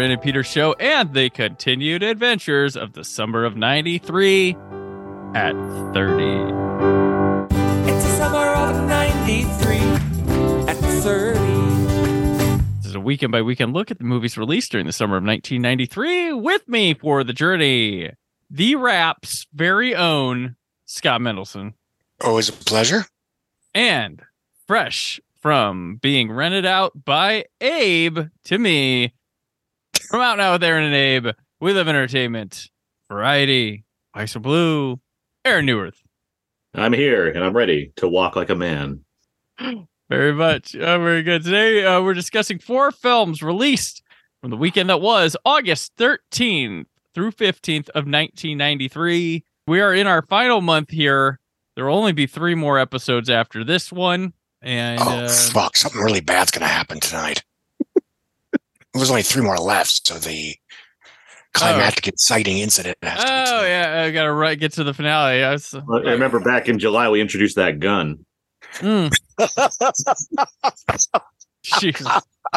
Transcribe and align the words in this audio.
Brandon 0.00 0.18
Peters 0.18 0.46
Show 0.46 0.72
and 0.80 1.12
the 1.12 1.28
continued 1.28 2.02
adventures 2.02 2.74
of 2.74 2.94
the 2.94 3.04
summer 3.04 3.44
of 3.44 3.54
93 3.54 4.56
at 5.34 5.52
30. 5.92 6.24
It's 7.86 8.04
the 8.04 8.16
summer 8.16 8.38
of 8.38 8.88
93 8.88 9.76
at 10.66 10.76
30. 11.02 11.38
This 12.78 12.86
is 12.86 12.94
a 12.94 13.00
weekend 13.00 13.30
by 13.30 13.42
weekend 13.42 13.74
look 13.74 13.90
at 13.90 13.98
the 13.98 14.04
movies 14.04 14.38
released 14.38 14.72
during 14.72 14.86
the 14.86 14.92
summer 14.94 15.18
of 15.18 15.22
1993. 15.22 16.32
With 16.32 16.66
me 16.66 16.94
for 16.94 17.22
the 17.22 17.34
journey, 17.34 18.10
the 18.48 18.76
Wrap's 18.76 19.46
very 19.52 19.94
own 19.94 20.56
Scott 20.86 21.20
Mendelson. 21.20 21.74
Always 22.24 22.48
a 22.48 22.52
pleasure. 22.52 23.04
And 23.74 24.22
fresh 24.66 25.20
from 25.40 25.96
being 25.96 26.32
rented 26.32 26.64
out 26.64 27.04
by 27.04 27.44
Abe 27.60 28.30
to 28.44 28.58
me 28.58 29.12
from 30.10 30.22
out 30.22 30.38
now 30.38 30.52
with 30.52 30.64
Aaron 30.64 30.84
and 30.84 30.94
Abe, 30.94 31.28
we 31.60 31.72
live 31.72 31.86
entertainment, 31.86 32.68
variety, 33.08 33.84
ice 34.12 34.34
or 34.34 34.40
blue, 34.40 35.00
Aaron 35.44 35.66
Neuwirth. 35.66 36.02
I'm 36.74 36.92
here 36.92 37.28
and 37.28 37.44
I'm 37.44 37.56
ready 37.56 37.92
to 37.96 38.08
walk 38.08 38.34
like 38.34 38.50
a 38.50 38.56
man. 38.56 39.04
Very 40.10 40.32
much. 40.32 40.74
Oh, 40.74 40.98
very 40.98 41.22
good. 41.22 41.44
Today 41.44 41.84
uh, 41.84 42.02
we're 42.02 42.14
discussing 42.14 42.58
four 42.58 42.90
films 42.90 43.44
released 43.44 44.02
from 44.40 44.50
the 44.50 44.56
weekend 44.56 44.90
that 44.90 45.00
was 45.00 45.36
August 45.44 45.94
13th 45.98 46.86
through 47.14 47.30
15th 47.30 47.88
of 47.90 48.06
1993. 48.06 49.44
We 49.68 49.80
are 49.80 49.94
in 49.94 50.08
our 50.08 50.22
final 50.22 50.60
month 50.60 50.90
here. 50.90 51.38
There 51.76 51.86
will 51.86 51.94
only 51.94 52.10
be 52.10 52.26
three 52.26 52.56
more 52.56 52.76
episodes 52.76 53.30
after 53.30 53.62
this 53.62 53.92
one. 53.92 54.32
And 54.60 55.00
oh 55.00 55.08
uh, 55.08 55.28
fuck! 55.28 55.76
Something 55.76 56.02
really 56.02 56.20
bad's 56.20 56.50
gonna 56.50 56.66
happen 56.66 56.98
tonight. 56.98 57.44
There's 58.94 59.10
only 59.10 59.22
three 59.22 59.42
more 59.42 59.56
left, 59.58 60.06
so 60.08 60.14
the 60.18 60.54
climactic 61.54 62.08
inciting 62.08 62.58
incident 62.58 62.96
has 63.02 63.22
to 63.22 63.30
oh 63.30 63.44
tonight. 63.44 63.68
yeah, 63.68 64.02
I 64.06 64.10
gotta 64.10 64.32
right 64.32 64.58
get 64.58 64.72
to 64.74 64.84
the 64.84 64.94
finale. 64.94 65.42
I 65.44 65.52
was, 65.52 65.74
Well, 65.86 66.06
I 66.06 66.12
remember 66.12 66.40
back 66.40 66.68
in 66.68 66.78
July 66.78 67.08
we 67.08 67.20
introduced 67.20 67.56
that 67.56 67.78
gun, 67.80 68.24
Mm, 68.74 69.10
Jesus. 71.64 72.06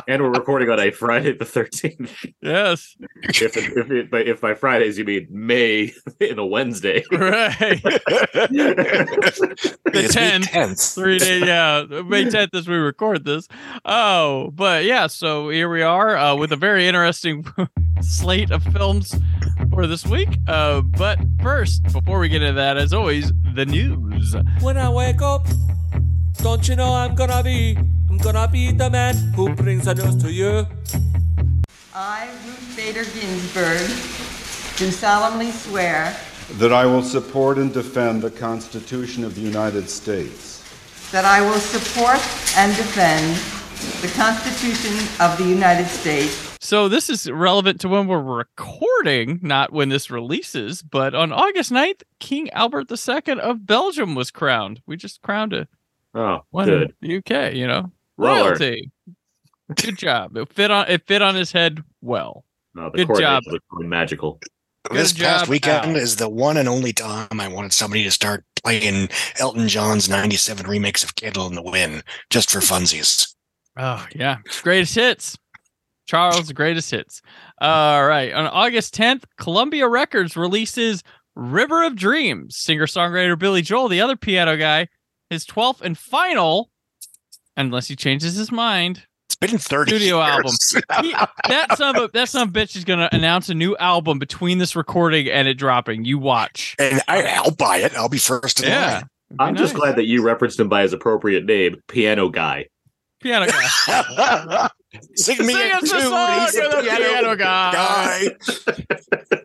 And 0.07 0.21
we're 0.21 0.31
recording 0.31 0.69
on 0.69 0.79
a 0.79 0.91
Friday 0.91 1.37
the 1.37 1.45
13th. 1.45 2.33
yes, 2.41 2.95
If 3.23 3.57
it, 3.57 3.77
if, 3.77 3.91
it, 3.91 4.11
by, 4.11 4.19
if 4.19 4.41
by 4.41 4.53
Fridays 4.53 4.97
you 4.97 5.05
mean 5.05 5.27
May 5.29 5.93
in 6.19 6.39
a 6.39 6.45
Wednesday, 6.45 7.03
right. 7.11 7.57
the 7.83 8.01
10th. 9.85 10.95
Three 10.95 11.19
days, 11.19 11.43
yeah. 11.43 11.85
May 11.89 12.25
10th 12.25 12.53
as 12.53 12.67
we 12.67 12.75
record 12.75 13.25
this. 13.25 13.47
Oh, 13.85 14.51
but 14.51 14.85
yeah, 14.85 15.07
so 15.07 15.49
here 15.49 15.69
we 15.69 15.81
are 15.81 16.15
uh, 16.17 16.35
with 16.35 16.51
a 16.51 16.57
very 16.57 16.87
interesting 16.87 17.45
slate 18.01 18.51
of 18.51 18.63
films 18.63 19.15
for 19.71 19.87
this 19.87 20.05
week. 20.05 20.29
Uh, 20.47 20.81
but 20.81 21.19
first, 21.41 21.83
before 21.83 22.19
we 22.19 22.29
get 22.29 22.41
into 22.41 22.53
that, 22.53 22.77
as 22.77 22.93
always, 22.93 23.31
the 23.55 23.65
news. 23.65 24.35
When 24.61 24.77
I 24.77 24.89
wake 24.89 25.21
up, 25.21 25.45
don't 26.41 26.67
you 26.67 26.75
know 26.75 26.93
I'm 26.93 27.15
gonna 27.15 27.43
be, 27.43 27.77
I'm 28.09 28.17
gonna 28.17 28.47
be 28.47 28.71
the 28.71 28.89
man 28.89 29.15
who 29.35 29.53
brings 29.55 29.85
the 29.85 29.95
news 29.95 30.15
to 30.23 30.31
you. 30.31 30.65
I, 31.95 32.27
Ruth 32.45 32.73
Bader 32.75 33.03
Ginsburg, 33.03 33.87
do 34.77 34.91
solemnly 34.91 35.51
swear 35.51 36.15
That 36.53 36.73
I 36.73 36.85
will 36.85 37.03
support 37.03 37.57
and 37.57 37.71
defend 37.73 38.21
the 38.23 38.31
Constitution 38.31 39.23
of 39.23 39.35
the 39.35 39.41
United 39.41 39.87
States. 39.89 40.63
that 41.11 41.23
I 41.25 41.41
will 41.41 41.59
support 41.59 42.19
and 42.57 42.75
defend 42.75 43.37
the 44.01 44.07
Constitution 44.15 44.93
of 45.19 45.37
the 45.37 45.43
United 45.45 45.85
States 45.87 46.57
So 46.59 46.89
this 46.89 47.09
is 47.11 47.29
relevant 47.29 47.79
to 47.81 47.89
when 47.89 48.07
we're 48.07 48.21
recording, 48.23 49.39
not 49.43 49.71
when 49.71 49.89
this 49.89 50.09
releases, 50.09 50.81
but 50.81 51.13
on 51.13 51.31
August 51.31 51.71
9th, 51.71 52.01
King 52.19 52.49
Albert 52.51 52.89
II 52.91 53.39
of 53.39 53.67
Belgium 53.67 54.15
was 54.15 54.31
crowned. 54.31 54.81
We 54.87 54.97
just 54.97 55.21
crowned 55.21 55.53
a 55.53 55.67
oh, 56.13 56.39
one 56.51 56.65
good. 56.65 56.93
in 57.01 57.09
the 57.09 57.17
UK, 57.17 57.53
you 57.53 57.67
know. 57.67 57.91
Roller. 58.17 58.49
Royalty. 58.51 58.91
Good 59.75 59.97
job. 59.97 60.35
It 60.37 60.49
fit 60.53 60.69
on 60.71 60.87
it 60.87 61.05
fit 61.07 61.21
on 61.21 61.35
his 61.35 61.51
head 61.51 61.83
well. 62.01 62.43
No, 62.75 62.89
the 62.93 63.05
Good 63.05 63.19
job. 63.19 63.43
really 63.71 63.87
magical. 63.87 64.39
This 64.91 65.13
Good 65.13 65.23
past 65.23 65.47
weekend 65.47 65.91
Al. 65.91 65.95
is 65.95 66.17
the 66.17 66.27
one 66.29 66.57
and 66.57 66.67
only 66.67 66.91
time 66.91 67.39
I 67.39 67.47
wanted 67.47 67.71
somebody 67.73 68.03
to 68.03 68.11
start 68.11 68.43
playing 68.63 69.09
Elton 69.39 69.67
John's 69.67 70.09
'97 70.09 70.65
remix 70.65 71.03
of 71.03 71.15
"Candle 71.15 71.47
in 71.47 71.55
the 71.55 71.61
Wind" 71.61 72.03
just 72.29 72.51
for 72.51 72.59
funsies. 72.59 73.33
Oh 73.77 74.05
yeah, 74.13 74.37
greatest 74.61 74.95
hits. 74.95 75.37
Charles' 76.05 76.51
greatest 76.51 76.91
hits. 76.91 77.21
All 77.61 78.05
right, 78.05 78.33
on 78.33 78.45
August 78.47 78.93
10th, 78.93 79.23
Columbia 79.37 79.87
Records 79.87 80.35
releases 80.35 81.01
"River 81.35 81.83
of 81.83 81.95
Dreams." 81.95 82.57
Singer-songwriter 82.57 83.39
Billy 83.39 83.61
Joel, 83.61 83.87
the 83.87 84.01
other 84.01 84.17
piano 84.17 84.57
guy, 84.57 84.89
his 85.33 85.45
12th 85.45 85.81
and 85.81 85.97
final, 85.97 86.69
unless 87.57 87.87
he 87.87 87.95
changes 87.95 88.35
his 88.35 88.51
mind, 88.51 89.05
It's 89.27 89.35
been 89.35 89.57
30 89.57 89.89
Studio 89.97 90.17
years. 90.19 90.29
album. 90.29 91.05
He- 91.05 91.15
that 91.49 91.77
son 91.77 91.95
of 91.97 92.03
a, 92.03 92.07
that 92.13 92.29
son 92.29 92.43
of 92.43 92.49
a 92.49 92.51
bitch 92.59 92.75
is 92.75 92.85
gonna 92.85 93.09
announce 93.11 93.49
a 93.49 93.53
new 93.53 93.75
album 93.77 94.19
between 94.19 94.57
this 94.59 94.75
recording 94.75 95.27
and 95.29 95.47
it 95.47 95.55
dropping. 95.55 96.05
You 96.05 96.17
watch. 96.19 96.75
and 96.79 97.01
I, 97.07 97.23
I'll 97.23 97.51
buy 97.55 97.77
it. 97.77 97.93
I'll 97.95 98.09
be 98.09 98.17
first 98.17 98.61
in 98.63 98.69
Yeah. 98.69 98.93
line. 98.93 99.03
I'm 99.39 99.55
just 99.55 99.73
glad 99.73 99.95
that 99.95 100.05
you 100.05 100.21
referenced 100.21 100.59
him 100.59 100.69
by 100.69 100.83
his 100.83 100.93
appropriate 100.93 101.43
name, 101.45 101.81
Piano 101.87 102.29
Guy. 102.29 102.67
piano 103.19 103.47
guy. 103.47 104.69
Sing 105.15 105.39
me 105.47 105.53
Sing 105.53 105.71
a 105.71 105.77
a 105.77 105.79
tune, 105.79 106.01
song 106.01 106.39
he's 106.41 106.55
a 106.55 106.81
piano, 106.83 106.97
piano 106.97 107.35
guy. 107.35 107.71
guy. 107.71 108.27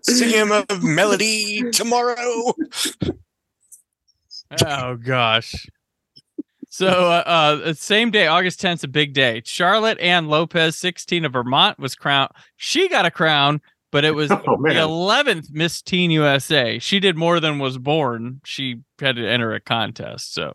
Sing 0.03 0.29
him 0.29 0.53
a 0.53 0.67
melody 0.83 1.71
tomorrow. 1.71 2.53
Oh 4.67 4.97
gosh. 4.97 5.67
So 6.79 6.87
uh, 6.87 7.25
uh 7.67 7.75
same 7.75 8.13
day, 8.13 8.29
August 8.29 8.63
10th, 8.63 8.85
a 8.85 8.89
big 8.89 9.13
day. 9.13 9.43
Charlotte 9.45 9.99
Ann 9.99 10.29
Lopez, 10.29 10.77
16 10.77 11.25
of 11.25 11.33
Vermont, 11.33 11.77
was 11.81 11.97
crowned. 11.97 12.31
She 12.57 12.89
got 12.89 13.05
a 13.05 13.11
crown, 13.11 13.61
but 13.91 14.05
it 14.05 14.13
was 14.15 14.31
Oh, 14.33 14.37
the 14.37 14.75
11th 14.75 15.51
Miss 15.51 15.83
Teen 15.83 16.13
USA. 16.13 16.79
She 16.79 17.01
did 17.01 17.17
more 17.17 17.41
than 17.41 17.59
was 17.59 17.79
born. 17.79 18.41
She 18.45 18.77
had 19.01 19.17
to 19.17 19.29
enter 19.29 19.53
a 19.55 19.61
contest. 19.61 20.35
So 20.35 20.53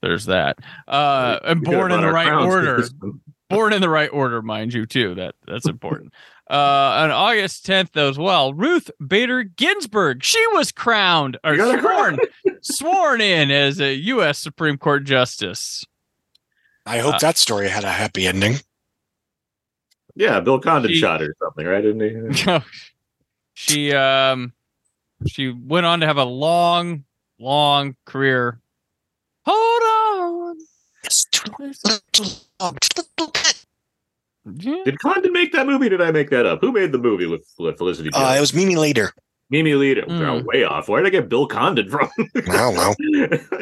there's 0.00 0.24
that. 0.24 0.58
Uh 0.88 1.38
and 1.44 1.62
born 1.62 1.92
in 1.92 2.00
the 2.00 2.10
right 2.10 2.32
order. 2.32 2.82
this 3.52 3.56
one. 3.56 3.58
born 3.58 3.72
in 3.72 3.80
the 3.80 3.88
right 3.88 4.10
order, 4.12 4.42
mind 4.42 4.72
you, 4.74 4.86
too. 4.86 5.14
That 5.14 5.34
that's 5.46 5.66
important. 5.68 6.12
Uh, 6.50 7.04
on 7.04 7.10
August 7.10 7.64
10th, 7.66 7.92
though, 7.92 8.10
as 8.10 8.18
well, 8.18 8.52
Ruth 8.52 8.90
Bader 9.06 9.42
Ginsburg. 9.42 10.22
She 10.22 10.44
was 10.48 10.70
crowned 10.70 11.38
or 11.42 11.52
You 11.54 11.58
got 11.58 11.78
a 11.78 11.80
sworn, 11.80 12.18
sworn 12.60 13.20
in 13.22 13.50
as 13.50 13.80
a 13.80 13.94
U.S. 13.94 14.38
Supreme 14.38 14.76
Court 14.76 15.04
justice. 15.04 15.82
I 16.84 16.98
hope 16.98 17.14
Uh, 17.14 17.18
that 17.20 17.38
story 17.38 17.68
had 17.68 17.84
a 17.84 17.90
happy 17.90 18.26
ending. 18.26 18.56
Yeah, 20.14 20.40
Bill 20.40 20.58
Condon 20.58 20.90
She- 20.90 20.98
shot 20.98 21.20
her 21.22 21.28
or 21.28 21.36
something, 21.42 21.64
right? 21.64 21.80
Didn't 21.80 22.34
he? 22.34 22.58
she 23.54 23.92
um 23.94 24.52
she 25.26 25.48
went 25.48 25.86
on 25.86 26.00
to 26.00 26.06
have 26.06 26.18
a 26.18 26.24
long, 26.24 27.04
long 27.38 27.96
career. 28.04 28.60
Hold 29.46 29.82
on. 29.82 30.56
Yeah. 34.44 34.82
Did 34.84 34.98
Condon 34.98 35.32
make 35.32 35.52
that 35.52 35.66
movie? 35.66 35.88
Did 35.88 36.00
I 36.00 36.10
make 36.10 36.30
that 36.30 36.46
up? 36.46 36.60
Who 36.60 36.72
made 36.72 36.90
the 36.92 36.98
movie 36.98 37.26
with, 37.26 37.46
with 37.58 37.78
Felicity 37.78 38.10
Uh, 38.12 38.18
Jones? 38.20 38.36
it 38.38 38.40
was 38.40 38.54
Mimi 38.54 38.74
Leder. 38.74 39.10
Mimi 39.50 39.72
Leder. 39.72 40.04
Mm. 40.06 40.26
Oh, 40.26 40.42
way 40.44 40.64
off. 40.64 40.88
Where 40.88 41.00
did 41.02 41.08
I 41.08 41.10
get 41.20 41.28
Bill 41.28 41.46
Condon 41.46 41.88
from? 41.90 42.08
I 42.18 42.40
don't 42.40 42.74
know. 42.74 42.94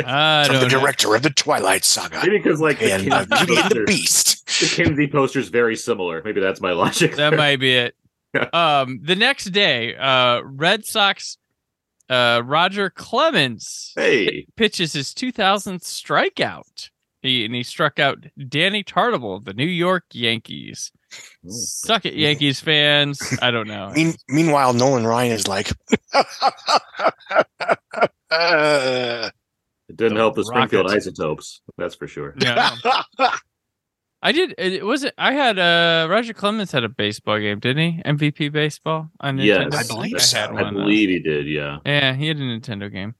I 0.06 0.44
From 0.46 0.54
the 0.54 0.60
don't 0.60 0.62
know. 0.62 0.68
director 0.68 1.14
of 1.14 1.22
the 1.22 1.30
Twilight 1.30 1.84
Saga 1.84 2.20
Maybe 2.22 2.38
because 2.38 2.60
like 2.60 2.78
the 2.78 2.92
and 2.92 3.12
uh, 3.12 3.26
Kinsey, 3.26 3.44
Beauty 3.46 3.60
and 3.60 3.70
the 3.72 3.84
Beast. 3.86 4.46
the 4.60 4.66
Kinsey 4.84 5.06
poster's 5.08 5.48
very 5.48 5.76
similar. 5.76 6.22
Maybe 6.24 6.40
that's 6.40 6.60
my 6.60 6.72
logic. 6.72 7.16
That 7.16 7.30
there. 7.30 7.38
might 7.38 7.56
be 7.60 7.74
it. 7.74 7.94
um, 8.54 9.00
the 9.02 9.16
next 9.16 9.46
day, 9.46 9.96
uh, 9.96 10.40
Red 10.44 10.84
Sox, 10.86 11.36
uh, 12.08 12.40
Roger 12.44 12.88
Clemens 12.88 13.92
Hey, 13.96 14.46
pitches 14.56 14.92
his 14.94 15.08
2000th 15.12 15.82
strikeout. 15.82 16.88
He 17.22 17.44
and 17.44 17.54
he 17.54 17.62
struck 17.62 17.98
out 17.98 18.24
Danny 18.48 18.82
Tartabull 18.82 19.36
of 19.36 19.44
the 19.44 19.52
New 19.52 19.66
York 19.66 20.04
Yankees. 20.12 20.90
Suck 21.48 22.06
it, 22.06 22.14
Yankees 22.14 22.60
fans. 22.60 23.20
I 23.42 23.50
don't 23.50 23.66
know. 23.68 23.90
Mean, 23.94 24.14
meanwhile, 24.28 24.72
Nolan 24.72 25.06
Ryan 25.06 25.32
is 25.32 25.46
like, 25.48 25.70
uh, 28.30 29.30
it 29.88 29.96
didn't 29.96 30.16
help 30.16 30.36
the 30.36 30.44
Springfield 30.44 30.86
Rockets. 30.86 31.06
isotopes. 31.08 31.60
That's 31.76 31.94
for 31.94 32.06
sure. 32.06 32.34
Yeah. 32.38 32.70
I 34.22 34.32
did. 34.32 34.54
It 34.56 34.84
was 34.84 35.04
it. 35.04 35.14
I 35.18 35.32
had 35.32 35.58
uh 35.58 36.06
Roger 36.08 36.32
Clemens 36.32 36.72
had 36.72 36.84
a 36.84 36.88
baseball 36.88 37.38
game, 37.38 37.58
didn't 37.58 37.96
he? 37.96 38.02
MVP 38.04 38.52
baseball 38.52 39.10
on 39.20 39.38
Yes, 39.38 39.66
Nintendo. 39.66 39.74
I 39.74 39.82
believe 39.88 40.14
I 40.16 40.18
so. 40.18 40.38
had 40.38 40.50
I 40.50 40.52
one, 40.52 40.66
uh, 40.66 40.70
believe 40.80 41.08
he 41.08 41.18
did. 41.18 41.46
Yeah. 41.46 41.78
Yeah, 41.84 42.14
he 42.14 42.28
had 42.28 42.36
a 42.36 42.40
Nintendo 42.40 42.90
game. 42.92 43.14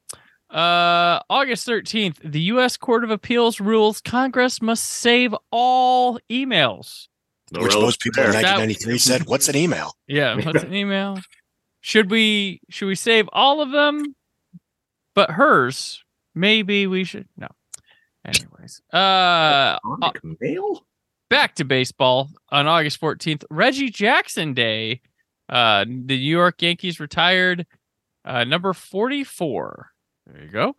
Uh, 0.51 1.21
August 1.31 1.67
13th, 1.69 2.17
the 2.25 2.41
U.S. 2.43 2.77
Court 2.77 3.05
of 3.05 3.11
Appeals 3.11 3.61
rules 3.61 4.01
Congress 4.01 4.61
must 4.61 4.85
save 4.85 5.35
all 5.53 6.19
emails. 6.31 7.07
No 7.53 7.63
which 7.63 7.75
most 7.75 8.01
people 8.01 8.23
in 8.25 8.31
there. 8.33 8.43
That- 8.43 8.59
1993 8.59 8.99
said, 8.99 9.27
"What's 9.27 9.49
an 9.49 9.57
email?" 9.57 9.93
Yeah, 10.09 10.37
what's 10.37 10.63
an 10.65 10.75
email? 10.83 11.19
Should 11.81 12.11
we 12.11 12.61
should 12.69 12.87
we 12.87 12.95
save 12.95 13.29
all 13.33 13.61
of 13.63 13.71
them? 13.71 14.15
But 15.15 15.31
hers, 15.33 16.03
maybe 16.35 16.87
we 16.87 17.05
should. 17.05 17.29
No. 17.37 17.49
Anyways, 18.25 18.81
uh, 18.93 19.79
Electronic 19.85 20.41
mail? 20.41 20.85
back 21.31 21.55
to 21.57 21.65
baseball 21.65 22.29
on 22.51 22.67
August 22.67 23.01
14th, 23.01 23.45
Reggie 23.51 23.91
Jackson 23.91 24.53
Day. 24.55 25.01
Uh, 25.49 25.85
the 25.85 26.17
New 26.19 26.31
York 26.31 26.61
Yankees 26.63 27.01
retired 27.01 27.67
uh, 28.25 28.45
number 28.45 28.73
44. 28.73 29.91
There 30.33 30.43
you 30.45 30.51
go. 30.51 30.75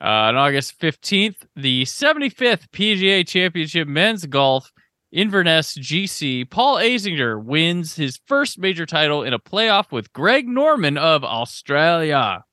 Uh, 0.00 0.28
on 0.28 0.36
August 0.36 0.80
15th, 0.80 1.36
the 1.56 1.82
75th 1.82 2.68
PGA 2.70 3.26
Championship 3.26 3.86
men's 3.86 4.24
golf 4.26 4.72
Inverness 5.12 5.76
GC, 5.76 6.48
Paul 6.50 6.76
Azinger 6.76 7.42
wins 7.42 7.96
his 7.96 8.20
first 8.26 8.58
major 8.60 8.86
title 8.86 9.24
in 9.24 9.32
a 9.32 9.40
playoff 9.40 9.90
with 9.90 10.12
Greg 10.12 10.46
Norman 10.46 10.96
of 10.96 11.24
Australia. 11.24 12.44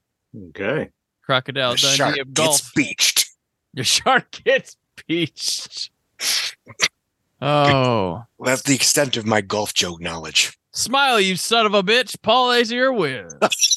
Okay. 0.50 0.90
Crocodile 1.24 1.74
the 1.74 1.78
Dundee 1.78 1.96
shark 1.96 2.18
of 2.18 2.34
golf. 2.34 2.50
gets 2.50 2.72
beached. 2.76 3.30
The 3.76 3.84
shark 3.84 4.32
gets 4.44 4.76
beached. 5.08 5.92
Oh. 7.40 8.24
That's 8.44 8.64
the 8.64 8.74
extent 8.74 9.18
of 9.18 9.28
my 9.28 9.42
golf 9.42 9.76
joke 9.76 10.02
knowledge. 10.02 10.58
Smile, 10.72 11.20
you 11.20 11.36
son 11.36 11.68
of 11.68 11.76
a 11.76 11.84
bitch. 11.84 12.20
Paul 12.24 12.50
Azier 12.50 12.96
wins. 12.96 13.36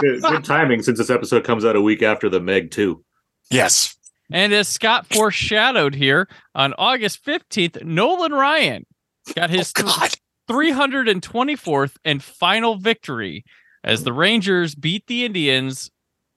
Good, 0.00 0.22
good 0.22 0.44
timing 0.44 0.82
since 0.82 0.98
this 0.98 1.10
episode 1.10 1.44
comes 1.44 1.64
out 1.64 1.76
a 1.76 1.80
week 1.80 2.02
after 2.02 2.28
the 2.28 2.40
Meg 2.40 2.70
2. 2.70 3.02
Yes. 3.50 3.96
and 4.30 4.52
as 4.52 4.68
Scott 4.68 5.06
foreshadowed 5.06 5.94
here, 5.94 6.28
on 6.54 6.74
August 6.78 7.24
15th, 7.24 7.84
Nolan 7.84 8.32
Ryan 8.32 8.86
got 9.34 9.50
his 9.50 9.72
oh 9.78 9.82
God. 9.82 10.10
324th 10.50 11.94
and 12.04 12.22
final 12.22 12.76
victory 12.76 13.44
as 13.84 14.04
the 14.04 14.12
Rangers 14.12 14.74
beat 14.74 15.06
the 15.06 15.24
Indians 15.24 15.90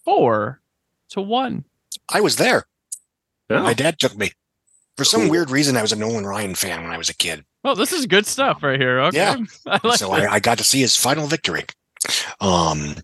4 0.05 0.61
to 1.09 1.21
1. 1.21 1.65
I 2.09 2.21
was 2.21 2.35
there. 2.37 2.65
Yeah. 3.49 3.61
My 3.61 3.73
dad 3.73 3.99
took 3.99 4.17
me. 4.17 4.31
For 4.97 5.03
some 5.03 5.21
Cool. 5.23 5.31
weird 5.31 5.49
reason, 5.51 5.75
I 5.75 5.81
was 5.81 5.91
a 5.91 5.95
Nolan 5.97 6.25
Ryan 6.25 6.55
fan 6.55 6.81
when 6.81 6.91
I 6.91 6.97
was 6.97 7.09
a 7.09 7.13
kid. 7.15 7.43
Well, 7.63 7.75
this 7.75 7.91
is 7.91 8.05
good 8.05 8.25
stuff 8.25 8.63
right 8.63 8.79
here. 8.79 8.99
Okay. 9.01 9.17
Yeah. 9.17 9.37
I 9.67 9.79
like 9.85 9.99
so. 9.99 10.11
I, 10.11 10.33
I 10.35 10.39
got 10.39 10.57
to 10.59 10.63
see 10.63 10.79
his 10.79 10.95
final 10.95 11.27
victory. 11.27 11.65
Um, 12.41 12.95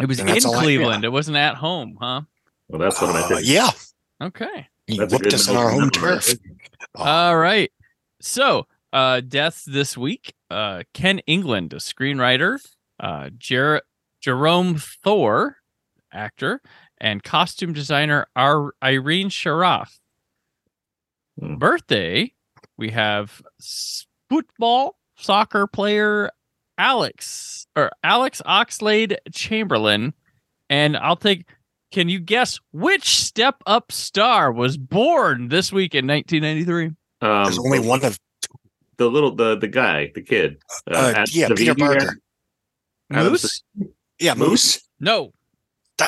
it 0.00 0.06
was 0.06 0.20
in 0.20 0.26
that's 0.26 0.46
I- 0.46 0.62
Cleveland. 0.62 1.04
It 1.04 1.12
wasn't 1.12 1.36
at 1.36 1.56
home, 1.56 1.96
huh? 2.00 2.22
Well, 2.68 2.78
that's 2.80 3.00
what 3.00 3.08
of 3.10 3.14
my 3.14 3.20
uh, 3.22 3.28
favorites. 3.28 3.48
yeah, 3.48 3.70
Okay. 4.22 4.68
he 4.86 4.96
That's 4.98 5.12
a 5.12 5.16
whooped 5.16 5.32
us 5.34 5.48
on 5.48 5.56
our 5.56 5.70
home 5.70 5.90
memory. 5.94 6.16
turf. 6.18 6.34
Oh, 6.96 7.02
All 7.02 7.36
right. 7.38 7.70
So, 8.20 8.66
uh, 8.92 9.20
deaths 9.20 9.64
this 9.64 9.96
week. 9.96 10.34
Uh, 10.50 10.82
Ken 10.94 11.20
Englund, 11.28 11.72
a 11.72 11.76
screenwriter. 11.76 12.58
Uh, 12.98 13.30
Jer- 13.38 13.82
Jerome 14.20 14.76
Thor, 14.78 15.56
actor, 16.12 16.60
and 16.98 17.22
costume 17.22 17.72
designer 17.72 18.26
Ar- 18.36 18.74
Irene 18.82 19.30
Sharaff. 19.30 19.98
Hmm. 21.38 21.54
Birthday, 21.56 22.32
we 22.76 22.90
have 22.90 23.40
football 24.28 24.96
soccer 25.16 25.66
player 25.66 26.30
Alex 26.80 27.66
or 27.76 27.90
Alex 28.02 28.40
Oxlade 28.46 29.18
Chamberlain, 29.32 30.14
and 30.70 30.96
I'll 30.96 31.16
take. 31.16 31.46
Can 31.92 32.08
you 32.08 32.20
guess 32.20 32.58
which 32.72 33.16
step 33.18 33.56
up 33.66 33.92
star 33.92 34.50
was 34.50 34.76
born 34.78 35.48
this 35.48 35.72
week 35.72 35.94
in 35.94 36.06
1993? 36.06 36.86
Um, 37.20 37.44
There's 37.44 37.58
only 37.58 37.80
one 37.80 38.02
of 38.04 38.18
the 38.96 39.10
little 39.10 39.34
the 39.34 39.58
the 39.58 39.68
guy, 39.68 40.10
the 40.14 40.22
kid. 40.22 40.56
uh, 40.90 41.12
Adam 41.14 41.26
yeah, 41.32 41.48
Peter 41.48 41.74
Sevani, 41.74 41.78
Parker. 41.78 42.18
Moose? 43.10 43.62
Yeah, 44.18 44.34
Moose. 44.34 44.80
No, 45.00 45.32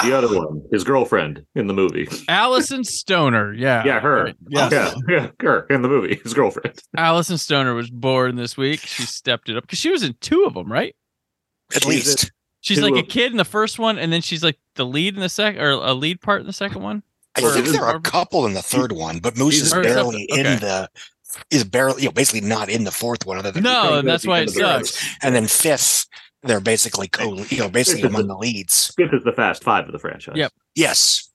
The 0.03 0.13
other 0.17 0.29
one, 0.37 0.63
his 0.73 0.85
girlfriend 0.85 1.45
in 1.55 1.67
the 1.67 1.75
movie. 1.75 2.07
Alyson 2.29 2.85
Stoner. 2.85 3.53
Yeah, 3.55 3.85
Yeah, 3.85 4.01
her. 4.01 4.25
Right. 4.25 4.37
Yeah, 4.49 4.69
Yeah, 4.73 4.95
yeah, 5.09 5.31
her 5.41 5.67
in 5.69 5.83
the 5.83 5.89
movie, 5.89 6.17
his 6.23 6.35
girlfriend. 6.35 6.81
Alyson 6.97 7.39
Stoner 7.39 7.75
was 7.75 7.91
born 7.91 8.37
this 8.37 8.57
week. 8.57 8.81
She 8.81 9.03
stepped 9.05 9.49
it 9.49 9.57
up 9.57 9.65
because 9.65 9.79
she 9.79 9.91
was 9.91 10.03
in 10.03 10.15
two 10.21 10.45
of 10.45 10.55
them, 10.55 10.71
right? 10.73 10.95
At 11.75 11.83
She's 11.83 11.87
least. 11.89 12.33
She's 12.61 12.79
Two 12.79 12.85
like 12.89 13.03
a 13.05 13.07
kid 13.07 13.33
in 13.33 13.39
the 13.39 13.45
first 13.45 13.79
one, 13.79 13.99
and 13.99 14.13
then 14.13 14.21
she's 14.21 14.45
like 14.45 14.59
the 14.77 14.87
lead 14.87 15.15
in 15.15 15.21
the 15.21 15.29
second, 15.29 15.61
or 15.61 15.71
a 15.73 15.95
lead 15.95 16.21
part 16.21 16.41
in 16.41 16.47
the 16.47 16.53
second 16.53 16.83
one. 16.83 17.03
I 17.37 17.43
Or- 17.43 17.51
think 17.51 17.67
there 17.69 17.83
are 17.85 17.97
a 17.97 18.01
couple 18.01 18.47
in 18.47 18.55
the 18.55 18.63
third 18.63 18.93
one, 18.93 19.19
but 19.19 19.37
Moose 19.37 19.61
is 19.61 19.73
barely 19.73 20.29
okay. 20.31 20.41
in 20.55 20.61
the 20.61 20.89
is 21.51 21.65
barely 21.65 22.03
you 22.03 22.09
know 22.09 22.13
basically 22.13 22.47
not 22.47 22.69
in 22.69 22.85
the 22.85 22.91
fourth 22.93 23.25
one 23.27 23.39
other 23.39 23.51
than 23.51 23.63
No, 23.63 24.03
Because 24.03 24.05
that's 24.05 24.27
why 24.27 24.41
it 24.41 24.53
because 24.53 24.57
of 24.57 24.63
the- 24.83 24.87
sucks. 24.87 25.17
and 25.23 25.35
then 25.35 25.47
fifth 25.47 26.07
they're 26.43 26.61
basically 26.61 27.09
co 27.09 27.37
you 27.49 27.59
know 27.59 27.69
basically 27.69 28.03
among 28.03 28.27
the 28.27 28.37
leads. 28.37 28.93
Fifth 28.97 29.15
is 29.15 29.25
the 29.25 29.33
Fast 29.33 29.63
Five 29.63 29.87
of 29.87 29.93
the 29.93 29.99
franchise. 29.99 30.35
Yep. 30.37 30.53
Yes. 30.75 31.29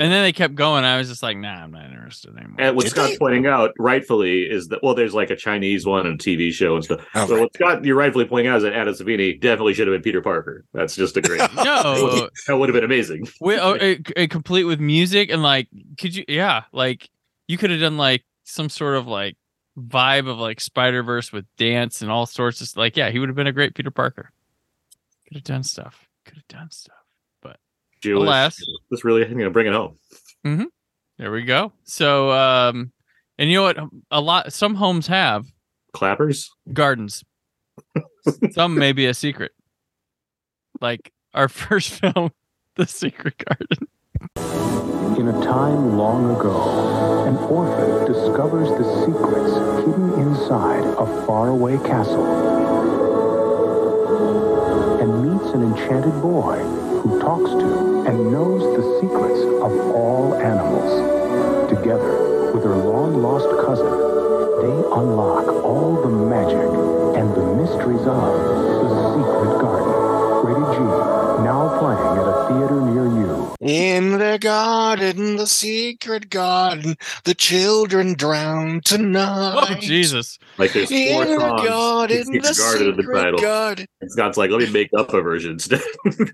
And 0.00 0.10
then 0.10 0.24
they 0.24 0.32
kept 0.32 0.56
going. 0.56 0.82
I 0.82 0.98
was 0.98 1.08
just 1.08 1.22
like, 1.22 1.36
nah, 1.36 1.62
I'm 1.62 1.70
not 1.70 1.84
interested 1.84 2.36
anymore. 2.36 2.56
And 2.58 2.74
what 2.74 2.82
Did 2.82 2.90
Scott's 2.90 3.12
they? 3.12 3.18
pointing 3.18 3.46
out 3.46 3.70
rightfully 3.78 4.42
is 4.42 4.66
that 4.68 4.82
well, 4.82 4.94
there's 4.94 5.14
like 5.14 5.30
a 5.30 5.36
Chinese 5.36 5.86
one 5.86 6.04
and 6.04 6.20
a 6.20 6.24
TV 6.24 6.50
show 6.50 6.74
and 6.74 6.84
stuff. 6.84 7.06
Oh, 7.14 7.26
so 7.26 7.34
right. 7.34 7.40
what 7.42 7.54
Scott 7.54 7.84
you're 7.84 7.96
rightfully 7.96 8.24
pointing 8.24 8.48
out 8.48 8.56
is 8.56 8.62
that 8.64 8.72
Adam 8.72 8.92
Sevani 8.92 9.40
definitely 9.40 9.72
should 9.74 9.86
have 9.86 9.94
been 9.94 10.02
Peter 10.02 10.20
Parker. 10.20 10.64
That's 10.72 10.96
just 10.96 11.16
a 11.16 11.20
great. 11.20 11.38
no, 11.56 12.28
that 12.48 12.56
would 12.56 12.68
have 12.68 12.74
been 12.74 12.84
amazing. 12.84 13.28
we, 13.40 13.56
oh, 13.56 13.74
it, 13.74 14.10
it 14.16 14.30
complete 14.30 14.64
with 14.64 14.80
music 14.80 15.30
and 15.30 15.44
like, 15.44 15.68
could 15.96 16.16
you? 16.16 16.24
Yeah, 16.26 16.64
like 16.72 17.08
you 17.46 17.56
could 17.56 17.70
have 17.70 17.80
done 17.80 17.96
like 17.96 18.24
some 18.42 18.68
sort 18.68 18.96
of 18.96 19.06
like 19.06 19.36
vibe 19.78 20.28
of 20.28 20.38
like 20.38 20.60
Spider 20.60 21.04
Verse 21.04 21.32
with 21.32 21.44
dance 21.56 22.02
and 22.02 22.10
all 22.10 22.26
sorts 22.26 22.60
of 22.60 22.76
like. 22.76 22.96
Yeah, 22.96 23.10
he 23.10 23.20
would 23.20 23.28
have 23.28 23.36
been 23.36 23.46
a 23.46 23.52
great 23.52 23.76
Peter 23.76 23.92
Parker. 23.92 24.32
Could 25.26 25.36
have 25.38 25.44
done 25.44 25.62
stuff. 25.62 26.06
Could 26.24 26.36
have 26.36 26.48
done 26.48 26.70
stuff. 26.70 26.94
Jewish. 28.00 28.20
Alas. 28.26 28.56
Just 28.92 29.02
really 29.02 29.26
you 29.26 29.34
know, 29.34 29.48
bring 29.48 29.66
it 29.66 29.72
home. 29.72 29.96
There 31.16 31.32
we 31.32 31.42
go. 31.44 31.72
So, 31.84 32.30
um, 32.32 32.92
and 33.38 33.48
you 33.48 33.56
know 33.56 33.62
what? 33.62 33.78
A 34.10 34.20
lot, 34.20 34.52
some 34.52 34.74
homes 34.74 35.06
have 35.06 35.46
Clappers. 35.94 36.50
gardens. 36.72 37.24
some 38.50 38.74
may 38.74 38.92
be 38.92 39.06
a 39.06 39.14
secret. 39.14 39.52
Like 40.82 41.12
our 41.32 41.48
first 41.48 41.90
film, 41.98 42.30
The 42.76 42.86
Secret 42.86 43.36
Garden. 43.38 43.88
In 45.18 45.28
a 45.28 45.44
time 45.44 45.96
long 45.96 46.36
ago, 46.36 47.24
an 47.26 47.36
orphan 47.38 48.12
discovers 48.12 48.68
the 48.68 48.84
secrets 49.06 49.54
hidden 49.86 50.12
inside 50.20 50.84
a 50.98 51.06
faraway 51.26 51.78
castle 51.78 52.26
and 52.26 52.83
meets 55.44 55.54
an 55.54 55.62
enchanted 55.62 56.20
boy 56.22 56.58
who 57.02 57.20
talks 57.20 57.50
to 57.50 58.04
and 58.06 58.30
knows 58.30 58.62
the 58.76 59.00
secrets 59.00 59.40
of 59.62 59.72
all 59.94 60.34
animals. 60.34 61.68
Together 61.68 62.52
with 62.52 62.64
her 62.64 62.76
long-lost 62.76 63.48
cousin, 63.66 63.90
they 64.62 64.76
unlock 64.92 65.46
all 65.64 66.00
the 66.02 66.08
magic 66.08 66.68
and 67.18 67.34
the 67.34 67.54
mysteries 67.54 68.06
of 68.06 68.32
the 68.80 68.88
secret 69.14 69.60
garden. 69.60 69.92
Rated 70.44 70.68
G, 70.76 71.23
now 71.42 71.78
playing 71.78 72.18
at 72.18 72.26
a 72.28 72.48
theater 72.48 72.80
near 72.82 73.04
you. 73.06 73.54
In 73.60 74.18
the 74.18 74.38
garden, 74.40 75.36
the 75.36 75.46
secret 75.46 76.28
garden, 76.30 76.96
the 77.24 77.34
children 77.34 78.14
drown 78.14 78.80
tonight. 78.84 79.54
Oh 79.70 79.74
Jesus! 79.80 80.38
Like 80.58 80.72
there's 80.72 80.88
four 80.88 80.98
In 80.98 81.28
the 81.30 81.40
songs. 81.40 81.62
garden, 81.68 82.16
the 82.18 82.24
garden 82.24 82.34
in 82.34 82.42
the 82.42 82.54
secret 82.54 83.14
title. 83.22 83.38
garden. 83.40 83.86
And 84.00 84.12
Scott's 84.12 84.36
like, 84.36 84.50
let 84.50 84.60
me 84.60 84.70
make 84.70 84.90
up 84.96 85.12
a 85.14 85.20
version 85.22 85.52
instead. 85.52 85.82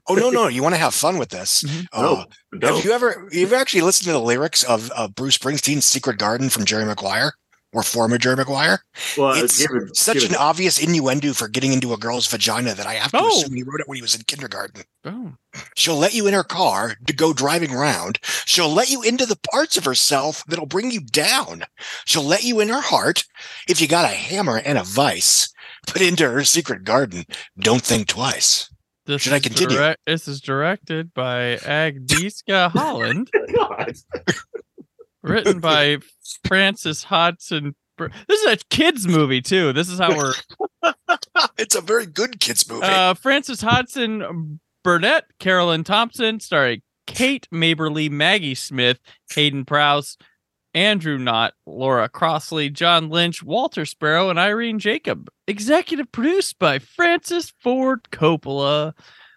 Oh 0.08 0.14
no, 0.14 0.30
no! 0.30 0.48
You 0.48 0.62
want 0.62 0.74
to 0.74 0.80
have 0.80 0.94
fun 0.94 1.18
with 1.18 1.28
this? 1.30 1.62
Mhm. 1.70 1.86
Uh, 1.92 2.24
no, 2.52 2.74
Have 2.76 2.84
you 2.84 2.92
ever 2.92 3.28
you've 3.32 3.52
actually 3.52 3.82
listened 3.82 4.06
to 4.06 4.12
the 4.12 4.20
lyrics 4.20 4.62
of, 4.64 4.90
of 4.92 5.14
Bruce 5.14 5.36
Springsteen's 5.38 5.84
"Secret 5.84 6.18
Garden" 6.18 6.48
from 6.48 6.64
Jerry 6.64 6.84
Maguire? 6.84 7.32
Or 7.72 7.82
former 7.82 8.18
Jerry 8.18 8.36
Maguire. 8.36 8.82
Well, 9.16 9.32
it's 9.42 9.58
given, 9.58 9.94
such 9.94 10.14
given- 10.14 10.30
an 10.30 10.36
obvious 10.36 10.78
innuendo 10.78 11.32
for 11.32 11.46
getting 11.48 11.72
into 11.72 11.92
a 11.92 11.96
girl's 11.96 12.26
vagina 12.26 12.74
that 12.74 12.86
I 12.86 12.94
have 12.94 13.12
to 13.12 13.18
Oh. 13.20 13.28
assume 13.28 13.54
he 13.54 13.62
wrote 13.62 13.80
it 13.80 13.88
when 13.88 13.96
he 13.96 14.02
was 14.02 14.14
in 14.14 14.22
kindergarten. 14.22 14.82
Boom. 15.04 15.38
She'll 15.76 15.96
let 15.96 16.12
you 16.14 16.26
in 16.26 16.34
her 16.34 16.42
car 16.44 16.96
to 17.06 17.12
go 17.12 17.32
driving 17.32 17.72
around. 17.74 18.18
She'll 18.44 18.72
let 18.72 18.90
you 18.90 19.02
into 19.02 19.24
the 19.26 19.38
parts 19.52 19.76
of 19.76 19.84
herself 19.84 20.42
that'll 20.48 20.66
bring 20.66 20.90
you 20.90 21.00
down. 21.00 21.64
She'll 22.06 22.24
let 22.24 22.42
you 22.44 22.60
in 22.60 22.68
her 22.68 22.80
heart. 22.80 23.24
If 23.68 23.80
you 23.80 23.86
got 23.88 24.04
a 24.04 24.14
hammer 24.14 24.58
and 24.58 24.76
a 24.78 24.82
vice, 24.84 25.52
put 25.86 26.02
into 26.02 26.28
her 26.28 26.44
secret 26.44 26.84
garden. 26.84 27.24
Don't 27.58 27.82
think 27.82 28.08
twice. 28.08 28.68
This 29.06 29.22
Should 29.22 29.32
I 29.32 29.40
continue? 29.40 29.76
direct- 29.76 30.02
this 30.06 30.28
is 30.28 30.40
directed 30.40 31.12
by 31.14 31.56
Agnieszka 31.62 32.70
Holland, 32.72 33.30
God. 33.56 33.96
Written 35.22 35.60
by 35.60 35.98
Frances 36.46 37.04
Hodgson. 37.04 37.74
This 38.28 38.40
is 38.40 38.54
a 38.54 38.56
kids 38.70 39.06
movie 39.06 39.42
too. 39.42 39.72
This 39.72 39.90
is 39.90 39.98
how 39.98 40.16
we're 40.16 40.32
It's 41.58 41.74
a 41.74 41.80
very 41.82 42.06
good 42.06 42.40
kids 42.40 42.68
movie. 42.68 42.86
uh, 42.86 43.14
Frances 43.14 43.60
Hodgson 43.60 44.58
Burnett, 44.82 45.24
Caroline 45.38 45.84
Thompson, 45.84 46.40
starring 46.40 46.80
Kate 47.06 47.46
Maberly, 47.52 48.10
Maggie 48.10 48.54
Smith, 48.54 48.98
Heydon 49.30 49.66
Prowse, 49.66 50.16
Andrew 50.74 51.18
Knott, 51.18 51.54
Laura 51.66 52.08
Crossley, 52.08 52.70
John 52.70 53.10
Lynch, 53.10 53.42
Walter 53.42 53.84
Sparrow, 53.84 54.30
and 54.30 54.38
Irene 54.38 54.78
Jacob. 54.78 55.28
Executive 55.46 56.10
produced 56.12 56.58
by 56.58 56.78
Francis 56.78 57.52
Ford 57.62 58.04
Coppola. 58.12 58.94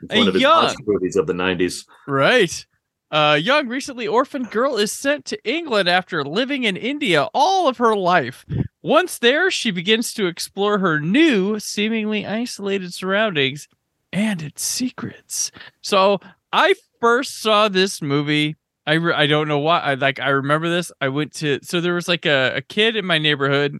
A 0.09 0.17
one 0.17 0.27
of 0.27 0.33
his 0.33 0.41
young, 0.41 0.63
monster 0.63 0.83
movies 0.85 1.15
of 1.15 1.27
the 1.27 1.33
90s. 1.33 1.85
right. 2.07 2.65
A 3.15 3.37
young, 3.37 3.67
recently 3.67 4.07
orphaned 4.07 4.49
girl 4.49 4.75
is 4.75 4.91
sent 4.91 5.23
to 5.25 5.47
England 5.47 5.87
after 5.87 6.23
living 6.23 6.63
in 6.63 6.75
India 6.75 7.29
all 7.31 7.67
of 7.67 7.77
her 7.77 7.95
life. 7.95 8.43
Once 8.81 9.19
there, 9.19 9.51
she 9.51 9.69
begins 9.69 10.15
to 10.15 10.25
explore 10.25 10.79
her 10.79 10.99
new, 10.99 11.59
seemingly 11.59 12.25
isolated 12.25 12.91
surroundings 12.91 13.67
and 14.11 14.41
its 14.41 14.63
secrets. 14.63 15.51
So 15.79 16.21
I 16.51 16.73
first 16.99 17.39
saw 17.39 17.67
this 17.67 18.01
movie. 18.01 18.55
I, 18.87 18.93
re- 18.93 19.13
I 19.13 19.27
don't 19.27 19.47
know 19.47 19.59
why. 19.59 19.81
I 19.81 19.93
like 19.93 20.19
I 20.19 20.29
remember 20.29 20.67
this. 20.67 20.91
I 20.99 21.09
went 21.09 21.33
to 21.35 21.59
so 21.61 21.81
there 21.81 21.93
was 21.93 22.07
like 22.07 22.25
a, 22.25 22.53
a 22.55 22.61
kid 22.61 22.95
in 22.95 23.05
my 23.05 23.19
neighborhood, 23.19 23.77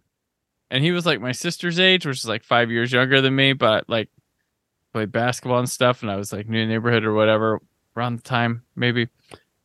and 0.70 0.84
he 0.84 0.92
was 0.92 1.06
like 1.06 1.20
my 1.20 1.32
sister's 1.32 1.80
age, 1.80 2.06
which 2.06 2.18
is 2.18 2.28
like 2.28 2.44
five 2.44 2.70
years 2.70 2.92
younger 2.92 3.20
than 3.20 3.34
me, 3.34 3.52
but 3.52 3.88
like 3.88 4.10
played 4.92 5.10
basketball 5.10 5.58
and 5.58 5.68
stuff. 5.68 6.02
And 6.02 6.10
I 6.10 6.14
was 6.14 6.32
like 6.32 6.48
new 6.48 6.64
neighborhood 6.68 7.02
or 7.02 7.14
whatever 7.14 7.60
around 7.96 8.16
the 8.16 8.22
time 8.22 8.62
maybe. 8.76 9.08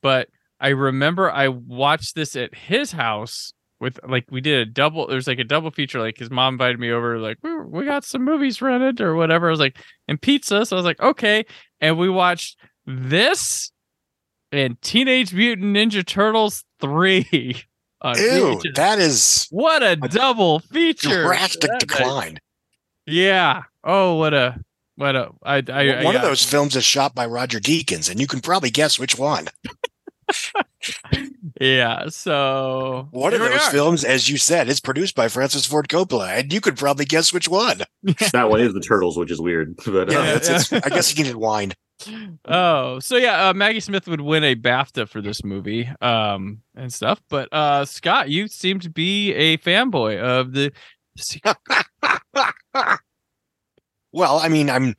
But 0.01 0.29
I 0.59 0.69
remember 0.69 1.31
I 1.31 1.47
watched 1.47 2.15
this 2.15 2.35
at 2.35 2.53
his 2.53 2.91
house 2.91 3.53
with 3.79 3.99
like 4.07 4.25
we 4.29 4.41
did 4.41 4.67
a 4.67 4.71
double. 4.71 5.07
There's 5.07 5.27
like 5.27 5.39
a 5.39 5.43
double 5.43 5.71
feature. 5.71 5.99
Like 5.99 6.17
his 6.17 6.29
mom 6.29 6.55
invited 6.55 6.79
me 6.79 6.91
over. 6.91 7.17
Like 7.17 7.37
we, 7.41 7.55
we 7.61 7.85
got 7.85 8.03
some 8.03 8.23
movies 8.23 8.61
rented 8.61 9.01
or 9.01 9.15
whatever. 9.15 9.47
I 9.47 9.51
was 9.51 9.59
like 9.59 9.77
and 10.07 10.21
pizza. 10.21 10.65
So 10.65 10.75
I 10.75 10.79
was 10.79 10.85
like 10.85 10.99
okay, 11.01 11.45
and 11.79 11.97
we 11.97 12.09
watched 12.09 12.59
this 12.85 13.71
and 14.51 14.81
Teenage 14.81 15.33
Mutant 15.33 15.75
Ninja 15.75 16.05
Turtles 16.05 16.63
three. 16.79 17.63
on 18.01 18.17
Ew, 18.17 18.61
that 18.75 18.97
is 18.97 19.47
what 19.51 19.83
a 19.83 19.97
double 19.97 20.59
feature! 20.59 21.23
drastic 21.23 21.69
decline. 21.79 22.39
Yeah. 23.05 23.63
Oh, 23.83 24.15
what 24.15 24.33
a 24.33 24.59
what 24.99 25.15
a 25.15 25.29
I 25.43 25.63
I 25.71 26.03
One 26.03 26.15
of 26.15 26.21
yeah. 26.21 26.27
those 26.27 26.43
films 26.43 26.75
is 26.75 26.83
shot 26.83 27.15
by 27.15 27.25
Roger 27.25 27.59
Deakins, 27.59 28.11
and 28.11 28.19
you 28.19 28.27
can 28.27 28.41
probably 28.41 28.69
guess 28.69 28.99
which 28.99 29.17
one. 29.17 29.47
Yeah. 31.59 32.07
So 32.07 33.07
One 33.11 33.33
of 33.33 33.39
those 33.39 33.67
films, 33.67 34.05
as 34.05 34.29
you 34.29 34.37
said, 34.37 34.69
is 34.69 34.79
produced 34.79 35.15
by 35.15 35.27
Francis 35.27 35.65
Ford 35.65 35.89
Coppola, 35.89 36.39
and 36.39 36.53
you 36.53 36.61
could 36.61 36.77
probably 36.77 37.03
guess 37.05 37.33
which 37.33 37.49
one. 37.49 37.81
that 38.31 38.49
one 38.49 38.61
is 38.61 38.73
the 38.73 38.79
Turtles, 38.79 39.17
which 39.17 39.31
is 39.31 39.41
weird. 39.41 39.75
But 39.85 40.09
uh, 40.09 40.11
Yeah, 40.11 40.23
Yeah, 40.23 40.35
it's, 40.35 40.49
it's, 40.49 40.71
I 40.71 40.89
guess 40.89 41.09
he 41.09 41.21
needed 41.21 41.35
wine. 41.35 41.73
Oh, 42.45 42.99
so 42.99 43.17
yeah, 43.17 43.49
uh, 43.49 43.53
Maggie 43.53 43.81
Smith 43.81 44.07
would 44.07 44.21
win 44.21 44.43
a 44.45 44.55
BAFTA 44.55 45.09
for 45.09 45.21
this 45.21 45.43
movie, 45.43 45.89
um, 45.99 46.61
and 46.75 46.93
stuff. 46.93 47.21
But 47.29 47.49
uh, 47.51 47.83
Scott, 47.83 48.29
you 48.29 48.47
seem 48.47 48.79
to 48.79 48.89
be 48.89 49.33
a 49.33 49.57
fanboy 49.57 50.17
of 50.17 50.53
the. 50.53 50.71
Well, 54.11 54.39
I 54.39 54.47
mean, 54.47 54.69
I'm, 54.69 54.95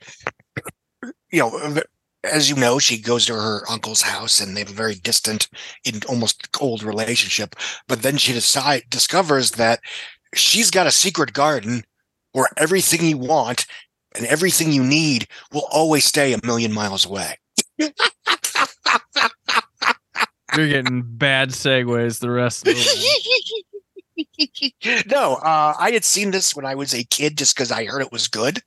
you 1.30 1.40
know, 1.40 1.80
as 2.24 2.50
you 2.50 2.56
know, 2.56 2.78
she 2.78 3.00
goes 3.00 3.26
to 3.26 3.34
her 3.34 3.62
uncle's 3.68 4.02
house, 4.02 4.40
and 4.40 4.56
they 4.56 4.60
have 4.60 4.70
a 4.70 4.74
very 4.74 4.94
distant, 4.94 5.48
in 5.84 6.00
almost 6.08 6.52
cold 6.52 6.82
relationship. 6.82 7.56
But 7.88 8.02
then 8.02 8.16
she 8.16 8.32
decide 8.32 8.84
discovers 8.90 9.52
that 9.52 9.80
she's 10.34 10.70
got 10.70 10.86
a 10.86 10.92
secret 10.92 11.32
garden 11.32 11.84
where 12.32 12.48
everything 12.56 13.04
you 13.04 13.18
want 13.18 13.66
and 14.14 14.26
everything 14.26 14.72
you 14.72 14.84
need 14.84 15.26
will 15.52 15.66
always 15.70 16.04
stay 16.04 16.32
a 16.32 16.44
million 16.44 16.72
miles 16.72 17.06
away. 17.06 17.36
You're 20.56 20.68
getting 20.68 21.02
bad 21.02 21.50
segues 21.50 22.18
the 22.18 22.30
rest 22.30 22.66
of 22.66 22.74
the 22.74 23.64
no, 25.06 25.34
uh, 25.36 25.74
I 25.78 25.92
had 25.92 26.04
seen 26.04 26.32
this 26.32 26.56
when 26.56 26.66
I 26.66 26.74
was 26.74 26.92
a 26.92 27.04
kid 27.04 27.38
just 27.38 27.54
because 27.54 27.70
I 27.70 27.84
heard 27.84 28.02
it 28.02 28.12
was 28.12 28.26
good. 28.28 28.60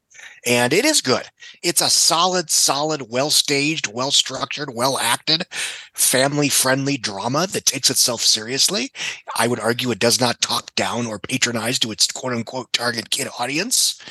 And 0.45 0.73
it 0.73 0.83
is 0.83 1.01
good. 1.01 1.23
It's 1.61 1.81
a 1.81 1.89
solid, 1.89 2.49
solid, 2.49 3.09
well 3.09 3.29
staged, 3.29 3.87
well 3.87 4.11
structured, 4.11 4.73
well 4.73 4.97
acted, 4.97 5.45
family 5.93 6.49
friendly 6.49 6.97
drama 6.97 7.47
that 7.47 7.65
takes 7.65 7.89
itself 7.89 8.21
seriously. 8.21 8.91
I 9.37 9.47
would 9.47 9.59
argue 9.59 9.91
it 9.91 9.99
does 9.99 10.19
not 10.19 10.41
talk 10.41 10.75
down 10.75 11.05
or 11.05 11.19
patronize 11.19 11.79
to 11.79 11.91
its 11.91 12.11
quote 12.11 12.33
unquote 12.33 12.73
target 12.73 13.09
kid 13.09 13.27
audience. 13.39 14.01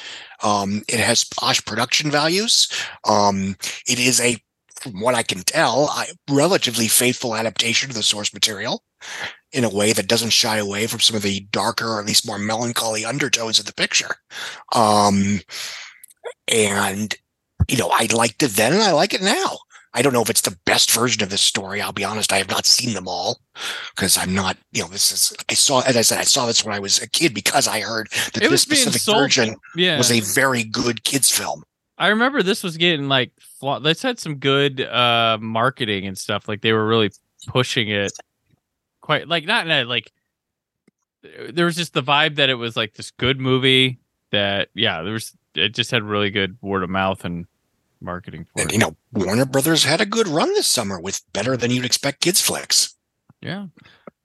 Um, 0.43 0.83
it 0.89 1.01
has 1.01 1.25
posh 1.25 1.65
production 1.65 2.11
values. 2.11 2.69
Um, 3.09 3.57
it 3.87 3.99
is 3.99 4.21
a, 4.21 4.39
from 4.81 5.01
what 5.01 5.15
I 5.15 5.23
can 5.23 5.43
tell, 5.43 5.91
a 5.97 6.07
relatively 6.33 6.89
faithful 6.89 7.37
adaptation 7.37 7.91
to 7.91 7.95
the 7.95 8.03
source 8.03 8.33
material 8.33 8.83
in 9.53 9.65
a 9.65 9.71
way 9.71 9.93
that 9.93 10.09
doesn't 10.09 10.31
shy 10.31 10.57
away 10.57 10.87
from 10.87 11.01
some 11.01 11.15
of 11.15 11.23
the 11.23 11.41
darker 11.53 11.87
or 11.87 12.01
at 12.01 12.07
least 12.07 12.27
more 12.27 12.39
melancholy 12.39 13.05
undertones 13.05 13.59
of 13.59 13.67
the 13.67 13.75
picture. 13.75 14.17
Um, 14.75 15.41
and 16.49 17.15
you 17.69 17.77
know, 17.77 17.91
I 17.93 18.09
liked 18.13 18.43
it 18.43 18.53
then 18.53 18.73
and 18.73 18.83
I 18.83 18.93
like 18.93 19.15
it 19.15 19.23
now. 19.23 19.59
I 19.95 20.01
don't 20.01 20.13
know 20.13 20.23
if 20.23 20.31
it's 20.31 20.41
the 20.41 20.57
best 20.65 20.91
version 20.91 21.23
of 21.23 21.29
this 21.29 21.43
story. 21.43 21.83
I'll 21.83 21.93
be 21.93 22.05
honest, 22.05 22.33
I 22.33 22.39
have 22.39 22.49
not 22.49 22.65
seen 22.65 22.95
them 22.95 23.07
all 23.07 23.41
because 23.95 24.17
I'm 24.17 24.35
not, 24.35 24.57
you 24.73 24.83
know, 24.83 24.89
this 24.89 25.13
is 25.13 25.37
I 25.51 25.55
saw 25.55 25.81
as 25.83 25.97
I 25.97 26.03
said, 26.03 26.19
I 26.19 26.25
saw 26.25 26.47
this 26.47 26.65
when 26.65 26.75
I 26.75 26.79
was 26.79 27.01
a 27.03 27.09
kid 27.09 27.35
because 27.35 27.69
I 27.69 27.81
heard 27.81 28.09
that 28.33 28.43
It 28.43 28.51
this 28.51 28.63
specific 28.63 29.03
version 29.03 29.57
Yeah, 29.77 29.99
was 29.99 30.11
a 30.11 30.21
very 30.21 30.65
good 30.65 31.05
kids 31.05 31.31
film. 31.31 31.63
I 31.99 32.09
remember 32.09 32.43
this 32.43 32.63
was 32.65 32.79
getting 32.79 33.09
like 33.09 33.33
this 33.83 34.03
had 34.03 34.19
some 34.19 34.37
good 34.37 34.81
uh 34.81 35.39
marketing 35.41 36.07
and 36.07 36.17
stuff. 36.17 36.49
Like 36.49 36.63
they 36.63 36.73
were 36.73 36.87
really 36.87 37.11
pushing 37.47 37.91
it 37.91 38.13
quite 39.03 39.29
like 39.29 39.45
not 39.45 39.69
in 39.69 39.89
like 39.89 40.11
there 41.51 41.67
was 41.67 41.77
just 41.77 41.93
the 41.93 42.03
vibe 42.03 42.37
that 42.37 42.49
it 42.49 42.55
was 42.55 42.77
like 42.77 42.95
this 42.95 43.11
good 43.11 43.39
movie 43.41 43.99
that 44.31 44.69
yeah 44.75 45.03
there 45.03 45.13
was 45.13 45.37
it 45.55 45.75
just 45.75 45.91
had 45.91 46.03
really 46.03 46.31
good 46.31 46.57
word 46.63 46.83
of 46.83 46.91
mouth 46.91 47.25
and 47.25 47.47
marketing 48.01 48.47
for 48.53 48.63
And 48.63 48.71
it. 48.71 48.75
you 48.75 48.79
know, 48.79 48.97
Warner 49.13 49.45
Brothers 49.47 49.85
had 49.85 50.01
a 50.01 50.07
good 50.07 50.27
run 50.29 50.49
this 50.55 50.67
summer 50.67 51.01
with 51.01 51.23
better 51.33 51.57
than 51.57 51.71
you'd 51.71 51.85
expect 51.85 52.21
kids 52.21 52.41
flicks. 52.41 52.95
Yeah. 53.41 53.67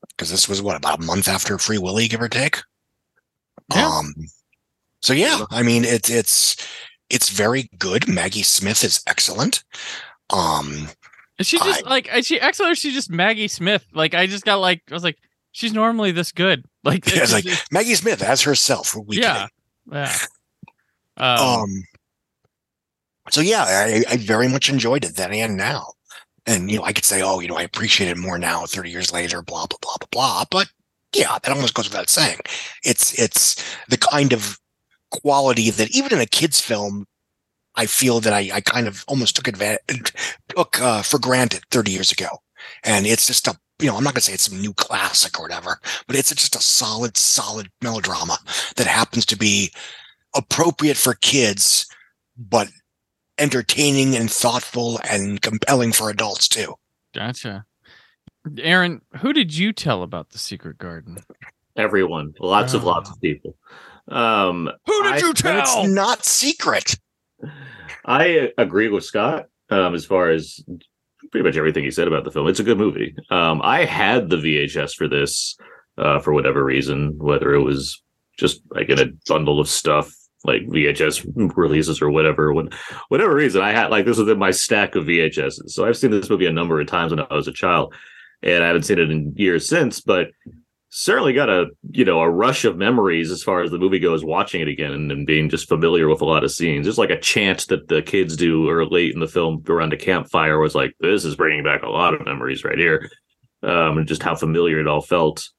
Because 0.09 0.31
this 0.31 0.47
was 0.49 0.61
what 0.61 0.75
about 0.77 0.99
a 1.01 1.05
month 1.05 1.27
after 1.27 1.57
Free 1.57 1.77
Willy, 1.77 2.07
give 2.07 2.21
or 2.21 2.29
take. 2.29 2.57
Yeah. 3.73 3.87
Um. 3.87 4.13
So 5.01 5.13
yeah, 5.13 5.41
I 5.51 5.61
mean 5.63 5.85
it's 5.85 6.09
it's 6.09 6.55
it's 7.09 7.29
very 7.29 7.69
good. 7.77 8.07
Maggie 8.07 8.43
Smith 8.43 8.83
is 8.83 9.01
excellent. 9.07 9.63
Um. 10.29 10.89
And 11.37 11.45
she 11.45 11.57
just 11.59 11.85
I- 11.85 11.89
like 11.89 12.09
and 12.11 12.25
she 12.25 12.39
excellent. 12.39 12.77
She's 12.77 12.93
just 12.93 13.11
Maggie 13.11 13.47
Smith. 13.47 13.85
Like 13.93 14.13
I 14.15 14.25
just 14.25 14.43
got 14.45 14.55
like 14.55 14.81
I 14.89 14.93
was 14.93 15.03
like 15.03 15.17
she's 15.51 15.73
normally 15.73 16.11
this 16.11 16.31
good. 16.31 16.65
Like 16.83 17.05
Yeah, 17.13 17.23
it's 17.23 17.33
like 17.33 17.43
just- 17.43 17.71
Maggie 17.71 17.95
Smith 17.95 18.23
as 18.23 18.41
herself. 18.41 18.95
Weekend. 18.95 19.23
yeah, 19.23 19.47
yeah. 19.91 20.17
Um, 21.17 21.39
Um. 21.39 21.83
So 23.29 23.41
yeah, 23.41 23.63
I, 23.67 24.03
I 24.09 24.17
very 24.17 24.47
much 24.47 24.69
enjoyed 24.69 25.03
it 25.03 25.15
then 25.15 25.33
and 25.33 25.57
now. 25.57 25.93
And 26.45 26.71
you 26.71 26.77
know, 26.77 26.83
I 26.83 26.93
could 26.93 27.05
say, 27.05 27.21
oh, 27.21 27.39
you 27.39 27.47
know, 27.49 27.57
I 27.57 27.63
appreciate 27.63 28.09
it 28.09 28.17
more 28.17 28.37
now, 28.39 28.65
thirty 28.65 28.89
years 28.89 29.11
later, 29.11 29.41
blah 29.41 29.65
blah 29.67 29.77
blah 29.81 29.95
blah 29.99 30.07
blah. 30.11 30.45
But 30.49 30.69
yeah, 31.13 31.37
that 31.43 31.51
almost 31.53 31.73
goes 31.73 31.89
without 31.89 32.09
saying. 32.09 32.39
It's 32.83 33.17
it's 33.19 33.63
the 33.89 33.97
kind 33.97 34.33
of 34.33 34.57
quality 35.11 35.69
that 35.71 35.91
even 35.95 36.13
in 36.13 36.19
a 36.19 36.25
kids' 36.25 36.61
film, 36.61 37.05
I 37.75 37.85
feel 37.85 38.19
that 38.21 38.33
I, 38.33 38.49
I 38.53 38.61
kind 38.61 38.87
of 38.87 39.03
almost 39.07 39.35
took 39.35 39.47
advantage 39.47 40.13
took 40.55 40.81
uh, 40.81 41.01
for 41.01 41.19
granted 41.19 41.63
thirty 41.71 41.91
years 41.91 42.11
ago. 42.11 42.29
And 42.83 43.05
it's 43.05 43.27
just 43.27 43.47
a 43.47 43.57
you 43.79 43.87
know, 43.87 43.97
I'm 43.97 44.03
not 44.03 44.13
gonna 44.13 44.21
say 44.21 44.33
it's 44.33 44.49
some 44.49 44.61
new 44.61 44.73
classic 44.73 45.39
or 45.39 45.43
whatever, 45.43 45.79
but 46.07 46.15
it's 46.15 46.33
just 46.33 46.55
a 46.55 46.61
solid, 46.61 47.17
solid 47.17 47.69
melodrama 47.81 48.37
that 48.77 48.87
happens 48.87 49.25
to 49.27 49.37
be 49.37 49.71
appropriate 50.37 50.97
for 50.97 51.13
kids, 51.15 51.85
but 52.37 52.69
entertaining 53.37 54.15
and 54.15 54.31
thoughtful 54.31 54.99
and 55.09 55.41
compelling 55.41 55.91
for 55.91 56.09
adults 56.09 56.47
too. 56.47 56.75
Gotcha. 57.13 57.65
Aaron, 58.59 59.01
who 59.17 59.33
did 59.33 59.55
you 59.55 59.73
tell 59.73 60.03
about 60.03 60.29
the 60.29 60.37
secret 60.39 60.77
garden? 60.77 61.17
everyone, 61.75 62.33
lots 62.39 62.73
of 62.73 62.83
Oh. 62.83 62.87
lots 62.87 63.09
of 63.11 63.21
people. 63.21 63.55
Um, 64.07 64.67
Who 64.87 65.03
did 65.03 65.13
I- 65.13 65.17
you 65.19 65.33
tell? 65.33 65.59
it's 65.59 65.87
not 65.91 66.25
secret. 66.25 66.95
I 68.05 68.51
agree 68.57 68.89
with 68.89 69.03
Scott 69.03 69.45
um, 69.69 69.93
as 69.93 70.05
far 70.05 70.29
as 70.31 70.59
pretty 71.31 71.43
much 71.47 71.57
everything 71.57 71.83
he 71.83 71.91
said 71.91 72.07
about 72.07 72.23
the 72.23 72.31
film. 72.31 72.47
It's 72.47 72.59
a 72.59 72.63
good 72.63 72.77
movie. 72.79 73.15
Um, 73.29 73.61
I 73.63 73.85
had 73.85 74.29
the 74.29 74.37
VHS 74.37 74.93
for 74.95 75.07
this 75.07 75.55
uh, 75.97 76.19
for 76.19 76.33
whatever 76.33 76.63
reason, 76.63 77.17
whether 77.17 77.53
it 77.53 77.61
was 77.63 78.01
just 78.39 78.61
like 78.71 78.89
in 78.89 78.99
a 78.99 79.07
bundle 79.27 79.59
of 79.59 79.67
stuff 79.67 80.11
like 80.43 80.63
VHS 80.67 81.53
releases 81.55 82.01
or 82.01 82.09
whatever. 82.09 82.53
When, 82.53 82.69
whatever 83.09 83.33
reason, 83.33 83.61
I 83.61 83.71
had 83.71 83.89
like 83.89 84.05
this 84.05 84.17
was 84.17 84.29
in 84.29 84.39
my 84.39 84.51
stack 84.51 84.95
of 84.95 85.05
VHSs. 85.05 85.69
So 85.69 85.85
I've 85.85 85.97
seen 85.97 86.11
this 86.11 86.29
movie 86.29 86.45
a 86.45 86.51
number 86.51 86.79
of 86.79 86.87
times 86.87 87.11
when 87.11 87.19
I 87.19 87.33
was 87.33 87.47
a 87.47 87.53
child, 87.53 87.93
and 88.43 88.63
I 88.63 88.67
haven't 88.67 88.83
seen 88.83 88.99
it 88.99 89.11
in 89.11 89.33
years 89.35 89.67
since. 89.67 90.01
But 90.01 90.27
certainly 90.89 91.33
got 91.33 91.49
a 91.49 91.67
you 91.91 92.05
know 92.05 92.21
a 92.21 92.29
rush 92.29 92.63
of 92.63 92.77
memories 92.77 93.29
as 93.29 93.43
far 93.43 93.61
as 93.61 93.71
the 93.71 93.77
movie 93.77 93.99
goes 93.99 94.23
watching 94.23 94.61
it 94.61 94.67
again 94.69 94.93
and, 94.93 95.11
and 95.11 95.27
being 95.27 95.49
just 95.49 95.67
familiar 95.67 96.07
with 96.07 96.21
a 96.21 96.25
lot 96.25 96.45
of 96.45 96.51
scenes 96.51 96.85
there's 96.85 96.97
like 96.97 97.09
a 97.09 97.19
chant 97.19 97.67
that 97.67 97.87
the 97.89 98.01
kids 98.01 98.37
do 98.37 98.69
or 98.69 98.85
late 98.85 99.13
in 99.13 99.19
the 99.19 99.27
film 99.27 99.61
around 99.67 99.91
a 99.91 99.97
campfire 99.97 100.59
was 100.59 100.75
like 100.75 100.95
this 101.01 101.25
is 101.25 101.35
bringing 101.35 101.63
back 101.63 101.83
a 101.83 101.89
lot 101.89 102.13
of 102.13 102.25
memories 102.25 102.63
right 102.63 102.77
here 102.77 103.09
um 103.63 103.97
and 103.97 104.07
just 104.07 104.23
how 104.23 104.33
familiar 104.33 104.79
it 104.79 104.87
all 104.87 105.01
felt 105.01 105.49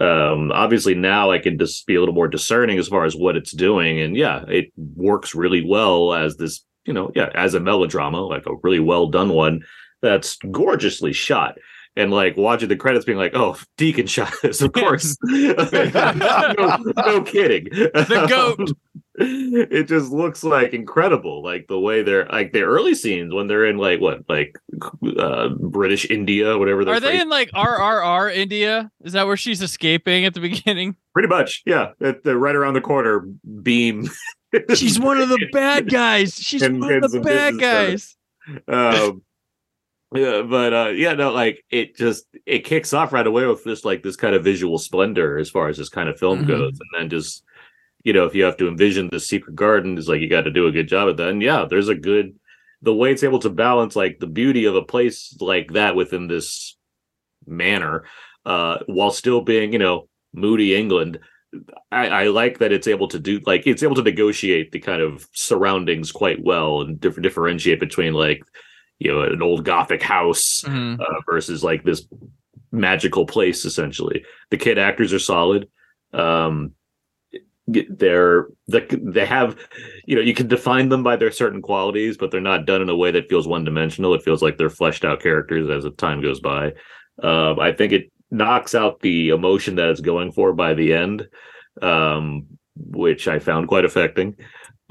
um 0.00 0.52
obviously 0.52 0.94
now 0.94 1.30
i 1.30 1.38
can 1.38 1.58
just 1.58 1.84
be 1.86 1.96
a 1.96 2.00
little 2.00 2.14
more 2.14 2.28
discerning 2.28 2.78
as 2.78 2.86
far 2.86 3.04
as 3.04 3.16
what 3.16 3.36
it's 3.36 3.52
doing 3.52 4.00
and 4.00 4.16
yeah 4.16 4.44
it 4.46 4.66
works 4.76 5.34
really 5.34 5.64
well 5.64 6.14
as 6.14 6.36
this 6.36 6.64
you 6.84 6.92
know 6.92 7.10
yeah 7.14 7.28
as 7.34 7.54
a 7.54 7.60
melodrama 7.60 8.20
like 8.20 8.46
a 8.46 8.54
really 8.62 8.78
well 8.78 9.08
done 9.08 9.30
one 9.30 9.60
that's 10.00 10.36
gorgeously 10.50 11.12
shot 11.12 11.56
and 11.96 12.12
like 12.12 12.36
watching 12.36 12.68
the 12.68 12.76
credits 12.76 13.04
being 13.04 13.18
like, 13.18 13.32
oh, 13.34 13.58
Deacon 13.76 14.06
shot 14.06 14.32
this, 14.42 14.62
of 14.62 14.72
course. 14.72 15.16
no, 15.24 16.78
no 16.96 17.22
kidding. 17.22 17.64
The 17.64 18.26
goat. 18.28 18.70
it 19.16 19.84
just 19.88 20.12
looks 20.12 20.44
like 20.44 20.72
incredible. 20.72 21.42
Like 21.42 21.66
the 21.68 21.78
way 21.78 22.02
they're 22.02 22.26
like 22.26 22.52
the 22.52 22.62
early 22.62 22.94
scenes 22.94 23.34
when 23.34 23.48
they're 23.48 23.66
in 23.66 23.76
like 23.76 24.00
what, 24.00 24.20
like 24.28 24.56
uh 25.18 25.48
British 25.48 26.08
India, 26.10 26.56
whatever 26.56 26.84
they're 26.84 26.94
Are 26.94 27.00
they 27.00 27.20
in 27.20 27.28
like 27.28 27.50
RRR 27.50 28.34
India? 28.34 28.90
Is 29.04 29.12
that 29.14 29.26
where 29.26 29.36
she's 29.36 29.62
escaping 29.62 30.24
at 30.24 30.34
the 30.34 30.40
beginning? 30.40 30.96
pretty 31.12 31.28
much, 31.28 31.62
yeah. 31.66 31.90
At 32.00 32.22
the 32.22 32.36
right 32.38 32.54
around 32.54 32.74
the 32.74 32.80
corner 32.80 33.26
beam. 33.62 34.08
She's 34.74 34.98
one 34.98 35.18
of 35.20 35.28
the 35.28 35.48
bad 35.52 35.88
guys. 35.90 36.34
She's 36.34 36.62
And- 36.62 36.80
one 36.80 37.04
of 37.04 37.12
the 37.12 37.20
bad 37.20 37.58
guys. 37.60 38.16
um 38.68 39.22
yeah 40.12 40.42
but 40.42 40.72
uh 40.72 40.88
yeah 40.88 41.12
no 41.12 41.30
like 41.30 41.62
it 41.70 41.94
just 41.94 42.24
it 42.46 42.64
kicks 42.64 42.92
off 42.92 43.12
right 43.12 43.28
away 43.28 43.46
with 43.46 43.62
this 43.62 43.84
like 43.84 44.02
this 44.02 44.16
kind 44.16 44.34
of 44.34 44.42
visual 44.42 44.76
splendor 44.76 45.38
as 45.38 45.48
far 45.48 45.68
as 45.68 45.76
this 45.78 45.88
kind 45.88 46.08
of 46.08 46.18
film 46.18 46.42
Mhm. 46.44 46.48
goes 46.48 46.72
and 46.80 46.88
then 46.98 47.08
just 47.10 47.44
you 48.04 48.12
know 48.12 48.24
if 48.24 48.34
you 48.34 48.44
have 48.44 48.56
to 48.56 48.68
envision 48.68 49.08
the 49.10 49.20
secret 49.20 49.54
garden 49.54 49.98
is 49.98 50.08
like 50.08 50.20
you 50.20 50.28
got 50.28 50.42
to 50.42 50.50
do 50.50 50.66
a 50.66 50.72
good 50.72 50.88
job 50.88 51.08
at 51.08 51.16
that 51.16 51.28
and 51.28 51.42
yeah 51.42 51.64
there's 51.68 51.88
a 51.88 51.94
good 51.94 52.34
the 52.82 52.94
way 52.94 53.12
it's 53.12 53.22
able 53.22 53.38
to 53.38 53.50
balance 53.50 53.94
like 53.94 54.18
the 54.20 54.26
beauty 54.26 54.64
of 54.64 54.74
a 54.74 54.82
place 54.82 55.36
like 55.40 55.72
that 55.72 55.94
within 55.94 56.26
this 56.28 56.76
manner 57.46 58.04
uh 58.46 58.78
while 58.86 59.10
still 59.10 59.40
being 59.40 59.72
you 59.72 59.78
know 59.78 60.08
moody 60.32 60.74
england 60.74 61.18
I, 61.90 62.06
I 62.08 62.24
like 62.28 62.58
that 62.58 62.70
it's 62.70 62.86
able 62.86 63.08
to 63.08 63.18
do 63.18 63.40
like 63.44 63.66
it's 63.66 63.82
able 63.82 63.96
to 63.96 64.02
negotiate 64.02 64.70
the 64.70 64.78
kind 64.78 65.02
of 65.02 65.26
surroundings 65.32 66.12
quite 66.12 66.40
well 66.40 66.82
and 66.82 67.00
differ, 67.00 67.20
differentiate 67.20 67.80
between 67.80 68.12
like 68.12 68.42
you 69.00 69.10
know 69.10 69.22
an 69.22 69.42
old 69.42 69.64
gothic 69.64 70.00
house 70.02 70.62
Mhm. 70.64 71.00
uh, 71.00 71.20
versus 71.28 71.64
like 71.64 71.82
this 71.82 72.06
magical 72.70 73.26
place 73.26 73.64
essentially 73.64 74.24
the 74.50 74.56
kid 74.56 74.78
actors 74.78 75.12
are 75.12 75.18
solid 75.18 75.68
um 76.12 76.72
they're 77.88 78.48
they, 78.68 79.26
have 79.26 79.56
you 80.06 80.16
know 80.16 80.22
you 80.22 80.34
can 80.34 80.48
define 80.48 80.88
them 80.88 81.02
by 81.02 81.16
their 81.16 81.30
certain 81.30 81.62
qualities 81.62 82.16
but 82.16 82.30
they're 82.30 82.40
not 82.40 82.66
done 82.66 82.82
in 82.82 82.88
a 82.88 82.96
way 82.96 83.10
that 83.10 83.28
feels 83.28 83.46
one 83.46 83.64
dimensional 83.64 84.14
it 84.14 84.22
feels 84.22 84.42
like 84.42 84.56
they're 84.56 84.70
fleshed 84.70 85.04
out 85.04 85.20
characters 85.20 85.68
as 85.70 85.84
the 85.84 85.90
time 85.90 86.20
goes 86.20 86.40
by. 86.40 86.72
Um 87.22 87.58
i 87.60 87.72
think 87.72 87.92
it 87.92 88.10
knocks 88.30 88.74
out 88.74 89.00
the 89.00 89.30
emotion 89.30 89.76
that 89.76 89.88
it's 89.88 90.00
going 90.00 90.32
for 90.32 90.52
by 90.52 90.74
the 90.74 90.94
end 90.94 91.28
um 91.82 92.46
which 92.76 93.28
i 93.28 93.38
found 93.38 93.68
quite 93.68 93.84
affecting. 93.84 94.36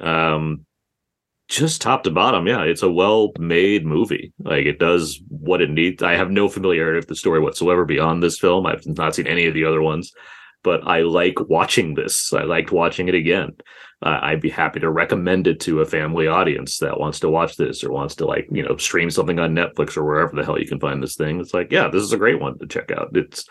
Um 0.02 0.66
just 1.48 1.82
top 1.82 2.04
to 2.04 2.12
bottom 2.12 2.46
yeah 2.46 2.62
it's 2.62 2.84
a 2.84 2.92
well 2.92 3.32
made 3.40 3.86
movie. 3.86 4.32
Like 4.40 4.66
it 4.66 4.80
does 4.80 5.20
what 5.30 5.62
it 5.62 5.70
needs. 5.70 6.04
I 6.04 6.16
have 6.16 6.30
no 6.32 6.48
familiarity 6.48 6.98
with 6.98 7.08
the 7.08 7.16
story 7.16 7.40
whatsoever 7.40 7.86
beyond 7.86 8.22
this 8.22 8.40
film. 8.40 8.66
I've 8.66 8.86
not 8.86 9.16
seen 9.16 9.28
any 9.28 9.48
of 9.48 9.54
the 9.54 9.66
other 9.66 9.82
ones 9.82 10.14
but 10.64 10.86
i 10.88 11.02
like 11.02 11.40
watching 11.50 11.94
this. 11.94 12.34
I 12.34 12.44
liked 12.44 12.72
watching 12.72 13.08
it 13.08 13.16
again. 13.16 13.56
Uh, 14.02 14.20
i'd 14.24 14.42
be 14.42 14.50
happy 14.50 14.80
to 14.80 14.90
recommend 14.90 15.48
it 15.48 15.60
to 15.62 15.82
a 15.82 15.86
family 15.86 16.28
audience 16.28 16.78
that 16.78 17.00
wants 17.00 17.20
to 17.20 17.30
watch 17.30 17.58
this 17.58 17.84
or 17.84 17.92
wants 17.92 18.16
to 18.16 18.26
like 18.26 18.48
you 18.52 18.64
know 18.64 18.78
stream 18.78 19.10
something 19.10 19.40
on 19.40 19.54
netflix 19.54 19.98
or 19.98 20.06
wherever 20.06 20.36
the 20.36 20.46
hell 20.46 20.60
you 20.60 20.68
can 20.68 20.80
find 20.80 21.04
this 21.04 21.16
thing. 21.16 21.40
It's 21.40 21.54
like 21.54 21.72
yeah 21.72 21.88
this 21.90 22.04
is 22.04 22.14
a 22.14 22.18
great 22.18 22.40
one 22.40 22.58
to 22.60 22.68
check 22.68 22.92
out. 22.92 23.10
It's 23.16 23.46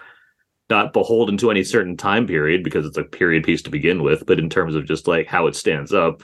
not 0.71 0.93
beholden 0.93 1.37
to 1.39 1.51
any 1.51 1.65
certain 1.65 1.97
time 1.97 2.27
period 2.27 2.63
because 2.63 2.85
it's 2.85 2.99
a 2.99 3.05
period 3.05 3.45
piece 3.45 3.63
to 3.63 3.71
begin 3.71 4.03
with 4.03 4.27
but 4.27 4.39
in 4.39 4.51
terms 4.51 4.75
of 4.75 4.87
just 4.87 5.09
like 5.09 5.27
how 5.27 5.47
it 5.47 5.57
stands 5.57 5.93
up 5.93 6.23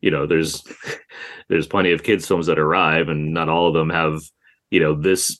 you 0.00 0.10
know 0.10 0.26
there's 0.26 0.62
there's 1.48 1.66
plenty 1.66 1.92
of 1.92 2.02
kids 2.02 2.26
films 2.26 2.46
that 2.46 2.58
arrive 2.58 3.08
and 3.08 3.32
not 3.32 3.48
all 3.48 3.68
of 3.68 3.74
them 3.74 3.90
have 3.90 4.20
you 4.70 4.80
know 4.80 4.94
this 4.94 5.38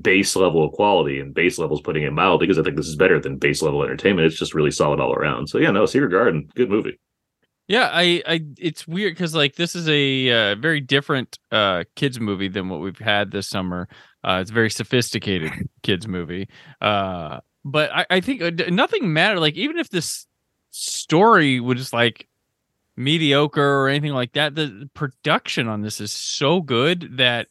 base 0.00 0.36
level 0.36 0.64
of 0.64 0.72
quality 0.72 1.18
and 1.18 1.34
base 1.34 1.58
levels 1.58 1.80
putting 1.80 2.02
it 2.02 2.12
mild 2.12 2.40
because 2.40 2.58
i 2.58 2.62
think 2.62 2.76
this 2.76 2.86
is 2.86 2.96
better 2.96 3.18
than 3.20 3.36
base 3.36 3.62
level 3.62 3.82
entertainment 3.82 4.26
it's 4.26 4.38
just 4.38 4.54
really 4.54 4.70
solid 4.70 5.00
all 5.00 5.12
around 5.14 5.48
so 5.48 5.58
yeah 5.58 5.70
no 5.70 5.86
secret 5.86 6.10
garden 6.10 6.48
good 6.54 6.70
movie 6.70 6.98
Yeah, 7.68 7.88
I, 7.92 8.20
I, 8.26 8.44
it's 8.58 8.88
weird 8.88 9.14
because 9.14 9.32
like 9.32 9.54
this 9.54 9.76
is 9.76 9.88
a 9.88 10.30
uh, 10.30 10.54
very 10.56 10.80
different 10.80 11.38
uh 11.52 11.84
kids 11.94 12.18
movie 12.18 12.48
than 12.48 12.68
what 12.68 12.80
we've 12.80 12.98
had 12.98 13.30
this 13.30 13.48
summer. 13.48 13.86
Uh, 14.24 14.38
it's 14.40 14.50
a 14.50 14.54
very 14.54 14.70
sophisticated 14.70 15.52
kids 15.84 16.08
movie. 16.08 16.48
Uh, 16.80 17.38
but 17.64 17.90
I, 17.94 18.06
I 18.10 18.20
think 18.20 18.42
uh, 18.42 18.50
nothing 18.70 19.12
mattered. 19.12 19.38
Like 19.38 19.54
even 19.54 19.78
if 19.78 19.88
this 19.88 20.26
story 20.70 21.60
was 21.60 21.92
like 21.92 22.26
mediocre 22.96 23.82
or 23.82 23.88
anything 23.88 24.14
like 24.14 24.32
that, 24.32 24.56
the 24.56 24.90
production 24.94 25.68
on 25.68 25.82
this 25.82 26.00
is 26.00 26.10
so 26.12 26.60
good 26.60 27.18
that 27.18 27.46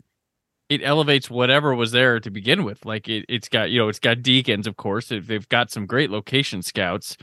it 0.70 0.82
elevates 0.84 1.30
whatever 1.30 1.74
was 1.76 1.92
there 1.92 2.20
to 2.20 2.30
begin 2.32 2.64
with. 2.64 2.86
Like 2.86 3.10
it, 3.10 3.26
it's 3.28 3.50
got 3.50 3.72
you 3.72 3.80
know 3.80 3.90
it's 3.90 4.00
got 4.00 4.18
Deakins, 4.18 4.68
of 4.68 4.78
course. 4.78 5.08
They've- 5.10 5.26
They've 5.26 5.50
got 5.50 5.72
some 5.72 5.86
great 5.86 6.10
location 6.10 6.62
scouts. 6.62 7.18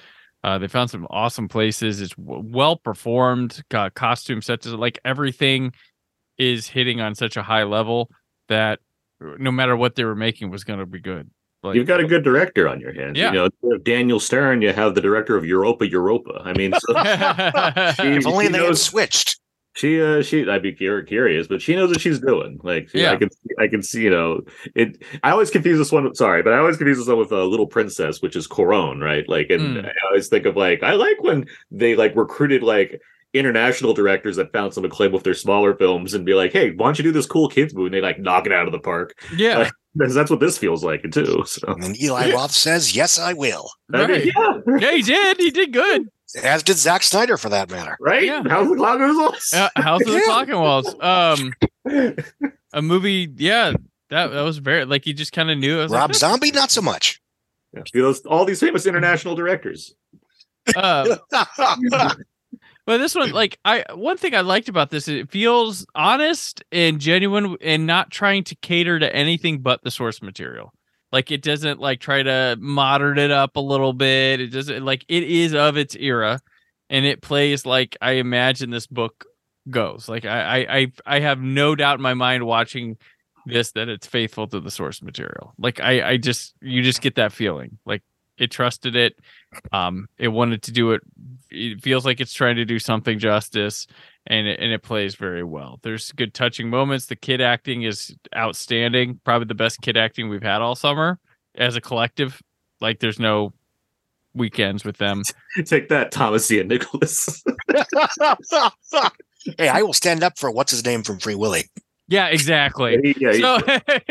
Uh, 0.44 0.58
they 0.58 0.68
found 0.68 0.90
some 0.90 1.06
awesome 1.10 1.48
places. 1.48 2.00
It's 2.00 2.14
w- 2.14 2.42
well 2.46 2.76
performed. 2.76 3.62
Got 3.70 3.94
costume 3.94 4.42
sets. 4.42 4.66
Like 4.66 4.98
everything 5.04 5.72
is 6.38 6.68
hitting 6.68 7.00
on 7.00 7.14
such 7.14 7.36
a 7.36 7.42
high 7.42 7.64
level 7.64 8.10
that 8.48 8.78
no 9.20 9.50
matter 9.50 9.76
what 9.76 9.94
they 9.94 10.04
were 10.04 10.14
making 10.14 10.50
was 10.50 10.62
going 10.62 10.78
to 10.78 10.86
be 10.86 11.00
good. 11.00 11.30
Like, 11.62 11.74
you've 11.74 11.86
got 11.86 12.00
a 12.00 12.06
good 12.06 12.22
director 12.22 12.68
on 12.68 12.78
your 12.80 12.92
hands 12.92 13.18
Yeah. 13.18 13.32
you 13.32 13.48
know 13.62 13.78
daniel 13.78 14.20
stern 14.20 14.62
you 14.62 14.72
have 14.72 14.94
the 14.94 15.00
director 15.00 15.36
of 15.36 15.44
europa 15.44 15.84
europa 15.88 16.40
i 16.44 16.52
mean 16.52 16.72
so 16.78 16.92
she, 17.96 18.18
If 18.18 18.26
only 18.26 18.46
she 18.46 18.52
they 18.52 18.64
had 18.64 18.76
switched. 18.76 19.40
She 19.76 20.00
uh 20.00 20.22
she 20.22 20.48
i'd 20.48 20.62
be 20.62 20.72
cur- 20.72 21.02
curious 21.02 21.46
but 21.46 21.60
she 21.60 21.76
knows 21.76 21.90
what 21.90 22.00
she's 22.00 22.18
doing 22.18 22.58
like 22.62 22.88
she- 22.88 23.02
Yeah. 23.02 23.12
i 23.12 23.16
can 23.16 23.28
i 23.58 23.68
can 23.68 23.82
see 23.82 24.02
you 24.04 24.10
know 24.10 24.40
it 24.74 25.02
i 25.22 25.30
always 25.30 25.50
confuse 25.50 25.76
this 25.78 25.92
one 25.92 26.14
sorry 26.14 26.42
but 26.42 26.52
i 26.54 26.58
always 26.58 26.78
confuse 26.78 26.96
this 26.98 27.06
one 27.08 27.18
with 27.18 27.30
a 27.32 27.40
uh, 27.42 27.44
little 27.44 27.66
princess 27.66 28.22
which 28.22 28.36
is 28.36 28.48
Cuarón 28.48 29.02
right 29.02 29.28
like 29.28 29.50
and 29.50 29.76
Mm. 29.76 29.86
i 29.86 29.92
always 30.08 30.28
think 30.28 30.46
of 30.46 30.56
like 30.56 30.82
i 30.82 30.92
like 30.94 31.22
when 31.22 31.44
they 31.70 31.94
like 31.94 32.16
recruited 32.16 32.62
like 32.62 33.00
international 33.34 33.92
directors 33.92 34.36
that 34.36 34.50
found 34.52 34.72
some 34.72 34.84
acclaim 34.86 35.12
with 35.12 35.24
their 35.24 35.34
smaller 35.34 35.74
films 35.76 36.14
and 36.14 36.24
be 36.24 36.32
like 36.32 36.52
hey 36.52 36.70
why 36.70 36.86
don't 36.86 36.98
you 36.98 37.04
do 37.04 37.12
this 37.12 37.26
cool 37.26 37.48
kids 37.48 37.74
movie 37.74 37.86
and 37.88 37.94
they 37.94 38.00
like 38.00 38.18
knock 38.18 38.46
it 38.46 38.52
out 38.52 38.64
of 38.66 38.72
the 38.72 38.78
park 38.78 39.12
yeah, 39.36 39.58
Like, 39.58 39.72
because 39.94 40.14
that's 40.14 40.30
what 40.30 40.40
this 40.40 40.56
feels 40.56 40.82
like 40.82 41.02
too 41.10 41.42
so 41.44 41.66
And 41.68 41.82
then 41.82 41.96
Eli 42.02 42.32
Roth 42.32 42.52
says, 42.52 42.94
"Yes, 42.96 43.18
I 43.18 43.32
will." 43.34 43.70
I 43.92 44.06
mean, 44.06 44.30
yeah 44.34 44.52
yeah, 44.78 44.92
he 44.92 45.02
did. 45.02 45.36
He 45.38 45.50
did 45.50 45.72
good. 45.72 46.08
As 46.42 46.62
did 46.62 46.76
Zack 46.76 47.02
Snyder, 47.02 47.36
for 47.36 47.48
that 47.50 47.70
matter. 47.70 47.96
right 48.00 48.24
Yeah. 48.24 48.42
how's 48.48 48.68
the 48.68 48.74
clock 48.76 48.98
goes 48.98 49.52
Uh, 49.54 49.68
House 49.76 50.00
of 50.02 50.08
the 50.08 50.12
Yeah. 50.14 50.20
Talking 50.26 50.54
Walls. 50.58 50.94
Um, 51.00 51.52
a 52.72 52.82
movie. 52.82 53.32
Yeah, 53.36 53.72
that 54.10 54.28
that 54.28 54.42
was 54.42 54.58
very 54.58 54.84
like 54.84 55.06
you 55.06 55.14
just 55.14 55.32
kind 55.32 55.50
of 55.50 55.58
knew. 55.58 55.78
It 55.78 55.84
was 55.84 55.92
Rob 55.92 56.10
like, 56.10 56.16
Zombie, 56.16 56.50
not 56.50 56.70
so 56.70 56.82
much. 56.82 57.20
See 57.92 58.00
those 58.00 58.20
all 58.26 58.44
these 58.44 58.60
famous 58.60 58.86
international 58.86 59.34
directors 59.34 59.94
uh, 60.74 61.16
But 62.86 62.98
this 62.98 63.14
one, 63.16 63.32
like 63.32 63.58
I, 63.64 63.84
one 63.94 64.16
thing 64.16 64.34
I 64.34 64.42
liked 64.42 64.68
about 64.68 64.90
this, 64.90 65.08
it 65.08 65.28
feels 65.30 65.84
honest 65.96 66.62
and 66.70 67.00
genuine, 67.00 67.56
and 67.60 67.84
not 67.84 68.10
trying 68.12 68.44
to 68.44 68.54
cater 68.54 68.98
to 69.00 69.14
anything 69.14 69.58
but 69.60 69.82
the 69.82 69.90
source 69.90 70.22
material. 70.22 70.72
Like 71.16 71.30
it 71.30 71.40
doesn't 71.40 71.80
like 71.80 72.00
try 72.00 72.22
to 72.22 72.58
modern 72.60 73.16
it 73.16 73.30
up 73.30 73.56
a 73.56 73.60
little 73.60 73.94
bit. 73.94 74.38
It 74.38 74.48
doesn't 74.48 74.84
like 74.84 75.02
it 75.08 75.22
is 75.22 75.54
of 75.54 75.78
its 75.78 75.96
era, 75.96 76.42
and 76.90 77.06
it 77.06 77.22
plays 77.22 77.64
like 77.64 77.96
I 78.02 78.12
imagine 78.20 78.68
this 78.68 78.86
book 78.86 79.24
goes. 79.70 80.10
Like 80.10 80.26
I, 80.26 80.66
I, 80.68 80.92
I, 81.06 81.20
have 81.20 81.40
no 81.40 81.74
doubt 81.74 81.94
in 81.94 82.02
my 82.02 82.12
mind 82.12 82.44
watching 82.44 82.98
this 83.46 83.72
that 83.72 83.88
it's 83.88 84.06
faithful 84.06 84.46
to 84.48 84.60
the 84.60 84.70
source 84.70 85.00
material. 85.00 85.54
Like 85.56 85.80
I, 85.80 86.06
I 86.06 86.16
just 86.18 86.52
you 86.60 86.82
just 86.82 87.00
get 87.00 87.14
that 87.14 87.32
feeling. 87.32 87.78
Like 87.86 88.02
it 88.36 88.50
trusted 88.50 88.94
it 88.94 89.18
Um, 89.72 90.08
it 90.18 90.28
wanted 90.28 90.62
to 90.64 90.72
do 90.72 90.92
it. 90.92 91.02
It 91.50 91.82
feels 91.82 92.04
like 92.04 92.20
it's 92.20 92.32
trying 92.32 92.56
to 92.56 92.64
do 92.64 92.78
something 92.78 93.18
justice, 93.18 93.86
and 94.26 94.46
it, 94.46 94.60
and 94.60 94.72
it 94.72 94.82
plays 94.82 95.14
very 95.14 95.44
well. 95.44 95.78
There's 95.82 96.12
good 96.12 96.34
touching 96.34 96.68
moments. 96.68 97.06
The 97.06 97.16
kid 97.16 97.40
acting 97.40 97.82
is 97.82 98.14
outstanding. 98.34 99.20
Probably 99.24 99.46
the 99.46 99.54
best 99.54 99.80
kid 99.80 99.96
acting 99.96 100.28
we've 100.28 100.42
had 100.42 100.60
all 100.62 100.74
summer 100.74 101.18
as 101.56 101.76
a 101.76 101.80
collective. 101.80 102.42
Like 102.80 103.00
there's 103.00 103.18
no 103.18 103.52
weekends 104.34 104.84
with 104.84 104.98
them. 104.98 105.22
Take 105.64 105.88
that, 105.88 106.12
Thomas 106.12 106.50
Ian 106.50 106.68
Nicholas. 106.68 107.42
hey, 109.58 109.68
I 109.68 109.82
will 109.82 109.92
stand 109.92 110.22
up 110.22 110.38
for 110.38 110.50
what's 110.50 110.70
his 110.70 110.84
name 110.84 111.02
from 111.02 111.18
Free 111.18 111.34
Willy. 111.34 111.64
Yeah, 112.08 112.26
exactly. 112.26 113.16
yeah, 113.18 113.32
So 113.32 113.58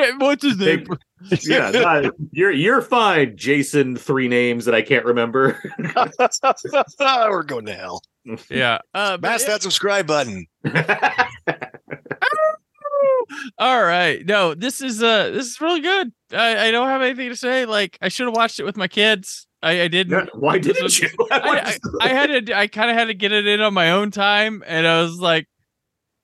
what's 0.18 0.44
his 0.44 0.58
name? 0.58 0.86
yeah, 1.44 1.72
not- 1.72 2.14
you're 2.32 2.52
you're 2.52 2.82
fine, 2.82 3.36
Jason. 3.38 3.96
Three 3.96 4.28
names 4.28 4.66
that 4.66 4.76
I 4.76 4.82
can't 4.82 5.06
remember. 5.06 5.60
We're 7.00 7.44
going 7.44 7.66
to 7.66 7.74
hell. 7.74 8.02
Yeah. 8.50 8.80
Uh, 8.94 9.18
but 9.18 9.22
Mash 9.22 9.42
it- 9.44 9.48
that 9.48 9.62
subscribe 9.62 10.08
button. 10.08 10.46
all 13.58 13.84
right. 13.84 14.26
No, 14.26 14.54
this 14.54 14.82
is 14.82 15.02
uh 15.02 15.30
this 15.32 15.46
is 15.48 15.62
really 15.62 15.82
good. 15.82 16.12
I, 16.32 16.68
I 16.68 16.72
don't 16.72 16.88
have 16.88 17.02
anything 17.02 17.30
to 17.30 17.36
say. 17.36 17.66
Like 17.66 17.98
I 18.02 18.10
should 18.10 18.28
have 18.28 18.36
watched 18.36 18.60
it 18.60 18.64
with 18.64 18.78
my 18.78 18.88
kids. 18.88 19.48
I, 19.62 19.82
I 19.84 19.88
didn't. 19.88 20.30
Why 20.36 20.60
didn't 20.60 20.84
was- 20.84 21.00
you? 21.00 21.10
I, 21.32 21.78
I, 22.02 22.06
I 22.06 22.08
had 22.10 22.46
to. 22.48 22.58
I 22.58 22.68
kind 22.68 22.92
of 22.92 22.98
had 22.98 23.06
to 23.06 23.14
get 23.14 23.32
it 23.32 23.48
in 23.48 23.62
on 23.62 23.74
my 23.74 23.92
own 23.92 24.12
time, 24.12 24.64
and 24.68 24.86
I 24.86 25.02
was 25.02 25.18
like, 25.20 25.48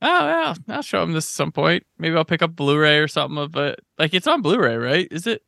"Oh 0.01 0.27
yeah, 0.27 0.53
I'll 0.67 0.81
show 0.81 1.03
him 1.03 1.13
this 1.13 1.25
at 1.25 1.35
some 1.35 1.51
point. 1.51 1.85
Maybe 1.97 2.15
I'll 2.15 2.25
pick 2.25 2.41
up 2.41 2.55
Blu-ray 2.55 2.99
or 2.99 3.07
something 3.07 3.37
of 3.37 3.55
it. 3.55 3.79
Like 3.97 4.13
it's 4.13 4.27
on 4.27 4.41
Blu-ray, 4.41 4.75
right? 4.77 5.07
Is 5.11 5.27
it? 5.27 5.43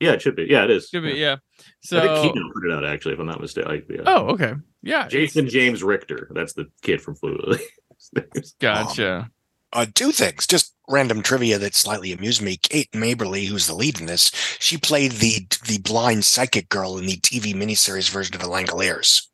yeah, 0.00 0.12
it 0.12 0.22
should 0.22 0.36
be. 0.36 0.46
Yeah, 0.48 0.64
it 0.64 0.70
is. 0.70 0.88
Should 0.88 1.02
be. 1.02 1.10
Yeah. 1.10 1.16
Yeah. 1.16 1.36
So. 1.82 1.98
I 1.98 2.22
think 2.22 2.34
Kino 2.34 2.50
put 2.54 2.64
it 2.66 2.72
out 2.72 2.84
actually, 2.86 3.14
if 3.14 3.20
I'm 3.20 3.26
not 3.26 3.40
mistaken. 3.40 3.70
Like, 3.70 3.86
yeah. 3.88 4.02
oh, 4.06 4.28
okay. 4.30 4.54
Yeah. 4.82 5.08
Jason 5.08 5.48
James 5.48 5.82
Richter. 5.82 6.28
That's 6.30 6.54
the 6.54 6.70
kid 6.82 7.02
from 7.02 7.16
Flu. 7.16 7.38
Gotcha. 8.60 9.30
Uh, 9.72 9.86
two 9.94 10.10
things, 10.10 10.46
just 10.48 10.74
random 10.88 11.22
trivia 11.22 11.58
that 11.58 11.74
slightly 11.76 12.12
amused 12.12 12.42
me. 12.42 12.56
Kate 12.56 12.90
Maberly, 12.90 13.46
who's 13.46 13.68
the 13.68 13.74
lead 13.74 14.00
in 14.00 14.06
this, 14.06 14.32
she 14.58 14.76
played 14.76 15.12
the 15.12 15.46
the 15.68 15.78
blind 15.78 16.24
psychic 16.24 16.68
girl 16.70 16.98
in 16.98 17.06
the 17.06 17.18
TV 17.18 17.54
miniseries 17.54 18.10
version 18.10 18.34
of 18.34 18.40
the 18.40 18.48
Langoliers. 18.48 19.26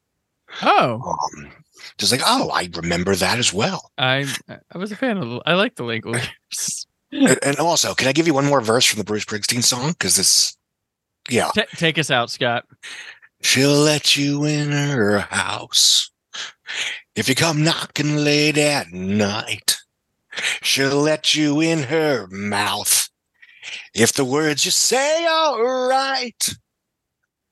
Oh, 0.62 1.16
Um, 1.36 1.52
just 1.98 2.12
like, 2.12 2.22
oh, 2.24 2.50
I 2.50 2.68
remember 2.74 3.14
that 3.14 3.38
as 3.38 3.52
well. 3.52 3.90
I 3.98 4.26
I 4.72 4.78
was 4.78 4.92
a 4.92 4.96
fan 4.96 5.18
of. 5.18 5.42
I 5.46 5.54
like 5.54 5.76
the 5.76 5.84
Linklater's. 5.84 6.86
and, 7.12 7.38
and 7.42 7.56
also, 7.58 7.94
can 7.94 8.08
I 8.08 8.12
give 8.12 8.26
you 8.26 8.34
one 8.34 8.46
more 8.46 8.60
verse 8.60 8.84
from 8.84 8.98
the 8.98 9.04
Bruce 9.04 9.24
Springsteen 9.24 9.62
song? 9.62 9.90
Because 9.90 10.16
this, 10.16 10.56
yeah, 11.30 11.50
Ta 11.54 11.62
take 11.76 11.98
us 11.98 12.10
out, 12.10 12.30
Scott. 12.30 12.64
she'll 13.42 13.78
let 13.78 14.16
you 14.16 14.44
in 14.44 14.72
her 14.72 15.20
house 15.20 16.10
if 17.14 17.28
you 17.28 17.34
come 17.34 17.62
knocking 17.62 18.16
late 18.16 18.58
at 18.58 18.92
night. 18.92 19.76
She'll 20.62 21.00
let 21.00 21.34
you 21.34 21.60
in 21.60 21.84
her 21.84 22.26
mouth 22.26 23.08
if 23.94 24.12
the 24.12 24.24
words 24.24 24.64
you 24.64 24.70
say 24.70 25.24
are 25.24 25.88
right. 25.88 26.54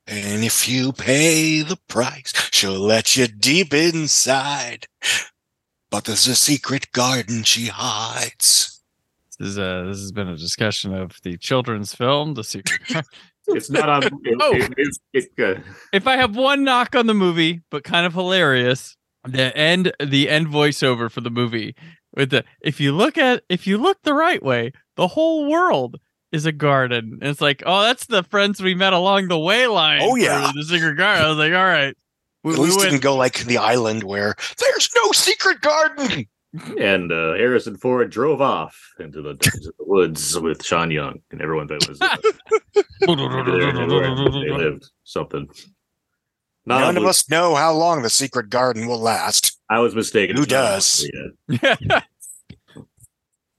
And 0.06 0.44
if 0.44 0.68
you 0.68 0.92
pay 0.92 1.62
the 1.62 1.78
price, 1.88 2.32
she'll 2.52 2.78
let 2.78 3.16
you 3.16 3.26
deep 3.26 3.72
inside. 3.72 4.86
But 5.90 6.04
there's 6.04 6.26
a 6.26 6.34
secret 6.34 6.92
garden 6.92 7.42
she 7.44 7.66
hides. 7.66 8.82
This 9.38 9.48
is 9.50 9.58
uh 9.58 9.84
this 9.86 9.98
has 10.00 10.12
been 10.12 10.28
a 10.28 10.36
discussion 10.36 10.94
of 10.94 11.18
the 11.22 11.36
children's 11.38 11.94
film, 11.94 12.34
The 12.34 12.44
Secret. 12.44 12.80
it's 13.48 13.70
not 13.70 13.88
on. 13.88 14.02
It, 14.04 14.38
Oh. 14.40 14.54
it- 14.54 14.74
it's, 14.76 14.98
it's 15.12 15.38
uh, 15.38 15.60
if 15.92 16.06
I 16.06 16.16
have 16.16 16.36
one 16.36 16.64
knock 16.64 16.94
on 16.94 17.06
the 17.06 17.14
movie, 17.14 17.62
but 17.70 17.82
kind 17.84 18.06
of 18.06 18.12
hilarious, 18.14 18.96
the 19.24 19.56
end 19.56 19.92
the 20.00 20.28
end 20.28 20.48
voiceover 20.48 21.10
for 21.10 21.20
the 21.22 21.30
movie 21.30 21.74
with 22.14 22.30
the 22.30 22.44
if 22.60 22.78
you 22.80 22.92
look 22.92 23.16
at 23.18 23.42
if 23.48 23.66
you 23.66 23.78
look 23.78 23.98
the 24.02 24.14
right 24.14 24.42
way, 24.42 24.72
the 24.96 25.08
whole 25.08 25.48
world 25.50 25.96
is 26.34 26.46
a 26.46 26.52
garden. 26.52 27.18
And 27.20 27.30
it's 27.30 27.40
like, 27.40 27.62
oh, 27.64 27.82
that's 27.82 28.06
the 28.06 28.24
friends 28.24 28.60
we 28.60 28.74
met 28.74 28.92
along 28.92 29.28
the 29.28 29.38
way 29.38 29.66
line. 29.66 30.00
Oh, 30.02 30.16
yeah. 30.16 30.50
the 30.54 30.64
secret 30.64 30.96
garden. 30.96 31.24
I 31.24 31.28
was 31.28 31.38
like, 31.38 31.52
all 31.52 31.64
right. 31.64 31.96
We, 32.42 32.52
At 32.54 32.58
least 32.58 32.76
it 32.76 32.80
went- 32.80 32.90
didn't 32.90 33.02
go 33.02 33.16
like 33.16 33.38
the 33.44 33.58
island 33.58 34.02
where 34.02 34.34
there's 34.58 34.90
no 34.96 35.12
secret 35.12 35.60
garden. 35.60 36.26
and 36.78 37.10
uh, 37.10 37.34
Harrison 37.34 37.76
Ford 37.76 38.10
drove 38.10 38.40
off 38.40 38.76
into 39.00 39.22
the, 39.22 39.30
into 39.30 39.72
the 39.78 39.84
woods 39.86 40.38
with 40.38 40.64
Sean 40.64 40.90
Young, 40.90 41.20
and 41.30 41.40
everyone 41.42 41.66
thought 41.66 41.88
was 41.88 42.00
uh, 42.00 42.16
they, 43.00 43.06
they 44.46 44.50
lived 44.50 44.88
something. 45.04 45.48
Not 46.66 46.80
None 46.80 46.96
of 46.96 47.04
us 47.04 47.28
know 47.28 47.54
how 47.54 47.72
long 47.74 48.02
the 48.02 48.10
secret 48.10 48.48
garden 48.50 48.86
will 48.86 49.00
last. 49.00 49.58
I 49.68 49.80
was 49.80 49.94
mistaken. 49.94 50.36
Who 50.36 50.42
It's 50.44 50.52
not 50.52 50.64
on 50.64 50.70
does? 50.70 51.10
yet. 51.62 52.04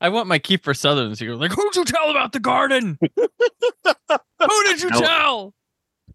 I 0.02 0.10
want 0.10 0.28
my 0.28 0.40
Kiefer 0.40 0.76
Sutherland 0.78 1.18
secret. 1.18 1.38
Like, 1.38 1.52
who'd 1.52 1.76
you 1.76 1.86
tell 1.86 2.10
about 2.12 2.32
the 2.34 2.40
garden? 2.40 2.98
Who 3.16 4.64
did 4.66 4.82
you 4.82 4.90
No. 4.90 5.00
tell? 5.00 5.54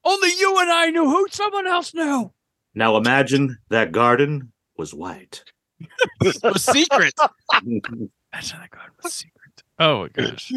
Only 0.05 0.29
you 0.39 0.59
and 0.61 0.71
I 0.71 0.91
knew. 0.91 1.05
Who? 1.05 1.27
Someone 1.31 1.67
else 1.67 1.93
knew. 1.95 2.33
Now 2.75 2.97
imagine 2.97 3.59
that 3.71 3.93
garden 3.93 4.53
was 4.77 4.95
white. 4.95 5.45
The 6.21 6.59
secret. 6.59 7.15
Imagine 7.55 8.11
that 8.33 8.71
garden 8.71 8.93
was 9.03 9.15
secret. 9.15 9.40
Oh 9.81 10.03
my 10.03 10.09
gosh. 10.09 10.53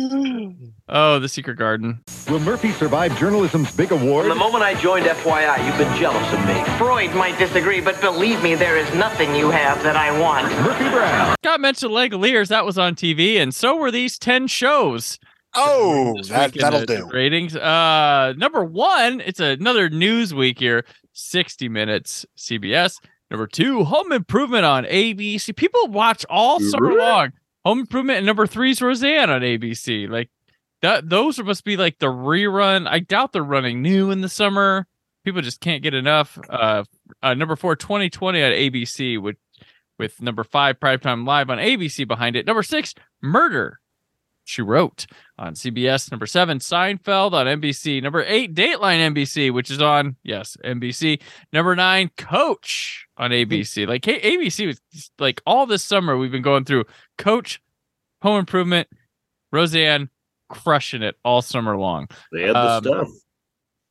Oh, 0.90 1.18
the 1.18 1.30
secret 1.30 1.56
garden. 1.56 2.02
Will 2.30 2.42
Murphy 2.42 2.72
survive 2.72 3.18
journalism's 3.18 3.74
big 3.74 3.94
award? 3.94 4.28
From 4.28 4.38
the 4.38 4.44
moment 4.44 4.66
I 4.66 4.74
joined 4.74 5.06
FYI, 5.06 5.66
you've 5.66 5.78
been 5.78 5.98
jealous 5.98 6.34
of 6.34 6.46
me. 6.46 6.62
Freud 6.78 7.16
might 7.16 7.40
disagree, 7.40 7.80
but 7.80 8.02
believe 8.02 8.44
me, 8.44 8.56
there 8.56 8.78
is 8.78 8.94
nothing 8.96 9.34
you 9.34 9.50
have 9.50 9.82
that 9.84 9.96
I 9.96 10.20
want. 10.20 10.52
Murphy 10.62 10.90
Brown. 10.90 11.36
Scott 11.42 11.62
mentioned 11.62 11.94
Langoliers. 11.94 12.50
That 12.50 12.66
was 12.66 12.78
on 12.78 12.96
TV, 12.96 13.38
and 13.38 13.56
so 13.56 13.78
were 13.78 13.92
these 13.92 14.20
10 14.20 14.48
shows. 14.48 15.20
Oh, 15.56 16.22
that, 16.28 16.54
that'll 16.54 16.86
do. 16.86 17.10
Ratings. 17.10 17.56
Uh, 17.56 18.34
number 18.36 18.66
one, 18.66 19.22
it's 19.22 19.40
another 19.40 19.90
news 19.90 20.34
week 20.34 20.60
here. 20.60 20.84
60 21.14 21.70
Minutes, 21.70 22.26
CBS. 22.38 23.00
Number 23.32 23.48
two, 23.48 23.86
Home 23.86 24.12
Improvement 24.12 24.66
on 24.66 24.84
ABC. 24.84 25.56
People 25.56 25.88
watch 25.88 26.26
all 26.30 26.60
summer 26.60 26.94
long. 26.94 27.32
Home 27.65 27.80
Improvement 27.80 28.17
and 28.17 28.26
number 28.26 28.45
three 28.45 28.71
is 28.71 28.82
Roseanne 28.82 29.30
on 29.30 29.41
ABC. 29.41 30.10
Like 30.10 30.30
that, 30.82 31.10
those 31.10 31.39
must 31.39 31.63
be 31.63 31.78
like 31.78 31.99
the 31.99 32.08
rerun. 32.08 32.88
I 32.88 32.99
doubt 32.99 33.32
they're 33.32 33.43
running 33.43 33.82
new 33.82 34.12
in 34.12 34.21
the 34.21 34.30
summer. 34.30 34.86
People 35.23 35.41
just 35.41 35.62
can't 35.62 35.82
get 35.82 35.93
enough. 35.93 36.38
Uh, 36.49 36.84
uh 37.21 37.34
number 37.34 37.56
four, 37.56 37.76
2020 37.76 38.43
on 38.43 38.52
ABC 38.52 39.21
with 39.21 39.38
with 39.99 40.21
number 40.21 40.43
five, 40.43 40.80
Primetime 40.80 41.26
Live 41.26 41.49
on 41.49 41.60
ABC 41.60 42.08
behind 42.08 42.36
it. 42.36 42.45
Number 42.45 42.63
six, 42.63 42.93
Murder. 43.21 43.80
She 44.46 44.62
wrote 44.62 45.06
on 45.40 45.54
CBS. 45.54 46.12
Number 46.12 46.26
seven, 46.26 46.60
Seinfeld 46.60 47.32
on 47.34 47.46
NBC. 47.46 48.04
Number 48.04 48.24
eight, 48.28 48.54
Dateline 48.54 49.14
NBC, 49.14 49.52
which 49.54 49.72
is 49.72 49.82
on, 49.82 50.16
yes, 50.24 50.58
NBC. 50.66 51.22
Number 51.54 51.76
nine, 51.76 52.10
Coach 52.18 53.06
on 53.18 53.32
ABC. 53.32 53.88
Like 53.88 54.04
hey, 54.04 54.20
ABC 54.20 54.68
was 54.68 54.82
just, 54.92 55.12
like 55.20 55.42
all 55.46 55.66
this 55.66 55.84
summer 55.84 56.18
we've 56.18 56.32
been 56.32 56.42
going 56.42 56.66
through 56.66 56.84
Coach, 57.18 57.62
Home 58.22 58.40
Improvement, 58.40 58.88
Roseanne, 59.52 60.10
crushing 60.50 61.04
it 61.04 61.16
all 61.24 61.42
summer 61.42 61.78
long. 61.78 62.08
They 62.32 62.42
had 62.44 62.56
the 62.56 62.60
Um, 62.60 62.84
stuff. 62.84 63.08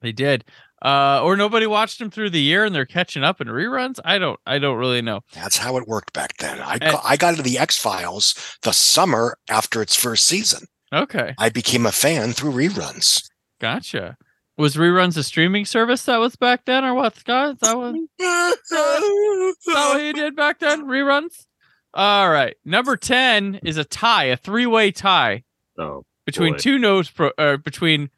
They 0.03 0.13
did. 0.13 0.45
Uh, 0.85 1.21
or 1.23 1.37
nobody 1.37 1.65
watched 1.67 1.99
them 2.01 2.11
through 2.11 2.29
the 2.31 2.41
year 2.41 2.65
and 2.65 2.75
they're 2.75 2.85
catching 2.85 3.23
up 3.23 3.41
in 3.41 3.47
reruns. 3.47 4.01
I 4.05 4.19
don't. 4.19 4.41
I 4.45 4.59
don't 4.59 4.79
really 4.79 5.01
know. 5.03 5.21
That's 5.33 5.57
how 5.59 5.77
it 5.77 5.87
worked 5.87 6.13
back 6.13 6.37
then. 6.39 6.61
I 6.61 6.75
Eh. 6.81 6.91
got, 6.91 7.03
I 7.05 7.17
got 7.17 7.31
into 7.31 7.43
the 7.45 7.59
X 7.59 7.79
Files 7.79 8.35
the 8.63 8.73
summer 8.73 9.37
after 9.49 9.81
its 9.81 9.95
first 9.95 10.25
season. 10.25 10.67
Okay, 10.93 11.35
I 11.39 11.49
became 11.51 11.87
a 11.87 11.93
fan 11.93 12.33
through 12.33 12.53
reruns. 12.53 13.23
gotcha. 13.61 14.17
Was 14.59 14.77
reruns 14.77 15.17
a 15.17 15.23
streaming 15.23 15.65
service 15.65 16.05
that 16.05 16.19
was 16.19 16.37
back 16.37 16.67
then, 16.67 16.85
or 16.85 16.93
what, 16.95 17.17
Scott? 17.17 17.55
Is 17.55 17.59
that 17.61 17.79
what, 17.79 17.95
is 17.95 18.09
that 18.19 19.89
what 19.95 20.03
you 20.03 20.13
did 20.13 20.37
back 20.37 20.59
then? 20.59 20.83
Reruns. 20.85 21.47
All 21.95 22.31
right. 22.31 22.55
Number 22.65 22.97
ten 22.97 23.61
is 23.65 23.77
a 23.77 23.85
tie, 23.85 24.25
a 24.25 24.37
three-way 24.37 24.91
tie 24.91 25.45
Oh, 25.79 26.05
between 26.27 26.53
boy. 26.55 26.59
two 26.59 26.79
notes 26.79 27.11
pro, 27.11 27.31
uh, 27.39 27.57
between 27.57 28.11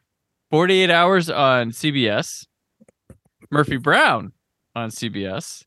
48 0.50 0.90
hours 0.90 1.30
on 1.30 1.70
CBS, 1.70 2.46
Murphy 3.54 3.76
Brown 3.78 4.32
on 4.74 4.90
CBS, 4.90 5.64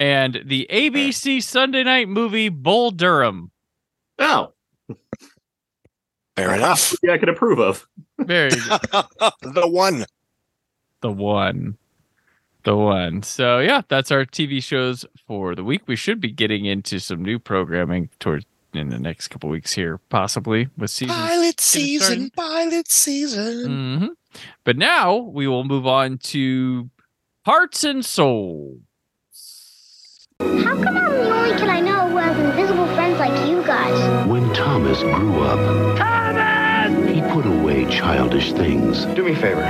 and 0.00 0.42
the 0.44 0.66
ABC 0.70 1.42
Sunday 1.42 1.84
night 1.84 2.08
movie 2.08 2.48
Bull 2.50 2.90
Durham. 2.90 3.50
oh, 4.18 4.52
Fair 6.36 6.54
enough. 6.54 6.94
yeah, 7.02 7.12
I 7.12 7.18
can 7.18 7.28
approve 7.28 7.58
of. 7.60 7.86
Very 8.18 8.50
good. 8.50 8.60
the 9.42 9.68
one. 9.68 10.04
the 11.02 11.10
one. 11.12 11.76
The 12.64 12.76
one. 12.76 13.22
So 13.22 13.58
yeah, 13.60 13.82
that's 13.88 14.10
our 14.10 14.24
TV 14.24 14.62
shows 14.62 15.04
for 15.26 15.54
the 15.54 15.62
week. 15.64 15.82
We 15.86 15.96
should 15.96 16.20
be 16.20 16.30
getting 16.30 16.64
into 16.64 16.98
some 17.00 17.22
new 17.22 17.38
programming 17.38 18.08
towards 18.18 18.46
in 18.72 18.88
the 18.88 18.98
next 18.98 19.28
couple 19.28 19.50
weeks 19.50 19.72
here, 19.74 19.98
possibly 20.08 20.66
with 20.78 20.90
season 20.90 21.14
Pilot 21.14 21.60
started. 21.60 21.60
season, 21.60 22.30
pilot 22.30 22.90
season. 22.90 23.64
hmm 24.00 24.06
But 24.64 24.78
now 24.78 25.14
we 25.16 25.46
will 25.46 25.64
move 25.64 25.86
on 25.86 26.16
to 26.18 26.88
Hearts 27.44 27.82
and 27.82 28.04
Souls. 28.04 28.78
How 30.38 30.80
come 30.80 30.96
I'm 30.96 31.12
the 31.12 31.28
only 31.28 31.50
kid 31.58 31.68
I 31.68 31.80
know 31.80 32.08
who 32.08 32.16
has 32.18 32.38
invisible 32.38 32.86
friends 32.94 33.18
like 33.18 33.48
you 33.48 33.64
guys? 33.64 34.28
When 34.28 34.54
Thomas 34.54 35.00
grew 35.02 35.40
up, 35.42 35.98
Thomas! 35.98 37.10
he 37.12 37.20
put 37.32 37.44
away 37.44 37.86
childish 37.86 38.52
things. 38.52 39.06
Do 39.16 39.24
me 39.24 39.32
a 39.32 39.36
favor. 39.36 39.60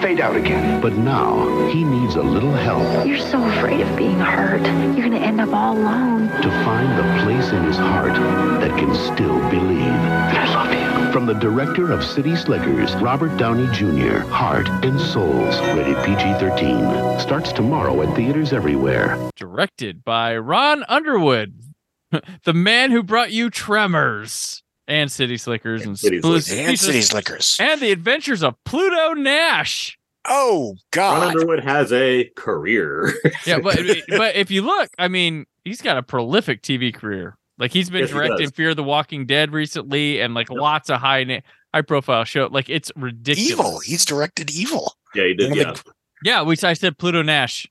Fade 0.00 0.20
out 0.20 0.34
again. 0.34 0.80
But 0.80 0.94
now 0.94 1.68
he 1.68 1.84
needs 1.84 2.14
a 2.14 2.22
little 2.22 2.52
help 2.52 3.06
You're 3.06 3.18
so 3.18 3.44
afraid 3.44 3.82
of 3.82 3.94
being 3.94 4.18
hurt. 4.18 4.62
You're 4.96 5.08
going 5.08 5.10
to 5.10 5.18
end 5.18 5.42
up 5.42 5.52
all 5.52 5.76
alone. 5.76 6.28
to 6.28 6.50
find 6.64 6.98
the 6.98 7.22
place 7.22 7.52
in 7.52 7.64
his 7.64 7.76
heart 7.76 8.14
that 8.62 8.70
can 8.78 8.94
still 8.94 9.38
believe. 9.50 9.82
I 9.82 10.54
love 10.54 10.72
you. 10.72 10.91
From 11.12 11.26
the 11.26 11.34
director 11.34 11.92
of 11.92 12.02
City 12.02 12.34
Slickers, 12.34 12.94
Robert 12.96 13.36
Downey 13.36 13.66
Jr., 13.74 14.20
Heart 14.30 14.66
and 14.82 14.98
Souls, 14.98 15.60
rated 15.76 15.96
PG-13. 16.06 17.20
Starts 17.20 17.52
tomorrow 17.52 18.00
at 18.00 18.16
theaters 18.16 18.54
everywhere. 18.54 19.18
Directed 19.36 20.04
by 20.04 20.34
Ron 20.38 20.84
Underwood, 20.88 21.60
the 22.44 22.54
man 22.54 22.90
who 22.90 23.02
brought 23.02 23.30
you 23.30 23.50
Tremors 23.50 24.62
and 24.88 25.12
City 25.12 25.36
Slickers 25.36 25.84
and, 25.84 25.98
City 25.98 26.18
Blue 26.20 26.40
Slickers. 26.40 26.66
And 26.66 26.80
City 26.80 27.02
Slickers. 27.02 27.58
and 27.60 27.78
the 27.82 27.92
Adventures 27.92 28.42
of 28.42 28.54
Pluto 28.64 29.12
Nash. 29.12 29.98
Oh 30.26 30.76
God! 30.92 31.18
Ron 31.18 31.28
Underwood 31.28 31.62
has 31.62 31.92
a 31.92 32.30
career. 32.36 33.12
Yeah, 33.44 33.58
but 33.58 33.78
but 34.08 34.34
if 34.34 34.50
you 34.50 34.62
look, 34.62 34.88
I 34.98 35.08
mean, 35.08 35.44
he's 35.62 35.82
got 35.82 35.98
a 35.98 36.02
prolific 36.02 36.62
TV 36.62 36.94
career. 36.94 37.36
Like 37.62 37.70
he's 37.72 37.88
been 37.88 38.00
Yes, 38.00 38.10
directing 38.10 38.46
does. 38.46 38.50
Fear 38.50 38.74
the 38.74 38.82
Walking 38.82 39.24
Dead 39.24 39.52
recently, 39.52 40.18
and 40.20 40.34
like 40.34 40.50
lots 40.50 40.90
of 40.90 40.98
high 41.00 41.22
na- 41.22 41.38
high 41.72 41.82
profile 41.82 42.24
show. 42.24 42.48
Like 42.50 42.68
it's 42.68 42.90
ridiculous. 42.96 43.50
Evil. 43.52 43.78
He's 43.78 44.04
directed 44.04 44.50
Evil. 44.50 44.96
yeah, 45.14 45.26
he 45.28 45.34
did. 45.34 45.50
One 45.50 45.58
Yeah. 45.58 45.70
of 45.70 45.84
Yeah, 46.24 46.42
we 46.42 46.56
I 46.64 46.72
said 46.72 46.98
Pluto 46.98 47.22
Nash. 47.22 47.68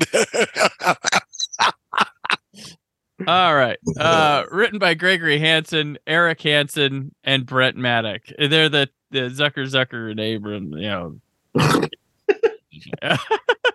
All 3.28 3.54
right. 3.54 3.78
Uh, 3.98 4.44
written 4.50 4.78
by 4.80 4.94
Gregory 4.94 5.38
Hansen, 5.38 5.98
Eric 6.06 6.40
Hansen, 6.42 7.14
and 7.22 7.46
Brent 7.46 7.76
Maddock. 7.76 8.22
They're 8.38 8.68
the, 8.68 8.88
the 9.12 9.28
Zucker, 9.28 9.66
Zucker, 9.70 10.10
and 10.10 10.18
Abram, 10.18 10.72
you 10.72 10.88
know. 10.88 11.20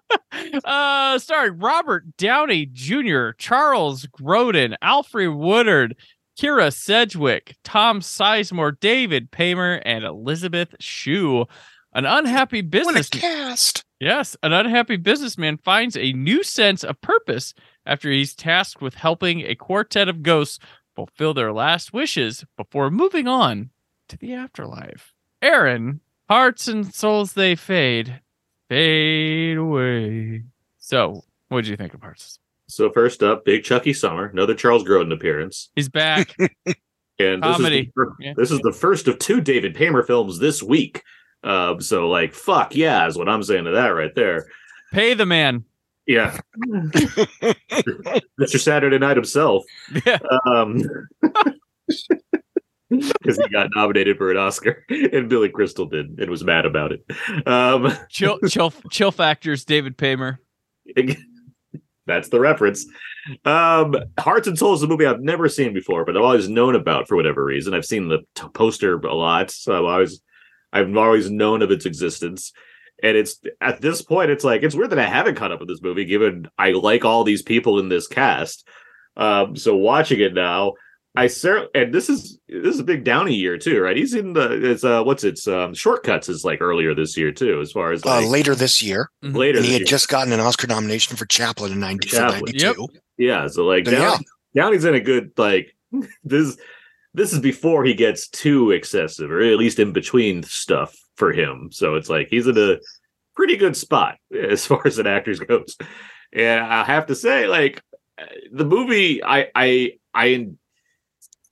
uh, 0.65 1.17
starring 1.19 1.57
Robert 1.59 2.17
Downey 2.17 2.65
Jr., 2.65 3.31
Charles 3.37 4.05
Grodin, 4.07 4.75
Alfre 4.83 5.35
Woodard, 5.35 5.95
Kyra 6.37 6.73
Sedgwick, 6.73 7.55
Tom 7.63 8.01
Sizemore, 8.01 8.79
David 8.79 9.31
Paymer, 9.31 9.81
and 9.85 10.03
Elizabeth 10.03 10.75
Shue. 10.79 11.45
An 11.93 12.05
unhappy 12.05 12.61
business. 12.61 13.07
cast! 13.09 13.85
Yes, 14.01 14.35
an 14.43 14.51
unhappy 14.51 14.97
businessman 14.97 15.57
finds 15.57 15.95
a 15.95 16.11
new 16.11 16.43
sense 16.43 16.83
of 16.83 16.99
purpose 16.99 17.53
after 17.85 18.11
he's 18.11 18.35
tasked 18.35 18.81
with 18.81 18.95
helping 18.95 19.41
a 19.41 19.55
quartet 19.55 20.09
of 20.09 20.21
ghosts 20.21 20.59
fulfill 20.95 21.33
their 21.33 21.53
last 21.53 21.93
wishes 21.93 22.43
before 22.57 22.91
moving 22.91 23.27
on 23.27 23.69
to 24.09 24.17
the 24.17 24.33
afterlife. 24.33 25.13
Aaron, 25.41 26.01
hearts 26.29 26.67
and 26.67 26.93
souls 26.93 27.33
they 27.33 27.55
fade, 27.55 28.21
fade 28.69 29.57
away. 29.57 30.43
So, 30.77 31.23
what 31.49 31.63
did 31.63 31.69
you 31.69 31.77
think 31.77 31.93
of 31.93 32.01
Hearts? 32.01 32.39
So 32.67 32.89
first 32.89 33.21
up, 33.21 33.45
Big 33.45 33.63
Chucky 33.63 33.93
Summer, 33.93 34.25
another 34.25 34.55
Charles 34.55 34.83
Grodin 34.83 35.13
appearance, 35.13 35.69
He's 35.75 35.89
back. 35.89 36.35
and 36.39 37.43
this 37.43 37.57
Comedy. 37.57 37.79
is 37.79 37.87
the, 37.95 38.33
this 38.35 38.51
is 38.51 38.59
the 38.59 38.73
first 38.73 39.07
of 39.07 39.19
two 39.19 39.39
David 39.39 39.75
Paymer 39.75 40.05
films 40.05 40.39
this 40.39 40.63
week. 40.63 41.03
Uh, 41.43 41.79
so 41.79 42.09
like, 42.09 42.33
fuck 42.33 42.75
yeah, 42.75 43.05
is 43.07 43.17
what 43.17 43.29
I'm 43.29 43.43
saying 43.43 43.65
to 43.65 43.71
that 43.71 43.89
right 43.89 44.13
there. 44.15 44.47
Pay 44.91 45.13
the 45.13 45.25
man. 45.25 45.63
Yeah, 46.07 46.37
Mr. 48.39 48.59
Saturday 48.59 48.97
Night 48.97 49.17
himself. 49.17 49.63
Yeah. 50.05 50.19
Um, 50.45 50.81
because 52.89 53.37
he 53.37 53.49
got 53.49 53.69
nominated 53.75 54.17
for 54.17 54.31
an 54.31 54.37
Oscar, 54.37 54.85
and 54.89 55.29
Billy 55.29 55.49
Crystal 55.49 55.85
did, 55.85 56.19
and 56.19 56.29
was 56.29 56.43
mad 56.43 56.65
about 56.65 56.91
it. 56.91 57.05
Um, 57.47 57.91
Chill, 58.09 58.39
chill, 58.47 58.73
chill 58.91 59.11
factors. 59.11 59.65
David 59.65 59.97
Paymer. 59.97 60.37
That's 62.07 62.29
the 62.29 62.39
reference. 62.39 62.85
Um, 63.45 63.95
Hearts 64.19 64.47
and 64.47 64.57
Souls 64.57 64.79
is 64.79 64.83
a 64.83 64.87
movie 64.87 65.07
I've 65.07 65.21
never 65.21 65.49
seen 65.49 65.73
before, 65.73 66.05
but 66.05 66.15
I've 66.15 66.23
always 66.23 66.47
known 66.47 66.75
about 66.75 67.07
for 67.07 67.15
whatever 67.15 67.43
reason. 67.43 67.73
I've 67.73 67.85
seen 67.85 68.09
the 68.09 68.19
t- 68.35 68.47
poster 68.53 68.99
a 68.99 69.15
lot, 69.15 69.49
so 69.49 69.75
I've 69.75 69.85
always, 69.85 70.21
I've 70.71 70.95
always 70.95 71.31
known 71.31 71.63
of 71.63 71.71
its 71.71 71.87
existence. 71.87 72.53
And 73.01 73.17
it's 73.17 73.41
at 73.59 73.81
this 73.81 74.03
point, 74.03 74.29
it's 74.29 74.43
like 74.43 74.61
it's 74.61 74.75
weird 74.75 74.91
that 74.91 74.99
I 74.99 75.07
haven't 75.07 75.35
caught 75.35 75.51
up 75.51 75.59
with 75.59 75.67
this 75.67 75.81
movie, 75.81 76.05
given 76.05 76.47
I 76.59 76.71
like 76.71 77.03
all 77.03 77.23
these 77.23 77.41
people 77.41 77.79
in 77.79 77.89
this 77.89 78.07
cast. 78.07 78.67
Um, 79.17 79.55
so 79.55 79.75
watching 79.75 80.19
it 80.19 80.33
now, 80.33 80.73
I 81.17 81.27
cer- 81.27 81.67
and 81.73 81.93
this 81.93 82.09
is 82.09 82.39
this 82.47 82.73
is 82.75 82.79
a 82.79 82.83
big 82.83 83.03
Downey 83.03 83.33
year 83.35 83.57
too, 83.57 83.79
right? 83.81 83.95
He's 83.95 84.13
in 84.13 84.33
the 84.33 84.71
it's 84.71 84.83
uh 84.83 85.03
what's 85.03 85.23
it's 85.23 85.47
um 85.47 85.73
shortcuts 85.73 86.29
is 86.29 86.43
like 86.43 86.61
earlier 86.61 86.93
this 86.93 87.15
year 87.17 87.31
too, 87.31 87.61
as 87.61 87.71
far 87.71 87.91
as 87.91 88.03
like, 88.05 88.25
Uh, 88.25 88.27
later 88.27 88.55
this 88.55 88.81
year, 88.83 89.09
later. 89.21 89.57
and 89.57 89.65
he 89.65 89.73
had 89.73 89.81
year. 89.81 89.87
just 89.87 90.09
gotten 90.09 90.33
an 90.33 90.39
Oscar 90.39 90.67
nomination 90.67 91.15
for 91.15 91.25
Chaplin 91.25 91.71
in 91.71 91.79
90, 91.79 92.07
Chaplin. 92.09 92.41
92. 92.45 92.87
Yeah, 93.17 93.47
so 93.47 93.63
like 93.65 93.85
So, 93.85 93.91
Downey, 93.91 94.25
yeah. 94.53 94.61
Downey's 94.63 94.85
in 94.85 94.95
a 94.95 94.99
good 94.99 95.31
like 95.37 95.75
this. 96.23 96.57
This 97.13 97.31
is 97.31 97.39
before 97.39 97.85
he 97.85 97.93
gets 97.93 98.27
too 98.27 98.71
excessive, 98.71 99.31
or 99.31 99.39
at 99.39 99.57
least 99.57 99.79
in 99.79 99.93
between 99.93 100.43
stuff 100.43 100.93
for 101.15 101.31
him. 101.31 101.69
So 101.71 101.95
it's 101.95 102.09
like 102.09 102.27
he's 102.29 102.45
in 102.45 102.57
a 102.57 102.75
pretty 103.37 103.55
good 103.55 103.77
spot 103.77 104.17
as 104.49 104.65
far 104.65 104.81
as 104.85 104.99
an 104.99 105.07
actor 105.07 105.33
goes. 105.35 105.77
And 106.33 106.59
I 106.61 106.83
have 106.83 107.05
to 107.05 107.15
say, 107.15 107.47
like 107.47 107.81
the 108.51 108.65
movie, 108.65 109.23
I 109.23 109.47
I 109.55 109.91
I 110.13 110.49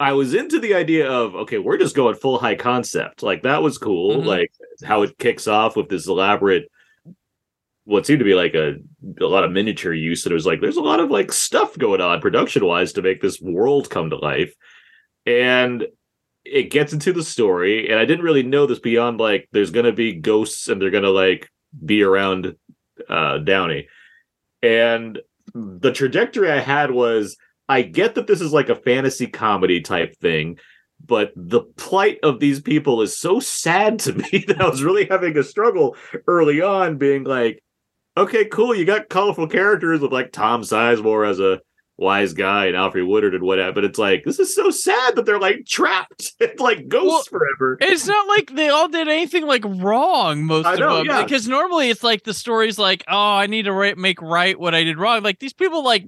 I 0.03 0.11
was 0.11 0.33
into 0.33 0.59
the 0.59 0.73
idea 0.73 1.09
of 1.09 1.33
okay, 1.35 1.59
we're 1.59 1.77
just 1.77 1.95
going 1.95 2.15
full 2.15 2.37
high 2.37 2.55
concept. 2.55 3.23
Like 3.23 3.43
that 3.43 3.63
was 3.63 3.77
cool. 3.77 4.17
Mhm. 4.17 4.25
Like 4.25 4.51
how 4.83 5.03
it 5.03 5.17
kicks 5.17 5.47
off 5.47 5.75
with 5.75 5.89
this 5.89 6.07
elaborate 6.07 6.65
what 7.85 8.05
seemed 8.05 8.19
to 8.19 8.25
be 8.25 8.33
like 8.33 8.53
a 8.53 8.75
a 9.19 9.25
lot 9.25 9.43
of 9.43 9.51
miniature 9.51 9.93
use 9.93 10.25
and 10.25 10.31
it 10.31 10.35
was 10.35 10.45
like 10.45 10.61
there's 10.61 10.77
a 10.77 10.81
lot 10.81 10.99
of 11.01 11.11
like 11.11 11.31
stuff 11.31 11.77
going 11.77 11.99
on 12.01 12.21
production 12.21 12.65
wise 12.65 12.93
to 12.93 13.01
make 13.01 13.21
this 13.21 13.41
world 13.41 13.89
come 13.89 14.09
to 14.09 14.15
life 14.15 14.53
and 15.25 15.85
it 16.45 16.71
gets 16.71 16.93
into 16.93 17.11
the 17.11 17.23
story 17.23 17.89
and 17.89 17.99
i 17.99 18.05
didn't 18.05 18.23
really 18.23 18.43
know 18.43 18.65
this 18.65 18.79
beyond 18.79 19.19
like 19.19 19.49
there's 19.51 19.71
gonna 19.71 19.91
be 19.91 20.13
ghosts 20.13 20.69
and 20.69 20.81
they're 20.81 20.91
gonna 20.91 21.09
like 21.09 21.49
be 21.85 22.03
around 22.03 22.55
uh 23.09 23.37
downey 23.39 23.87
and 24.61 25.19
the 25.53 25.91
trajectory 25.91 26.49
i 26.49 26.59
had 26.59 26.89
was 26.89 27.35
i 27.69 27.81
get 27.81 28.15
that 28.15 28.27
this 28.27 28.41
is 28.41 28.53
like 28.53 28.69
a 28.69 28.75
fantasy 28.75 29.27
comedy 29.27 29.81
type 29.81 30.15
thing 30.17 30.57
but 31.05 31.33
the 31.35 31.61
plight 31.75 32.17
of 32.23 32.39
these 32.39 32.61
people 32.61 33.01
is 33.01 33.17
so 33.17 33.39
sad 33.39 33.99
to 33.99 34.13
me 34.31 34.45
that 34.47 34.61
i 34.61 34.69
was 34.69 34.83
really 34.83 35.05
having 35.05 35.37
a 35.37 35.43
struggle 35.43 35.95
early 36.27 36.61
on 36.61 36.97
being 36.97 37.23
like 37.23 37.63
okay, 38.17 38.45
cool. 38.45 38.75
You 38.75 38.85
got 38.85 39.09
colorful 39.09 39.47
characters 39.47 40.01
with 40.01 40.11
like 40.11 40.31
Tom 40.31 40.61
Sizemore 40.61 41.27
as 41.27 41.39
a 41.39 41.61
wise 41.97 42.33
guy 42.33 42.65
and 42.65 42.75
Alfre 42.75 43.07
Woodard 43.07 43.35
and 43.35 43.43
whatever. 43.43 43.73
But 43.73 43.85
it's 43.85 43.99
like 43.99 44.23
this 44.23 44.39
is 44.39 44.55
so 44.55 44.69
sad 44.69 45.15
that 45.15 45.25
they're 45.25 45.39
like 45.39 45.65
trapped 45.65 46.33
like 46.59 46.87
ghosts 46.87 47.27
forever. 47.27 47.77
It's 47.81 48.07
not 48.07 48.27
like 48.27 48.51
they 48.55 48.69
all 48.69 48.87
did 48.87 49.07
anything 49.07 49.45
like 49.45 49.63
wrong. 49.65 50.43
Most 50.43 50.65
I 50.65 50.73
of 50.73 50.79
know, 50.79 50.97
them, 50.97 51.05
yeah. 51.07 51.23
because 51.23 51.47
normally 51.47 51.89
it's 51.89 52.03
like 52.03 52.23
the 52.23 52.33
story's 52.33 52.79
like, 52.79 53.03
oh, 53.07 53.35
I 53.35 53.47
need 53.47 53.63
to 53.63 53.73
right, 53.73 53.97
make 53.97 54.21
right 54.21 54.59
what 54.59 54.75
I 54.75 54.83
did 54.83 54.97
wrong. 54.97 55.23
Like 55.23 55.39
these 55.39 55.53
people, 55.53 55.83
like 55.83 56.05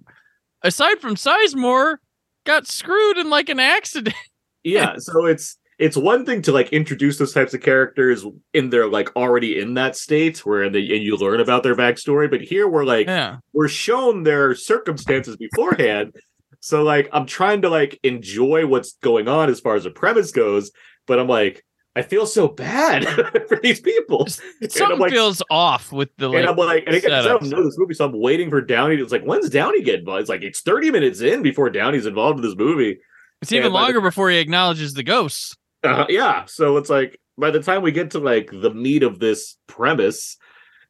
aside 0.66 1.00
from 1.00 1.16
Sizemore, 1.16 1.98
got 2.46 2.68
screwed 2.68 3.18
in 3.18 3.30
like 3.30 3.50
an 3.50 3.60
accident. 3.60 4.16
Yeah, 4.68 4.96
so 4.98 5.26
it's 5.26 5.58
it's 5.78 5.96
one 5.96 6.26
thing 6.26 6.42
to 6.42 6.52
like 6.52 6.70
introduce 6.70 7.20
those 7.20 7.34
types 7.36 7.54
of 7.54 7.62
characters 7.62 8.26
in 8.54 8.72
their 8.72 8.88
like 8.88 9.16
already 9.16 9.60
in 9.60 9.76
that 9.76 9.96
state 9.96 10.40
where 10.44 10.72
they 10.72 10.80
and 10.80 11.04
you 11.04 11.16
learn 11.18 11.40
about 11.40 11.62
their 11.62 11.76
backstory, 11.76 12.28
but 12.32 12.42
here 12.42 12.68
we're 12.68 12.84
like 12.84 13.06
Yeah. 13.06 13.38
we're 13.54 13.68
shown 13.68 14.24
their 14.24 14.56
circumstances 14.56 15.38
beforehand. 15.38 16.16
So 16.62 16.82
like 16.82 17.10
I'm 17.14 17.28
trying 17.28 17.62
to 17.62 17.70
like 17.70 18.00
enjoy 18.02 18.66
what's 18.66 18.94
going 19.04 19.28
on 19.28 19.50
as 19.52 19.60
far 19.60 19.76
as 19.76 19.84
the 19.84 19.92
premise 19.92 20.32
goes, 20.32 20.72
but 21.06 21.20
I'm 21.20 21.28
like 21.28 21.64
I 21.96 22.02
feel 22.02 22.26
so 22.26 22.48
bad 22.50 23.08
for 23.48 23.58
these 23.64 23.80
people. 23.80 24.28
Something 24.70 25.00
like, 25.00 25.12
feels 25.12 25.42
off 25.50 25.92
with 25.92 26.10
the 26.18 26.28
like. 26.28 26.40
and 26.40 26.50
I'm 26.50 26.58
like, 26.58 26.84
and 26.86 26.96
again, 26.96 27.14
I 27.14 27.22
don't 27.22 27.44
know 27.44 27.64
this 27.64 27.78
movie, 27.78 27.94
so 27.94 28.06
I'm 28.06 28.20
waiting 28.20 28.50
for 28.50 28.62
Downey. 28.62 28.96
It's 28.96 29.12
like, 29.12 29.24
when's 29.24 29.50
Downey 29.50 29.82
get 29.82 30.00
involved? 30.00 30.22
It's 30.22 30.30
like 30.30 30.42
it's 30.42 30.62
30 30.62 30.92
minutes 30.92 31.22
in 31.22 31.42
before 31.42 31.70
Downey's 31.70 32.06
involved 32.06 32.40
in 32.40 32.46
this 32.46 32.58
movie. 32.58 33.00
It's 33.42 33.52
even 33.52 33.72
by 33.72 33.80
the- 33.80 33.84
longer 33.84 34.02
before 34.02 34.30
he 34.30 34.38
acknowledges 34.38 34.94
the 34.94 35.04
ghosts. 35.04 35.56
uh, 35.84 36.06
yeah, 36.10 36.46
so 36.46 36.78
it's 36.78 36.90
like 36.90 37.18
by 37.38 37.52
the 37.52 37.62
time 37.62 37.82
we 37.82 37.92
get 37.92 38.12
to 38.12 38.20
like 38.20 38.50
the 38.52 38.74
meat 38.74 39.04
of 39.04 39.20
this 39.20 39.56
premise, 39.68 40.38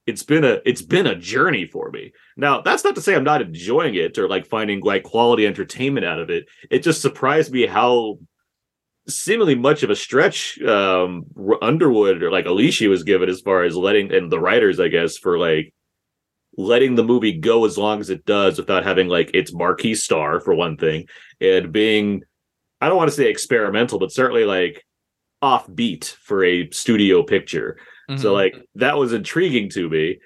it's 0.08 0.24
been 0.24 0.44
a 0.44 0.60
it's 0.66 0.82
been 0.82 1.08
a 1.08 1.16
journey 1.16 1.66
for 1.66 1.90
me. 1.92 2.14
Now, 2.38 2.62
that's 2.62 2.84
not 2.84 2.96
to 2.96 3.02
say 3.02 3.16
I'm 3.16 3.24
not 3.24 3.42
enjoying 3.42 3.96
it 3.96 4.18
or 4.18 4.28
like 4.28 4.46
finding 4.48 4.82
like 4.82 5.04
quality 5.04 5.46
entertainment 5.46 6.06
out 6.06 6.20
of 6.20 6.30
it. 6.30 6.46
It 6.70 6.84
just 6.84 7.02
surprised 7.02 7.52
me 7.52 7.66
how 7.66 8.20
seemingly 9.08 9.56
much 9.56 9.84
of 9.84 9.90
a 9.90 9.96
stretch 9.96 10.60
um 10.62 11.26
Underwood 11.62 12.24
or 12.24 12.32
like 12.32 12.46
Alicia 12.46 12.88
was 12.90 13.04
given 13.04 13.30
as 13.30 13.42
far 13.42 13.64
as 13.64 13.76
letting 13.76 14.12
and 14.14 14.32
the 14.32 14.40
writers, 14.40 14.80
I 14.80 14.88
guess, 14.88 15.18
for 15.18 15.38
like 15.38 15.74
letting 16.58 16.96
the 16.96 17.04
movie 17.04 17.34
go 17.34 17.66
as 17.66 17.78
long 17.78 18.00
as 18.00 18.10
it 18.10 18.26
does 18.26 18.58
without 18.58 18.84
having 18.84 19.08
like 19.08 19.30
its 19.34 19.54
marquee 19.54 19.94
star 19.94 20.40
for 20.40 20.56
one 20.56 20.78
thing 20.78 21.06
and 21.42 21.72
being 21.72 22.24
I 22.82 22.88
don't 22.88 22.98
want 22.98 23.10
to 23.10 23.16
say 23.16 23.30
experimental, 23.30 24.00
but 24.00 24.12
certainly 24.12 24.46
like 24.46 24.84
offbeat 25.44 26.16
for 26.24 26.44
a 26.44 26.70
studio 26.72 27.24
picture. 27.24 27.78
So 28.18 28.32
Mhm. 28.32 28.34
like 28.34 28.56
that 28.76 28.98
was 28.98 29.14
intriguing 29.14 29.70
to 29.72 29.90
me. 29.90 30.20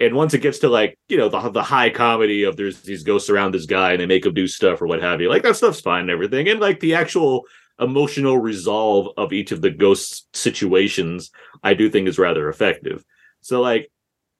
And 0.00 0.14
once 0.14 0.34
it 0.34 0.38
gets 0.42 0.58
to 0.60 0.68
like, 0.68 0.98
you 1.08 1.16
know, 1.16 1.28
the 1.28 1.50
the 1.50 1.62
high 1.62 1.90
comedy 1.90 2.42
of 2.44 2.56
there's 2.56 2.82
these 2.82 3.02
ghosts 3.02 3.30
around 3.30 3.52
this 3.52 3.66
guy 3.66 3.92
and 3.92 4.00
they 4.00 4.06
make 4.06 4.26
him 4.26 4.34
do 4.34 4.46
stuff 4.46 4.80
or 4.82 4.86
what 4.86 5.02
have 5.02 5.20
you, 5.20 5.28
like 5.28 5.42
that 5.42 5.56
stuff's 5.56 5.80
fine 5.80 6.02
and 6.02 6.10
everything. 6.10 6.48
And 6.48 6.60
like 6.60 6.80
the 6.80 6.94
actual 6.94 7.44
emotional 7.78 8.38
resolve 8.38 9.12
of 9.16 9.32
each 9.32 9.52
of 9.52 9.60
the 9.60 9.70
ghost 9.70 10.28
situations, 10.34 11.30
I 11.62 11.74
do 11.74 11.90
think 11.90 12.08
is 12.08 12.18
rather 12.18 12.48
effective. 12.48 13.04
So 13.40 13.60
like 13.60 13.90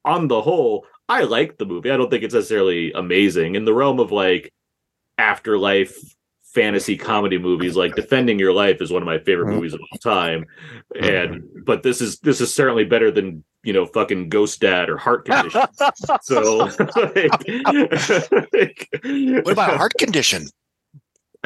on 0.05 0.29
the 0.29 0.41
whole, 0.41 0.87
I 1.09 1.23
like 1.23 1.59
the 1.59 1.67
movie. 1.67 1.91
I 1.91 1.97
don't 1.97 2.11
think 2.11 2.25
it's 2.25 2.35
necessarily 2.35 2.93
amazing. 2.93 3.55
In 3.55 3.65
the 3.65 3.75
realm 3.75 4.01
of 4.01 4.11
like 4.13 4.53
afterlife 5.19 5.97
fantasy 6.43 6.97
comedy 6.97 7.39
movies, 7.39 7.77
like 7.77 7.95
Defending 7.95 8.39
Your 8.39 8.53
Life 8.53 8.81
is 8.81 8.91
one 8.91 9.03
of 9.03 9.07
my 9.07 9.19
favorite 9.19 9.47
mm-hmm. 9.47 9.57
movies 9.57 9.75
of 9.75 9.81
all 9.81 9.99
time. 9.99 10.47
Mm-hmm. 10.95 11.05
And 11.05 11.65
but 11.65 11.83
this 11.83 12.01
is 12.01 12.19
this 12.21 12.41
is 12.41 12.53
certainly 12.53 12.85
better 12.85 13.11
than 13.11 13.45
you 13.63 13.73
know 13.73 13.87
fucking 13.87 14.29
Ghost 14.31 14.61
Dad 14.61 14.89
or 14.89 14.97
Heart 14.97 15.27
Condition. 15.27 15.63
so 16.23 16.59
like, 18.53 18.89
What 19.45 19.53
about 19.53 19.77
heart 19.77 19.95
condition? 19.99 20.47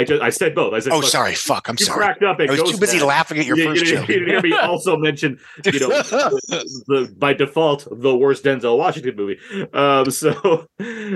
I 0.00 0.04
just 0.04 0.22
I 0.22 0.30
said 0.30 0.54
both. 0.54 0.72
I 0.74 0.78
said 0.80 0.92
Oh, 0.92 1.00
sorry. 1.02 1.34
Fuck. 1.34 1.68
I'm 1.68 1.76
you 1.78 1.84
sorry. 1.84 1.98
cracked 1.98 2.22
up 2.22 2.40
at 2.40 2.48
I 2.48 2.52
was 2.52 2.70
too 2.72 2.78
busy 2.78 2.98
Dad. 2.98 3.04
laughing 3.06 3.38
at 3.38 3.46
your 3.46 3.56
You- 3.56 3.64
first 3.64 3.84
you, 3.84 3.90
joke. 3.96 4.08
You 4.08 4.14
didn't 4.20 4.28
hear 4.28 4.40
me 4.42 4.52
also 4.56 4.96
mention, 4.96 5.38
you 5.64 5.78
know, 5.80 5.88
the, 5.88 6.82
the 6.86 7.14
by 7.18 7.32
default 7.34 7.86
the 7.90 8.16
worst 8.16 8.44
Denzel 8.44 8.78
Washington 8.78 9.14
movie. 9.16 9.38
Um, 9.72 10.10
so, 10.10 10.66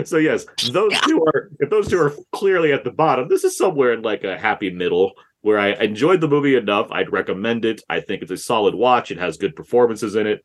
so 0.04 0.16
yes, 0.18 0.46
those 0.70 0.92
two 1.00 1.24
are 1.24 1.50
if 1.60 1.70
those 1.70 1.88
two 1.88 1.98
are 1.98 2.12
clearly 2.32 2.72
at 2.72 2.84
the 2.84 2.90
bottom. 2.92 3.28
This 3.28 3.44
is 3.44 3.56
somewhere 3.56 3.92
in 3.94 4.02
like 4.02 4.22
a 4.24 4.36
happy 4.38 4.70
middle 4.70 5.12
where 5.40 5.58
I 5.58 5.72
enjoyed 5.72 6.20
the 6.20 6.28
movie 6.28 6.56
enough. 6.56 6.88
I'd 6.90 7.12
recommend 7.12 7.64
it. 7.64 7.82
I 7.88 8.00
think 8.00 8.22
it's 8.22 8.30
a 8.30 8.36
solid 8.36 8.74
watch. 8.74 9.10
It 9.10 9.18
has 9.18 9.36
good 9.36 9.54
performances 9.56 10.14
in 10.16 10.26
it. 10.26 10.44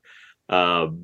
Um, 0.50 1.04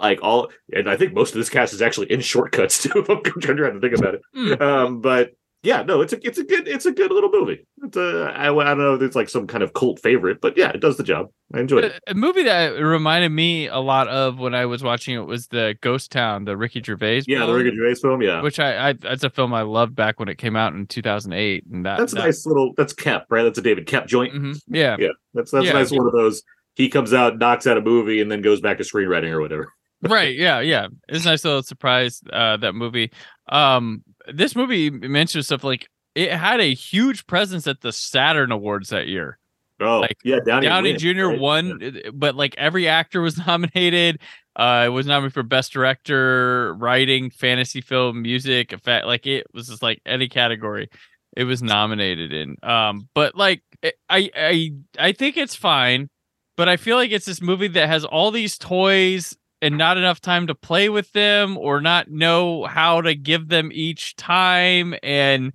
like 0.00 0.20
all, 0.22 0.50
and 0.72 0.88
I 0.88 0.96
think 0.96 1.12
most 1.12 1.32
of 1.32 1.38
this 1.38 1.50
cast 1.50 1.74
is 1.74 1.82
actually 1.82 2.10
in 2.12 2.20
shortcuts 2.20 2.82
too. 2.84 2.92
If 2.96 3.10
I'm 3.10 3.22
trying 3.22 3.74
to 3.74 3.80
think 3.80 3.96
about 3.98 4.14
it. 4.14 4.62
Um, 4.62 5.00
but 5.00 5.32
yeah, 5.66 5.82
no, 5.82 6.00
it's 6.00 6.12
a 6.12 6.24
it's 6.24 6.38
a 6.38 6.44
good 6.44 6.68
it's 6.68 6.86
a 6.86 6.92
good 6.92 7.10
little 7.10 7.28
movie. 7.30 7.66
It's 7.82 7.96
a 7.96 8.32
I, 8.36 8.44
I 8.52 8.64
don't 8.64 8.78
know 8.78 8.94
if 8.94 9.02
it's 9.02 9.16
like 9.16 9.28
some 9.28 9.46
kind 9.48 9.64
of 9.64 9.72
cult 9.72 10.00
favorite, 10.00 10.40
but 10.40 10.56
yeah, 10.56 10.70
it 10.70 10.80
does 10.80 10.96
the 10.96 11.02
job. 11.02 11.30
I 11.52 11.58
enjoyed 11.60 11.84
it. 11.84 12.00
A, 12.06 12.12
a 12.12 12.14
movie 12.14 12.44
that 12.44 12.68
reminded 12.80 13.30
me 13.30 13.66
a 13.66 13.78
lot 13.78 14.06
of 14.08 14.38
when 14.38 14.54
I 14.54 14.66
was 14.66 14.82
watching 14.84 15.16
it 15.16 15.26
was 15.26 15.48
the 15.48 15.76
Ghost 15.80 16.12
Town, 16.12 16.44
the 16.44 16.56
Ricky 16.56 16.80
Gervais. 16.82 17.22
Yeah, 17.26 17.44
the 17.46 17.52
Ricky 17.52 17.76
Gervais 17.76 17.96
film. 18.00 18.22
Yeah, 18.22 18.42
Which 18.42 18.60
I, 18.60 18.90
I 18.90 18.92
that's 18.92 19.24
a 19.24 19.30
film 19.30 19.52
I 19.52 19.62
loved 19.62 19.96
back 19.96 20.20
when 20.20 20.28
it 20.28 20.38
came 20.38 20.54
out 20.54 20.72
in 20.72 20.86
2008, 20.86 21.64
and 21.72 21.84
that 21.84 21.98
that's 21.98 22.12
a 22.12 22.16
that- 22.16 22.22
nice 22.24 22.46
little. 22.46 22.72
That's 22.76 22.94
Koepp, 22.94 23.24
right? 23.28 23.42
That's 23.42 23.58
a 23.58 23.62
David 23.62 23.86
Koepp 23.86 24.06
joint. 24.06 24.34
Mhm. 24.34 24.60
Yeah, 24.68 24.96
Yeah, 24.98 25.08
that's 25.34 25.50
that's 25.50 25.64
Yeah. 25.64 25.72
a 25.72 25.74
nice 25.74 25.90
one 25.90 26.06
of 26.06 26.12
those. 26.12 26.42
He 26.76 26.88
comes 26.88 27.12
out, 27.12 27.38
knocks 27.38 27.66
out 27.66 27.76
a 27.76 27.80
movie, 27.80 28.20
and 28.20 28.30
then 28.30 28.40
goes 28.42 28.60
back 28.60 28.78
to 28.78 28.84
screenwriting 28.84 29.30
or 29.30 29.40
whatever. 29.40 29.72
right 30.02 30.36
yeah 30.36 30.60
yeah 30.60 30.88
it's 31.08 31.24
a 31.24 31.28
nice 31.30 31.42
little 31.42 31.62
surprise 31.62 32.20
uh 32.30 32.58
that 32.58 32.74
movie 32.74 33.10
um 33.48 34.04
this 34.32 34.56
movie 34.56 34.90
mentions 34.90 35.46
stuff 35.46 35.64
like 35.64 35.88
it 36.14 36.32
had 36.32 36.60
a 36.60 36.74
huge 36.74 37.26
presence 37.26 37.66
at 37.66 37.80
the 37.80 37.92
saturn 37.92 38.52
awards 38.52 38.90
that 38.90 39.06
year. 39.08 39.38
Oh, 39.78 40.00
like 40.00 40.16
yeah, 40.24 40.38
Downey, 40.44 40.66
downey 40.66 40.90
wins, 40.92 41.02
jr 41.02 41.26
right? 41.26 41.38
won 41.38 41.82
uh, 41.82 42.10
but 42.14 42.34
like 42.34 42.54
every 42.56 42.88
actor 42.88 43.20
was 43.20 43.36
nominated. 43.46 44.20
Uh 44.58 44.84
it 44.86 44.88
was 44.88 45.06
nominated 45.06 45.34
for 45.34 45.42
best 45.42 45.72
director 45.72 46.74
writing 46.74 47.30
fantasy 47.30 47.82
film 47.82 48.22
music 48.22 48.72
effect 48.72 49.06
like 49.06 49.26
it 49.26 49.46
was 49.52 49.68
just 49.68 49.82
like 49.82 50.00
any 50.06 50.28
category 50.28 50.88
it 51.36 51.44
was 51.44 51.62
nominated 51.62 52.32
in. 52.32 52.56
Um 52.62 53.08
but 53.14 53.34
like 53.34 53.62
i 54.08 54.30
i 54.34 54.70
i 54.98 55.12
think 55.12 55.36
it's 55.36 55.54
fine 55.54 56.08
but 56.56 56.68
I 56.68 56.76
feel 56.76 56.96
like 56.96 57.10
it's 57.10 57.26
this 57.26 57.42
movie 57.42 57.68
that 57.68 57.88
has 57.88 58.04
all 58.04 58.30
these 58.30 58.58
toys 58.58 59.36
and 59.62 59.78
not 59.78 59.96
enough 59.96 60.20
time 60.20 60.46
to 60.48 60.54
play 60.54 60.88
with 60.88 61.12
them 61.12 61.56
or 61.56 61.80
not 61.80 62.10
know 62.10 62.64
how 62.64 63.00
to 63.00 63.14
give 63.14 63.48
them 63.48 63.70
each 63.72 64.14
time 64.16 64.94
and 65.02 65.52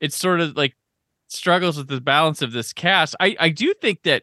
it's 0.00 0.16
sort 0.16 0.40
of 0.40 0.56
like 0.56 0.76
struggles 1.28 1.76
with 1.76 1.88
the 1.88 2.00
balance 2.00 2.42
of 2.42 2.52
this 2.52 2.72
cast. 2.72 3.14
I 3.20 3.36
I 3.40 3.48
do 3.50 3.72
think 3.74 4.02
that 4.02 4.22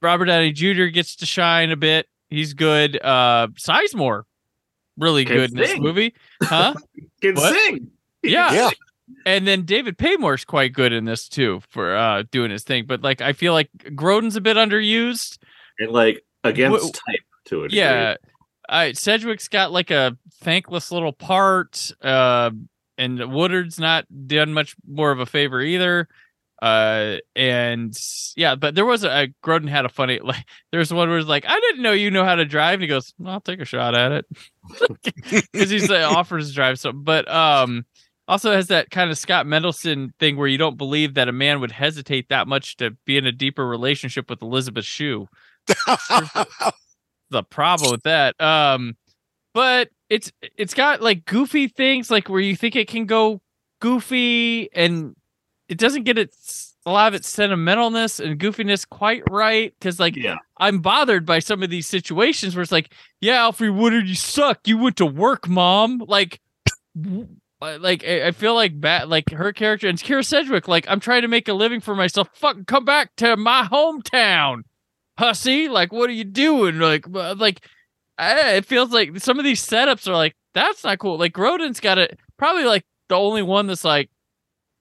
Robert 0.00 0.24
Downey 0.26 0.52
Jr. 0.52 0.86
gets 0.86 1.16
to 1.16 1.26
shine 1.26 1.70
a 1.70 1.76
bit. 1.76 2.06
He's 2.30 2.54
good. 2.54 2.96
Uh 3.02 3.48
Sizemore 3.54 4.22
really 4.98 5.24
Can 5.24 5.36
good 5.36 5.50
in 5.52 5.56
this 5.56 5.78
movie. 5.78 6.14
Huh? 6.42 6.74
Can 7.22 7.34
What? 7.34 7.54
sing. 7.54 7.90
Yeah. 8.22 8.52
Yeah. 8.52 8.70
And 9.26 9.46
then 9.46 9.62
David 9.64 9.98
Paymer's 9.98 10.44
quite 10.44 10.72
good 10.72 10.92
in 10.92 11.04
this 11.04 11.28
too 11.28 11.60
for 11.70 11.94
uh 11.96 12.24
doing 12.30 12.50
his 12.50 12.64
thing. 12.64 12.86
But 12.86 13.02
like 13.02 13.20
I 13.20 13.32
feel 13.34 13.52
like 13.52 13.70
Grodin's 13.94 14.36
a 14.36 14.40
bit 14.40 14.56
underused. 14.56 15.38
and 15.78 15.90
like 15.92 16.24
against 16.44 16.86
Wh- 16.88 16.90
type 17.10 17.20
to 17.60 17.68
degree. 17.68 17.78
Yeah. 17.78 18.16
I 18.68 18.92
Sedgwick's 18.92 19.48
got 19.48 19.72
like 19.72 19.90
a 19.90 20.16
thankless 20.40 20.90
little 20.92 21.12
part. 21.12 21.90
Uh 22.02 22.50
and 22.98 23.32
Woodard's 23.32 23.78
not 23.78 24.06
done 24.26 24.52
much 24.52 24.76
more 24.88 25.10
of 25.10 25.20
a 25.20 25.26
favor 25.26 25.60
either. 25.60 26.08
Uh 26.60 27.16
and 27.34 27.96
yeah, 28.36 28.54
but 28.54 28.74
there 28.74 28.86
was 28.86 29.04
a, 29.04 29.28
Grodin 29.44 29.68
had 29.68 29.84
a 29.84 29.88
funny 29.88 30.20
like 30.22 30.44
there's 30.70 30.92
one 30.92 31.08
where 31.08 31.18
it's 31.18 31.28
like, 31.28 31.44
I 31.46 31.58
didn't 31.60 31.82
know 31.82 31.92
you 31.92 32.10
know 32.10 32.24
how 32.24 32.36
to 32.36 32.44
drive. 32.44 32.74
And 32.74 32.82
he 32.82 32.88
goes, 32.88 33.12
I'll 33.24 33.40
take 33.40 33.60
a 33.60 33.64
shot 33.64 33.94
at 33.94 34.12
it. 34.12 34.26
Because 35.52 35.70
he's 35.70 35.90
like 35.90 36.04
offers 36.16 36.48
to 36.48 36.54
drive 36.54 36.78
something. 36.78 37.02
But 37.02 37.30
um 37.30 37.84
also 38.28 38.52
has 38.52 38.68
that 38.68 38.90
kind 38.90 39.10
of 39.10 39.18
Scott 39.18 39.46
Mendelson 39.46 40.10
thing 40.18 40.36
where 40.36 40.46
you 40.46 40.56
don't 40.56 40.78
believe 40.78 41.14
that 41.14 41.28
a 41.28 41.32
man 41.32 41.60
would 41.60 41.72
hesitate 41.72 42.28
that 42.28 42.46
much 42.46 42.76
to 42.76 42.92
be 43.04 43.16
in 43.16 43.26
a 43.26 43.32
deeper 43.32 43.66
relationship 43.66 44.30
with 44.30 44.40
Elizabeth 44.40 44.84
Shue 44.84 45.28
the 47.32 47.42
problem 47.42 47.90
with 47.90 48.02
that. 48.04 48.40
Um, 48.40 48.96
but 49.54 49.88
it's 50.08 50.30
it's 50.56 50.74
got 50.74 51.02
like 51.02 51.24
goofy 51.24 51.68
things, 51.68 52.10
like 52.10 52.28
where 52.28 52.40
you 52.40 52.54
think 52.56 52.76
it 52.76 52.88
can 52.88 53.06
go 53.06 53.40
goofy, 53.80 54.72
and 54.72 55.14
it 55.68 55.78
doesn't 55.78 56.04
get 56.04 56.18
its 56.18 56.76
a 56.84 56.90
lot 56.92 57.08
of 57.08 57.14
its 57.14 57.34
sentimentalness 57.34 58.24
and 58.24 58.40
goofiness 58.40 58.88
quite 58.88 59.22
right. 59.30 59.72
Because 59.78 59.98
like 60.00 60.16
Yeah. 60.16 60.36
I'm 60.58 60.80
bothered 60.80 61.26
by 61.26 61.38
some 61.38 61.62
of 61.62 61.70
these 61.70 61.88
situations 61.88 62.54
where 62.54 62.62
it's 62.62 62.72
like, 62.72 62.92
yeah, 63.20 63.38
Alfre 63.38 63.74
Woodard, 63.74 64.06
you 64.08 64.14
suck. 64.14 64.66
You 64.66 64.78
went 64.78 64.96
to 64.98 65.06
work, 65.06 65.48
mom. 65.48 66.04
Like. 66.06 66.40
Like 67.60 68.02
I 68.02 68.32
feel 68.32 68.56
like 68.56 68.80
bad, 68.80 69.08
like 69.08 69.30
her 69.30 69.52
character 69.52 69.86
and 69.86 69.96
Kyra 69.96 70.26
Sedgwick. 70.26 70.66
Like 70.66 70.84
I'm 70.88 70.98
trying 70.98 71.22
to 71.22 71.28
make 71.28 71.46
a 71.46 71.52
living 71.52 71.78
for 71.80 71.94
myself. 71.94 72.28
Fucking 72.34 72.64
come 72.64 72.84
back 72.84 73.14
to 73.18 73.36
my 73.36 73.62
hometown 73.70 74.62
hussy 75.18 75.68
like 75.68 75.92
what 75.92 76.08
are 76.08 76.14
you 76.14 76.24
doing 76.24 76.78
like 76.78 77.06
uh, 77.14 77.34
like 77.36 77.66
I, 78.18 78.54
it 78.54 78.66
feels 78.66 78.90
like 78.90 79.18
some 79.20 79.38
of 79.38 79.44
these 79.44 79.64
setups 79.64 80.08
are 80.08 80.14
like 80.14 80.34
that's 80.54 80.84
not 80.84 80.98
cool 80.98 81.18
like 81.18 81.32
Grodin's 81.32 81.80
got 81.80 81.98
it 81.98 82.18
probably 82.38 82.64
like 82.64 82.84
the 83.08 83.16
only 83.16 83.42
one 83.42 83.66
that's 83.66 83.84
like 83.84 84.10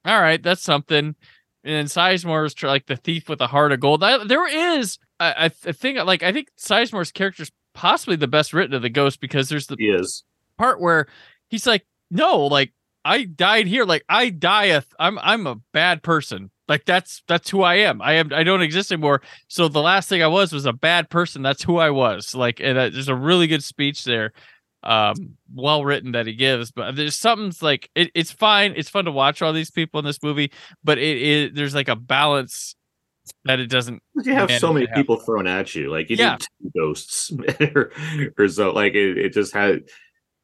all 0.06 0.20
right 0.22 0.41
that's 0.41 0.62
something 0.62 1.15
and 1.63 1.88
Sizemore 1.88 2.46
is 2.46 2.62
like 2.63 2.88
the 2.88 2.96
thief 2.96 3.30
with 3.30 3.41
a 3.41 3.48
heart 3.48 3.72
of 3.72 3.80
gold 3.80 4.04
I, 4.04 4.24
there 4.24 4.48
is 4.48 4.98
I, 5.20 5.46
I 5.46 5.72
think 5.72 6.00
like 6.00 6.24
I 6.24 6.32
think 6.32 6.48
Sizemore's 6.60 7.12
character 7.12 7.44
is 7.44 7.52
possibly 7.74 8.15
the 8.15 8.28
best 8.28 8.54
written 8.54 8.74
of 8.74 8.82
the 8.82 8.89
ghost 8.89 9.22
because 9.22 9.50
there's 9.50 9.67
the 9.67 9.76
He 9.78 9.86
is. 9.89 10.24
part 10.58 10.82
where 10.82 11.08
he's 11.50 11.67
like, 11.67 11.86
no, 12.10 12.48
like 12.48 12.74
I 13.06 13.24
died 13.24 13.67
here. 13.67 13.86
Like 13.86 14.04
I 14.10 14.30
die. 14.30 14.65
A 14.65 14.82
th- 14.82 14.94
I'm 15.00 15.20
I'm 15.20 15.46
a 15.48 15.56
bad 15.74 16.04
person. 16.04 16.50
Like 16.71 16.86
that's 16.86 17.21
that's 17.27 17.49
who 17.49 17.63
I 17.63 17.75
am. 17.75 18.01
I 18.01 18.13
am. 18.13 18.31
I 18.34 18.43
don't 18.43 18.62
exist 18.62 18.93
anymore. 18.93 19.21
So 19.49 19.67
the 19.67 19.81
last 19.81 20.07
thing 20.07 20.23
I 20.23 20.27
was 20.27 20.53
was 20.53 20.65
a 20.65 20.71
bad 20.71 21.10
person. 21.10 21.41
That's 21.41 21.62
who 21.63 21.77
I 21.79 21.89
was. 21.89 22.34
Like 22.34 22.62
and 22.62 22.77
uh, 22.77 22.89
there's 22.89 23.10
a 23.10 23.15
really 23.15 23.47
good 23.47 23.62
speech 23.62 24.05
there, 24.05 24.31
um, 24.84 25.36
well 25.53 25.84
written 25.84 26.13
that 26.13 26.28
he 26.28 26.34
gives. 26.34 26.72
But 26.72 26.95
there's 26.95 27.17
something's 27.17 27.61
like 27.61 27.89
it, 27.93 28.09
it's 28.15 28.32
fine. 28.32 28.74
It's 28.78 28.88
fun 28.88 29.03
to 29.03 29.11
watch 29.11 29.41
all 29.41 29.51
these 29.51 29.69
people 29.69 29.99
in 29.99 30.05
this 30.05 30.24
movie, 30.24 30.53
but 30.82 30.97
it 30.97 31.22
is 31.22 31.51
there's 31.53 31.76
like 31.76 31.89
a 31.89 31.95
balance 31.97 32.74
that 33.43 33.59
it 33.59 33.67
doesn't. 33.67 34.01
You 34.24 34.34
have 34.34 34.49
so 34.51 34.72
many 34.72 34.88
people 34.95 35.17
thrown 35.17 35.47
at 35.47 35.76
you. 35.76 35.91
Like 35.91 36.09
you 36.09 36.15
Yeah. 36.15 36.38
need 36.38 36.47
two 36.61 36.72
ghosts 36.80 37.32
or, 37.76 37.91
or 38.38 38.47
so. 38.47 38.72
Like 38.72 38.93
it, 38.93 39.17
it 39.17 39.34
just 39.34 39.53
had. 39.53 39.82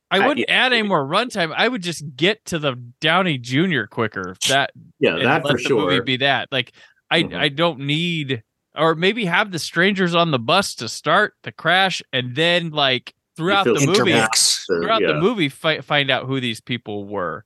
I 0.09 0.19
I- 0.19 0.27
wouldn't 0.27 0.49
add 0.49 0.71
any 0.73 0.83
more 0.87 1.05
runtime. 1.05 1.53
I 1.55 1.67
would 1.67 1.81
just 1.83 2.03
get 2.15 2.43
to 2.45 2.59
the 2.59 2.75
Downey 3.01 3.37
Jr. 3.37 3.83
quicker. 3.89 4.35
That 4.47 4.71
Yeah, 4.99 5.15
that 5.17 5.41
for 5.43 5.49
the 5.57 5.69
movie 5.69 5.95
sure. 5.95 6.03
be 6.03 6.17
that. 6.17 6.49
Like 6.51 6.73
I 7.11 7.23
Mhm. 7.23 7.35
I 7.35 7.49
don't 7.49 7.79
need 7.81 8.43
or 8.75 8.93
maybe 8.95 9.25
have 9.25 9.51
the 9.51 9.59
strangers 9.59 10.13
on 10.13 10.31
the 10.31 10.39
bus 10.39 10.75
to 10.75 10.87
start 10.87 11.33
the 11.43 11.51
crash 11.51 12.01
and 12.13 12.35
then 12.35 12.69
like 12.69 13.13
throughout 13.35 13.65
the 13.65 13.73
movie 13.73 14.11
Intermix. 14.11 14.65
throughout 14.67 15.01
the 15.01 15.15
movie 15.15 15.49
fi- 15.49 15.81
find 15.81 16.09
out 16.11 16.25
who 16.25 16.39
these 16.39 16.61
people 16.61 17.05
were. 17.05 17.43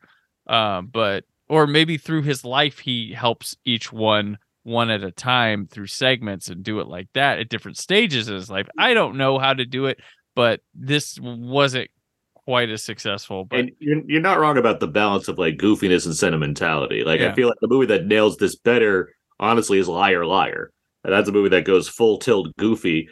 Um 0.48 0.88
but 0.88 1.24
or 1.50 1.68
maybe 1.68 1.98
through 1.98 2.22
his 2.24 2.44
life 2.46 2.80
he 2.80 3.14
helps 3.14 3.56
each 3.66 3.92
one 3.92 4.38
one 4.64 4.90
at 4.92 5.04
a 5.04 5.12
time 5.12 5.66
through 5.68 5.88
segments 5.88 6.48
and 6.50 6.64
do 6.64 6.80
it 6.80 6.88
like 6.88 7.08
that 7.14 7.40
at 7.40 7.50
different 7.50 7.78
stages 7.78 8.28
in 8.28 8.36
his 8.36 8.50
life. 8.50 8.68
I 8.78 8.94
don't 8.94 9.18
know 9.18 9.40
how 9.40 9.54
to 9.54 9.66
do 9.66 9.88
it, 9.88 10.00
but 10.36 10.62
this 10.76 11.18
wasn't 11.20 11.90
quite 12.46 12.70
as 12.70 12.84
successful. 12.84 13.46
But 13.46 13.60
and 13.60 13.72
you're, 13.80 14.02
you're 14.08 14.22
not 14.22 14.40
wrong 14.40 14.58
about 14.58 14.80
the 14.80 14.88
balance 14.88 15.28
of 15.28 15.38
like 15.38 15.58
goofiness 15.58 16.06
and 16.06 16.16
sentimentality. 16.16 17.04
Like 17.04 17.20
Yeah. 17.22 17.32
I 17.32 17.34
feel 17.36 17.48
like 17.48 17.58
the 17.62 17.68
movie 17.68 17.86
that 17.88 18.06
nails 18.08 18.38
this 18.38 18.56
better, 18.56 19.14
honestly, 19.40 19.80
is 19.80 19.88
Liar 19.88 20.26
Liar. 20.26 20.72
And 21.04 21.14
that's 21.14 21.30
a 21.30 21.32
movie 21.32 21.50
that 21.50 21.66
goes 21.66 21.88
full 21.90 22.18
tilt 22.20 22.56
goofy, 22.58 23.08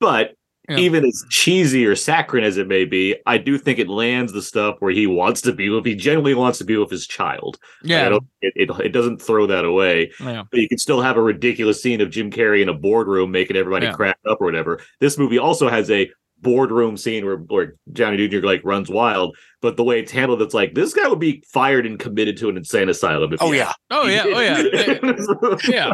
but 0.00 0.34
Yeah. 0.68 0.78
even 0.78 1.04
as 1.04 1.24
cheesy 1.30 1.86
or 1.86 1.94
saccharine 1.94 2.44
as 2.44 2.56
it 2.56 2.66
may 2.66 2.84
be, 2.84 3.14
I 3.26 3.38
do 3.38 3.56
think 3.58 3.78
it 3.78 3.88
lands 3.88 4.32
the 4.32 4.42
stuff 4.42 4.76
where 4.80 4.92
he 4.92 5.06
wants 5.06 5.40
to 5.42 5.52
be 5.52 5.68
with. 5.68 5.84
He 5.84 5.94
genuinely 5.94 6.34
wants 6.34 6.58
to 6.58 6.64
be 6.64 6.76
with 6.76 6.90
his 6.90 7.06
child. 7.06 7.58
Like, 7.82 7.90
Yeah. 7.90 8.08
Don't, 8.10 8.24
it, 8.40 8.52
it 8.56 8.70
it 8.86 8.88
doesn't 8.92 9.22
throw 9.22 9.46
that 9.46 9.64
away. 9.64 10.10
Yeah. 10.20 10.42
But 10.50 10.60
you 10.60 10.68
can 10.68 10.78
still 10.78 11.00
have 11.02 11.16
a 11.16 11.22
ridiculous 11.22 11.82
scene 11.82 12.00
of 12.00 12.10
Jim 12.10 12.30
Carrey 12.30 12.62
in 12.62 12.68
a 12.68 12.74
boardroom 12.74 13.30
making 13.30 13.56
everybody 13.56 13.86
Yeah. 13.86 13.92
crack 13.92 14.18
up 14.28 14.40
or 14.40 14.44
whatever. 14.46 14.80
This 15.00 15.16
movie 15.18 15.38
also 15.38 15.68
has 15.68 15.90
a 15.90 16.10
boardroom 16.40 16.96
scene 16.96 17.24
where, 17.24 17.36
where 17.36 17.74
Downey 17.92 18.28
Jr. 18.28 18.40
like 18.40 18.60
runs 18.64 18.88
wild, 18.90 19.36
but 19.62 19.76
the 19.76 19.84
way 19.84 20.00
it's 20.00 20.12
handled, 20.12 20.42
it's 20.42 20.54
like 20.54 20.74
this 20.74 20.92
guy 20.94 21.08
would 21.08 21.18
be 21.18 21.42
fired 21.52 21.86
and 21.86 21.98
committed 21.98 22.36
to 22.38 22.48
an 22.48 22.56
insane 22.56 22.88
asylum. 22.88 23.32
If 23.32 23.42
Oh 23.42 23.50
he- 23.52 23.58
yeah, 23.58 23.72
Oh 23.90 24.06
yeah, 24.06 24.24
oh 24.26 24.40
yeah, 24.40 24.56
yeah. 25.68 25.92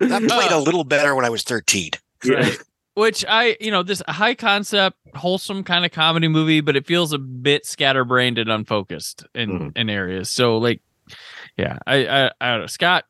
that 0.00 0.24
played 0.28 0.52
Uh, 0.52 0.56
a 0.56 0.60
little 0.60 0.84
better 0.84 1.14
when 1.14 1.24
I 1.24 1.30
was 1.30 1.42
13. 1.42 1.90
Yeah. 2.24 2.50
Which 2.94 3.26
I, 3.28 3.58
you 3.60 3.70
know, 3.70 3.82
this 3.82 4.02
high 4.08 4.34
concept, 4.34 4.96
wholesome 5.14 5.64
kind 5.64 5.84
of 5.84 5.90
comedy 5.92 6.28
movie, 6.28 6.62
but 6.62 6.76
it 6.76 6.86
feels 6.86 7.12
a 7.12 7.18
bit 7.18 7.66
scatterbrained 7.66 8.38
and 8.38 8.50
unfocused 8.50 9.26
in 9.34 9.50
Mhm. 9.50 9.76
in 9.76 9.90
areas. 9.90 10.30
So 10.30 10.56
like, 10.56 10.80
yeah, 11.58 11.78
I, 11.86 12.06
I, 12.06 12.30
I 12.40 12.50
don't 12.52 12.60
know. 12.62 12.66
Scott, 12.68 13.04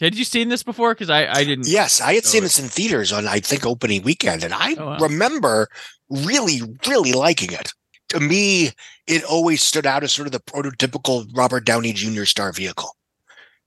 had 0.00 0.14
you 0.14 0.22
seen 0.24 0.50
this 0.50 0.62
before? 0.62 0.94
Because 0.94 1.10
I, 1.10 1.26
I 1.26 1.42
didn't. 1.42 1.66
Yes, 1.66 2.00
I 2.00 2.14
had 2.14 2.24
seen 2.24 2.38
it. 2.38 2.44
this 2.44 2.60
in 2.60 2.68
theaters 2.68 3.12
on 3.12 3.26
I 3.26 3.40
think 3.40 3.66
opening 3.66 4.02
weekend, 4.04 4.44
and 4.44 4.54
I 4.54 4.74
Oh, 4.78 4.86
wow. 4.86 4.98
remember 4.98 5.68
really, 6.14 6.60
really 6.86 7.12
liking 7.12 7.52
it. 7.52 7.72
To 8.10 8.20
me, 8.20 8.70
it 9.06 9.24
always 9.24 9.62
stood 9.62 9.86
out 9.86 10.04
as 10.04 10.12
sort 10.12 10.26
of 10.26 10.32
the 10.32 10.40
prototypical 10.40 11.26
Robert 11.36 11.64
Downey 11.64 11.92
Jr. 11.92 12.24
star 12.24 12.52
vehicle 12.52 12.96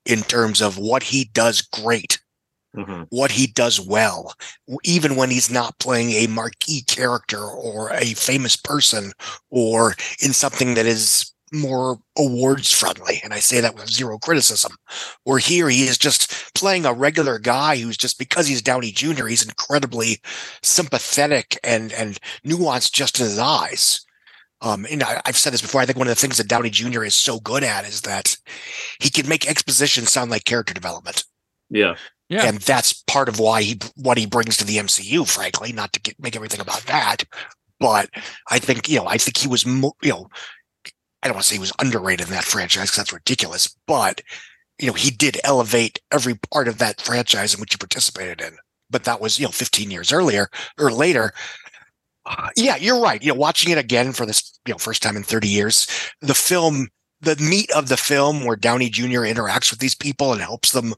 in 0.05 0.21
terms 0.23 0.61
of 0.61 0.77
what 0.77 1.03
he 1.03 1.25
does 1.33 1.61
great, 1.61 2.19
Mhm. 2.75 3.07
what 3.09 3.31
he 3.31 3.47
does 3.47 3.79
well, 3.79 4.33
even 4.83 5.15
when 5.15 5.29
he's 5.29 5.49
not 5.49 5.79
playing 5.79 6.11
a 6.11 6.27
marquee 6.27 6.83
character 6.83 7.43
or 7.43 7.91
a 7.91 8.13
famous 8.13 8.55
person 8.55 9.13
or 9.49 9.95
in 10.21 10.33
something 10.33 10.75
that 10.75 10.85
is 10.85 11.33
more 11.53 11.99
awards 12.17 12.71
friendly. 12.71 13.19
And 13.23 13.33
I 13.33 13.39
say 13.39 13.61
that 13.61 13.75
with 13.75 13.89
zero 13.89 14.17
criticism. 14.17 14.73
Or 15.25 15.37
here 15.37 15.69
he 15.69 15.83
is 15.83 15.97
just 15.97 16.53
playing 16.53 16.85
a 16.85 16.93
regular 16.93 17.39
guy 17.39 17.77
who's 17.77 17.97
just 17.97 18.19
because 18.19 18.47
he's 18.47 18.61
Downey 18.61 18.91
Jr., 18.91 19.27
he's 19.27 19.45
incredibly 19.45 20.19
sympathetic 20.61 21.59
and 21.63 21.91
and 21.93 22.19
nuanced 22.45 22.91
just 22.91 23.19
in 23.19 23.25
his 23.25 23.39
eyes. 23.39 24.05
Um, 24.61 24.87
and 24.89 25.03
I, 25.03 25.21
I've 25.25 25.37
said 25.37 25.53
this 25.53 25.61
before. 25.61 25.81
I 25.81 25.85
think 25.85 25.97
one 25.97 26.07
of 26.07 26.15
the 26.15 26.19
things 26.19 26.37
that 26.37 26.47
Downey 26.47 26.69
Jr. 26.69 27.03
is 27.03 27.15
so 27.15 27.39
good 27.39 27.63
at 27.63 27.87
is 27.87 28.01
that 28.01 28.35
he 28.99 29.09
can 29.09 29.29
make 29.29 29.47
exposition 29.47 30.05
sound 30.05 30.31
like 30.31 30.45
character 30.45 30.73
development. 30.73 31.23
Yeah. 31.69 31.95
Yeah. 32.29 32.45
And 32.45 32.57
that's 32.59 33.03
part 33.03 33.29
of 33.29 33.39
why 33.39 33.61
he 33.61 33.79
what 33.95 34.17
he 34.17 34.25
brings 34.25 34.57
to 34.57 34.65
the 34.65 34.77
MCU, 34.77 35.27
frankly, 35.27 35.71
not 35.71 35.93
to 35.93 36.01
get, 36.01 36.19
make 36.19 36.35
everything 36.35 36.59
about 36.59 36.81
that. 36.87 37.23
But 37.79 38.09
I 38.49 38.59
think, 38.59 38.89
you 38.89 38.97
know, 38.97 39.07
I 39.07 39.17
think 39.17 39.37
he 39.37 39.47
was, 39.47 39.65
mo- 39.65 39.95
you 40.01 40.09
know, 40.09 40.29
I 41.27 41.29
don't 41.29 41.35
want 41.35 41.43
to 41.43 41.49
say 41.49 41.55
he 41.55 41.59
was 41.59 41.73
underrated 41.79 42.27
in 42.27 42.33
that 42.33 42.45
franchise 42.45 42.83
because 42.83 42.95
that's 42.95 43.13
ridiculous, 43.13 43.75
but, 43.85 44.21
you 44.79 44.87
know, 44.87 44.93
he 44.93 45.11
did 45.11 45.37
elevate 45.43 45.99
every 46.09 46.35
part 46.35 46.69
of 46.69 46.77
that 46.77 47.01
franchise 47.01 47.53
in 47.53 47.59
which 47.59 47.73
he 47.73 47.77
participated 47.77 48.39
in. 48.39 48.55
But 48.89 49.03
that 49.03 49.19
was, 49.19 49.37
you 49.37 49.45
know, 49.45 49.51
15 49.51 49.91
years 49.91 50.13
earlier 50.13 50.49
or 50.79 50.89
later. 50.89 51.33
Uh, 52.25 52.47
yeah, 52.55 52.77
you're 52.77 53.01
right. 53.01 53.21
You 53.21 53.33
know, 53.33 53.39
watching 53.39 53.73
it 53.73 53.77
again 53.77 54.13
for 54.13 54.25
this, 54.25 54.57
you 54.65 54.73
know, 54.73 54.77
first 54.77 55.03
time 55.03 55.17
in 55.17 55.23
30 55.23 55.49
years, 55.49 55.85
the 56.21 56.33
film, 56.33 56.87
the 57.19 57.35
meat 57.35 57.69
of 57.71 57.89
the 57.89 57.97
film 57.97 58.45
where 58.45 58.55
Downey 58.55 58.89
Jr. 58.89 59.25
interacts 59.25 59.69
with 59.69 59.79
these 59.79 59.95
people 59.95 60.31
and 60.31 60.41
helps 60.41 60.71
them 60.71 60.93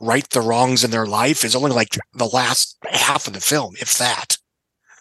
right 0.00 0.28
the 0.30 0.40
wrongs 0.40 0.82
in 0.82 0.90
their 0.90 1.06
life 1.06 1.44
is 1.44 1.54
only 1.54 1.70
like 1.70 1.96
the 2.14 2.26
last 2.26 2.76
half 2.90 3.28
of 3.28 3.32
the 3.32 3.40
film, 3.40 3.76
if 3.80 3.96
that. 3.98 4.38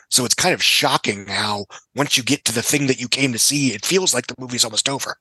So 0.09 0.25
it's 0.25 0.33
kind 0.33 0.53
of 0.53 0.63
shocking 0.63 1.27
how 1.27 1.65
once 1.95 2.17
you 2.17 2.23
get 2.23 2.45
to 2.45 2.53
the 2.53 2.61
thing 2.61 2.87
that 2.87 2.99
you 2.99 3.07
came 3.07 3.33
to 3.33 3.39
see, 3.39 3.73
it 3.73 3.85
feels 3.85 4.13
like 4.13 4.27
the 4.27 4.35
movie's 4.39 4.63
almost 4.63 4.87
over. 4.89 5.17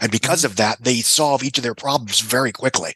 And 0.00 0.10
because 0.10 0.44
of 0.44 0.56
that, 0.56 0.82
they 0.82 0.96
solve 0.96 1.42
each 1.42 1.58
of 1.58 1.64
their 1.64 1.74
problems 1.74 2.20
very 2.20 2.52
quickly. 2.52 2.94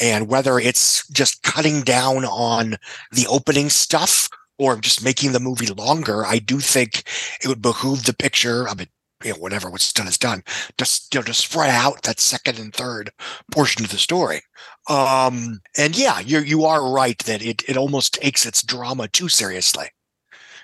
And 0.00 0.28
whether 0.28 0.58
it's 0.58 1.06
just 1.08 1.42
cutting 1.42 1.82
down 1.82 2.24
on 2.24 2.76
the 3.10 3.26
opening 3.28 3.68
stuff 3.68 4.28
or 4.58 4.76
just 4.76 5.04
making 5.04 5.32
the 5.32 5.40
movie 5.40 5.66
longer, 5.66 6.24
I 6.24 6.38
do 6.38 6.60
think 6.60 7.04
it 7.42 7.48
would 7.48 7.62
behoove 7.62 8.04
the 8.04 8.14
picture. 8.14 8.68
I 8.68 8.74
mean, 8.74 8.88
you 9.22 9.32
know, 9.32 9.38
whatever 9.38 9.70
what's 9.70 9.92
done 9.92 10.08
is 10.08 10.18
done. 10.18 10.42
Just 10.78 11.14
you 11.14 11.20
know, 11.20 11.24
to 11.24 11.34
spread 11.34 11.70
out 11.70 12.02
that 12.02 12.20
second 12.20 12.58
and 12.58 12.74
third 12.74 13.10
portion 13.50 13.84
of 13.84 13.90
the 13.90 13.98
story. 13.98 14.42
Um, 14.88 15.60
and 15.76 15.96
yeah, 15.96 16.20
you 16.20 16.40
you 16.40 16.64
are 16.64 16.90
right 16.90 17.18
that 17.20 17.42
it 17.42 17.62
it 17.68 17.76
almost 17.76 18.14
takes 18.14 18.46
its 18.46 18.62
drama 18.62 19.08
too 19.08 19.28
seriously. 19.28 19.88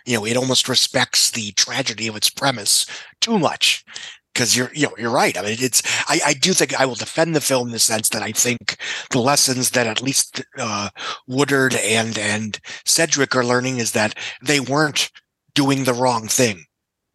You 0.08 0.16
know, 0.16 0.24
it 0.24 0.38
almost 0.38 0.70
respects 0.70 1.32
the 1.32 1.52
tragedy 1.52 2.08
of 2.08 2.16
its 2.16 2.30
premise 2.30 2.86
too 3.20 3.38
much. 3.38 3.84
Because 4.32 4.56
you're, 4.56 4.70
you 4.72 4.84
know, 4.84 4.94
you're 4.96 5.10
right. 5.10 5.36
I 5.36 5.42
mean, 5.42 5.56
it's. 5.60 5.82
I, 6.08 6.20
I 6.26 6.32
do 6.32 6.52
think 6.54 6.78
I 6.78 6.86
will 6.86 6.94
defend 6.94 7.34
the 7.34 7.40
film 7.42 7.68
in 7.68 7.72
the 7.72 7.78
sense 7.78 8.08
that 8.10 8.22
I 8.22 8.32
think 8.32 8.78
the 9.10 9.18
lessons 9.18 9.70
that 9.70 9.86
at 9.86 10.00
least 10.00 10.42
uh, 10.56 10.88
Woodard 11.26 11.74
and 11.74 12.16
and 12.16 12.58
Sedgwick 12.86 13.36
are 13.36 13.44
learning 13.44 13.78
is 13.78 13.92
that 13.92 14.14
they 14.42 14.60
weren't 14.60 15.10
doing 15.54 15.84
the 15.84 15.92
wrong 15.92 16.28
thing 16.28 16.64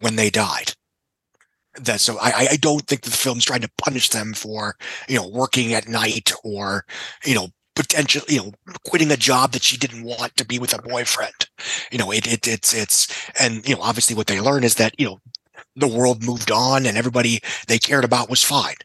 when 0.02 0.16
they 0.16 0.30
died. 0.30 0.74
That 1.80 2.00
so 2.02 2.20
I 2.20 2.48
I 2.52 2.58
don't 2.58 2.86
think 2.86 3.02
the 3.02 3.12
film's 3.12 3.46
trying 3.46 3.62
to 3.62 3.72
punish 3.82 4.10
them 4.10 4.34
for 4.34 4.76
you 5.08 5.16
know 5.16 5.28
working 5.28 5.74
at 5.74 5.88
night 5.88 6.32
or 6.44 6.86
you 7.26 7.34
know 7.34 7.48
potential 7.76 8.22
you 8.28 8.38
know 8.38 8.52
quitting 8.86 9.12
a 9.12 9.18
job 9.18 9.52
that 9.52 9.64
she 9.64 9.78
didn't 9.78 10.04
want 10.04 10.36
to 10.38 10.46
be 10.46 10.60
with 10.60 10.74
a 10.74 10.82
boyfriend. 10.82 11.34
You 11.92 11.98
know 11.98 12.12
it, 12.12 12.28
it 12.28 12.48
it's 12.48 12.74
it's 12.74 13.08
and 13.40 13.68
you 13.68 13.76
know 13.76 13.82
obviously 13.82 14.16
what 14.16 14.28
they 14.28 14.40
learn 14.40 14.64
is 14.64 14.76
that 14.76 14.94
you 15.00 15.06
know 15.06 15.20
the 15.76 15.88
world 15.88 16.24
moved 16.24 16.52
on 16.52 16.86
and 16.86 16.98
everybody 16.98 17.40
they 17.68 17.80
cared 17.80 18.06
about 18.06 18.30
was 18.30 18.44
fine, 18.44 18.76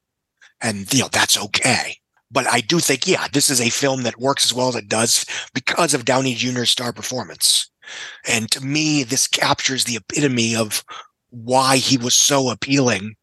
and 0.61 0.93
you 0.93 1.01
know 1.01 1.09
that's 1.13 1.39
okay. 1.39 1.97
But 2.31 2.47
I 2.47 2.61
do 2.61 2.79
think 2.79 3.07
yeah 3.07 3.27
this 3.33 3.51
is 3.51 3.61
a 3.61 3.71
film 3.71 4.03
that 4.03 4.21
works 4.21 4.45
as 4.45 4.55
well 4.55 4.69
as 4.69 4.77
it 4.77 4.89
does 4.89 5.27
because 5.55 5.95
of 5.95 6.05
Downey 6.05 6.35
Jr.'s 6.35 6.71
star 6.71 6.93
performance. 6.93 7.71
And 8.27 8.51
to 8.51 8.65
me, 8.65 9.03
this 9.03 9.27
captures 9.27 9.85
the 9.85 9.97
epitome 9.97 10.55
of 10.55 10.85
why 11.31 11.77
he 11.77 11.97
was 11.97 12.15
so 12.15 12.51
appealing, 12.51 13.17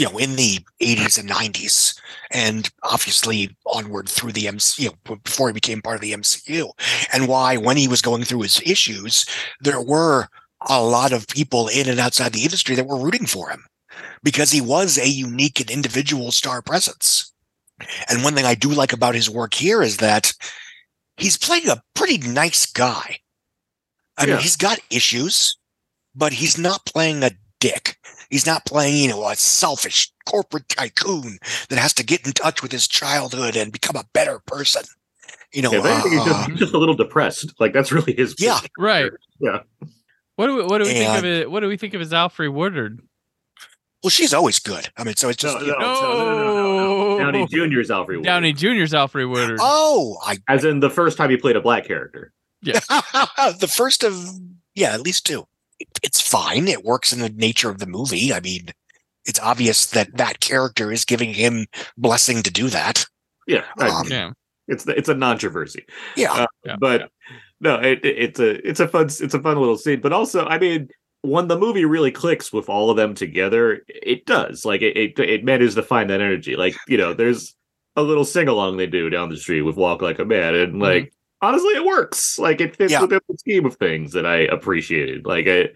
you 0.00 0.06
know, 0.10 0.16
in 0.16 0.36
the 0.36 0.58
80s 0.80 1.18
and 1.18 1.28
90s, 1.28 1.94
and 2.30 2.70
obviously 2.84 3.54
onward 3.66 4.08
through 4.08 4.32
the 4.32 4.46
MCU, 4.46 4.78
you 4.80 4.88
know, 4.88 5.16
before 5.16 5.48
he 5.48 5.52
became 5.52 5.82
part 5.82 5.96
of 5.96 6.00
the 6.00 6.14
MCU, 6.14 6.70
and 7.12 7.28
why 7.28 7.58
when 7.58 7.76
he 7.76 7.86
was 7.86 8.00
going 8.00 8.22
through 8.24 8.40
his 8.40 8.62
issues, 8.64 9.26
there 9.60 9.82
were 9.82 10.26
a 10.70 10.82
lot 10.82 11.12
of 11.12 11.28
people 11.28 11.68
in 11.68 11.86
and 11.86 12.00
outside 12.00 12.32
the 12.32 12.44
industry 12.44 12.74
that 12.76 12.86
were 12.86 12.98
rooting 12.98 13.26
for 13.26 13.50
him 13.50 13.66
because 14.22 14.50
he 14.50 14.62
was 14.62 14.96
a 14.96 15.06
unique 15.06 15.60
and 15.60 15.68
individual 15.70 16.32
star 16.32 16.62
presence. 16.62 17.30
And 18.08 18.24
one 18.24 18.34
thing 18.34 18.46
I 18.46 18.54
do 18.54 18.70
like 18.70 18.94
about 18.94 19.14
his 19.14 19.28
work 19.28 19.52
here 19.52 19.82
is 19.82 19.98
that 19.98 20.32
he's 21.18 21.36
playing 21.36 21.68
a 21.68 21.82
pretty 21.94 22.16
nice 22.26 22.64
guy. 22.64 23.18
I 24.16 24.24
Yeah. 24.24 24.34
mean, 24.34 24.42
he's 24.42 24.56
got 24.56 24.80
issues, 24.88 25.58
but 26.14 26.32
he's 26.32 26.56
not 26.56 26.86
playing 26.86 27.22
a 27.22 27.32
dick. 27.58 27.98
He's 28.30 28.46
not 28.46 28.64
playing, 28.64 28.96
you 28.96 29.08
know, 29.08 29.28
a 29.28 29.34
selfish 29.36 30.10
corporate 30.24 30.68
tycoon 30.68 31.38
that 31.68 31.78
has 31.78 31.92
to 31.94 32.04
get 32.04 32.24
in 32.26 32.32
touch 32.32 32.62
with 32.62 32.72
his 32.72 32.86
childhood 32.88 33.56
and 33.56 33.72
become 33.72 33.96
a 33.96 34.04
better 34.12 34.38
person. 34.46 34.82
You 35.52 35.62
know, 35.62 35.72
Yeah, 35.72 35.78
if 35.80 35.84
anything, 35.84 36.12
he's, 36.12 36.20
uh, 36.20 36.24
just, 36.26 36.50
he's 36.50 36.58
just 36.60 36.74
a 36.74 36.78
little 36.78 36.94
depressed. 36.94 37.52
Like 37.58 37.72
that's 37.72 37.90
really 37.90 38.14
his. 38.14 38.36
yeah, 38.38 38.60
Right. 38.78 39.10
Yeah. 39.40 39.60
What 40.36 40.46
do 40.46 40.56
we, 40.56 40.62
what 40.64 40.78
do 40.78 40.84
we 40.84 40.90
think 40.92 41.18
of 41.18 41.24
it? 41.24 41.50
What 41.50 41.60
do 41.60 41.68
we 41.68 41.76
think 41.76 41.92
of 41.94 42.00
his 42.00 42.12
Alfre 42.12 42.50
Woodard? 42.52 43.00
well, 44.02 44.10
she's 44.10 44.32
always 44.32 44.58
good. 44.58 44.88
I 44.96 45.04
mean, 45.04 45.14
so 45.16 45.28
it's 45.28 45.36
just, 45.36 45.58
No, 45.58 45.62
you 45.66 45.72
no, 45.72 45.78
know, 45.78 45.92
no, 45.92 46.12
no, 46.12 46.34
no, 46.36 46.44
no, 46.44 47.18
no. 47.18 47.18
Downey 47.18 47.46
Jr.'s 47.48 47.90
Alfre. 47.90 48.06
Woodard. 48.06 48.24
Downey 48.24 48.52
Jr.'s 48.54 48.92
Alfre 48.92 49.28
Woodard. 49.28 49.58
oh, 49.60 50.16
I, 50.24 50.38
As 50.48 50.64
in 50.64 50.80
the 50.80 50.88
first 50.88 51.18
time 51.18 51.28
he 51.30 51.36
played 51.36 51.56
a 51.56 51.60
black 51.60 51.84
character. 51.84 52.32
Yeah, 52.62 52.80
the 53.58 53.70
first 53.70 54.04
of, 54.04 54.14
yeah, 54.74 54.92
at 54.94 55.00
least 55.02 55.26
two. 55.26 55.46
It, 55.80 55.88
it's 56.02 56.20
fine. 56.20 56.68
It 56.68 56.84
works 56.84 57.12
in 57.12 57.18
the 57.20 57.30
nature 57.30 57.70
of 57.70 57.78
the 57.78 57.86
movie. 57.86 58.32
I 58.32 58.40
mean, 58.40 58.68
it's 59.24 59.40
obvious 59.40 59.86
that 59.86 60.16
that 60.16 60.40
character 60.40 60.92
is 60.92 61.04
giving 61.04 61.34
him 61.34 61.66
blessing 61.96 62.42
to 62.42 62.50
do 62.52 62.68
that. 62.68 63.04
Yeah. 63.46 63.64
I- 63.78 63.88
Um, 63.88 64.06
yeah. 64.08 64.30
it's 64.68 64.86
it's 64.86 65.08
a 65.08 65.14
controversy. 65.16 65.84
Yeah. 66.16 66.32
Uh, 66.32 66.46
Yeah, 66.64 66.76
but 66.78 67.10
no, 67.60 67.76
it, 67.80 68.04
it- 68.04 68.18
it's 68.18 68.40
a 68.40 68.68
it's 68.68 68.80
a 68.80 68.86
fun 68.88 69.06
it's 69.06 69.34
a 69.34 69.40
fun 69.40 69.56
little 69.58 69.76
scene. 69.76 70.00
But 70.00 70.12
also, 70.12 70.46
I 70.46 70.58
mean, 70.58 70.88
when 71.22 71.48
the 71.48 71.58
movie 71.58 71.84
really 71.84 72.10
clicks 72.12 72.52
with 72.52 72.68
all 72.68 72.88
of 72.90 72.96
them 72.96 73.14
together, 73.14 73.82
it 73.88 74.24
does. 74.26 74.64
Like 74.64 74.82
it 74.82 74.96
it, 74.96 75.18
it 75.18 75.44
manages 75.44 75.74
to 75.74 75.82
find 75.82 76.08
that 76.10 76.20
energy. 76.20 76.56
Like 76.56 76.76
you 76.88 76.96
know, 76.98 77.12
there's 77.14 77.54
a 77.96 78.02
little 78.02 78.24
sing 78.24 78.48
along 78.48 78.76
they 78.76 78.86
do 78.86 79.10
down 79.10 79.28
the 79.30 79.36
street 79.36 79.62
with 79.62 79.76
Walk 79.76 80.00
Like 80.02 80.18
a 80.20 80.24
Man. 80.24 80.54
And 80.54 80.78
like 80.78 81.12
honestly 81.42 81.74
it 81.74 81.84
works. 81.84 82.38
Like 82.38 82.60
it 82.60 82.76
fits 82.76 82.92
Yeah. 82.92 83.02
within 83.02 83.20
the 83.28 83.38
scheme 83.38 83.66
of 83.66 83.76
things 83.76 84.12
that 84.12 84.26
I 84.26 84.40
appreciated. 84.40 85.26
Like 85.26 85.46
I 85.48 85.68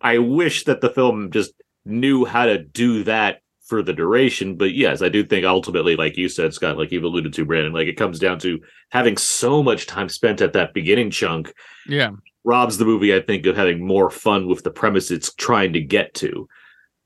I 0.00 0.18
wish 0.18 0.64
that 0.64 0.80
the 0.80 0.90
film 0.90 1.30
just 1.30 1.52
knew 1.84 2.24
how 2.24 2.46
to 2.46 2.58
do 2.58 3.02
that 3.04 3.40
for 3.66 3.82
the 3.82 3.92
duration. 3.92 4.56
But 4.56 4.72
yes, 4.74 5.02
I 5.02 5.08
do 5.08 5.24
think 5.24 5.44
ultimately, 5.44 5.96
like 5.96 6.16
you 6.16 6.28
said, 6.28 6.54
Scott, 6.54 6.78
like 6.78 6.90
you've 6.92 7.04
alluded 7.04 7.32
to, 7.34 7.44
Brandon, 7.44 7.72
like 7.72 7.86
it 7.88 7.96
comes 7.96 8.18
down 8.18 8.38
to 8.40 8.58
having 8.90 9.16
so 9.16 9.62
much 9.62 9.86
time 9.86 10.08
spent 10.08 10.40
at 10.40 10.52
that 10.54 10.72
beginning 10.74 11.10
chunk 11.10 11.52
Yeah. 11.86 12.10
robs 12.44 12.78
the 12.78 12.84
movie, 12.86 13.14
I 13.14 13.20
think, 13.20 13.44
of 13.46 13.56
having 13.56 13.86
more 13.86 14.10
fun 14.10 14.46
with 14.48 14.62
the 14.64 14.70
premise 14.70 15.10
it's 15.10 15.34
trying 15.34 15.72
to 15.74 15.80
get 15.80 16.14
to. 16.14 16.48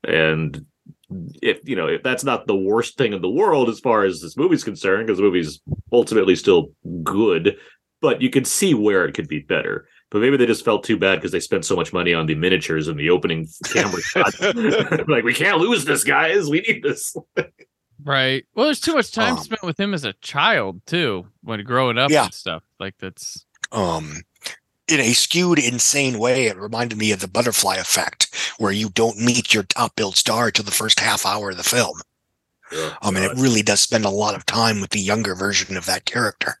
And 0.05 0.65
if 1.41 1.59
you 1.67 1.75
know, 1.75 1.87
if 1.87 2.03
that's 2.03 2.23
not 2.23 2.47
the 2.47 2.55
worst 2.55 2.97
thing 2.97 3.13
in 3.13 3.21
the 3.21 3.29
world 3.29 3.69
as 3.69 3.79
far 3.79 4.03
as 4.03 4.21
this 4.21 4.35
movie's 4.37 4.63
concerned, 4.63 5.05
because 5.07 5.17
the 5.17 5.23
movie's 5.23 5.61
ultimately 5.91 6.35
still 6.35 6.71
good, 7.03 7.57
but 8.03 8.21
you 8.21 8.29
can 8.29 8.45
see 8.45 8.75
where 8.75 9.05
it 9.05 9.13
could 9.15 9.27
be 9.27 9.39
better. 9.39 9.87
But 10.11 10.19
maybe 10.19 10.37
they 10.37 10.45
just 10.45 10.63
felt 10.63 10.83
too 10.83 10.97
bad 10.97 11.15
because 11.15 11.31
they 11.31 11.39
spent 11.39 11.65
so 11.65 11.75
much 11.75 11.91
money 11.91 12.13
on 12.13 12.27
the 12.27 12.35
miniatures 12.35 12.87
and 12.87 12.99
the 12.99 13.09
opening 13.09 13.47
camera 13.65 13.99
shot. 14.03 14.39
like, 15.07 15.23
we 15.23 15.33
can't 15.33 15.57
lose 15.57 15.85
this, 15.85 16.03
guys. 16.03 16.49
We 16.51 16.61
need 16.61 16.83
this. 16.83 17.15
Right. 18.03 18.45
Well, 18.53 18.65
there's 18.65 18.79
too 18.81 18.93
much 18.93 19.11
time 19.11 19.37
Um, 19.37 19.39
spent 19.43 19.63
with 19.63 19.79
him 19.79 19.93
as 19.93 20.03
a 20.05 20.13
child 20.21 20.85
too, 20.85 21.27
when 21.41 21.63
growing 21.63 21.97
up 21.97 22.11
Yeah. 22.11 22.25
and 22.25 22.33
stuff. 22.33 22.61
Like 22.79 22.95
that's 22.99 23.45
um 23.71 24.21
in 24.87 24.99
a 24.99 25.13
skewed 25.13 25.57
insane 25.57 26.19
way 26.19 26.45
it 26.47 26.57
reminded 26.57 26.97
me 26.97 27.11
of 27.13 27.21
the 27.21 27.27
butterfly 27.27 27.77
effect 27.77 28.29
where 28.59 28.71
you 28.73 28.89
don't 28.89 29.17
meet 29.17 29.53
your 29.53 29.63
top 29.63 29.95
billed 29.95 30.17
star 30.17 30.51
till 30.51 30.65
the 30.65 30.71
first 30.71 30.99
half 30.99 31.25
hour 31.25 31.51
of 31.51 31.57
the 31.57 31.63
film 31.63 31.99
i 33.01 33.11
mean 33.11 33.23
it 33.23 33.31
really 33.37 33.61
does 33.61 33.79
spend 33.81 34.05
a 34.05 34.09
lot 34.09 34.35
of 34.35 34.45
time 34.45 34.81
with 34.81 34.89
the 34.91 34.99
younger 34.99 35.35
version 35.35 35.77
of 35.77 35.85
that 35.85 36.05
character. 36.05 36.55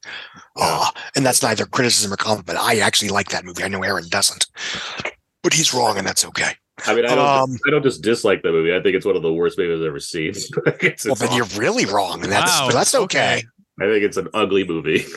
Uh, 0.55 0.87
and 1.15 1.25
that's 1.25 1.41
neither 1.41 1.65
criticism 1.65 2.13
or 2.13 2.17
compliment 2.17 2.57
i 2.63 2.77
actually 2.79 3.09
like 3.09 3.29
that 3.29 3.43
movie. 3.45 3.63
I 3.63 3.67
know 3.67 3.83
aaron 3.83 4.07
doesn't 4.09 4.47
but 5.43 5.53
he's 5.53 5.73
wrong 5.73 5.97
and 5.97 6.07
that's 6.07 6.23
okay. 6.25 6.53
I 6.87 6.95
mean, 6.95 7.05
I 7.05 7.15
don't, 7.15 7.19
Um, 7.19 7.57
I 7.67 7.69
don't 7.69 7.83
just 7.83 8.01
dislike 8.01 8.41
the 8.41 8.51
movie. 8.51 8.73
I 8.73 8.81
think 8.81 8.95
it's 8.95 9.05
one 9.05 9.15
of 9.15 9.21
the 9.21 9.31
worst 9.31 9.57
movies 9.57 9.79
I've 9.79 9.85
ever 9.85 9.99
seen. 9.99 10.33
Like, 10.65 10.83
it's- 10.83 11.03
well 11.05 11.13
it's 11.13 11.21
then 11.21 11.33
you're 11.33 11.45
really 11.57 11.85
wrong 11.85 12.23
and 12.23 12.31
that's 12.31 12.51
Wow, 12.59 12.67
but 12.67 12.73
that's 12.73 12.95
okay, 12.95 13.35
okay. 13.37 13.43
I 13.81 13.85
think 13.85 14.03
it's 14.03 14.17
an 14.17 14.27
ugly 14.33 14.65
movie. 14.67 15.03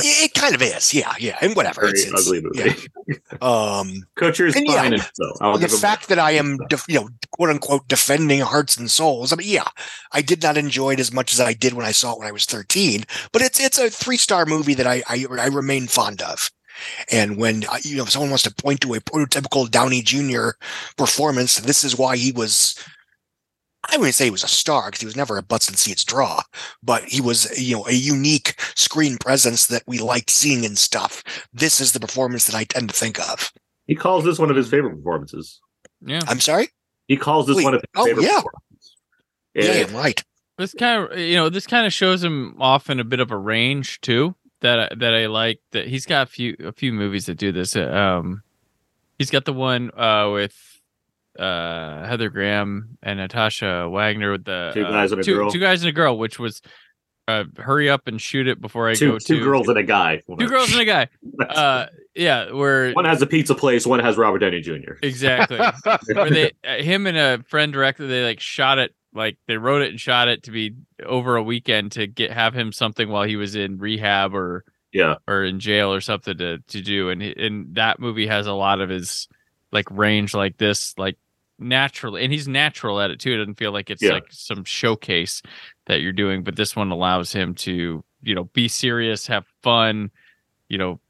It, 0.00 0.32
kind 0.34 0.54
of 0.54 0.62
is 0.62 0.94
yeah 0.94 1.14
yeah 1.18 1.36
and 1.42 1.54
whatever 1.54 1.82
Very 1.82 1.92
it's, 1.92 2.06
it's 2.06 2.26
ugly 2.26 2.40
movie. 2.42 2.88
yeah. 3.06 3.14
um 3.42 4.02
Kutcher's 4.16 4.56
And 4.56 4.66
yeah, 4.66 4.76
fine 4.82 4.94
and 4.94 5.62
the 5.62 5.68
fact 5.68 6.08
that 6.08 6.18
I 6.18 6.32
am, 6.32 6.56
def- 6.68 6.86
you 6.88 7.00
know, 7.00 7.08
quote 7.32 7.50
unquote, 7.50 7.86
defending 7.88 8.40
hearts 8.40 8.76
and 8.76 8.90
souls. 8.90 9.32
I 9.32 9.36
mean, 9.36 9.48
yeah, 9.48 9.68
I 10.12 10.22
did 10.22 10.42
not 10.42 10.56
enjoy 10.56 10.94
it 10.94 11.00
as 11.00 11.12
much 11.12 11.32
as 11.34 11.40
I 11.40 11.52
did 11.52 11.74
when 11.74 11.84
I 11.84 11.92
saw 11.92 12.12
it 12.12 12.18
when 12.18 12.28
I 12.28 12.32
was 12.32 12.46
thirteen. 12.46 13.04
But 13.32 13.42
it's 13.42 13.60
it's 13.60 13.78
a 13.78 13.90
three 13.90 14.16
star 14.16 14.46
movie 14.46 14.74
that 14.74 14.86
I, 14.86 15.02
I 15.08 15.26
I 15.38 15.46
remain 15.48 15.86
fond 15.86 16.22
of. 16.22 16.50
And 17.12 17.36
when 17.36 17.64
uh, 17.70 17.78
you 17.82 17.96
know 17.98 18.04
if 18.04 18.10
someone 18.10 18.30
wants 18.30 18.44
to 18.44 18.54
point 18.54 18.80
to 18.82 18.94
a 18.94 19.00
prototypical 19.00 19.70
Downey 19.70 20.00
Jr. 20.02 20.50
performance, 20.96 21.56
this 21.56 21.84
is 21.84 21.96
why 21.98 22.16
he 22.16 22.32
was. 22.32 22.74
I 23.90 23.96
wouldn't 23.96 24.14
say 24.14 24.26
he 24.26 24.30
was 24.30 24.44
a 24.44 24.48
star 24.48 24.86
because 24.86 25.00
he 25.00 25.06
was 25.06 25.16
never 25.16 25.38
a 25.38 25.42
butts 25.42 25.68
and 25.68 25.78
seats 25.78 26.04
draw, 26.04 26.42
but 26.82 27.04
he 27.04 27.20
was, 27.20 27.58
you 27.58 27.76
know, 27.76 27.86
a 27.86 27.92
unique 27.92 28.54
screen 28.74 29.16
presence 29.16 29.66
that 29.66 29.82
we 29.86 29.98
liked 29.98 30.30
seeing 30.30 30.66
and 30.66 30.76
stuff. 30.76 31.22
This 31.52 31.80
is 31.80 31.92
the 31.92 32.00
performance 32.00 32.46
that 32.46 32.54
I 32.54 32.64
tend 32.64 32.90
to 32.90 32.94
think 32.94 33.18
of. 33.18 33.52
He 33.86 33.94
calls 33.94 34.24
this 34.24 34.38
one 34.38 34.50
of 34.50 34.56
his 34.56 34.68
favorite 34.68 34.96
performances. 34.96 35.60
yeah. 36.04 36.20
I'm 36.28 36.40
sorry. 36.40 36.68
He 37.06 37.16
calls 37.16 37.46
this 37.46 37.56
Wait, 37.56 37.64
one 37.64 37.74
of 37.74 37.80
his 37.80 37.88
oh, 37.96 38.04
favorite 38.04 38.24
yeah. 38.24 38.42
performances. 38.42 38.96
Yeah, 39.54 39.64
And 39.64 39.92
yeah, 39.92 39.98
right. 39.98 40.24
This 40.58 40.74
kind 40.74 41.10
of 41.10 41.18
you 41.18 41.36
know 41.36 41.48
this 41.48 41.66
kind 41.66 41.86
of 41.86 41.92
shows 41.92 42.22
him 42.22 42.56
off 42.60 42.90
in 42.90 43.00
a 43.00 43.04
bit 43.04 43.20
of 43.20 43.30
a 43.30 43.36
range 43.36 44.00
too 44.00 44.34
that 44.60 44.78
I, 44.78 44.94
that 44.96 45.14
I 45.14 45.26
like 45.26 45.60
that 45.70 45.86
he's 45.86 46.04
got 46.04 46.26
a 46.26 46.30
few 46.30 46.56
a 46.58 46.72
few 46.72 46.92
movies 46.92 47.26
that 47.26 47.38
do 47.38 47.52
this. 47.52 47.76
Um, 47.76 48.42
he's 49.18 49.30
got 49.30 49.44
the 49.44 49.52
one 49.52 49.90
uh 49.96 50.30
with 50.32 50.77
uh 51.38 52.06
Heather 52.06 52.30
Graham 52.30 52.98
and 53.02 53.18
Natasha 53.18 53.88
Wagner 53.90 54.32
with 54.32 54.44
the 54.44 54.70
Two 54.74 54.84
uh, 54.84 54.90
Guys 54.90 55.12
and 55.12 55.20
a 55.20 55.24
two, 55.24 55.34
Girl. 55.34 55.50
two 55.50 55.60
guys 55.60 55.82
and 55.82 55.88
a 55.88 55.92
girl, 55.92 56.18
which 56.18 56.38
was 56.38 56.60
uh 57.28 57.44
hurry 57.58 57.88
up 57.90 58.06
and 58.08 58.20
shoot 58.20 58.48
it 58.48 58.60
before 58.60 58.88
I 58.88 58.94
two, 58.94 59.12
go 59.12 59.18
two 59.18 59.38
to 59.38 59.44
girls 59.44 59.68
and 59.68 59.78
a 59.78 59.82
guy. 59.82 60.22
two 60.38 60.48
girls 60.48 60.72
and 60.72 60.80
a 60.80 60.84
guy. 60.84 61.08
Uh, 61.48 61.86
yeah, 62.16 62.50
where 62.50 62.92
one 62.94 63.04
has 63.04 63.22
a 63.22 63.26
pizza 63.26 63.54
place, 63.54 63.86
one 63.86 64.00
has 64.00 64.16
Robert 64.16 64.38
Downey 64.40 64.60
Jr. 64.60 64.94
Exactly. 65.02 65.58
Where 66.14 66.30
they, 66.30 66.52
uh, 66.66 66.82
him 66.82 67.06
and 67.06 67.16
a 67.16 67.44
friend 67.48 67.72
director, 67.72 68.08
they 68.08 68.24
like 68.24 68.40
shot 68.40 68.78
it, 68.78 68.92
like 69.14 69.38
they 69.46 69.56
wrote 69.56 69.82
it 69.82 69.90
and 69.90 70.00
shot 70.00 70.26
it 70.26 70.42
to 70.44 70.50
be 70.50 70.74
over 71.06 71.36
a 71.36 71.42
weekend 71.42 71.92
to 71.92 72.08
get 72.08 72.32
have 72.32 72.54
him 72.54 72.72
something 72.72 73.08
while 73.08 73.22
he 73.22 73.36
was 73.36 73.54
in 73.54 73.78
rehab 73.78 74.34
or 74.34 74.64
Yeah. 74.92 75.16
or 75.28 75.44
in 75.44 75.60
jail 75.60 75.92
or 75.94 76.00
something 76.00 76.36
to 76.38 76.58
to 76.58 76.80
do. 76.82 77.10
And 77.10 77.22
he- 77.22 77.36
and 77.36 77.76
that 77.76 78.00
movie 78.00 78.26
has 78.26 78.48
a 78.48 78.52
lot 78.52 78.80
of 78.80 78.88
his 78.88 79.28
like 79.70 79.88
range 79.92 80.34
like 80.34 80.56
this, 80.56 80.94
like 80.98 81.16
naturally, 81.58 82.22
and 82.24 82.32
he's 82.32 82.48
natural 82.48 83.00
at 83.00 83.10
it 83.10 83.20
too. 83.20 83.32
It 83.34 83.36
doesn't 83.38 83.58
feel 83.58 83.72
like 83.72 83.90
it's 83.90 84.02
Yeah. 84.02 84.12
like 84.12 84.26
some 84.30 84.64
showcase 84.64 85.42
that 85.86 86.00
you're 86.00 86.12
doing, 86.12 86.42
but 86.44 86.56
this 86.56 86.76
one 86.76 86.90
allows 86.90 87.32
him 87.32 87.54
to 87.56 88.04
you 88.22 88.34
know 88.34 88.44
be 88.44 88.68
serious, 88.68 89.26
have 89.28 89.44
fun, 89.62 90.10
you 90.68 90.78
know, 90.78 91.00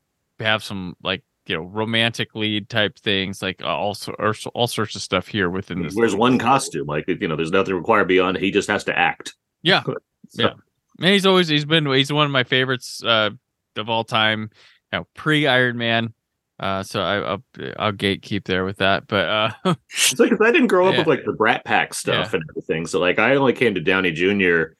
have 0.41 0.63
some 0.63 0.97
like 1.03 1.23
you 1.47 1.57
know 1.57 1.63
romantic 1.63 2.35
lead 2.35 2.69
type 2.69 2.99
things 2.99 3.41
like 3.43 3.63
also 3.65 4.13
or 4.19 4.35
all 4.55 4.67
sorts 4.67 4.95
of 4.97 5.03
stuff 5.03 5.27
here 5.27 5.49
within 5.51 5.83
this 5.83 5.95
There's 5.95 6.15
one 6.15 6.39
costume, 6.39 6.87
like 6.87 7.07
you 7.09 7.27
know, 7.29 7.37
there's 7.37 7.51
nothing 7.53 7.75
required 7.75 8.09
beyond. 8.09 8.37
He 8.39 8.51
just 8.51 8.69
has 8.69 8.85
to 8.85 8.99
act. 8.99 9.35
yeah 9.63 9.83
So- 10.31 10.43
yeah 10.43 10.53
and 11.01 11.07
he's 11.13 11.25
always 11.27 11.49
he's 11.49 11.65
been 11.65 11.87
he's 11.87 12.13
one 12.13 12.27
of 12.27 12.33
my 12.33 12.43
favorites 12.45 13.03
uh 13.05 13.31
of 13.77 13.89
all 13.89 14.03
time 14.05 14.51
you 14.93 14.99
know 14.99 15.07
pre 15.15 15.47
iron 15.47 15.79
man 15.79 16.13
uh 16.61 16.83
so 16.83 17.01
I, 17.01 17.17
i'll 17.19 17.43
i'll 17.79 17.93
gatekeep 17.93 18.45
there 18.45 18.65
with 18.65 18.79
that 18.79 19.07
but 19.07 19.29
uh 19.29 19.75
It's 19.91 20.19
like 20.19 20.31
'cause 20.31 20.41
I 20.43 20.51
didn't 20.51 20.67
grow 20.69 20.87
up 20.89 20.95
Yeah. 20.95 21.01
with 21.01 21.07
like 21.07 21.25
the 21.25 21.33
Brat 21.33 21.65
Pack 21.65 21.95
stuff 21.95 22.33
Yeah. 22.33 22.41
and 22.41 22.45
everything. 22.51 22.87
So 22.87 22.99
like 23.01 23.19
I 23.19 23.37
only 23.37 23.53
came 23.53 23.75
to 23.75 23.81
Downey 23.81 24.11
Jr. 24.13 24.75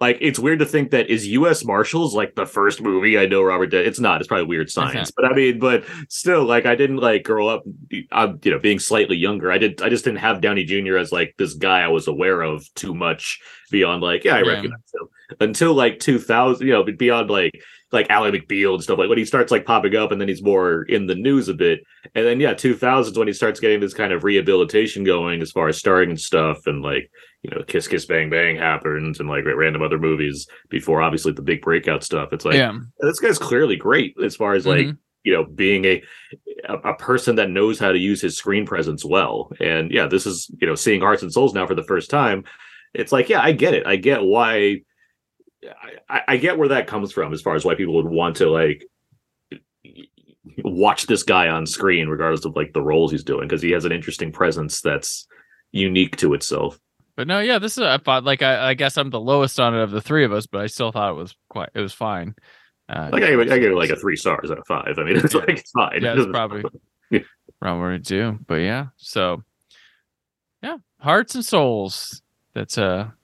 Like 0.00 0.18
it's 0.20 0.38
weird 0.38 0.58
to 0.60 0.66
think 0.66 0.90
that 0.90 1.08
is 1.08 1.26
U.S. 1.28 1.64
Marshals 1.64 2.14
like 2.16 2.34
the 2.34 2.46
first 2.46 2.80
movie 2.80 3.18
I 3.18 3.26
know 3.26 3.42
Robert. 3.42 3.66
De- 3.66 3.86
it's 3.86 4.00
not. 4.00 4.20
It's 4.20 4.26
probably 4.26 4.46
Weird 4.46 4.70
Science, 4.70 5.12
but 5.14 5.24
I 5.26 5.34
mean, 5.34 5.58
but 5.60 5.84
still, 6.08 6.44
like 6.44 6.66
I 6.66 6.74
didn't 6.74 6.96
like 6.96 7.22
grow 7.22 7.46
up. 7.46 7.62
I'm 8.10 8.40
you 8.42 8.50
know 8.50 8.58
being 8.58 8.78
slightly 8.80 9.16
younger. 9.16 9.52
I 9.52 9.58
did. 9.58 9.82
I 9.82 9.88
just 9.88 10.04
didn't 10.04 10.18
have 10.20 10.40
Downey 10.40 10.64
Jr. 10.64 10.96
as 10.96 11.12
like 11.12 11.34
this 11.38 11.54
guy 11.54 11.80
I 11.82 11.88
was 11.88 12.08
aware 12.08 12.40
of 12.42 12.64
too 12.74 12.94
much 12.94 13.38
beyond 13.70 14.02
like 14.02 14.24
yeah 14.24 14.36
I 14.36 14.42
Yeah. 14.42 14.48
recognize 14.48 14.92
him 14.94 15.08
until 15.38 15.74
like 15.74 16.00
2000. 16.00 16.66
You 16.66 16.72
know 16.72 16.82
beyond 16.84 17.30
like 17.30 17.62
like 17.92 18.08
Ally 18.10 18.30
McBeal 18.30 18.74
and 18.74 18.82
stuff 18.82 18.98
like 18.98 19.08
when 19.08 19.18
he 19.18 19.24
starts 19.24 19.50
like 19.50 19.64
popping 19.64 19.96
up 19.96 20.12
and 20.12 20.20
then 20.20 20.28
he's 20.28 20.42
more 20.42 20.82
in 20.84 21.06
the 21.06 21.14
news 21.16 21.48
a 21.48 21.54
bit. 21.54 21.80
And 22.14 22.24
then 22.24 22.38
yeah, 22.40 22.54
2000s 22.54 23.16
when 23.18 23.26
he 23.26 23.32
starts 23.34 23.58
getting 23.58 23.80
this 23.80 23.94
kind 23.94 24.12
of 24.12 24.22
rehabilitation 24.22 25.02
going 25.02 25.42
as 25.42 25.50
far 25.50 25.66
as 25.68 25.76
starring 25.78 26.10
and 26.10 26.20
stuff 26.20 26.66
and 26.66 26.82
like 26.82 27.10
you 27.42 27.50
know 27.50 27.62
Kiss 27.66 27.88
Kiss 27.88 28.06
Bang 28.06 28.30
Bang 28.30 28.56
happens 28.56 29.18
and 29.18 29.28
like 29.28 29.44
random 29.44 29.82
other 29.82 29.98
movies 29.98 30.46
before 30.68 31.02
obviously 31.02 31.32
the 31.32 31.42
big 31.42 31.62
breakout 31.62 32.04
stuff. 32.04 32.32
It's 32.32 32.44
like 32.44 32.54
yeah 32.54 32.76
this 33.00 33.18
guy's 33.18 33.38
clearly 33.38 33.76
great 33.76 34.14
as 34.24 34.36
far 34.36 34.54
as 34.54 34.66
like 34.66 34.86
Mhm. 34.86 34.98
you 35.24 35.32
know 35.32 35.44
being 35.44 35.84
a 35.84 36.02
a 36.68 36.94
person 36.94 37.36
that 37.36 37.50
knows 37.50 37.78
how 37.80 37.90
to 37.90 37.98
use 37.98 38.20
his 38.20 38.36
screen 38.36 38.66
presence 38.66 39.04
well. 39.04 39.50
And 39.60 39.90
yeah, 39.90 40.06
this 40.06 40.26
is 40.26 40.48
you 40.60 40.66
know 40.68 40.74
seeing 40.76 41.00
Hearts 41.00 41.22
and 41.22 41.32
Souls 41.32 41.54
now 41.54 41.66
for 41.66 41.74
the 41.74 41.82
first 41.84 42.08
time. 42.10 42.44
It's 42.94 43.10
like 43.12 43.28
yeah, 43.28 43.40
I 43.42 43.50
get 43.52 43.74
it. 43.74 43.84
I 43.86 43.96
get 43.96 44.22
why. 44.22 44.82
I, 46.08 46.22
I 46.28 46.36
get 46.36 46.58
where 46.58 46.68
that 46.68 46.86
comes 46.86 47.12
from 47.12 47.32
as 47.32 47.42
far 47.42 47.54
as 47.54 47.64
why 47.64 47.74
people 47.74 47.94
would 47.94 48.06
want 48.06 48.36
to 48.36 48.50
like 48.50 48.86
watch 50.64 51.06
this 51.06 51.22
guy 51.22 51.48
on 51.48 51.66
screen 51.66 52.08
regardless 52.08 52.44
of 52.44 52.56
like 52.56 52.72
the 52.72 52.82
roles 52.82 53.10
he's 53.10 53.24
doing 53.24 53.46
because 53.46 53.62
he 53.62 53.70
has 53.70 53.84
an 53.84 53.92
interesting 53.92 54.32
presence 54.32 54.80
that's 54.80 55.26
unique 55.72 56.16
to 56.16 56.34
itself. 56.34 56.78
But 57.16 57.26
no 57.26 57.40
yeah 57.40 57.58
this 57.58 57.76
is 57.76 57.82
i 57.82 57.98
thought 57.98 58.24
like 58.24 58.40
I, 58.40 58.70
I 58.70 58.74
guess 58.74 58.96
i'm 58.96 59.10
the 59.10 59.20
lowest 59.20 59.60
on 59.60 59.74
it 59.74 59.82
of 59.82 59.90
the 59.90 60.00
three 60.00 60.24
of 60.24 60.32
us 60.32 60.46
but 60.46 60.62
i 60.62 60.66
still 60.66 60.90
thought 60.90 61.10
it 61.10 61.16
was 61.16 61.36
quite 61.50 61.68
it 61.74 61.80
was 61.80 61.92
fine. 61.92 62.34
Uh 62.88 63.10
like 63.12 63.22
i, 63.22 63.30
give 63.30 63.40
I 63.40 63.58
give 63.58 63.72
it 63.72 63.76
like 63.76 63.90
a 63.90 63.96
three 63.96 64.16
stars 64.16 64.50
out 64.50 64.58
of 64.58 64.66
five. 64.66 64.98
I 64.98 65.04
mean 65.04 65.16
it's 65.16 65.34
like 65.34 65.50
it's 65.50 65.70
fine. 65.70 66.00
Yeah, 66.02 66.14
it's 66.16 66.30
probably 66.30 66.64
around 67.62 67.80
where 67.80 67.98
do. 67.98 68.38
But 68.46 68.56
yeah, 68.56 68.86
so 68.96 69.42
yeah, 70.62 70.78
hearts 70.98 71.34
and 71.34 71.44
souls. 71.44 72.22
That's 72.54 72.78
a 72.78 73.14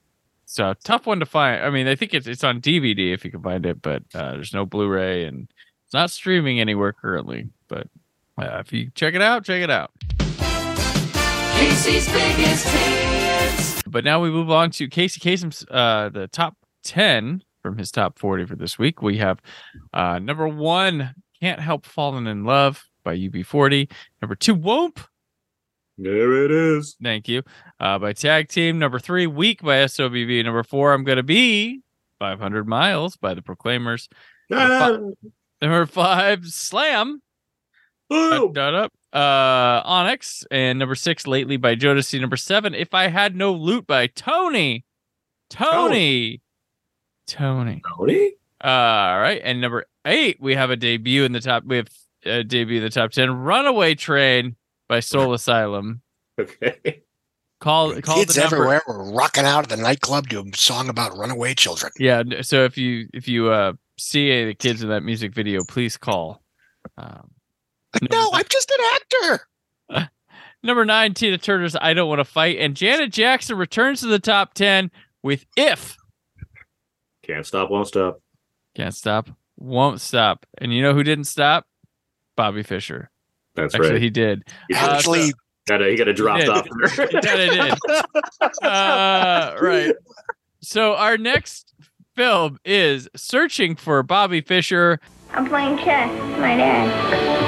it's 0.58 0.84
a 0.84 0.88
tough 0.88 1.06
one 1.06 1.20
to 1.20 1.26
find. 1.26 1.62
I 1.62 1.70
mean, 1.70 1.86
I 1.86 1.94
think 1.94 2.14
it's 2.14 2.26
it's 2.26 2.42
on 2.42 2.60
DVD 2.60 3.12
if 3.12 3.24
you 3.24 3.30
can 3.30 3.42
find 3.42 3.66
it, 3.66 3.82
but 3.82 4.02
uh, 4.14 4.32
there's 4.32 4.54
no 4.54 4.64
Blu-ray 4.64 5.24
and 5.24 5.48
it's 5.84 5.92
not 5.92 6.10
streaming 6.10 6.60
anywhere 6.60 6.94
currently. 6.94 7.48
But 7.68 7.88
uh, 8.38 8.62
if 8.64 8.72
you 8.72 8.90
check 8.94 9.14
it 9.14 9.20
out, 9.20 9.44
check 9.44 9.62
it 9.62 9.70
out. 9.70 9.90
Casey's 11.58 12.10
biggest 12.10 12.68
hits. 12.68 13.82
But 13.82 14.04
now 14.04 14.20
we 14.20 14.30
move 14.30 14.50
on 14.50 14.70
to 14.72 14.88
Casey 14.88 15.20
Kasem's 15.20 15.64
uh 15.70 16.08
the 16.08 16.26
top 16.28 16.56
10 16.84 17.42
from 17.62 17.76
his 17.76 17.90
top 17.90 18.18
40 18.18 18.46
for 18.46 18.56
this 18.56 18.78
week. 18.78 19.02
We 19.02 19.18
have 19.18 19.40
uh 19.92 20.18
number 20.18 20.48
1 20.48 21.14
Can't 21.40 21.60
Help 21.60 21.84
Falling 21.84 22.26
in 22.26 22.44
Love 22.44 22.82
by 23.04 23.14
UB40. 23.14 23.90
Number 24.22 24.34
2 24.34 24.54
Whoop. 24.54 25.00
There 25.98 26.44
it 26.44 26.50
is. 26.50 26.96
Thank 27.02 27.28
you. 27.28 27.42
Uh 27.80 27.98
by 27.98 28.12
Tag 28.12 28.48
Team. 28.48 28.78
Number 28.78 28.98
3 28.98 29.26
Weak 29.26 29.62
by 29.62 29.76
SWV. 29.76 30.44
Number 30.44 30.62
4 30.62 30.92
I'm 30.92 31.04
going 31.04 31.16
to 31.16 31.22
be 31.22 31.80
500 32.18 32.66
Miles 32.68 33.16
by 33.16 33.34
the 33.34 33.42
Proclaimers. 33.42 34.08
Number, 34.48 34.78
fi- 34.78 35.28
number 35.66 35.86
five, 35.86 36.46
Slam. 36.46 37.20
Boom. 38.08 38.52
Dot 38.52 38.74
up. 38.74 38.92
Uh, 39.12 39.82
Onyx 39.84 40.44
and 40.50 40.78
number 40.78 40.94
six, 40.94 41.26
Lately 41.26 41.56
by 41.56 41.74
Jodeci. 41.74 42.20
Number 42.20 42.36
seven, 42.36 42.74
If 42.74 42.94
I 42.94 43.08
Had 43.08 43.34
No 43.34 43.52
Loot 43.52 43.86
by 43.86 44.06
Tony. 44.06 44.84
Tony. 45.50 46.40
Tony. 47.26 47.82
Tony. 47.96 48.32
All 48.60 49.18
right, 49.20 49.40
and 49.42 49.60
number 49.60 49.86
eight, 50.04 50.38
we 50.40 50.54
have 50.54 50.70
a 50.70 50.76
debut 50.76 51.24
in 51.24 51.32
the 51.32 51.40
top. 51.40 51.64
We 51.64 51.76
have 51.78 51.88
a 52.24 52.42
debut 52.44 52.78
in 52.78 52.82
the 52.84 52.90
top 52.90 53.10
ten. 53.10 53.30
Runaway 53.30 53.94
Train 53.96 54.56
by 54.88 55.00
Soul 55.00 55.34
Asylum. 55.34 56.02
Okay. 56.40 57.02
Call 57.60 57.98
call 58.02 58.16
Kids 58.16 58.34
the 58.34 58.42
number. 58.42 58.56
everywhere 58.56 58.82
were 58.86 59.10
rocking 59.12 59.44
out 59.44 59.64
at 59.64 59.68
the 59.70 59.82
nightclub 59.82 60.28
to 60.28 60.40
a 60.40 60.56
song 60.56 60.90
about 60.90 61.16
runaway 61.16 61.54
children. 61.54 61.90
Yeah. 61.98 62.22
So 62.42 62.64
if 62.64 62.76
you 62.76 63.08
if 63.14 63.26
you 63.28 63.48
uh 63.50 63.72
see 63.98 64.30
any 64.30 64.44
the 64.44 64.54
kids 64.54 64.82
in 64.82 64.90
that 64.90 65.02
music 65.02 65.34
video, 65.34 65.62
please 65.66 65.96
call. 65.96 66.42
Um, 66.98 67.30
No, 68.10 68.30
I'm 68.34 68.44
just 68.50 68.70
an 68.70 68.84
actor. 68.94 70.10
number 70.62 70.84
nine, 70.84 71.14
Tina 71.14 71.38
Turner's 71.38 71.74
"I 71.80 71.94
Don't 71.94 72.10
Want 72.10 72.18
to 72.18 72.24
Fight," 72.24 72.58
and 72.58 72.76
Janet 72.76 73.10
Jackson 73.10 73.56
returns 73.56 74.00
to 74.00 74.06
the 74.06 74.18
top 74.18 74.52
ten 74.52 74.90
with 75.22 75.46
"If." 75.56 75.96
Can't 77.24 77.46
stop, 77.46 77.70
won't 77.70 77.88
stop. 77.88 78.20
Can't 78.76 78.94
stop, 78.94 79.30
won't 79.56 80.02
stop. 80.02 80.44
And 80.58 80.74
you 80.74 80.82
know 80.82 80.92
who 80.92 81.02
didn't 81.02 81.24
stop? 81.24 81.64
Bobby 82.36 82.62
Fischer. 82.62 83.10
That's 83.56 83.74
Actually, 83.74 83.92
right. 83.92 84.02
he 84.02 84.10
did. 84.10 84.42
He 84.68 84.74
did. 84.74 84.82
Uh, 84.82 84.86
so- 84.88 85.14
Actually, 85.14 85.32
Got 85.66 85.80
he 85.80 85.96
got 85.96 86.14
dropped 86.14 86.46
off. 86.48 86.64
He 86.64 87.06
kinda 87.08 87.20
did. 87.20 87.74
uh, 88.62 89.56
right. 89.60 89.94
So 90.60 90.94
our 90.94 91.18
next 91.18 91.74
film 92.14 92.58
is 92.64 93.08
Searching 93.16 93.74
for 93.76 94.02
Bobby 94.04 94.40
Fischer. 94.40 95.00
I'm 95.32 95.46
playing 95.48 95.76
chess 95.78 96.08
my 96.38 96.56
dad. 96.56 96.86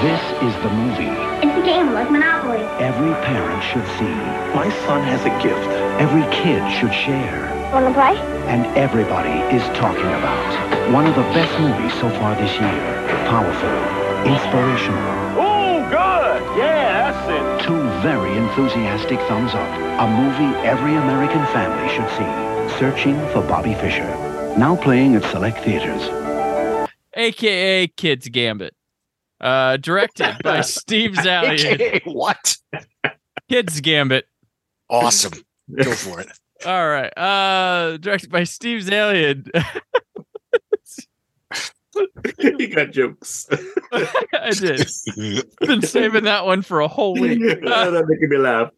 This 0.02 0.20
is 0.42 0.62
the 0.62 0.70
movie 0.70 1.14
It's 1.46 1.56
a 1.56 1.64
game 1.64 1.92
like 1.94 2.10
Monopoly. 2.10 2.58
every 2.84 3.12
parent 3.24 3.62
should 3.62 3.86
see, 3.98 4.14
My 4.54 4.68
son 4.84 5.02
has 5.06 5.22
a 5.24 5.30
gift. 5.42 5.68
every 6.02 6.22
kid 6.34 6.60
should 6.78 6.92
share, 6.92 7.46
Wanna 7.72 7.92
play? 7.94 8.18
and 8.50 8.66
everybody 8.76 9.30
is 9.54 9.62
talking 9.78 10.10
about. 10.18 10.92
One 10.92 11.06
of 11.06 11.14
the 11.14 11.22
best 11.32 11.54
movies 11.60 11.92
so 12.00 12.10
far 12.18 12.34
this 12.34 12.52
year. 12.58 13.06
Powerful, 13.30 13.78
inspirational, 14.26 15.18
Oh, 15.40 15.44
good. 15.44 15.47
Yeah, 16.58 17.12
that's 17.12 17.62
it. 17.62 17.66
two 17.68 17.80
very 18.02 18.36
enthusiastic 18.36 19.20
thumbs 19.28 19.52
up. 19.54 19.68
A 20.00 20.08
movie 20.10 20.56
every 20.66 20.94
American 20.96 21.44
family 21.54 21.88
should 21.94 22.08
see. 22.18 22.78
Searching 22.80 23.14
for 23.28 23.42
Bobby 23.42 23.74
Fischer. 23.74 24.06
Now 24.58 24.74
playing 24.74 25.14
at 25.14 25.22
select 25.30 25.58
theaters. 25.64 26.02
aka 27.14 27.86
Kids 27.86 28.28
Gambit. 28.28 28.74
Uh, 29.40 29.76
directed 29.76 30.34
by 30.42 30.60
Steve 30.62 31.12
Zaillian. 31.12 31.74
AKA 31.80 32.00
what? 32.06 32.56
Kids 33.48 33.80
Gambit. 33.80 34.26
Awesome. 34.90 35.34
Go 35.80 35.92
for 35.92 36.20
it. 36.20 36.28
All 36.66 36.88
right. 36.88 37.16
Uh, 37.16 37.98
directed 37.98 38.32
by 38.32 38.42
Steve 38.42 38.82
Zaillian. 38.82 39.48
he 42.38 42.66
got 42.68 42.90
jokes. 42.90 43.48
I 43.92 44.50
did. 44.50 44.88
Been 45.60 45.82
saving 45.82 46.24
that 46.24 46.44
one 46.46 46.62
for 46.62 46.80
a 46.80 46.88
whole 46.88 47.14
week. 47.20 47.40
That 47.40 48.04
making 48.08 48.28
me 48.28 48.36
laugh. 48.38 48.70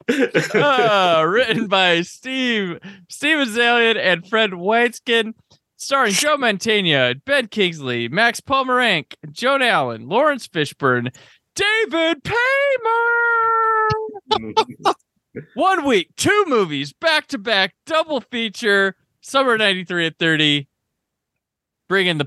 uh, 0.54 1.24
written 1.26 1.66
by 1.66 2.02
Steve 2.02 2.78
Steven 3.08 3.48
Zaillian 3.48 3.96
and 3.96 4.26
Fred 4.28 4.50
Waitzkin, 4.52 5.34
starring 5.76 6.12
Joe 6.12 6.36
Mantegna, 6.36 7.20
Ben 7.24 7.48
Kingsley, 7.48 8.08
Max 8.08 8.40
Pomeranc, 8.40 9.14
Joan 9.30 9.62
Allen, 9.62 10.08
Laurence 10.08 10.46
Fishburne, 10.48 11.14
David 11.54 12.22
Paymer. 12.24 12.36
One 15.54 15.84
week, 15.84 16.10
two 16.16 16.44
movies, 16.48 16.92
back 16.92 17.28
to 17.28 17.38
back, 17.38 17.74
double 17.86 18.20
feature. 18.20 18.96
Summer 19.20 19.56
'93 19.58 20.06
at 20.06 20.18
30. 20.18 20.66
Bring 21.88 22.06
in 22.06 22.18
the 22.18 22.24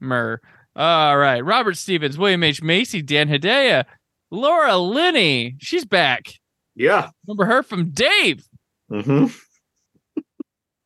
Paymer. 0.00 0.40
All 0.76 1.18
right, 1.18 1.44
Robert 1.44 1.76
Stephens, 1.76 2.16
William 2.18 2.42
H 2.44 2.62
Macy, 2.62 3.02
Dan 3.02 3.28
Hedaya, 3.28 3.84
Laura 4.30 4.76
Linney. 4.76 5.56
She's 5.58 5.84
back. 5.84 6.28
yeah. 6.76 7.10
Remember 7.26 7.44
her 7.46 7.62
from 7.62 7.90
Dave. 7.90 8.44
Mm-hmm. 8.90 9.26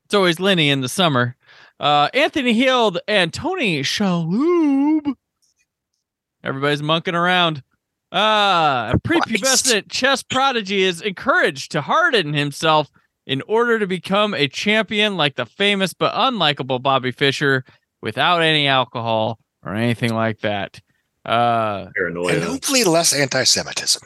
It's 0.04 0.14
always 0.14 0.40
Lenny 0.40 0.70
in 0.70 0.80
the 0.82 0.88
summer. 0.88 1.36
Uh, 1.80 2.08
Anthony 2.14 2.52
Heald 2.52 2.98
and 3.08 3.32
Tony 3.32 3.82
Shalhoub. 3.82 5.14
Everybody's 6.44 6.82
monking 6.82 7.14
around. 7.14 7.62
Uh, 8.12 8.92
a 8.94 8.98
prepubescent 9.02 9.90
chess 9.90 10.22
prodigy 10.22 10.82
is 10.82 11.00
encouraged 11.00 11.72
to 11.72 11.80
harden 11.80 12.34
himself 12.34 12.90
in 13.26 13.40
order 13.48 13.78
to 13.78 13.86
become 13.86 14.34
a 14.34 14.48
champion 14.48 15.16
like 15.16 15.36
the 15.36 15.46
famous 15.46 15.94
but 15.94 16.12
unlikable 16.14 16.82
Bobby 16.82 17.10
Fischer 17.10 17.64
without 18.02 18.42
any 18.42 18.66
alcohol 18.66 19.38
or 19.64 19.74
anything 19.74 20.12
like 20.12 20.40
that. 20.40 20.80
Uh, 21.24 21.86
And 22.34 22.44
hopefully 22.44 22.84
less 22.84 23.12
anti-Semitism. 23.12 24.02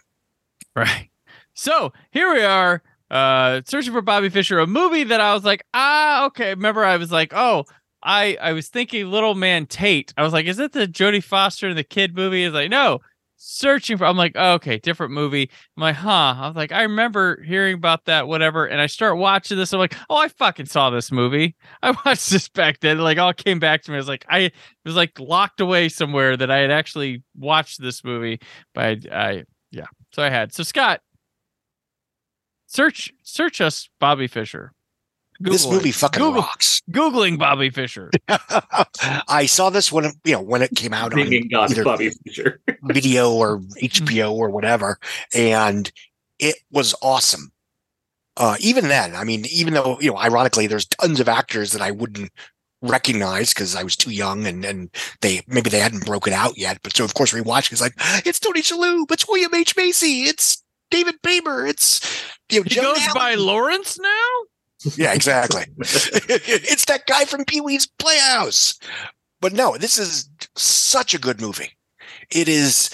Right. 0.75 1.11
So 1.55 1.93
here 2.11 2.33
we 2.33 2.43
are, 2.43 2.83
uh, 3.11 3.63
searching 3.67 3.93
for 3.93 4.03
Bobby 4.03 4.29
Fischer, 4.29 4.59
a 4.59 4.67
movie 4.67 5.05
that 5.05 5.21
I 5.21 5.33
was 5.33 5.45
like, 5.45 5.65
ah, 5.73 6.27
okay. 6.27 6.51
Remember, 6.51 6.85
I 6.85 6.99
was 6.99 7.11
like, 7.11 7.33
oh, 7.35 7.65
I 8.03 8.37
I 8.41 8.53
was 8.53 8.69
thinking 8.69 9.11
Little 9.11 9.35
Man 9.35 9.65
Tate. 9.67 10.13
I 10.19 10.23
was 10.23 10.35
like, 10.35 10.47
is 10.47 10.59
it 10.59 10.73
the 10.73 10.87
Jodie 10.87 11.25
Foster 11.25 11.69
and 11.69 11.79
the 11.79 11.83
kid 11.85 12.15
movie? 12.15 12.43
Is 12.45 12.53
like, 12.53 12.71
no. 12.71 13.01
Searching 13.39 13.99
for, 13.99 14.07
I'm 14.07 14.17
like, 14.17 14.33
oh, 14.35 14.55
okay, 14.55 14.79
different 14.79 15.13
movie. 15.13 15.51
I'm 15.77 15.83
like, 15.83 15.97
huh. 15.97 16.35
I 16.39 16.47
was 16.47 16.57
like, 16.57 16.73
I 16.73 16.83
remember 16.83 17.43
hearing 17.43 17.75
about 17.75 18.07
that, 18.07 18.29
whatever. 18.29 18.67
And 18.67 18.81
I 18.81 18.87
start 18.87 19.19
watching 19.19 19.59
this. 19.59 19.73
I'm 19.73 19.79
like, 19.79 19.95
oh, 20.09 20.17
I 20.17 20.29
fucking 20.29 20.67
saw 20.67 20.91
this 20.91 21.13
movie. 21.13 21.55
I 21.83 21.91
watched 21.91 22.31
this 22.31 22.49
back 22.49 22.81
then. 22.81 22.99
Like, 22.99 23.19
all 23.19 23.35
came 23.35 23.59
back 23.59 23.83
to 23.83 23.91
me. 23.91 23.97
I 23.97 23.99
was 23.99 24.09
like, 24.09 24.25
I 24.29 24.51
was 24.85 24.97
like 24.97 25.19
locked 25.21 25.61
away 25.61 25.89
somewhere 25.89 26.37
that 26.37 26.51
I 26.51 26.59
had 26.59 26.71
actually 26.71 27.23
watched 27.37 27.81
this 27.81 28.03
movie. 28.03 28.41
But 28.75 29.07
I, 29.13 29.29
I 29.29 29.45
yeah. 29.71 29.87
So 30.13 30.23
I 30.23 30.31
had. 30.31 30.55
So 30.55 30.63
Scott, 30.63 31.01
search 32.67 33.13
search 33.23 33.61
us 33.61 33.89
Bobby 34.01 34.27
Fischer. 34.27 34.73
This 35.41 35.67
movie 35.67 35.93
fucking 35.93 36.23
Google, 36.23 36.43
rocks. 36.43 36.83
Googling 36.91 37.39
Bobby 37.39 37.71
Fischer. 37.71 38.11
I 39.29 39.47
saw 39.47 39.71
this 39.71 39.93
when 39.93 40.07
it, 40.07 40.15
you 40.25 40.33
know 40.33 40.43
when 40.43 40.63
it 40.63 40.71
came 40.75 40.93
out 40.93 41.13
on 41.13 41.49
God, 41.49 41.71
either 41.71 41.85
Bobby 41.85 42.11
Fischer. 42.25 42.61
video 42.83 43.33
or 43.33 43.61
HBO 43.81 44.33
or 44.33 44.51
whatever, 44.51 44.99
and 45.35 45.91
it 46.39 46.57
was 46.71 46.95
awesome. 47.03 47.53
Uh, 48.39 48.57
even 48.61 48.89
then, 48.89 49.17
I 49.17 49.25
mean, 49.25 49.47
even 49.51 49.75
though 49.75 49.99
you 50.01 50.11
know, 50.11 50.19
ironically, 50.19 50.67
there's 50.67 50.87
tons 50.87 51.21
of 51.21 51.29
actors 51.29 51.73
that 51.73 51.83
I 51.83 51.91
wouldn't 51.91 52.31
recognize 52.83 53.53
because 53.55 53.75
I 53.75 53.83
was 53.83 53.97
too 53.97 54.11
young 54.11 54.47
and 54.47 54.65
and 54.65 54.91
they 55.21 55.43
maybe 55.47 55.71
they 55.71 55.79
hadn't 55.81 56.05
broken 56.05 56.33
out 56.33 56.57
yet. 56.59 56.79
But 56.83 56.97
so 56.97 57.05
of 57.05 57.15
course 57.15 57.33
rewatching 57.33 57.73
is 57.73 57.81
like 57.81 57.95
it's 58.27 58.41
Tony 58.41 58.63
Shalhoub, 58.63 59.11
it's 59.11 59.27
William 59.29 59.55
H 59.55 59.77
Macy, 59.77 60.25
it's 60.25 60.63
David 60.91 61.17
Paymer, 61.23 61.69
it's 61.69 62.01
you 62.51 62.61
know 62.61 62.65
He 62.65 62.75
Joan 62.75 62.85
goes 62.85 62.99
Allen. 62.99 63.15
by 63.15 63.35
Laurence 63.35 63.99
now? 63.99 64.29
Yeah, 64.97 65.13
exactly. 65.13 65.65
it's 65.79 66.85
that 66.87 67.07
guy 67.07 67.25
from 67.25 67.45
Pee 67.45 67.61
Wee's 67.61 67.87
Playhouse. 67.99 68.79
But 69.41 69.53
no, 69.53 69.77
this 69.77 69.99
is 69.99 70.29
such 70.55 71.15
a 71.15 71.19
good 71.19 71.41
movie. 71.41 71.77
It 72.31 72.49
is. 72.49 72.91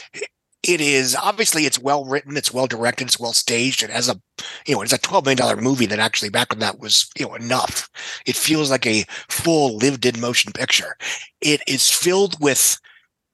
It 0.65 0.81
is 0.81 1.17
obviously 1.17 1.67
it's 1.67 1.81
well 1.81 2.05
written, 2.05 2.37
it's 2.37 2.55
well 2.55 2.69
directed, 2.69 3.09
it's 3.09 3.19
well 3.19 3.33
staged. 3.33 3.83
It 3.83 3.91
has 3.91 4.09
a, 4.09 4.21
you 4.65 4.77
know, 4.77 4.83
it's 4.83 4.93
a 4.93 4.99
twelve 4.99 5.25
million 5.25 5.39
dollar 5.39 5.57
movie 5.57 5.87
that 5.87 5.99
actually 5.99 6.29
back 6.29 6.51
when 6.51 6.61
that 6.61 6.79
was 6.79 7.11
you 7.19 7.27
know 7.27 7.35
enough. 7.35 7.91
It 8.27 8.37
feels 8.37 8.71
like 8.71 8.87
a 8.87 9.05
full 9.29 9.77
lived 9.77 10.07
in 10.07 10.21
motion 10.21 10.53
picture. 10.53 10.97
It 11.41 11.63
is 11.67 11.91
filled 11.91 12.41
with 12.41 12.79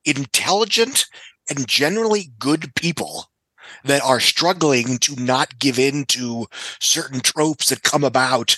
intelligent 0.06 1.06
and 1.50 1.68
generally 1.68 2.30
good 2.38 2.74
people 2.74 3.26
that 3.84 4.02
are 4.02 4.20
struggling 4.20 4.98
to 4.98 5.16
not 5.16 5.58
give 5.58 5.78
in 5.78 6.04
to 6.06 6.46
certain 6.80 7.20
tropes 7.20 7.68
that 7.68 7.82
come 7.82 8.04
about 8.04 8.56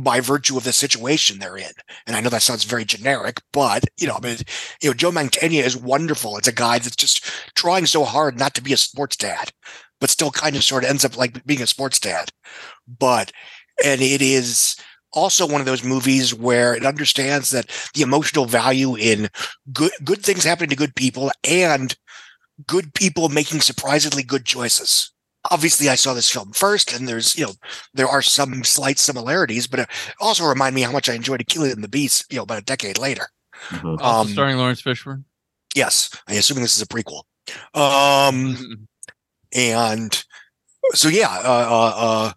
by 0.00 0.20
virtue 0.20 0.56
of 0.56 0.64
the 0.64 0.72
situation 0.72 1.38
they're 1.38 1.56
in. 1.56 1.70
And 2.06 2.16
I 2.16 2.20
know 2.20 2.28
that 2.30 2.42
sounds 2.42 2.64
very 2.64 2.84
generic, 2.84 3.40
but 3.52 3.84
you 3.98 4.06
know, 4.06 4.16
I 4.16 4.20
mean, 4.20 4.38
you 4.82 4.90
know, 4.90 4.94
Joe 4.94 5.12
Mantegna 5.12 5.62
is 5.62 5.76
wonderful. 5.76 6.36
It's 6.36 6.48
a 6.48 6.52
guy 6.52 6.78
that's 6.78 6.96
just 6.96 7.24
trying 7.54 7.86
so 7.86 8.04
hard 8.04 8.38
not 8.38 8.54
to 8.54 8.62
be 8.62 8.72
a 8.72 8.76
sports 8.76 9.16
dad, 9.16 9.52
but 10.00 10.10
still 10.10 10.30
kind 10.30 10.56
of 10.56 10.64
sort 10.64 10.84
of 10.84 10.90
ends 10.90 11.04
up 11.04 11.16
like 11.16 11.44
being 11.46 11.62
a 11.62 11.66
sports 11.66 12.00
dad. 12.00 12.30
But 12.98 13.30
and 13.84 14.00
it 14.00 14.22
is 14.22 14.76
also 15.12 15.46
one 15.46 15.60
of 15.60 15.66
those 15.66 15.84
movies 15.84 16.34
where 16.34 16.74
it 16.74 16.84
understands 16.84 17.50
that 17.50 17.70
the 17.94 18.02
emotional 18.02 18.46
value 18.46 18.96
in 18.96 19.28
good 19.72 19.92
good 20.04 20.22
things 20.22 20.44
happening 20.44 20.70
to 20.70 20.76
good 20.76 20.96
people 20.96 21.30
and 21.44 21.96
good 22.66 22.94
people 22.94 23.28
making 23.28 23.60
surprisingly 23.60 24.22
good 24.22 24.44
choices. 24.44 25.10
obviously 25.50 25.88
I 25.88 25.94
saw 25.94 26.14
this 26.14 26.30
film 26.30 26.52
first, 26.52 26.92
and 26.92 27.06
there's 27.08 27.36
you 27.36 27.46
know 27.46 27.52
there 27.94 28.08
are 28.08 28.22
some 28.22 28.64
slight 28.64 28.98
similarities, 28.98 29.66
but 29.66 29.80
it 29.80 29.88
also 30.20 30.44
remind 30.44 30.74
me 30.74 30.82
how 30.82 30.92
much 30.92 31.08
I 31.08 31.14
enjoyed 31.14 31.40
Akeelah 31.40 31.72
and 31.72 31.84
the 31.84 31.88
Bee. 31.88 32.10
You 32.30 32.38
know, 32.38 32.42
about 32.42 32.58
a 32.58 32.64
decade 32.64 32.98
later. 32.98 33.28
Mhm. 33.68 34.00
Um, 34.02 34.28
starring 34.28 34.56
Laurence 34.58 34.82
Fishburne. 34.82 35.24
Yes, 35.74 36.10
I'm 36.26 36.36
assuming 36.38 36.62
this 36.62 36.76
is 36.76 36.82
a 36.82 36.86
prequel. 36.86 37.22
Um, 37.74 38.88
and 39.52 40.24
so 40.94 41.08
yeah, 41.08 41.28
uh, 41.30 41.66
uh, 41.70 41.94
uh, 41.96 42.32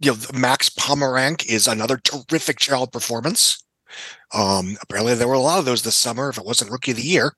you 0.00 0.12
know, 0.12 0.18
Max 0.34 0.68
Pomeranc 0.68 1.46
is 1.46 1.66
another 1.66 1.96
terrific 1.96 2.58
child 2.58 2.92
performance. 2.92 3.63
Um, 4.34 4.76
apparently 4.82 5.14
there 5.14 5.28
were 5.28 5.34
a 5.34 5.40
lot 5.40 5.58
of 5.58 5.64
those 5.64 5.82
this 5.82 5.96
summer. 5.96 6.28
If 6.28 6.38
it 6.38 6.44
wasn't 6.44 6.70
Rookie 6.70 6.90
of 6.92 6.96
the 6.96 7.02
Year, 7.02 7.34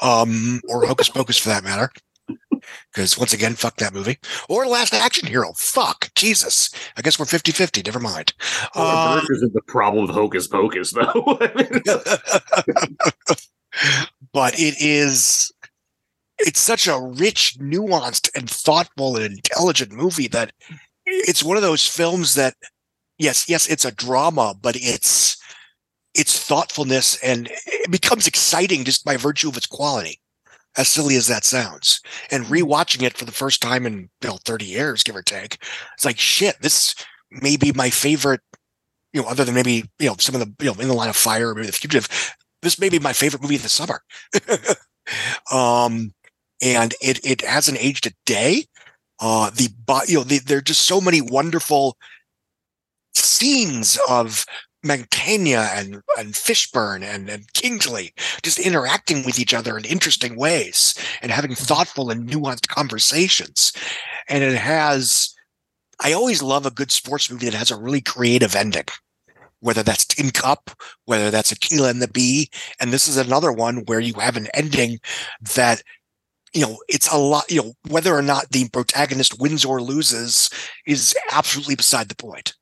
um, 0.00 0.60
or 0.68 0.86
Hocus 0.86 1.08
Pocus 1.08 1.38
for 1.38 1.48
that 1.48 1.64
matter, 1.64 1.90
because 2.92 3.18
once 3.18 3.32
again, 3.32 3.54
fuck 3.54 3.76
that 3.76 3.94
movie 3.94 4.18
or 4.48 4.66
Last 4.66 4.94
Action 4.94 5.26
Hero. 5.28 5.52
Fuck 5.56 6.10
Jesus. 6.14 6.70
I 6.96 7.02
guess 7.02 7.18
we're 7.18 7.26
50-50. 7.26 7.84
Never 7.84 8.00
mind. 8.00 8.32
Laura 8.74 9.20
Um, 9.20 9.26
isn't 9.30 9.52
the 9.52 9.62
problem 9.62 10.06
with 10.06 10.14
Hocus 10.14 10.46
Pocus, 10.46 10.92
though. 10.92 11.38
But 14.32 14.54
it 14.58 14.74
is 14.80 15.52
it's 16.38 16.60
such 16.60 16.86
a 16.86 17.00
rich 17.00 17.56
nuanced 17.58 18.28
and 18.34 18.48
thoughtful 18.48 19.16
and 19.16 19.34
intelligent 19.36 19.92
movie 19.92 20.28
that 20.28 20.52
it's 21.06 21.42
one 21.42 21.56
of 21.56 21.62
those 21.62 21.86
films 21.86 22.34
that 22.34 22.54
yes 23.18 23.48
yes 23.48 23.66
it's 23.68 23.84
a 23.84 23.92
drama 23.92 24.54
but 24.60 24.76
it's 24.76 25.36
its 26.18 26.38
thoughtfulness 26.38 27.16
and 27.22 27.48
it 27.66 27.90
becomes 27.90 28.26
exciting 28.26 28.84
just 28.84 29.04
by 29.04 29.16
virtue 29.16 29.48
of 29.48 29.56
its 29.56 29.66
quality 29.66 30.20
as 30.76 30.88
silly 30.88 31.16
as 31.16 31.26
that 31.26 31.44
sounds 31.44 32.00
and 32.30 32.46
rewatching 32.46 33.02
it 33.02 33.16
for 33.16 33.24
the 33.24 33.32
first 33.32 33.62
time 33.62 33.86
in 33.86 34.08
you 34.22 34.28
know 34.28 34.38
30 34.44 34.64
years 34.64 35.02
give 35.02 35.16
or 35.16 35.22
take 35.22 35.58
it's 35.94 36.04
like 36.04 36.18
shit 36.18 36.60
this 36.60 36.94
may 37.30 37.56
be 37.56 37.72
my 37.72 37.90
favorite 37.90 38.40
you 39.12 39.22
know 39.22 39.28
other 39.28 39.44
than 39.44 39.54
maybe 39.54 39.84
you 39.98 40.08
know 40.08 40.16
some 40.18 40.34
of 40.34 40.40
the 40.40 40.64
you 40.64 40.72
know 40.72 40.80
in 40.80 40.88
the 40.88 40.94
line 40.94 41.08
of 41.08 41.16
fire 41.16 41.50
or 41.50 41.54
maybe 41.54 41.66
the 41.66 41.72
fugitive 41.72 42.08
this 42.62 42.80
may 42.80 42.88
be 42.88 42.98
my 42.98 43.12
favorite 43.12 43.42
movie 43.42 43.56
of 43.56 43.62
the 43.62 43.68
summer. 43.68 44.02
um, 45.52 46.12
and 46.62 46.94
it 47.00 47.24
it 47.24 47.42
hasn't 47.42 47.78
aged 47.78 48.06
a 48.06 48.12
day. 48.24 48.64
Uh, 49.20 49.50
the 49.50 49.68
but 49.86 50.08
you 50.08 50.16
know 50.16 50.24
the, 50.24 50.38
there 50.40 50.58
are 50.58 50.62
just 50.62 50.84
so 50.84 51.00
many 51.00 51.20
wonderful 51.20 51.96
scenes 53.14 53.98
of 54.08 54.44
Mantegna 54.86 55.68
and 55.74 56.02
and 56.18 56.34
Fishburne 56.34 57.02
and 57.02 57.28
and 57.28 57.52
Kingsley 57.52 58.12
just 58.42 58.58
interacting 58.58 59.24
with 59.24 59.38
each 59.38 59.54
other 59.54 59.76
in 59.76 59.84
interesting 59.84 60.36
ways 60.36 60.94
and 61.22 61.30
having 61.30 61.54
thoughtful 61.54 62.10
and 62.10 62.28
nuanced 62.28 62.68
conversations. 62.68 63.72
And 64.28 64.42
it 64.42 64.56
has. 64.56 65.34
I 66.00 66.12
always 66.12 66.42
love 66.42 66.66
a 66.66 66.70
good 66.70 66.92
sports 66.92 67.30
movie 67.30 67.46
that 67.46 67.54
has 67.54 67.70
a 67.70 67.80
really 67.80 68.02
creative 68.02 68.54
ending 68.54 68.84
whether 69.60 69.82
that's 69.82 70.04
Tin 70.04 70.30
Cup, 70.30 70.70
whether 71.06 71.30
that's 71.30 71.52
Akeelah 71.52 71.90
and 71.90 72.02
the 72.02 72.08
Bee. 72.08 72.50
And 72.80 72.92
this 72.92 73.08
is 73.08 73.16
another 73.16 73.52
one 73.52 73.78
where 73.86 74.00
you 74.00 74.14
have 74.14 74.36
an 74.36 74.48
ending 74.54 74.98
that, 75.54 75.82
you 76.52 76.60
know, 76.60 76.78
it's 76.88 77.12
a 77.12 77.16
lot, 77.16 77.50
you 77.50 77.62
know, 77.62 77.72
whether 77.88 78.14
or 78.14 78.22
not 78.22 78.50
the 78.50 78.68
protagonist 78.68 79.40
wins 79.40 79.64
or 79.64 79.82
loses 79.82 80.50
is 80.86 81.14
absolutely 81.32 81.74
beside 81.74 82.08
the 82.08 82.16
point. 82.16 82.54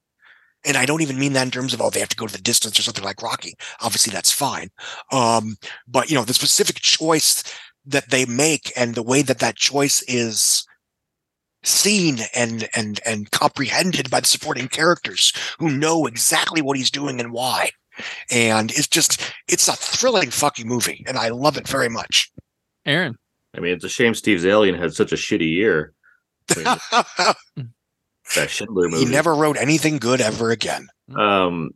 And 0.65 0.77
I 0.77 0.87
don't 0.87 1.03
even 1.03 1.19
mean 1.19 1.33
that 1.35 1.45
in 1.45 1.51
terms 1.51 1.75
of, 1.75 1.81
oh, 1.81 1.91
they 1.91 2.01
have 2.01 2.09
to 2.11 2.17
go 2.17 2.27
to 2.27 2.33
the 2.33 2.41
distance 2.41 2.79
or 2.79 2.83
something 2.83 3.05
like 3.05 3.23
Rocky. 3.23 3.55
Obviously, 3.81 4.13
that's 4.13 4.33
fine. 4.33 4.69
Um, 5.13 5.57
but, 5.87 6.11
you 6.11 6.17
know, 6.17 6.25
the 6.25 6.35
specific 6.35 6.77
choice 6.77 7.43
that 7.87 8.11
they 8.11 8.25
make 8.25 8.73
and 8.77 8.95
the 8.95 9.03
way 9.03 9.23
that 9.23 9.41
that 9.41 9.57
choice 9.57 10.03
is 10.03 10.67
seen 11.63 12.19
and 12.35 12.69
and 12.75 13.01
and 13.07 13.31
comprehended 13.31 14.11
by 14.11 14.21
the 14.21 14.27
supporting 14.27 14.69
characters 14.69 15.33
who 15.59 15.71
know 15.71 16.05
exactly 16.05 16.61
what 16.61 16.77
he's 16.77 16.91
doing 16.91 17.19
and 17.19 17.33
why 17.33 17.71
and 18.31 18.71
it's 18.73 18.87
just 18.87 19.33
it's 19.49 19.67
a 19.67 19.73
thrilling 19.73 20.29
fucking 20.29 20.69
movie 20.69 21.03
and 21.09 21.17
i 21.17 21.31
love 21.31 21.57
it 21.57 21.67
very 21.67 21.89
much 21.89 22.31
Aaron. 22.87 23.17
I 23.57 23.61
mean, 23.61 23.73
it's 23.73 23.85
a 23.85 23.89
shame 23.89 24.15
Steve 24.15 24.41
Zaillian 24.41 24.79
had 24.79 24.95
such 24.95 25.13
a 25.13 25.17
shitty 25.17 25.49
year. 25.49 25.93
I 26.57 27.35
mean, 27.57 27.73
that 28.37 28.51
Schindler 28.51 28.89
movie. 28.89 29.05
he 29.05 29.11
never 29.11 29.35
wrote 29.35 29.57
anything 29.59 29.99
good 29.99 30.21
ever 30.21 30.51
again 30.51 30.89
Um, 31.15 31.71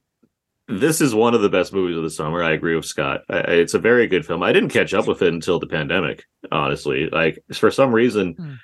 this 0.69 1.01
is 1.01 1.15
one 1.15 1.35
of 1.35 1.41
the 1.41 1.49
best 1.49 1.73
movies 1.73 1.97
of 1.97 2.03
the 2.03 2.11
summer. 2.11 2.43
I 2.43 2.53
agree 2.53 2.77
with 2.77 2.85
Scott. 2.85 3.23
I, 3.31 3.37
I- 3.39 3.41
it's 3.53 3.75
a 3.75 3.79
very 3.79 4.07
good 4.07 4.27
film. 4.27 4.43
I 4.43 4.53
didn't 4.53 4.69
catch 4.71 4.93
up 4.95 5.07
with 5.07 5.23
it 5.23 5.33
until 5.33 5.59
the 5.59 5.67
pandemic, 5.67 6.25
honestly. 6.53 7.09
Like 7.11 7.39
for 7.55 7.71
some 7.71 7.93
reason, 7.95 8.59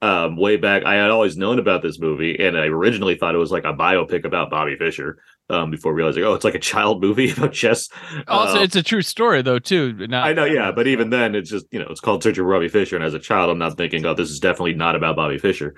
um, 0.00 0.36
way 0.36 0.56
back, 0.56 0.84
I 0.84 0.94
had 0.94 1.10
always 1.10 1.36
known 1.36 1.58
about 1.58 1.82
this 1.82 1.98
movie, 1.98 2.38
and 2.38 2.56
I 2.56 2.66
originally 2.66 3.16
thought 3.16 3.34
it 3.34 3.38
was 3.38 3.50
like 3.50 3.64
a 3.64 3.72
biopic 3.74 4.24
about 4.24 4.50
Bobby 4.50 4.76
Fischer. 4.76 5.18
Um, 5.50 5.70
before 5.70 5.94
realizing, 5.94 6.22
oh, 6.24 6.34
it's 6.34 6.44
like 6.44 6.54
a 6.54 6.58
child 6.60 7.00
movie 7.06 7.32
about 7.32 7.54
chess. 7.54 7.88
Also, 8.28 8.58
Um, 8.58 8.62
it's 8.64 8.76
a 8.76 8.82
true 8.82 9.00
story 9.02 9.40
though 9.42 9.58
too. 9.58 9.94
Not, 10.06 10.28
I 10.28 10.34
know, 10.34 10.44
yeah, 10.44 10.70
but 10.72 10.86
even 10.86 11.08
then, 11.10 11.34
it's 11.34 11.48
just 11.50 11.64
you 11.72 11.78
know, 11.78 11.86
it's 11.88 12.00
called 12.02 12.22
Search 12.22 12.36
for 12.36 12.44
Bobby 12.44 12.68
Fischer, 12.68 12.94
and 12.96 13.04
as 13.04 13.14
a 13.14 13.18
child, 13.18 13.50
I'm 13.50 13.58
not 13.58 13.76
thinking, 13.78 14.04
oh, 14.06 14.12
this 14.14 14.30
is 14.30 14.38
definitely 14.40 14.74
not 14.74 14.94
about 14.94 15.16
Bobby 15.16 15.38
Fischer. 15.38 15.74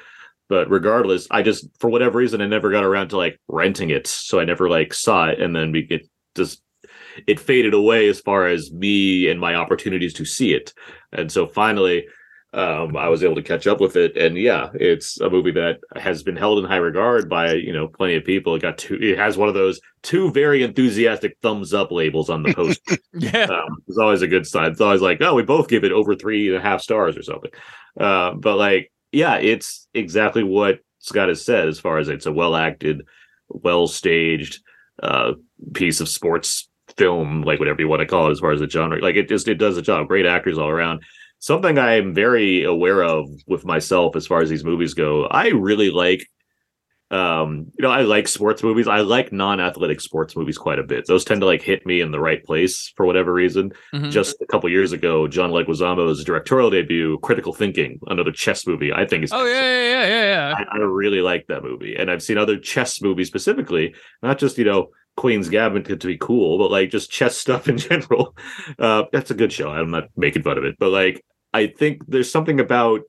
But 0.51 0.69
regardless, 0.69 1.29
I 1.31 1.43
just 1.43 1.67
for 1.79 1.89
whatever 1.89 2.19
reason, 2.19 2.43
I 2.43 2.47
never 2.47 2.71
got 2.71 2.85
around 2.85 3.09
to 3.11 3.17
like 3.17 3.41
renting 3.49 3.89
it, 3.91 4.07
so 4.07 4.41
I 4.41 4.45
never 4.45 4.69
like 4.69 4.93
saw 4.93 5.29
it, 5.29 5.41
and 5.41 5.57
then 5.57 5.73
we- 5.73 5.87
it 5.89 6.07
just 6.37 6.61
it 7.27 7.41
faded 7.41 7.73
away 7.73 8.09
as 8.09 8.21
far 8.21 8.47
as 8.47 8.73
me 8.73 9.29
and 9.29 9.41
my 9.41 9.55
opportunities 9.55 10.13
to 10.15 10.25
see 10.27 10.53
it, 10.53 10.75
and 11.13 11.33
so 11.33 11.47
finally. 11.47 12.05
Um, 12.53 12.97
I 12.97 13.09
was 13.09 13.23
able 13.23 13.37
to 13.37 13.43
catch 13.45 13.69
up 13.69 13.81
with 13.81 13.95
it, 13.95 14.17
and 14.17 14.37
yeah, 14.37 14.71
it's 14.75 15.21
a 15.21 15.31
movie 15.31 15.53
that 15.53 15.79
has 15.95 16.25
been 16.25 16.35
held 16.35 16.59
in 16.59 16.65
high 16.65 16.79
regard 16.79 17.29
by 17.29 17.53
you 17.53 17.73
know 17.73 17.87
plenty 17.87 18.17
of 18.17 18.25
people. 18.25 18.57
It 18.57 18.63
got 18.63 18.77
two. 18.77 18.97
It 19.01 19.17
has 19.19 19.37
one 19.37 19.49
of 19.49 19.55
those 19.55 19.81
two 20.03 20.33
very 20.33 20.65
enthusiastic 20.65 21.37
thumbs 21.43 21.73
up 21.73 21.93
labels 21.93 22.29
on 22.29 22.43
the 22.43 22.53
post. 22.53 22.81
yeah, 23.15 23.45
um, 23.45 23.77
it's 23.87 23.99
always 23.99 24.23
a 24.23 24.27
good 24.27 24.49
sign. 24.49 24.73
It's 24.73 24.81
always 24.81 25.01
like, 25.01 25.21
oh, 25.21 25.35
we 25.37 25.45
both 25.45 25.69
give 25.69 25.85
it 25.85 25.93
over 25.93 26.17
three 26.17 26.49
and 26.49 26.57
a 26.57 26.61
half 26.61 26.81
stars 26.81 27.17
or 27.17 27.23
something. 27.23 27.53
Uh, 28.01 28.33
but 28.35 28.57
like, 28.57 28.91
yeah, 29.13 29.37
it's 29.37 29.89
exactly 29.95 30.43
what 30.43 30.81
Scott 30.99 31.29
has 31.29 31.45
said 31.45 31.69
as 31.69 31.81
far 31.81 31.99
as 31.99 32.09
it's 32.09 32.27
a 32.27 32.33
well 32.33 32.55
acted, 32.55 33.03
well 33.49 33.87
staged 33.87 34.61
uh, 35.03 35.33
piece 35.75 36.01
of 36.01 36.09
sports 36.09 36.69
film, 36.97 37.43
like 37.43 37.59
whatever 37.59 37.81
you 37.81 37.89
want 37.89 38.01
to 38.01 38.07
call 38.07 38.29
it, 38.29 38.33
as 38.33 38.41
far 38.41 38.53
as 38.53 38.61
the 38.61 38.69
genre. 38.69 39.01
Like 39.01 39.17
it 39.17 39.29
just 39.29 39.49
it 39.49 39.57
does 39.57 39.77
a 39.77 39.83
job. 39.83 40.09
Great 40.09 40.27
actors 40.27 40.59
all 40.59 40.69
around. 40.69 41.03
Something 41.39 41.79
I 41.79 41.95
am 41.95 42.15
very 42.15 42.65
aware 42.65 43.03
of 43.03 43.29
with 43.47 43.65
myself 43.65 44.15
as 44.15 44.27
far 44.27 44.43
as 44.43 44.51
these 44.51 44.65
movies 44.65 44.95
go. 44.95 45.25
I 45.27 45.49
really 45.49 45.91
like 45.91 46.27
um 47.13 47.67
you 47.77 47.83
know 47.83 47.91
i 47.91 48.03
like 48.03 48.29
sports 48.29 48.63
movies. 48.63 48.87
I 48.87 49.01
like 49.01 49.33
non-athletic 49.33 50.01
sports 50.01 50.37
movies 50.37 50.57
quite 50.59 50.79
a 50.79 50.85
bit. 50.85 51.07
Those 51.07 51.25
tend 51.25 51.41
to 51.41 51.47
like 51.47 51.61
hit 51.61 51.85
me 51.85 52.01
in 52.01 52.13
the 52.13 52.21
right 52.21 52.43
place 52.45 52.93
for 52.97 53.05
whatever 53.05 53.33
reason. 53.33 53.73
Mhm. 53.93 54.11
just 54.13 54.41
a 54.41 54.47
couple 54.47 54.69
years 54.71 54.93
ago 54.93 55.27
john 55.27 55.51
leguizamo's 55.51 56.23
directorial 56.25 56.71
debut 56.71 57.19
critical 57.23 57.53
thinking 57.53 57.99
another 58.07 58.31
chess 58.33 58.67
movie 58.67 58.93
i 58.93 59.05
think 59.05 59.25
is 59.25 59.33
Oh 59.33 59.45
yeah, 59.45 59.61
yeah, 59.61 59.83
yeah, 59.83 60.07
yeah, 60.07 60.25
yeah. 60.59 60.65
I, 60.73 60.77
I 60.77 60.79
really 60.79 61.21
like 61.21 61.47
that 61.49 61.63
movie. 61.65 61.97
And 61.97 62.11
i've 62.11 62.23
seen 62.23 62.39
other 62.39 62.59
chess 62.59 63.01
movies 63.03 63.27
specifically 63.29 63.95
not 64.23 64.39
just 64.39 64.57
you 64.59 64.65
know 64.65 64.91
queen's 65.17 65.49
gambit 65.49 65.85
to 66.01 66.07
be 66.07 66.17
cool 66.17 66.59
but 66.59 66.71
like 66.71 66.91
just 66.91 67.11
chess 67.11 67.37
stuff 67.37 67.69
in 67.69 67.77
general. 67.89 68.37
Uh 68.79 69.03
that's 69.13 69.31
a 69.33 69.35
good 69.35 69.53
show. 69.53 69.69
I'm 69.71 69.91
not 69.91 70.05
making 70.17 70.43
fun 70.45 70.59
of 70.59 70.65
it. 70.65 70.77
But 70.79 70.91
like 70.91 71.25
i 71.53 71.67
think 71.67 72.03
there's 72.07 72.31
something 72.31 72.61
about 72.61 73.01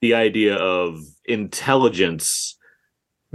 the 0.00 0.14
idea 0.14 0.54
of 0.56 1.00
intelligence 1.24 2.55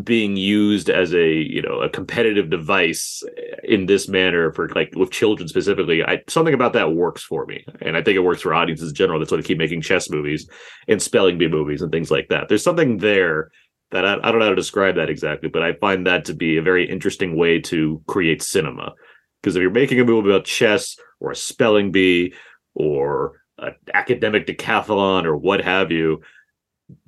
being 0.03 0.37
used 0.37 0.89
as 0.89 1.13
a 1.13 1.33
you 1.33 1.61
know 1.61 1.81
a 1.81 1.89
competitive 1.89 2.49
device 2.49 3.23
in 3.63 3.85
this 3.85 4.07
manner 4.07 4.51
for 4.53 4.69
like 4.69 4.91
with 4.95 5.11
children 5.11 5.49
specifically 5.49 6.01
i 6.03 6.17
something 6.29 6.53
about 6.53 6.73
that 6.73 6.93
works 6.93 7.21
for 7.21 7.45
me. 7.45 7.65
And 7.81 7.97
i 7.97 8.01
think 8.01 8.15
it 8.15 8.21
works 8.21 8.41
for 8.41 8.53
audiences 8.53 8.89
in 8.89 8.95
general 8.95 9.19
that's 9.19 9.31
why 9.31 9.37
they 9.37 9.43
keep 9.43 9.57
making 9.57 9.81
chess 9.81 10.09
movies 10.09 10.49
and 10.87 11.01
spelling 11.01 11.37
bee 11.37 11.47
movies 11.47 11.81
and 11.81 11.91
things 11.91 12.09
like 12.09 12.29
that. 12.29 12.47
There's 12.47 12.63
something 12.63 12.97
there 12.97 13.51
that 13.91 14.05
I, 14.05 14.13
I 14.13 14.31
don't 14.31 14.39
know 14.39 14.45
how 14.45 14.51
to 14.51 14.55
describe 14.55 14.95
that 14.95 15.09
exactly 15.09 15.49
but 15.49 15.61
i 15.61 15.73
find 15.73 16.07
that 16.07 16.23
to 16.25 16.33
be 16.33 16.55
a 16.55 16.61
very 16.61 16.89
interesting 16.89 17.35
way 17.35 17.59
to 17.61 18.01
create 18.07 18.41
cinema. 18.41 18.93
Because 19.41 19.55
if 19.55 19.61
you're 19.61 19.71
making 19.71 19.99
a 19.99 20.05
movie 20.05 20.29
about 20.29 20.45
chess 20.45 20.95
or 21.19 21.31
a 21.31 21.35
spelling 21.35 21.91
bee 21.91 22.33
or 22.75 23.41
an 23.57 23.75
academic 23.93 24.47
decathlon 24.47 25.25
or 25.25 25.35
what 25.35 25.61
have 25.61 25.91
you 25.91 26.21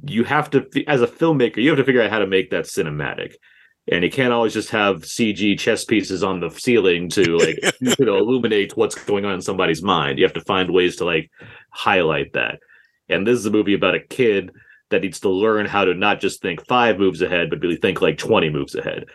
you 0.06 0.24
have 0.24 0.50
to 0.52 0.68
as 0.88 1.02
a 1.02 1.08
filmmaker 1.08 1.58
you 1.58 1.70
have 1.70 1.78
to 1.78 1.84
figure 1.84 2.02
out 2.02 2.10
how 2.10 2.20
to 2.20 2.28
make 2.28 2.50
that 2.52 2.66
cinematic. 2.66 3.34
And 3.92 4.02
you 4.02 4.10
can't 4.10 4.32
always 4.32 4.54
just 4.54 4.70
have 4.70 5.02
cg 5.02 5.60
chess 5.60 5.84
pieces 5.84 6.24
on 6.24 6.40
the 6.40 6.50
ceiling 6.50 7.10
to 7.10 7.38
like 7.38 7.58
you 7.82 8.06
know 8.06 8.18
illuminate 8.18 8.78
what's 8.78 8.96
going 8.96 9.26
on 9.26 9.34
in 9.34 9.42
somebody's 9.42 9.84
mind. 9.84 10.18
You 10.18 10.26
have 10.26 10.34
to 10.34 10.42
find 10.42 10.72
ways 10.72 10.96
to 10.98 11.06
like 11.06 11.30
highlight 11.72 12.34
that. 12.34 12.60
And 13.10 13.28
this 13.28 13.38
is 13.38 13.46
a 13.46 13.52
movie 13.52 13.74
about 13.74 13.96
a 13.96 14.00
kid 14.00 14.52
that 14.90 15.02
needs 15.02 15.20
to 15.22 15.30
learn 15.30 15.66
how 15.66 15.86
to 15.86 15.94
not 15.94 16.22
just 16.22 16.42
think 16.42 16.66
five 16.68 16.98
moves 16.98 17.22
ahead 17.22 17.50
but 17.50 17.62
really 17.62 17.76
think 17.76 18.02
like 18.02 18.18
20 18.18 18.50
moves 18.50 18.76
ahead. 18.76 19.06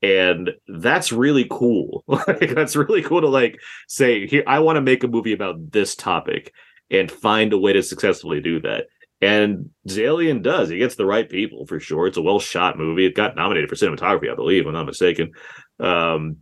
And 0.00 0.50
that's 0.68 1.12
really 1.12 1.46
cool. 1.50 2.04
Like 2.08 2.54
that's 2.54 2.76
really 2.76 3.02
cool 3.02 3.20
to 3.20 3.28
like 3.28 3.58
say 3.86 4.26
here 4.26 4.42
i 4.46 4.58
want 4.58 4.76
to 4.76 4.80
make 4.82 5.04
a 5.04 5.08
movie 5.08 5.32
about 5.32 5.70
this 5.72 5.94
topic 5.94 6.52
and 6.90 7.10
find 7.10 7.52
a 7.52 7.58
way 7.58 7.72
to 7.72 7.82
successfully 7.82 8.40
do 8.40 8.60
that 8.60 8.86
And 9.20 9.70
Zaillian 9.88 10.42
does. 10.42 10.68
He 10.68 10.78
gets 10.78 10.94
the 10.94 11.06
right 11.06 11.28
people 11.28 11.66
for 11.66 11.80
sure. 11.80 12.06
It's 12.06 12.16
a 12.16 12.22
well 12.22 12.38
shot 12.38 12.78
movie. 12.78 13.06
It 13.06 13.16
got 13.16 13.36
nominated 13.36 13.68
for 13.68 13.74
cinematography, 13.74 14.30
I 14.30 14.36
believe, 14.36 14.62
if 14.62 14.66
I'm 14.68 14.74
not 14.74 14.86
mistaken. 14.86 15.32
Um, 15.80 16.38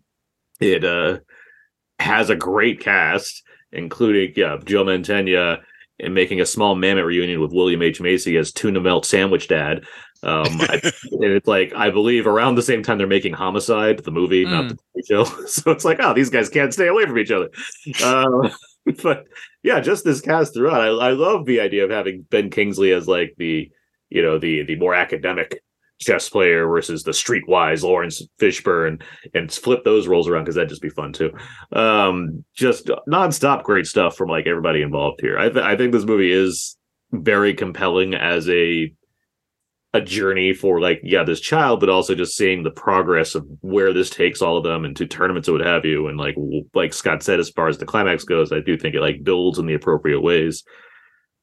it 0.60 0.84
uh, 0.84 1.18
has 1.98 2.28
a 2.28 2.36
great 2.36 2.80
cast, 2.80 3.42
including 3.72 4.34
yeah, 4.36 4.58
Joe 4.64 4.84
Mantegna 4.84 5.60
and 5.98 6.14
making 6.14 6.40
a 6.40 6.46
small 6.46 6.76
Mamet 6.76 7.06
reunion 7.06 7.40
with 7.40 7.52
William 7.52 7.80
H. 7.80 8.00
Macy 8.00 8.36
as 8.36 8.52
tuna 8.52 8.80
melt 8.80 9.06
sandwich 9.06 9.48
dad. 9.48 9.84
Um, 10.22 10.60
I, 10.60 10.80
and 11.12 11.32
it's 11.32 11.48
like 11.48 11.72
I 11.74 11.90
believe 11.90 12.26
around 12.26 12.54
the 12.56 12.62
same 12.62 12.82
time 12.82 12.98
they're 12.98 13.06
making 13.06 13.32
Homicide, 13.32 14.00
the 14.00 14.10
movie, 14.10 14.44
mm. 14.44 14.50
not 14.50 14.78
the 14.94 15.02
show. 15.06 15.24
So 15.46 15.70
it's 15.70 15.84
like, 15.84 15.98
oh, 16.00 16.12
these 16.12 16.30
guys 16.30 16.48
can't 16.48 16.72
stay 16.72 16.88
away 16.88 17.06
from 17.06 17.18
each 17.18 17.30
other. 17.30 17.50
Uh, 18.02 18.50
but 19.02 19.24
yeah, 19.62 19.80
just 19.80 20.04
this 20.04 20.20
cast 20.20 20.54
throughout. 20.54 20.80
I, 20.80 21.08
I 21.08 21.10
love 21.10 21.44
the 21.44 21.60
idea 21.60 21.84
of 21.84 21.90
having 21.90 22.26
Ben 22.30 22.50
Kingsley 22.50 22.92
as 22.92 23.08
like 23.08 23.34
the 23.38 23.70
you 24.08 24.22
know 24.22 24.38
the 24.38 24.64
the 24.64 24.76
more 24.76 24.94
academic 24.94 25.60
chess 25.98 26.28
player 26.28 26.66
versus 26.66 27.02
the 27.02 27.10
streetwise 27.10 27.82
Laurence 27.82 28.22
Fishburne 28.38 29.00
and 29.32 29.50
flip 29.50 29.82
those 29.84 30.06
roles 30.06 30.28
around 30.28 30.44
because 30.44 30.54
that'd 30.54 30.68
just 30.68 30.82
be 30.82 30.90
fun 30.90 31.12
too. 31.12 31.32
Um, 31.72 32.44
just 32.54 32.90
nonstop 33.08 33.62
great 33.62 33.86
stuff 33.86 34.14
from 34.14 34.28
like 34.28 34.46
everybody 34.46 34.82
involved 34.82 35.20
here. 35.20 35.38
I, 35.38 35.48
th- 35.48 35.64
I 35.64 35.76
think 35.76 35.92
this 35.92 36.04
movie 36.04 36.32
is 36.32 36.76
very 37.12 37.54
compelling 37.54 38.14
as 38.14 38.48
a 38.50 38.92
a 39.96 40.00
journey 40.00 40.52
for 40.52 40.78
like 40.80 41.00
yeah 41.02 41.24
this 41.24 41.40
child 41.40 41.80
but 41.80 41.88
also 41.88 42.14
just 42.14 42.36
seeing 42.36 42.62
the 42.62 42.70
progress 42.70 43.34
of 43.34 43.46
where 43.62 43.94
this 43.94 44.10
takes 44.10 44.42
all 44.42 44.58
of 44.58 44.64
them 44.64 44.84
into 44.84 45.06
tournaments 45.06 45.48
and 45.48 45.56
what 45.56 45.66
have 45.66 45.84
you. 45.84 46.06
And 46.08 46.18
like 46.18 46.36
like 46.74 46.92
scott 46.92 47.22
said 47.22 47.40
as 47.40 47.48
far 47.50 47.68
as 47.68 47.78
the 47.78 47.86
climax 47.86 48.24
goes 48.24 48.52
i 48.52 48.60
do 48.60 48.76
think 48.76 48.94
it 48.94 49.00
like 49.00 49.24
builds 49.24 49.58
in 49.58 49.66
the 49.66 49.74
appropriate 49.74 50.20
ways. 50.20 50.64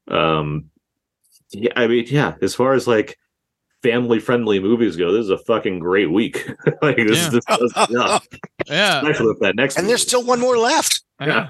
Um 0.08 0.66
yeah 1.52 1.74
i 1.76 1.88
mean 1.88 2.06
yeah 2.08 2.36
as 2.42 2.54
far 2.56 2.74
as 2.74 2.88
like 2.88 3.18
family 3.82 4.20
friendly 4.20 4.60
movies 4.60 4.96
go 4.96 5.12
this 5.12 5.24
is 5.24 5.30
a 5.30 5.38
fucking 5.40 5.80
great 5.80 6.12
week. 6.12 6.48
Like 6.82 6.98
this, 6.98 7.18
yeah. 7.18 7.30
this, 7.30 7.46
this, 7.46 7.74
yeah, 7.90 8.20
yeah. 8.68 8.98
especially 9.00 9.28
with 9.28 9.40
that 9.40 9.56
next 9.56 9.78
and 9.78 9.84
movie. 9.84 9.92
there's 9.92 10.02
still 10.02 10.24
one 10.24 10.40
more 10.40 10.58
left. 10.58 11.02
Yeah, 11.22 11.50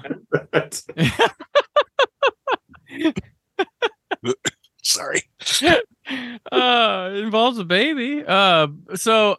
sorry 4.82 5.22
uh 6.52 7.10
it 7.12 7.24
involves 7.24 7.58
a 7.58 7.64
baby 7.64 8.22
uh 8.26 8.66
so 8.94 9.36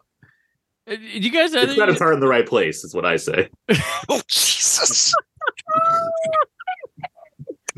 you 0.88 1.30
guys 1.30 1.52
it's 1.54 1.76
got 1.76 1.88
its 1.88 1.98
heart 1.98 2.14
in 2.14 2.20
the 2.20 2.28
right 2.28 2.46
place 2.46 2.84
is 2.84 2.94
what 2.94 3.06
i 3.06 3.16
say 3.16 3.48
oh 4.08 4.20
jesus 4.28 5.12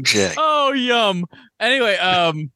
okay. 0.00 0.32
oh 0.36 0.72
yum 0.72 1.24
anyway 1.60 1.96
um 1.96 2.50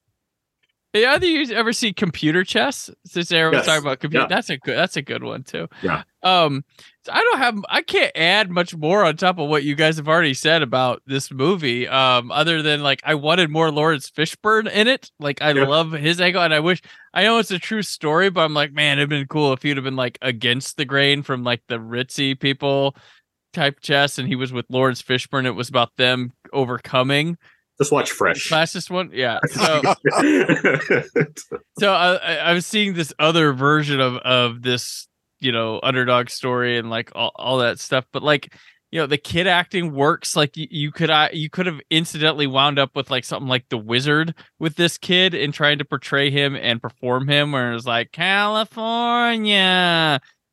yeah, 0.95 1.15
either 1.15 1.25
you 1.25 1.55
ever 1.55 1.73
see 1.73 1.95
computer 1.95 2.45
chess? 2.45 2.91
Since 3.07 3.33
everyone's 3.33 3.61
Yes. 3.61 3.67
talking 3.67 3.83
about 3.83 4.01
computer, 4.01 4.25
Yeah. 4.25 4.29
that's 4.37 4.51
a 4.51 4.59
good 4.59 4.77
that's 4.77 4.99
a 4.99 5.01
good 5.01 5.23
one 5.25 5.43
too. 5.43 5.67
yeah 5.83 6.03
Um, 6.23 6.67
so 6.67 6.83
I 7.11 7.21
don't 7.21 7.39
have 7.39 7.59
I 7.69 7.83
can't 7.83 8.13
add 8.17 8.51
much 8.51 8.77
more 8.77 9.05
on 9.05 9.17
top 9.17 9.39
of 9.39 9.49
what 9.49 9.65
you 9.65 9.75
guys 9.75 9.97
have 9.97 10.09
already 10.09 10.35
said 10.35 10.63
about 10.63 11.03
this 11.07 11.31
movie. 11.31 11.89
Um, 11.89 12.31
other 12.31 12.63
than 12.63 12.83
like 12.83 13.01
I 13.05 13.15
wanted 13.15 13.51
more 13.51 13.71
Laurence 13.71 14.11
Fishburne 14.11 14.71
in 14.71 14.87
it. 14.89 15.11
Like 15.19 15.43
I 15.43 15.53
Yeah. 15.53 15.65
love 15.67 15.93
his 15.93 16.21
angle, 16.21 16.43
and 16.43 16.55
I 16.55 16.61
wish 16.61 16.81
I 17.15 17.25
know 17.25 17.39
it's 17.39 17.51
a 17.51 17.59
true 17.59 17.83
story, 17.83 18.31
but 18.31 18.43
I'm 18.43 18.55
like, 18.55 18.73
man, 18.73 18.99
it'd 18.99 19.09
been 19.09 19.27
cool 19.27 19.53
if 19.53 19.63
he'd 19.63 19.77
have 19.77 19.85
been 19.85 19.97
like 19.97 20.19
against 20.23 20.77
the 20.77 20.85
grain 20.85 21.23
from 21.23 21.43
like 21.45 21.63
the 21.69 21.79
ritzy 21.79 22.39
people 22.39 22.95
type 23.53 23.81
chess, 23.81 24.19
and 24.19 24.29
he 24.29 24.37
was 24.37 24.53
with 24.53 24.67
Laurence 24.69 25.03
Fishburne. 25.03 25.45
It 25.47 25.51
was 25.53 25.69
about 25.69 25.97
them 25.97 26.33
overcoming 26.53 27.37
just 27.79 27.91
watch 27.91 28.13
fresh 28.13 28.49
fastest 28.49 28.91
one. 28.91 29.11
Yeah. 29.13 29.41
So 29.49 29.83
so 31.79 31.93
I, 31.93 32.15
I 32.15 32.35
I 32.37 32.53
was 32.53 32.67
seeing 32.67 32.95
this 32.95 33.13
other 33.19 33.53
version 33.53 34.01
of 34.01 34.17
of 34.19 34.63
this 34.63 35.09
you 35.43 35.53
know 35.53 35.81
underdog 35.83 36.31
story 36.31 36.79
and 36.79 36.91
like 36.91 37.11
all, 37.15 37.33
all 37.37 37.59
that 37.59 37.79
stuff 37.79 38.05
but 38.13 38.23
like 38.23 38.55
you 38.93 39.01
know 39.01 39.07
the 39.07 39.19
kid 39.19 39.47
acting 39.47 39.93
works 39.93 40.37
like 40.37 40.57
you, 40.57 40.69
you 40.71 40.93
could 40.93 41.11
I 41.11 41.31
you 41.33 41.49
could 41.51 41.67
have 41.67 41.81
incidentally 41.91 42.47
wound 42.47 42.79
up 42.79 42.95
with 42.95 43.11
like 43.11 43.25
something 43.25 43.49
like 43.49 43.69
the 43.71 43.79
wizard 43.79 44.35
with 44.59 44.77
this 44.77 44.99
kid 44.99 45.35
and 45.35 45.53
trying 45.53 45.79
to 45.79 45.85
portray 45.85 46.31
him 46.31 46.55
and 46.55 46.81
perform 46.81 47.27
him 47.27 47.53
where 47.53 47.73
it 47.73 47.75
was 47.75 47.87
like 47.87 48.13
california. 48.13 48.61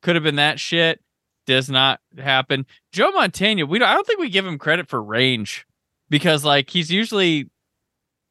Could 0.02 0.16
have 0.16 0.24
been 0.24 0.36
that 0.36 0.58
shit. 0.58 1.00
Does 1.46 1.68
not 1.68 2.00
happen. 2.16 2.64
Joe 2.92 3.10
montana 3.10 3.66
we 3.66 3.78
don't, 3.78 3.88
i 3.88 3.94
don't 3.94 4.06
think 4.06 4.18
we 4.20 4.30
give 4.30 4.46
him 4.46 4.58
credit 4.58 4.88
for 4.88 5.02
range 5.02 5.66
because 6.08 6.44
like 6.44 6.70
he's 6.70 6.90
usually 6.90 7.50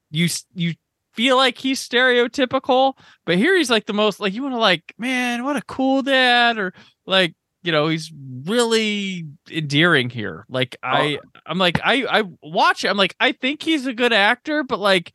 you 0.10 0.28
you 0.56 0.74
feel 1.20 1.36
like 1.36 1.58
he's 1.58 1.86
stereotypical, 1.86 2.94
but 3.26 3.36
here 3.36 3.58
he's 3.58 3.70
like 3.70 3.86
the 3.86 3.94
most 3.94 4.22
like 4.22 4.34
you 4.34 4.42
want 4.42 4.54
to 4.54 4.58
like, 4.58 4.96
man, 4.98 5.44
what 5.44 5.58
a 5.58 5.62
cool 5.64 6.02
dad, 6.02 6.58
or 6.58 6.74
like 7.06 7.36
you 7.62 7.74
know 7.74 7.90
he's 7.90 8.10
really 8.46 9.26
endearing 9.52 10.10
here. 10.10 10.46
Like 10.48 10.78
oh, 10.82 10.88
I, 10.88 11.20
I'm 11.46 11.58
like 11.58 11.82
I 11.84 12.06
I 12.10 12.24
watch 12.42 12.86
it. 12.86 12.88
I'm 12.88 12.96
like 12.96 13.18
I 13.20 13.34
think 13.34 13.62
he's 13.62 13.86
a 13.86 13.94
good 13.94 14.14
actor, 14.14 14.64
but 14.64 14.80
like 14.80 15.12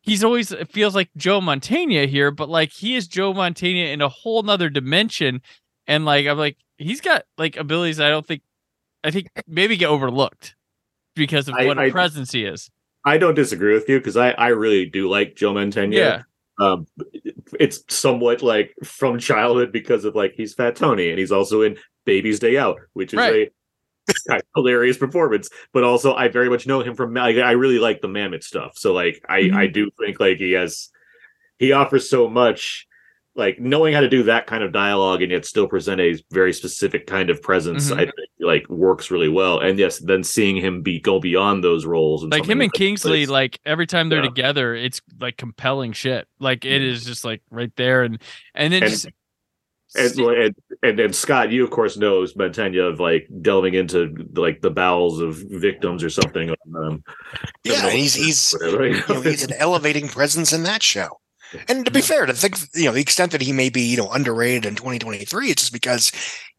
he's 0.00 0.24
always 0.24 0.50
it 0.50 0.72
feels 0.72 0.94
like 0.94 1.10
Joe 1.14 1.42
Montana 1.42 2.06
here, 2.06 2.30
but 2.30 2.48
like 2.48 2.72
he 2.72 2.96
is 2.96 3.06
Joe 3.06 3.34
Montana 3.34 3.90
in 3.90 4.00
a 4.00 4.08
whole 4.08 4.42
nother 4.44 4.70
dimension, 4.70 5.42
and 5.86 6.06
like 6.06 6.26
I'm 6.26 6.38
like 6.38 6.56
he's 6.78 7.02
got 7.02 7.24
like 7.36 7.58
abilities 7.58 8.00
I 8.00 8.08
don't 8.08 8.26
think 8.26 8.40
I 9.04 9.10
think 9.10 9.28
maybe 9.46 9.76
get 9.76 9.90
overlooked 9.90 10.56
because 11.14 11.48
of 11.48 11.54
I- 11.54 11.66
what 11.66 11.78
a 11.78 11.90
presence 11.90 12.32
he 12.32 12.46
is. 12.46 12.70
I 13.04 13.18
don't 13.18 13.34
disagree 13.34 13.74
with 13.74 13.88
you 13.88 13.98
because 13.98 14.16
I, 14.16 14.30
I 14.30 14.48
really 14.48 14.86
do 14.86 15.08
like 15.08 15.36
Joe 15.36 15.52
Mantegna. 15.52 15.94
Yeah. 15.94 16.22
Um, 16.58 16.86
it's 17.58 17.82
somewhat 17.88 18.42
like 18.42 18.74
from 18.84 19.18
childhood 19.18 19.72
because 19.72 20.04
of 20.04 20.14
like 20.14 20.34
he's 20.34 20.54
Fat 20.54 20.76
Tony 20.76 21.10
and 21.10 21.18
he's 21.18 21.32
also 21.32 21.62
in 21.62 21.76
Baby's 22.06 22.38
Day 22.38 22.56
Out, 22.56 22.78
which 22.92 23.12
is 23.12 23.18
Right. 23.18 23.52
a 24.30 24.40
hilarious 24.54 24.96
performance. 24.96 25.50
But 25.72 25.84
also, 25.84 26.14
I 26.14 26.28
very 26.28 26.48
much 26.48 26.66
know 26.66 26.80
him 26.82 26.94
from. 26.94 27.16
I, 27.16 27.40
I 27.40 27.52
really 27.52 27.78
like 27.78 28.00
the 28.00 28.08
Mamet 28.08 28.42
stuff. 28.44 28.72
So 28.76 28.92
like, 28.92 29.24
I 29.28 29.42
Mm-hmm. 29.42 29.56
I 29.56 29.66
do 29.66 29.90
think 29.98 30.20
like 30.20 30.38
he 30.38 30.52
has 30.52 30.90
he 31.58 31.72
offers 31.72 32.08
so 32.08 32.28
much. 32.28 32.86
Like 33.36 33.58
knowing 33.58 33.94
how 33.94 34.00
to 34.00 34.08
do 34.08 34.22
that 34.24 34.46
kind 34.46 34.62
of 34.62 34.70
dialogue 34.70 35.20
and 35.20 35.32
yet 35.32 35.44
still 35.44 35.66
present 35.66 36.00
a 36.00 36.14
very 36.30 36.52
specific 36.52 37.06
kind 37.08 37.30
of 37.30 37.42
presence, 37.42 37.90
Mhm. 37.90 37.94
I 37.96 37.98
think 38.04 38.14
like 38.38 38.68
works 38.68 39.10
really 39.10 39.28
well. 39.28 39.58
And 39.58 39.76
yes, 39.76 39.98
then 39.98 40.22
seeing 40.22 40.54
him 40.56 40.82
be 40.82 41.00
go 41.00 41.18
beyond 41.18 41.64
those 41.64 41.84
roles 41.84 42.22
and 42.22 42.30
like 42.30 42.46
him 42.46 42.60
and 42.60 42.72
Kingsley, 42.72 43.22
this. 43.22 43.30
like 43.30 43.58
every 43.66 43.86
time 43.88 44.08
they're 44.08 44.20
Yeah. 44.22 44.28
together, 44.28 44.74
it's 44.76 45.00
like 45.20 45.36
compelling 45.36 45.92
shit. 45.92 46.28
Like 46.38 46.64
it 46.64 46.80
is 46.80 47.04
just 47.04 47.24
like 47.24 47.42
right 47.50 47.72
there, 47.76 48.04
and 48.04 48.22
and 48.54 48.72
then 48.72 48.82
And- 48.84 48.90
just 48.92 49.08
and, 49.96 50.18
and 50.20 50.54
and 50.84 51.00
and 51.00 51.14
Scott, 51.14 51.50
you 51.50 51.64
of 51.64 51.70
course 51.70 51.96
knows 51.96 52.34
Mantegna 52.34 52.88
of 52.92 53.00
like 53.00 53.28
delving 53.42 53.74
into 53.74 54.14
like 54.34 54.60
the 54.60 54.70
bowels 54.70 55.20
of 55.20 55.36
victims 55.50 56.04
or 56.04 56.10
something. 56.10 56.50
on, 56.50 56.56
Um, 56.86 57.04
Yeah, 57.64 57.90
he's 57.90 58.14
he's 58.14 58.52
whatever. 58.60 58.86
you 58.88 59.02
know, 59.08 59.20
he's 59.22 59.42
an 59.44 59.52
elevating 59.58 60.08
presence 60.08 60.52
in 60.52 60.62
that 60.64 60.82
show. 60.84 61.20
And 61.68 61.84
to 61.86 61.90
be 61.90 62.00
fair, 62.00 62.26
to 62.26 62.32
think 62.34 62.56
you 62.74 62.84
know 62.86 62.92
the 62.92 63.00
extent 63.00 63.32
that 63.32 63.42
he 63.42 63.52
may 63.52 63.68
be 63.68 63.82
you 63.82 63.96
know 63.96 64.10
underrated 64.10 64.66
in 64.66 64.74
2023, 64.76 65.48
it's 65.50 65.62
just 65.62 65.72
because 65.72 66.12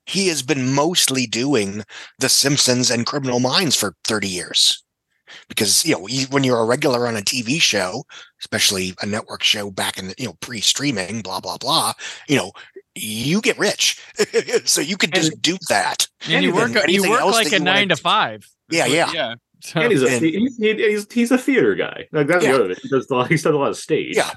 he 0.05 0.27
has 0.27 0.41
been 0.41 0.73
mostly 0.73 1.25
doing 1.25 1.83
The 2.19 2.29
Simpsons 2.29 2.91
and 2.91 3.05
Criminal 3.05 3.39
Minds 3.39 3.75
for 3.75 3.95
30 4.03 4.27
years. 4.27 4.83
Because 5.49 5.85
you 5.85 5.93
know 5.95 6.07
you- 6.07 6.27
when 6.27 6.43
you're 6.43 6.59
a 6.59 6.65
regular 6.65 7.07
on 7.07 7.15
a 7.17 7.21
TV 7.21 7.59
show, 7.61 8.03
especially 8.41 8.93
a 9.01 9.05
network 9.05 9.43
show 9.43 9.69
back 9.71 9.97
in 9.97 10.07
the 10.09 10.15
you 10.17 10.25
know 10.27 10.33
pre-streaming, 10.39 11.21
blah 11.21 11.39
blah 11.39 11.57
blah, 11.57 11.93
you 12.27 12.37
know 12.37 12.51
you 12.97 13.41
get 13.41 13.57
rich, 13.59 13.99
so 14.65 14.79
you 14.81 14.95
could 14.97 15.13
just 15.13 15.41
do 15.41 15.57
that. 15.69 16.07
and 16.29 16.43
you 16.45 16.53
work 16.53 16.71
you 16.87 17.09
work 17.09 17.21
like 17.25 17.47
a 17.47 17.49
you 17.49 17.53
wanna 17.59 17.65
nine 17.65 17.89
to 17.89 17.95
five. 17.97 18.47
Yeah, 18.69 18.85
yeah. 18.85 19.11
yeah. 19.13 19.35
So, 19.61 19.81
and 19.81 19.91
he's 19.91 20.03
a 20.03 20.07
And- 20.07 20.23
he's, 20.25 20.57
he- 20.57 20.73
he's 20.75 21.07
he's 21.11 21.31
a 21.31 21.37
theater 21.37 21.75
guy. 21.75 22.07
Like 22.11 22.27
that's 22.27 22.43
Yeah. 22.45 22.53
the 22.53 22.63
other 22.63 22.73
thing. 22.75 22.81
He 22.83 22.89
does 22.89 23.09
a 23.09 23.15
lot, 23.15 23.27
he's 23.29 23.43
done 23.43 23.55
a 23.55 23.57
lot 23.57 23.69
of 23.71 23.77
stage. 23.77 24.15
Yeah. 24.15 24.31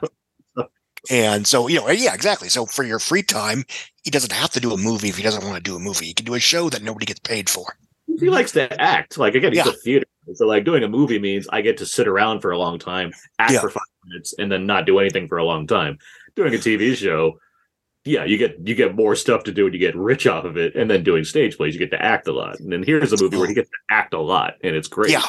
And 1.11 1.47
so, 1.47 1.69
you 1.69 1.77
know, 1.81 1.89
yeah, 1.89 2.15
exactly. 2.15 2.49
So 2.49 2.67
for 2.67 2.85
your 2.85 2.99
free 2.99 3.23
time, 3.23 3.65
he 4.05 4.11
doesn't 4.11 4.33
have 4.33 4.51
to 4.51 4.61
do 4.61 4.73
a 4.73 4.77
movie 4.77 5.09
if 5.09 5.17
he 5.17 5.23
doesn't 5.23 5.43
want 5.45 5.57
to 5.57 5.63
do 5.63 5.77
a 5.77 5.79
movie. 5.79 6.07
He 6.07 6.15
can 6.15 6.27
do 6.27 6.35
a 6.35 6.41
show 6.41 6.69
that 6.71 6.83
nobody 6.83 7.07
gets 7.07 7.21
paid 7.21 7.49
for. 7.49 7.77
He 8.19 8.31
likes 8.31 8.53
to 8.53 8.81
act. 8.81 9.17
Like 9.19 9.35
again, 9.35 9.53
he's 9.53 9.65
Yeah. 9.65 9.71
a 9.73 9.75
theater. 9.75 10.07
So 10.35 10.47
like 10.47 10.65
doing 10.65 10.83
a 10.85 10.89
movie 10.89 11.19
means 11.19 11.49
I 11.51 11.61
get 11.63 11.77
to 11.79 11.87
sit 11.87 12.07
around 12.09 12.41
for 12.41 12.51
a 12.51 12.59
long 12.59 12.79
time, 12.79 13.13
act 13.39 13.53
Yeah. 13.53 13.61
for 13.61 13.71
five 13.71 13.83
minutes, 14.07 14.35
and 14.39 14.51
then 14.53 14.67
not 14.67 14.87
do 14.87 14.99
anything 14.99 15.29
for 15.29 15.39
a 15.39 15.45
long 15.45 15.67
time. 15.67 15.99
Doing 16.37 16.55
a 16.55 16.59
TV 16.59 16.95
show, 16.95 17.39
yeah, 18.05 18.25
you 18.25 18.37
get 18.39 18.59
you 18.67 18.75
get 18.75 18.95
more 18.95 19.15
stuff 19.15 19.45
to 19.45 19.53
do 19.53 19.67
and 19.67 19.75
you 19.75 19.81
get 19.81 19.97
rich 19.97 20.27
off 20.27 20.45
of 20.45 20.57
it. 20.57 20.75
And 20.75 20.91
then 20.91 21.03
doing 21.03 21.25
stage 21.25 21.57
plays, 21.57 21.75
you 21.75 21.79
get 21.79 21.91
to 21.91 22.03
act 22.03 22.29
a 22.29 22.33
lot. 22.33 22.59
And 22.61 22.73
then 22.73 22.83
here's 22.83 23.13
a 23.13 23.23
movie 23.23 23.37
where 23.37 23.49
he 23.49 23.55
gets 23.55 23.71
to 23.71 23.77
act 23.91 24.15
a 24.15 24.21
lot, 24.21 24.55
and 24.63 24.75
it's 24.77 24.89
great. 24.89 25.11
Yeah. 25.11 25.25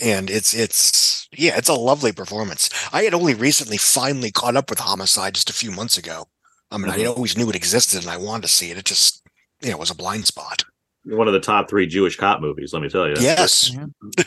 And 0.00 0.30
it's 0.30 0.54
it's 0.54 1.11
yeah, 1.32 1.56
it's 1.56 1.68
a 1.68 1.74
lovely 1.74 2.12
performance. 2.12 2.68
I 2.92 3.02
had 3.04 3.14
only 3.14 3.34
recently 3.34 3.76
finally 3.78 4.30
caught 4.30 4.56
up 4.56 4.70
with 4.70 4.78
Homicide 4.80 5.34
just 5.34 5.50
a 5.50 5.54
few 5.54 5.70
months 5.70 5.96
ago. 5.98 6.26
I 6.70 6.78
mean, 6.78 6.90
I 6.90 6.98
Mhm. 6.98 7.14
always 7.16 7.36
knew 7.36 7.48
it 7.50 7.56
existed 7.56 8.00
and 8.02 8.10
I 8.10 8.16
wanted 8.16 8.42
to 8.42 8.48
see 8.48 8.70
it. 8.70 8.78
It 8.78 8.84
just 8.84 9.22
you 9.60 9.70
know 9.70 9.76
was 9.78 9.90
a 9.90 9.94
blind 9.94 10.26
spot. 10.26 10.64
One 11.04 11.26
of 11.26 11.34
the 11.34 11.40
top 11.40 11.68
three 11.68 11.86
Jewish 11.86 12.16
cop 12.16 12.40
movies, 12.40 12.72
let 12.72 12.82
me 12.82 12.88
tell 12.88 13.08
you. 13.08 13.14
Yes. 13.20 13.70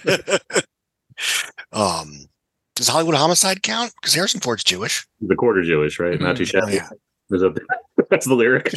um 1.71 2.25
Does 2.75 2.87
Hollywood 2.89 3.15
Homicide 3.15 3.63
count? 3.63 3.93
Because 4.01 4.13
Harrison 4.13 4.41
Ford's 4.41 4.63
Jewish. 4.63 5.07
The 5.21 5.35
quarter 5.35 5.63
Jewish, 5.63 5.97
right? 5.99 6.19
Not 6.19 6.35
too 6.37 6.43
Oh, 6.43 6.45
shabby. 6.45 6.73
yeah. 6.73 6.89
A- 7.31 7.53
That's 8.09 8.25
the 8.27 8.35
lyric. 8.35 8.73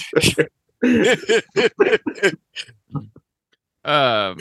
Um, 3.85 4.39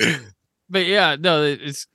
but 0.69 0.85
yeah, 0.85 1.15
no, 1.19 1.43
it's 1.43 1.87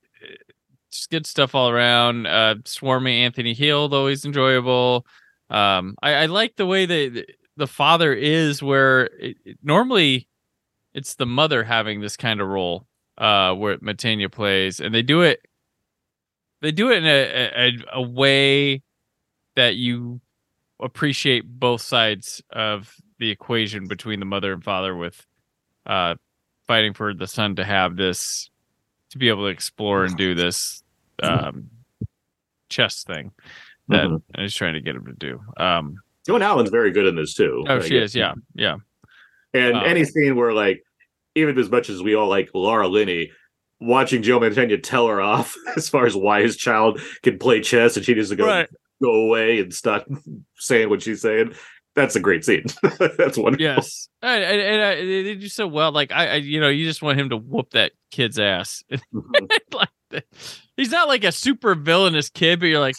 just 0.92 1.10
good 1.10 1.26
stuff 1.26 1.54
all 1.54 1.68
around. 1.70 2.26
Uh, 2.26 2.56
Swarmy 2.64 3.14
Anthony 3.20 3.54
Heald, 3.54 3.94
always 3.94 4.24
enjoyable. 4.24 5.06
Um, 5.50 5.96
I, 6.02 6.14
I 6.14 6.26
like 6.26 6.56
the 6.56 6.66
way 6.66 6.86
that 6.86 7.26
the 7.56 7.66
father 7.66 8.12
is, 8.14 8.62
where 8.62 9.04
it, 9.18 9.36
it- 9.44 9.58
normally 9.62 10.28
it's 10.94 11.14
the 11.14 11.26
mother 11.26 11.64
having 11.64 12.00
this 12.00 12.16
kind 12.16 12.40
of 12.40 12.48
role, 12.48 12.86
uh, 13.18 13.54
where 13.54 13.78
Matania 13.78 14.30
plays, 14.30 14.78
and 14.80 14.94
they 14.94 15.02
do 15.02 15.22
it. 15.22 15.40
They 16.60 16.70
do 16.70 16.90
it 16.92 16.98
in 16.98 17.06
a, 17.06 17.50
a, 17.56 17.72
a 17.94 18.02
way 18.02 18.82
that 19.56 19.74
you 19.74 20.20
appreciate 20.80 21.44
both 21.46 21.80
sides 21.80 22.42
of 22.50 22.94
the 23.18 23.30
equation 23.30 23.86
between 23.88 24.20
the 24.20 24.26
mother 24.26 24.52
and 24.52 24.64
father 24.64 24.96
with 24.96 25.24
uh 25.86 26.14
fighting 26.66 26.92
for 26.92 27.14
the 27.14 27.26
son 27.26 27.54
to 27.56 27.64
have 27.64 27.94
this 27.96 28.50
to 29.12 29.18
be 29.18 29.28
able 29.28 29.42
to 29.44 29.48
explore 29.48 30.04
and 30.04 30.16
do 30.16 30.34
this 30.34 30.82
um 31.22 31.68
chess 32.68 33.04
thing 33.04 33.30
that 33.88 34.06
Mhm. 34.08 34.22
I 34.34 34.42
was 34.42 34.54
trying 34.54 34.74
to 34.74 34.80
get 34.80 34.96
him 34.96 35.06
to 35.06 35.12
do. 35.12 35.40
Um 35.56 35.96
Joan 36.26 36.42
Allen's 36.42 36.70
very 36.70 36.90
good 36.92 37.06
in 37.06 37.16
this 37.16 37.34
too. 37.34 37.64
oh 37.68 37.74
Like, 37.76 37.82
she 37.84 37.96
is, 37.98 38.14
yeah, 38.14 38.34
yeah. 38.54 38.76
And 39.54 39.76
Um, 39.76 39.82
any 39.84 40.04
scene 40.04 40.36
where 40.36 40.52
like, 40.52 40.82
even 41.34 41.58
as 41.58 41.68
much 41.70 41.90
as 41.90 42.02
we 42.02 42.14
all 42.14 42.28
like 42.28 42.50
Laura 42.54 42.86
Linney, 42.88 43.32
watching 43.80 44.22
Joe 44.22 44.38
Mantegna 44.40 44.80
tell 44.82 45.08
her 45.08 45.20
off 45.20 45.54
as 45.76 45.88
far 45.88 46.06
as 46.06 46.14
why 46.16 46.40
his 46.42 46.56
child 46.56 47.00
can 47.22 47.38
play 47.38 47.60
chess 47.60 47.96
and 47.96 48.06
she 48.06 48.14
needs 48.14 48.30
to 48.30 48.36
go 48.36 48.46
Right. 48.46 48.68
go 49.02 49.12
away 49.26 49.60
and 49.60 49.74
stop 49.74 50.06
saying 50.56 50.88
what 50.88 51.02
she's 51.02 51.20
saying. 51.20 51.54
That's 51.94 52.16
a 52.16 52.20
great 52.20 52.44
scene. 52.44 52.64
That's 53.18 53.36
wonderful. 53.36 53.58
Yes. 53.62 54.08
And, 54.22 54.42
and, 54.42 54.60
and 54.60 54.82
I, 54.82 54.94
they 55.04 55.34
do 55.34 55.48
so 55.48 55.66
well. 55.66 55.92
Like 55.92 56.10
I, 56.12 56.26
I, 56.26 56.34
you 56.36 56.58
know, 56.60 56.68
you 56.68 56.86
just 56.86 57.02
want 57.02 57.20
him 57.20 57.28
to 57.30 57.36
whoop 57.36 57.70
that 57.72 57.92
kid's 58.10 58.38
ass. 58.38 58.82
like. 59.72 59.88
He's 60.76 60.90
not 60.90 61.08
like 61.08 61.24
a 61.24 61.32
super 61.32 61.74
villainous 61.74 62.28
kid, 62.28 62.60
but 62.60 62.66
you're 62.66 62.80
like, 62.80 62.96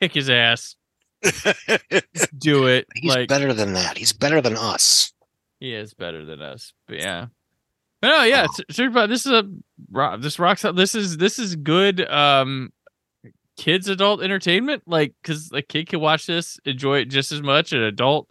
kick 0.00 0.12
his 0.14 0.28
ass. 0.30 0.76
Just 1.24 2.38
do 2.38 2.66
it. 2.66 2.86
He's 2.94 3.14
like 3.14 3.28
better 3.28 3.52
than 3.52 3.74
that. 3.74 3.96
He's 3.96 4.12
better 4.12 4.40
than 4.40 4.56
us. 4.56 5.12
He 5.60 5.72
is 5.74 5.94
better 5.94 6.24
than 6.24 6.42
us, 6.42 6.72
but 6.88 6.98
yeah. 6.98 7.26
But 8.00 8.08
no, 8.08 8.24
yeah, 8.24 8.42
Oh. 8.42 8.44
it's, 8.44 8.60
it's- 8.78 8.92
but 8.92 9.06
this 9.08 9.24
is 9.26 9.32
a 9.32 9.44
rock. 9.90 10.20
This 10.20 10.38
rocks. 10.38 10.62
This 10.74 10.94
is 10.94 11.16
this 11.18 11.38
is 11.38 11.54
good. 11.56 12.00
Um, 12.10 12.72
kids 13.56 13.88
adult 13.88 14.22
entertainment, 14.22 14.82
like 14.86 15.14
because 15.22 15.50
a 15.52 15.62
kid 15.62 15.88
can 15.88 16.00
watch 16.00 16.26
this, 16.26 16.58
enjoy 16.64 16.98
it 17.00 17.06
just 17.06 17.32
as 17.32 17.42
much. 17.42 17.72
An 17.72 17.82
adult 17.82 18.28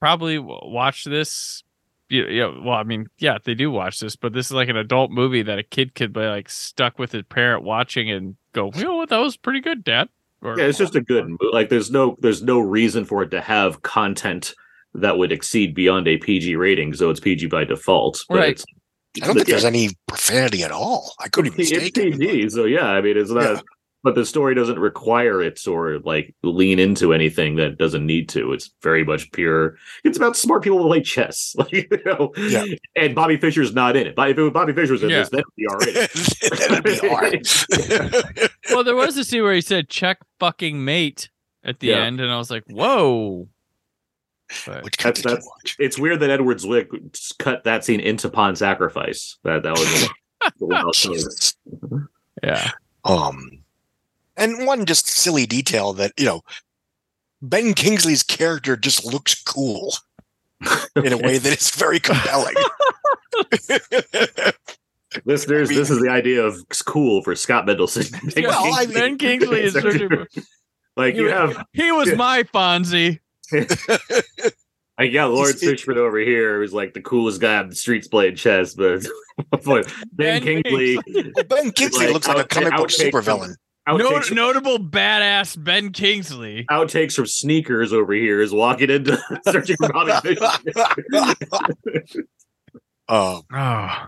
probably 0.00 0.36
w- 0.36 0.58
watch 0.64 1.04
this. 1.04 1.62
Yeah, 2.10 2.24
yeah. 2.28 2.46
Well, 2.62 2.74
I 2.74 2.82
mean, 2.82 3.06
yeah, 3.18 3.38
they 3.42 3.54
do 3.54 3.70
watch 3.70 3.98
this, 4.00 4.14
but 4.16 4.32
this 4.32 4.46
is 4.46 4.52
like 4.52 4.68
an 4.68 4.76
adult 4.76 5.10
movie 5.10 5.42
that 5.42 5.58
a 5.58 5.62
kid 5.62 5.94
could 5.94 6.12
be 6.12 6.20
like 6.20 6.48
stuck 6.50 6.98
with 6.98 7.12
his 7.12 7.22
parent 7.28 7.64
watching 7.64 8.10
and 8.10 8.36
go, 8.52 8.70
you 8.74 8.84
know 8.84 8.96
what, 8.96 9.08
that 9.08 9.18
was 9.18 9.36
pretty 9.36 9.60
good, 9.60 9.82
Dad. 9.82 10.08
Or, 10.42 10.58
Yeah, 10.58 10.66
it's 10.66 10.78
just 10.78 10.94
a 10.94 11.00
good 11.00 11.26
mo- 11.26 11.36
like. 11.52 11.70
There's 11.70 11.90
no 11.90 12.16
there's 12.20 12.42
no 12.42 12.58
reason 12.60 13.06
for 13.06 13.22
it 13.22 13.30
to 13.30 13.40
have 13.40 13.80
content 13.82 14.54
that 14.92 15.16
would 15.16 15.32
exceed 15.32 15.74
beyond 15.74 16.06
a 16.06 16.18
PG 16.18 16.54
rating, 16.56 16.92
so 16.92 17.08
it's 17.10 17.20
PG 17.20 17.46
by 17.46 17.64
default. 17.64 18.22
But 18.28 18.36
Right. 18.38 18.50
It's, 18.50 18.64
I 19.22 19.26
don't 19.26 19.36
think 19.36 19.48
yeah, 19.48 19.54
there's 19.54 19.64
any 19.74 19.90
profanity 20.06 20.62
at 20.62 20.70
all. 20.70 21.14
I 21.18 21.28
couldn't 21.28 21.54
even 21.54 21.60
it's 21.62 21.70
mistake 21.72 21.96
it. 21.96 22.18
PG, 22.20 22.50
so 22.50 22.64
yeah. 22.66 22.86
I 22.88 23.00
mean, 23.00 23.16
it's 23.16 23.30
not. 23.30 23.42
Yeah. 23.42 23.60
But 24.04 24.14
the 24.14 24.24
story 24.26 24.54
doesn't 24.54 24.78
require 24.78 25.42
it 25.42 25.66
or 25.66 25.98
like 26.00 26.34
lean 26.44 26.78
into 26.78 27.12
anything 27.12 27.56
that 27.56 27.78
doesn't 27.78 28.04
need 28.06 28.28
to. 28.28 28.52
It's 28.52 28.70
very 28.82 29.02
much 29.02 29.32
pure. 29.32 29.76
It's 30.04 30.16
about 30.18 30.36
smart 30.36 30.62
people 30.62 30.80
who 30.82 30.88
play 30.88 31.00
chess, 31.02 31.54
like 31.58 31.72
you 31.72 31.88
know. 32.04 32.32
Yeah. 32.36 32.64
And 32.94 33.14
Bobby 33.14 33.38
Fischer's 33.38 33.72
not 33.74 33.96
in 33.96 34.06
it. 34.06 34.14
But 34.14 34.28
if 34.30 34.38
it 34.38 34.42
was 34.42 34.52
Bobby 34.52 34.74
Fischer's 34.74 35.02
in 35.02 35.08
Yeah. 35.10 35.20
this, 35.20 35.30
then 35.30 35.40
it'd 35.40 35.54
be 35.56 35.66
all 35.66 35.78
right. 35.78 36.08
That'd 36.68 36.84
be 36.84 37.08
hard. 37.08 38.50
well, 38.70 38.84
there 38.84 38.94
was 38.94 39.16
a 39.16 39.24
scene 39.24 39.42
where 39.42 39.54
he 39.54 39.60
said 39.62 39.88
"check 39.88 40.18
fucking 40.38 40.84
mate" 40.84 41.30
at 41.64 41.80
the 41.80 41.86
Yeah. 41.88 42.02
end, 42.02 42.20
and 42.20 42.30
I 42.30 42.36
was 42.36 42.50
like, 42.50 42.64
"Whoa!" 42.68 43.48
But 44.66 44.84
Which 44.84 44.98
That's 44.98 45.22
that's. 45.22 45.46
watch? 45.46 45.76
It's 45.78 45.98
weird 45.98 46.20
that 46.20 46.28
Edward 46.28 46.58
Zwick 46.58 46.88
cut 47.38 47.64
that 47.64 47.84
scene 47.86 48.00
into 48.00 48.28
Pawn 48.28 48.54
Sacrifice. 48.54 49.38
That 49.44 49.62
that 49.62 49.72
was. 49.72 50.04
a- 50.44 50.52
well, 50.60 50.90
yeah, 52.42 52.70
Um, 53.04 53.63
and 54.36 54.66
one 54.66 54.84
just 54.86 55.06
silly 55.08 55.46
detail 55.46 55.92
that 55.94 56.12
you 56.18 56.24
know, 56.26 56.42
Ben 57.42 57.74
Kingsley's 57.74 58.22
character 58.22 58.76
just 58.76 59.04
looks 59.04 59.34
cool 59.42 59.94
in 60.96 61.12
a 61.12 61.18
way 61.18 61.38
that 61.38 61.52
is 61.58 61.70
very 61.70 62.00
compelling. 62.00 62.54
Listeners, 65.24 65.68
I 65.68 65.72
mean- 65.72 65.78
this 65.78 65.90
is 65.90 66.00
the 66.00 66.08
idea 66.08 66.42
of 66.44 66.56
cool 66.86 67.22
for 67.22 67.36
Scott 67.36 67.66
Mendelson. 67.66 68.10
Ben 68.34 68.44
Well, 68.44 68.74
I 68.74 68.84
Kingsley- 68.84 69.00
Ben 69.00 69.18
Kingsley 69.18 69.60
is 69.62 69.72
searching 69.74 70.08
for. 70.08 70.26
like 70.96 71.14
you 71.14 71.26
have 71.28 71.64
He 71.72 71.92
was 71.92 72.08
Yeah. 72.08 72.14
my 72.16 72.42
Fonzie. 72.42 73.20
I 74.98 75.08
got 75.08 75.30
Laurence 75.30 75.60
He's- 75.60 75.72
Fishburne 75.82 75.96
over 75.98 76.18
here, 76.18 76.58
who's 76.60 76.72
like 76.72 76.94
the 76.94 77.00
coolest 77.00 77.40
guy 77.40 77.58
on 77.58 77.68
the 77.68 77.74
streets 77.76 78.08
playing 78.08 78.34
chess, 78.36 78.74
but 78.74 79.06
but 79.50 79.86
Ben, 80.12 80.42
Ben 80.42 80.62
Kingsley, 80.62 80.98
ben 81.48 81.70
Kingsley 81.72 82.06
Like, 82.06 82.14
looks 82.14 82.26
like 82.28 82.36
a 82.38 82.40
out- 82.40 82.48
comic 82.48 82.76
book 82.76 82.88
outtake 82.88 83.58
from- 83.86 83.98
supervillain. 83.98 83.98
No, 83.98 84.10
outtakes, 84.10 84.32
notable 84.34 84.78
badass 84.78 85.62
Ben 85.62 85.92
Kingsley. 85.92 86.64
outtakes 86.70 87.14
from 87.14 87.26
sneakers 87.26 87.92
over 87.92 88.12
here 88.14 88.40
is 88.40 88.52
walking 88.52 88.90
into 88.90 89.18
searching 89.48 89.76
for 89.76 89.88
Bobby 89.92 90.34
Fischer. 90.34 92.24
Um, 93.08 93.42
Oh, 93.52 94.06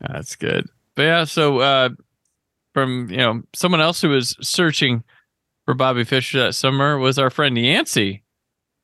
that's 0.00 0.36
good. 0.36 0.66
But 0.94 1.02
yeah, 1.02 1.24
so 1.24 1.58
uh, 1.60 1.88
from 2.74 3.08
you 3.10 3.18
know 3.18 3.42
someone 3.54 3.80
else 3.80 4.00
who 4.00 4.08
was 4.10 4.36
searching 4.40 5.02
for 5.64 5.74
Bobby 5.74 6.04
Fischer 6.04 6.38
that 6.40 6.54
summer 6.54 6.98
was 6.98 7.18
our 7.18 7.30
friend 7.30 7.56
Yancy. 7.58 8.22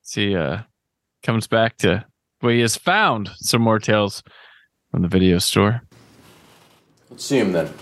He 0.07 0.35
uh, 0.35 0.59
comes 1.23 1.47
back 1.47 1.77
to 1.77 2.05
where 2.41 2.53
he 2.53 2.59
has 2.61 2.75
found 2.75 3.29
some 3.37 3.61
more 3.61 3.79
tales 3.79 4.21
from 4.91 5.01
the 5.01 5.07
video 5.07 5.39
store. 5.39 5.81
Let's 7.09 7.25
see 7.25 7.39
him 7.39 7.51
then. 7.53 7.73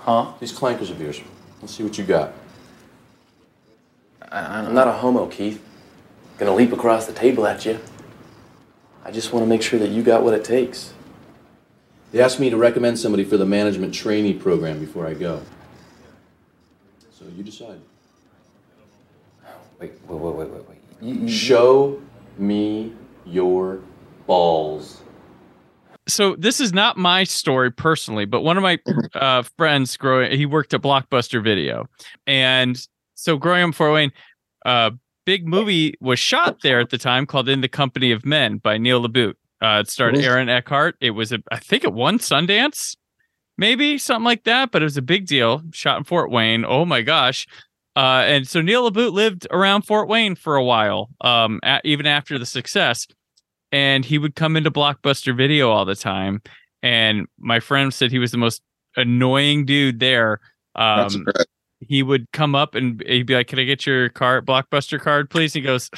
Huh? 0.00 0.32
These 0.40 0.52
clankers 0.52 0.90
of 0.90 1.00
yours. 1.00 1.20
Let's 1.60 1.74
see 1.74 1.82
what 1.82 1.98
you 1.98 2.04
got. 2.04 2.32
I, 4.30 4.60
am 4.60 4.74
not 4.74 4.88
a 4.88 4.92
homo, 4.92 5.26
Keith. 5.26 5.62
Gonna 6.38 6.54
leap 6.54 6.72
across 6.72 7.06
the 7.06 7.12
table 7.12 7.46
at 7.46 7.66
you. 7.66 7.78
I 9.04 9.10
just 9.10 9.32
want 9.32 9.44
to 9.44 9.48
make 9.48 9.62
sure 9.62 9.78
that 9.78 9.90
you 9.90 10.02
got 10.02 10.22
what 10.22 10.34
it 10.34 10.44
takes. 10.44 10.94
They 12.12 12.20
asked 12.20 12.40
me 12.40 12.50
to 12.50 12.56
recommend 12.56 12.98
somebody 12.98 13.24
for 13.24 13.36
the 13.36 13.44
management 13.46 13.94
trainee 13.94 14.34
program 14.34 14.80
before 14.80 15.06
I 15.06 15.14
go. 15.14 15.42
So 17.12 17.24
you 17.36 17.42
decide. 17.42 17.80
Wait, 19.78 19.92
wait, 20.08 20.20
wait, 20.20 20.34
wait, 20.34 20.48
wait, 20.50 20.68
wait. 20.68 20.78
You, 21.00 21.14
you- 21.22 21.28
Show 21.28 22.02
me 22.38 22.94
your 23.26 23.80
balls. 24.26 25.02
So 26.10 26.36
this 26.36 26.60
is 26.60 26.72
not 26.72 26.96
my 26.96 27.24
story 27.24 27.70
personally, 27.70 28.24
but 28.24 28.42
one 28.42 28.56
of 28.56 28.62
my 28.62 28.78
uh, 29.14 29.42
friends 29.56 29.96
growing, 29.96 30.36
he 30.36 30.46
worked 30.46 30.74
at 30.74 30.82
Blockbuster 30.82 31.42
Video, 31.42 31.86
and 32.26 32.86
so 33.14 33.36
growing 33.36 33.62
up 33.62 33.68
in 33.68 33.72
Fort 33.72 33.92
Wayne, 33.92 34.12
uh, 34.64 34.90
big 35.26 35.46
movie 35.46 35.94
was 36.00 36.18
shot 36.18 36.62
there 36.62 36.80
at 36.80 36.90
the 36.90 36.98
time 36.98 37.26
called 37.26 37.48
In 37.48 37.60
the 37.60 37.68
Company 37.68 38.12
of 38.12 38.24
Men 38.24 38.58
by 38.58 38.78
Neil 38.78 39.06
LaBute. 39.06 39.34
Uh, 39.62 39.82
it 39.82 39.90
starred. 39.90 40.16
Aaron 40.16 40.48
Eckhart. 40.48 40.96
It 41.00 41.10
was 41.10 41.32
a, 41.32 41.38
I 41.52 41.58
think 41.58 41.84
it 41.84 41.92
won 41.92 42.18
Sundance, 42.18 42.96
maybe 43.58 43.98
something 43.98 44.24
like 44.24 44.44
that, 44.44 44.70
but 44.70 44.82
it 44.82 44.86
was 44.86 44.96
a 44.96 45.02
big 45.02 45.26
deal. 45.26 45.62
Shot 45.72 45.98
in 45.98 46.04
Fort 46.04 46.30
Wayne. 46.30 46.64
Oh 46.64 46.84
my 46.84 47.02
gosh. 47.02 47.46
Uh, 47.94 48.22
and 48.24 48.48
so 48.48 48.62
Neil 48.62 48.90
LaBute 48.90 49.12
lived 49.12 49.46
around 49.50 49.82
Fort 49.82 50.08
Wayne 50.08 50.34
for 50.34 50.56
a 50.56 50.64
while, 50.64 51.10
um, 51.20 51.60
a 51.62 51.80
even 51.84 52.06
after 52.06 52.38
the 52.38 52.46
success 52.46 53.06
and 53.72 54.04
he 54.04 54.18
would 54.18 54.34
come 54.34 54.56
into 54.56 54.70
Blockbuster 54.70 55.36
Video 55.36 55.70
all 55.70 55.84
the 55.84 55.94
time. 55.94 56.42
And 56.82 57.26
my 57.38 57.60
friend 57.60 57.92
said 57.92 58.10
he 58.10 58.18
was 58.18 58.30
the 58.30 58.38
most 58.38 58.62
annoying 58.96 59.64
dude 59.66 60.00
there. 60.00 60.40
Um, 60.74 61.26
he 61.80 62.02
would 62.02 62.30
come 62.32 62.54
up 62.54 62.74
and 62.74 63.02
he'd 63.06 63.26
be 63.26 63.34
like, 63.34 63.48
"Can 63.48 63.58
I 63.58 63.64
get 63.64 63.86
your 63.86 64.08
card, 64.10 64.46
Blockbuster 64.46 65.00
card, 65.00 65.30
please?" 65.30 65.52
He 65.52 65.60
goes, 65.60 65.90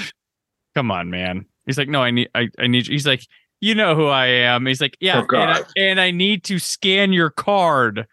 "Come 0.75 0.91
on, 0.91 1.11
man." 1.11 1.47
He's 1.67 1.79
like, 1.79 1.89
"No, 1.89 2.03
I 2.03 2.11
need, 2.11 2.29
I, 2.35 2.49
I 2.59 2.67
need." 2.67 2.87
you." 2.87 2.93
He's 2.93 3.07
like, 3.07 3.27
"You 3.61 3.75
know 3.75 3.95
who 3.95 4.07
I 4.07 4.27
am." 4.27 4.67
He's 4.67 4.81
like, 4.81 4.97
"Yeah, 5.01 5.25
Oh, 5.31 5.37
and, 5.37 5.51
I, 5.51 5.63
and 5.77 6.01
I 6.01 6.11
need 6.11 6.45
to 6.45 6.59
scan 6.59 7.13
your 7.13 7.31
card 7.31 8.07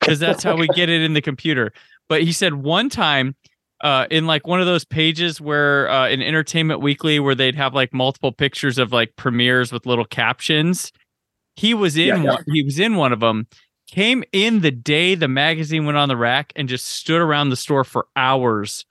because 0.00 0.18
that's 0.18 0.42
how 0.42 0.56
we 0.56 0.68
get 0.74 0.88
it 0.88 1.02
in 1.02 1.14
the 1.14 1.22
computer." 1.22 1.72
But 2.08 2.22
he 2.22 2.32
said 2.32 2.54
one 2.54 2.88
time 2.88 3.34
uh, 3.82 4.06
in 4.10 4.26
like 4.26 4.46
one 4.46 4.60
of 4.60 4.66
those 4.66 4.84
pages 4.84 5.40
where 5.40 5.90
uh, 5.90 6.08
in 6.08 6.22
Entertainment 6.22 6.80
Weekly 6.80 7.18
where 7.20 7.34
they'd 7.34 7.54
have 7.56 7.74
like 7.74 7.92
multiple 7.92 8.32
pictures 8.32 8.78
of 8.78 8.92
like 8.92 9.16
premieres 9.16 9.72
with 9.72 9.86
little 9.86 10.04
captions. 10.04 10.92
He 11.56 11.74
was 11.74 11.96
in 11.96 12.06
Yeah, 12.08 12.16
yeah. 12.22 12.30
one. 12.30 12.44
He 12.52 12.62
was 12.62 12.78
in 12.78 12.96
one 12.96 13.12
of 13.12 13.20
them. 13.20 13.46
came 13.90 14.24
in 14.32 14.60
the 14.60 14.70
day 14.70 15.14
the 15.14 15.28
magazine 15.28 15.84
went 15.84 15.98
on 15.98 16.08
the 16.08 16.16
rack 16.16 16.52
and 16.56 16.68
just 16.68 16.86
stood 16.86 17.20
around 17.20 17.50
the 17.50 17.56
store 17.56 17.84
for 17.84 18.06
hours 18.16 18.86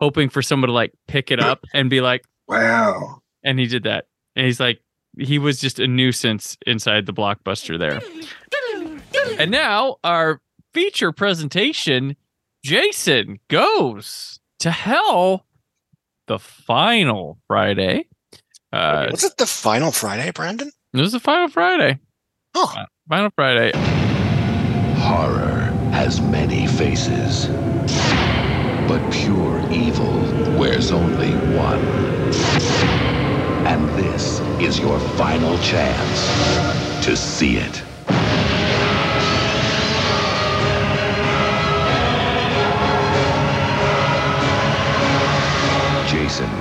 hoping 0.00 0.28
for 0.28 0.42
someone 0.42 0.66
to 0.68 0.72
like 0.74 0.92
pick 1.06 1.30
it 1.30 1.38
up 1.38 1.64
and 1.74 1.88
be 1.88 2.00
like, 2.00 2.24
Wow. 2.48 3.20
and 3.44 3.58
he 3.60 3.66
did 3.66 3.84
that. 3.84 4.06
And 4.34 4.46
he's 4.46 4.58
like, 4.58 4.80
he 5.18 5.38
was 5.38 5.60
just 5.60 5.78
a 5.78 5.86
nuisance 5.86 6.56
inside 6.66 7.06
the 7.06 7.12
blockbuster 7.12 7.78
there. 7.78 8.00
And 9.38 9.50
now 9.50 9.98
our 10.02 10.40
feature 10.74 11.12
presentation, 11.12 12.16
Jason 12.64 13.40
goes 13.48 14.38
to 14.60 14.70
hell 14.70 15.44
the 16.28 16.38
final 16.38 17.38
Friday. 17.48 18.06
Uh, 18.72 19.08
Was 19.10 19.24
it 19.24 19.36
the 19.36 19.46
final 19.46 19.90
Friday, 19.92 20.30
Brandon? 20.30 20.70
it 20.94 21.00
was 21.00 21.12
the 21.12 21.20
final 21.20 21.48
Friday. 21.48 21.98
Oh, 22.54 22.72
Uh, 22.76 22.84
Final 23.08 23.30
Friday. 23.34 23.72
Horror 25.00 25.72
has 25.92 26.20
many 26.20 26.66
faces, 26.68 27.46
but 28.88 29.02
pure 29.12 29.60
evil 29.72 30.12
wears 30.56 30.92
only 30.92 31.32
one. 31.56 31.80
And 33.66 33.88
this 33.98 34.38
is 34.60 34.78
your 34.78 34.98
final 35.16 35.58
chance 35.58 37.04
to 37.04 37.16
see 37.16 37.56
it. 37.56 37.82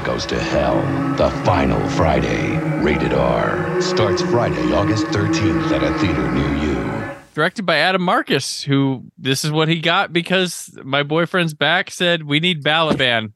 Goes 0.03 0.25
to 0.27 0.39
Hell, 0.39 0.81
the 1.15 1.29
final 1.45 1.79
Friday, 1.89 2.57
rated 2.83 3.13
R. 3.13 3.79
Starts 3.81 4.21
Friday, 4.23 4.73
August 4.73 5.05
13th 5.07 5.71
at 5.71 5.83
a 5.83 5.97
theater 5.99 6.31
near 6.31 6.55
you. 6.57 7.15
Directed 7.35 7.65
by 7.65 7.77
Adam 7.77 8.01
Marcus, 8.01 8.63
who 8.63 9.05
this 9.17 9.45
is 9.45 9.51
what 9.51 9.67
he 9.67 9.79
got 9.79 10.11
because 10.11 10.75
my 10.83 11.03
boyfriend's 11.03 11.53
back 11.53 11.91
said 11.91 12.23
we 12.23 12.39
need 12.39 12.63
Balaban. 12.63 13.33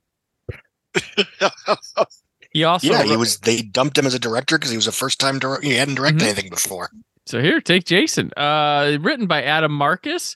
he 2.51 2.63
also 2.63 2.87
yeah, 2.91 3.03
he 3.03 3.15
was. 3.15 3.39
They 3.39 3.61
dumped 3.61 3.97
him 3.97 4.05
as 4.05 4.13
a 4.15 4.19
director 4.19 4.57
because 4.57 4.71
he 4.71 4.77
was 4.77 4.87
a 4.87 4.91
first 4.91 5.19
time. 5.19 5.39
Dir- 5.39 5.61
he 5.61 5.75
hadn't 5.75 5.95
directed 5.95 6.21
Mhm. 6.21 6.25
anything 6.25 6.49
before. 6.49 6.89
So 7.27 7.41
here, 7.41 7.61
take 7.61 7.85
Jason. 7.85 8.31
Uh, 8.35 8.97
written 9.01 9.27
by 9.27 9.43
Adam 9.43 9.71
Marcus, 9.71 10.35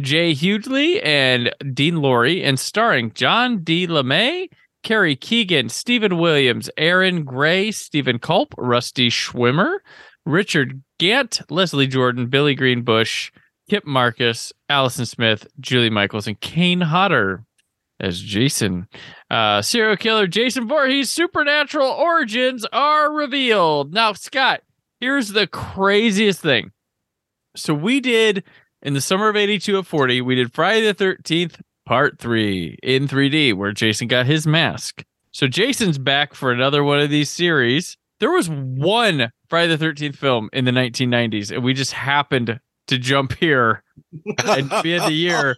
Jay 0.00 0.34
Huguely, 0.34 1.00
and 1.02 1.52
Dean 1.72 1.96
Lorey, 1.96 2.42
and 2.44 2.58
starring 2.58 3.12
John 3.14 3.62
D. 3.64 3.86
LeMay, 3.86 4.48
Kari 4.88 5.16
Keegan, 5.16 5.68
Steven 5.68 6.16
Williams, 6.16 6.70
Erin 6.78 7.22
Gray, 7.22 7.70
Steven 7.72 8.18
Culp, 8.18 8.54
Rusty 8.56 9.10
Schwimmer, 9.10 9.80
Richard 10.24 10.82
Gant, 10.98 11.42
Leslie 11.50 11.86
Jordan, 11.86 12.28
Billy 12.28 12.54
Green 12.54 12.80
Bush, 12.80 13.30
Kip 13.68 13.84
Marcus, 13.84 14.50
Allison 14.70 15.04
Smith, 15.04 15.46
Julie 15.60 15.90
Michaels, 15.90 16.26
and 16.26 16.40
Kane 16.40 16.80
Hodder 16.80 17.44
as 18.00 18.18
Jason. 18.22 18.88
Uh, 19.30 19.60
serial 19.60 19.98
killer 19.98 20.26
Jason 20.26 20.66
Voorhees' 20.66 21.12
supernatural 21.12 21.90
origins 21.90 22.64
are 22.72 23.12
revealed. 23.12 23.92
Now, 23.92 24.14
Scott, 24.14 24.62
here's 25.00 25.28
the 25.28 25.46
craziest 25.46 26.40
thing. 26.40 26.72
So 27.54 27.74
we 27.74 28.00
did 28.00 28.42
in 28.80 28.94
the 28.94 29.02
summer 29.02 29.28
of 29.28 29.36
82 29.36 29.80
at 29.80 29.86
40, 29.86 30.22
we 30.22 30.34
did 30.34 30.54
Friday 30.54 30.90
the 30.90 30.94
13th, 30.94 31.60
part 31.88 32.18
three 32.18 32.78
in 32.82 33.08
3D, 33.08 33.54
where 33.54 33.72
Jason 33.72 34.08
got 34.08 34.26
his 34.26 34.46
mask. 34.46 35.06
So 35.32 35.48
Jason's 35.48 35.96
back 35.96 36.34
for 36.34 36.52
another 36.52 36.84
one 36.84 37.00
of 37.00 37.08
these 37.08 37.30
series. 37.30 37.96
There 38.20 38.30
was 38.30 38.50
one 38.50 39.32
Friday 39.48 39.74
the 39.74 39.82
13th 39.82 40.14
film 40.14 40.50
in 40.52 40.66
the 40.66 40.70
1990s, 40.70 41.50
and 41.50 41.64
we 41.64 41.72
just 41.72 41.92
happened 41.92 42.60
to 42.88 42.98
jump 42.98 43.32
here 43.38 43.82
and 44.44 44.70
be 44.82 44.92
in 44.92 45.02
the 45.02 45.12
year 45.12 45.56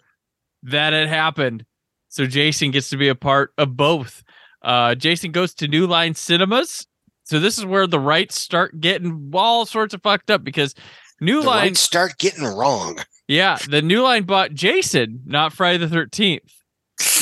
that 0.63 0.93
it 0.93 1.09
happened. 1.09 1.65
So 2.11 2.27
Jason 2.27 2.71
gets 2.71 2.91
to 2.91 2.97
be 2.97 3.09
a 3.09 3.17
part 3.17 3.53
of 3.59 3.77
both. 3.77 4.23
Uh, 4.63 4.95
Jason 4.95 5.33
goes 5.33 5.53
to 5.55 5.67
New 5.67 5.89
Line 5.89 6.15
Cinemas. 6.15 6.87
So 7.25 7.41
this 7.41 7.59
is 7.59 7.67
where 7.67 7.89
the 7.89 7.99
rights 7.99 8.41
start 8.41 8.81
getting 8.81 9.33
all 9.35 9.67
sorts 9.67 9.95
of 9.95 10.03
fucked 10.03 10.31
up 10.31 10.45
because 10.45 10.77
New 11.21 11.41
The 11.41 11.49
Line 11.49 11.75
start 11.75 12.19
getting 12.19 12.45
wrong. 12.45 13.01
Yeah, 13.31 13.59
the 13.69 13.81
New 13.81 14.03
Line 14.03 14.25
bought 14.25 14.53
Jason, 14.53 15.23
not 15.25 15.53
Friday 15.53 15.79
the 15.79 15.89
Thirteenth. 15.89 16.53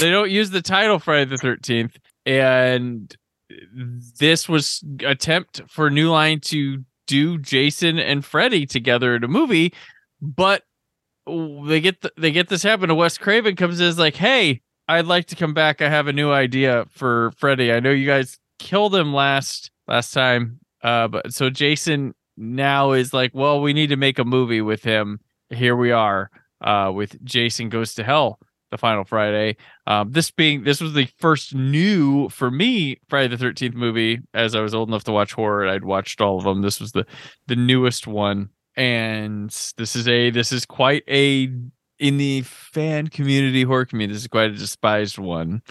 They 0.01 0.11
don't 0.11 0.31
use 0.31 0.51
the 0.51 0.63
title 0.63 0.99
Friday 0.99 1.27
the 1.27 1.37
Thirteenth, 1.37 1.99
and 2.25 3.15
this 4.19 4.49
was 4.49 4.83
attempt 5.05 5.63
for 5.69 5.91
New 5.91 6.11
Line 6.11 6.41
to 6.41 6.85
do 7.07 7.37
Jason 7.39 7.99
and 7.99 8.25
Freddy 8.25 8.65
together 8.65 9.17
in 9.17 9.25
a 9.25 9.29
movie, 9.29 9.75
but 10.23 10.63
they 11.27 11.81
get 11.81 12.01
the, 12.01 12.11
they 12.17 12.31
get 12.31 12.49
this 12.49 12.63
happen. 12.63 12.89
And 12.89 12.99
Wes 12.99 13.19
Craven 13.19 13.55
comes 13.55 13.79
in 13.79 13.87
is 13.87 13.99
like, 13.99 14.17
"Hey, 14.17 14.63
I'd 14.89 15.07
like 15.07 15.27
to 15.27 15.37
come 15.37 15.53
back. 15.53 15.83
I 15.83 15.91
have 15.91 16.07
a 16.09 16.13
new 16.15 16.33
idea 16.33 16.87
for 16.91 17.33
Freddy. 17.37 17.71
I 17.71 17.81
know 17.81 17.91
you 17.91 18.07
guys 18.07 18.39
killed 18.59 18.95
him 18.95 19.13
last 19.13 19.71
last 19.87 20.15
time, 20.15 20.61
uh, 20.83 21.09
but 21.09 21.35
so 21.35 21.51
Jason 21.51 22.15
now 22.39 22.93
is 22.93 23.13
like, 23.13 23.33
well, 23.35 23.61
we 23.61 23.75
need 23.75 23.89
to 23.89 23.97
make 23.97 24.19
a 24.19 24.25
movie 24.25 24.63
with 24.63 24.83
him. 24.83 25.21
Here 25.51 25.77
we 25.77 25.93
are, 25.93 26.31
uh, 26.61 26.93
with 26.95 27.23
Jason 27.25 27.69
Goes 27.69 27.95
to 27.95 28.05
Hell, 28.05 28.39
the 28.71 28.79
final 28.79 29.05
Friday. 29.05 29.57
Um, 29.87 30.11
this 30.11 30.31
being 30.31 30.65
this 30.65 30.81
was 30.81 30.93
the 30.93 31.09
first 31.19 31.55
new 31.55 32.29
for 32.29 32.51
me 32.51 32.99
Friday 33.09 33.29
the 33.29 33.39
Thirteenth 33.39 33.75
movie. 33.75 34.21
As 34.35 34.55
I 34.55 34.61
was 34.61 34.75
old 34.75 34.89
enough 34.89 35.05
to 35.05 35.13
watch 35.13 35.33
horror, 35.33 35.67
I'd 35.67 35.85
watched 35.85 36.21
all 36.21 36.39
of 36.39 36.45
them. 36.45 36.63
This 36.63 36.81
was 36.81 36.93
the 36.93 37.07
the 37.47 37.57
newest 37.57 38.07
one, 38.07 38.51
and 38.77 39.51
this 39.77 39.97
is 39.97 40.07
a 40.09 40.31
this 40.31 40.53
is 40.53 40.67
quite 40.67 41.05
a 41.09 41.51
in 41.99 42.17
the 42.17 42.43
fan 42.43 43.09
community 43.09 43.63
horror 43.63 43.87
community. 43.87 44.15
This 44.15 44.23
is 44.23 44.29
quite 44.29 44.51
a 44.51 44.55
despised 44.55 45.19
one, 45.19 45.63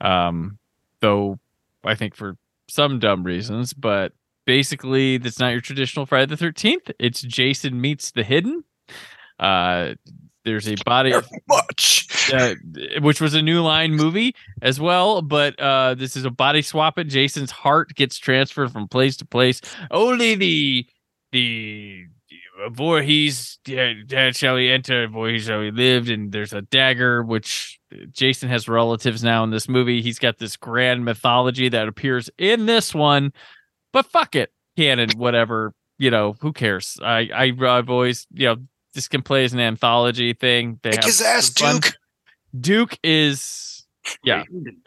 um, 0.00 0.58
though 1.00 1.38
I 1.84 1.94
think 1.94 2.14
for 2.14 2.36
some 2.68 2.98
dumb 2.98 3.24
reasons, 3.24 3.74
but 3.74 4.12
basically 4.46 5.18
that's 5.18 5.38
not 5.38 5.52
your 5.52 5.60
traditional 5.60 6.06
Friday 6.06 6.34
the 6.34 6.42
13th. 6.42 6.90
It's 6.98 7.20
Jason 7.20 7.80
meets 7.80 8.10
the 8.10 8.24
hidden. 8.24 8.64
Uh 9.38 9.94
there's 10.44 10.68
a 10.68 10.74
body 10.84 11.12
of 11.12 11.26
much 11.48 12.06
uh, 12.32 12.54
which 13.00 13.20
was 13.20 13.32
a 13.34 13.40
new 13.40 13.62
line 13.62 13.94
movie 13.94 14.34
as 14.60 14.78
well, 14.78 15.22
but 15.22 15.58
uh 15.60 15.94
this 15.94 16.16
is 16.16 16.24
a 16.24 16.30
body 16.30 16.62
swap 16.62 16.98
it. 16.98 17.04
Jason's 17.04 17.50
heart 17.50 17.94
gets 17.94 18.18
transferred 18.18 18.70
from 18.72 18.88
place 18.88 19.16
to 19.18 19.24
place. 19.26 19.60
Only 19.90 20.34
the 20.34 20.86
the 21.32 22.04
Voorhees 22.70 23.58
uh, 23.68 24.30
shall 24.32 24.56
he 24.56 24.70
enter, 24.70 25.08
Voorhees 25.08 25.44
shall 25.44 25.60
he 25.60 25.70
lived, 25.70 26.08
and 26.08 26.30
there's 26.30 26.52
a 26.52 26.62
dagger 26.62 27.22
which 27.22 27.80
Jason 28.10 28.48
has 28.48 28.68
relatives 28.68 29.24
now 29.24 29.42
in 29.44 29.50
this 29.50 29.68
movie. 29.68 30.02
He's 30.02 30.18
got 30.18 30.38
this 30.38 30.56
grand 30.56 31.04
mythology 31.04 31.68
that 31.68 31.88
appears 31.88 32.30
in 32.38 32.66
this 32.66 32.94
one, 32.94 33.32
but 33.92 34.06
fuck 34.06 34.36
it, 34.36 34.52
canon, 34.76 35.10
whatever. 35.16 35.74
You 35.98 36.10
know, 36.10 36.36
who 36.40 36.52
cares? 36.52 36.98
I, 37.02 37.28
I 37.34 37.52
I've 37.66 37.90
always 37.90 38.26
you 38.32 38.46
know 38.46 38.56
this 38.94 39.08
can 39.08 39.22
play 39.22 39.44
as 39.44 39.52
an 39.52 39.60
anthology 39.60 40.32
thing. 40.32 40.78
They 40.82 40.90
Kick 40.90 41.00
have 41.00 41.04
his 41.06 41.20
ass, 41.22 41.52
some 41.56 41.80
fun- 41.80 41.80
Duke. 41.80 41.96
Duke 42.60 42.98
is 43.02 43.86
yeah, 44.22 44.44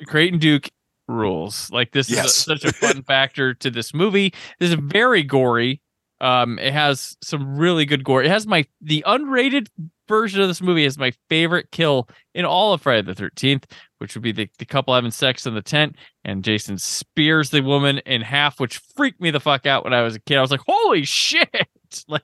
Creighton 0.08 0.40
Duke 0.40 0.70
rules. 1.08 1.70
Like 1.72 1.92
this 1.92 2.10
is 2.10 2.18
a- 2.18 2.30
such 2.30 2.64
a 2.64 2.72
fun 2.74 3.04
factor 3.08 3.54
to 3.56 3.70
this 3.70 3.94
movie. 3.94 4.34
This 4.60 4.70
is 4.70 4.76
very 4.80 5.24
gory. 5.24 5.82
Um, 6.20 6.58
it 6.58 6.74
has 6.74 7.16
some 7.22 7.58
really 7.58 7.86
good 7.86 8.04
gore. 8.04 8.24
It 8.24 8.30
has 8.30 8.48
my 8.48 8.66
the 8.82 9.04
unrated 9.08 9.68
version 10.08 10.42
of 10.42 10.48
this 10.48 10.62
movie 10.62 10.86
is 10.86 10.98
my 10.98 11.12
favorite 11.30 11.70
kill 11.72 12.10
in 12.34 12.44
all 12.46 12.74
of 12.74 12.82
Friday 12.82 13.04
the 13.04 13.14
Thirteenth, 13.14 13.68
which 14.00 14.16
would 14.16 14.24
be 14.24 14.32
the, 14.32 14.50
the 14.58 14.66
couple 14.66 14.96
having 14.96 15.12
sex 15.12 15.46
in 15.46 15.54
the 15.54 15.62
tent, 15.62 15.96
and 16.26 16.44
Jason 16.44 16.80
spears 16.80 17.52
the 17.52 17.62
woman 17.62 18.00
in 18.00 18.22
half, 18.22 18.60
which 18.60 18.80
freaked 18.96 19.22
me 19.22 19.30
the 19.30 19.40
fuck 19.40 19.68
out 19.68 19.84
when 19.84 19.94
I 19.94 20.02
was 20.02 20.16
a 20.16 20.20
kid. 20.20 20.38
I 20.38 20.42
was 20.42 20.50
like, 20.52 20.62
"Holy 20.68 21.04
shit!" 21.04 21.50
Like, 22.10 22.24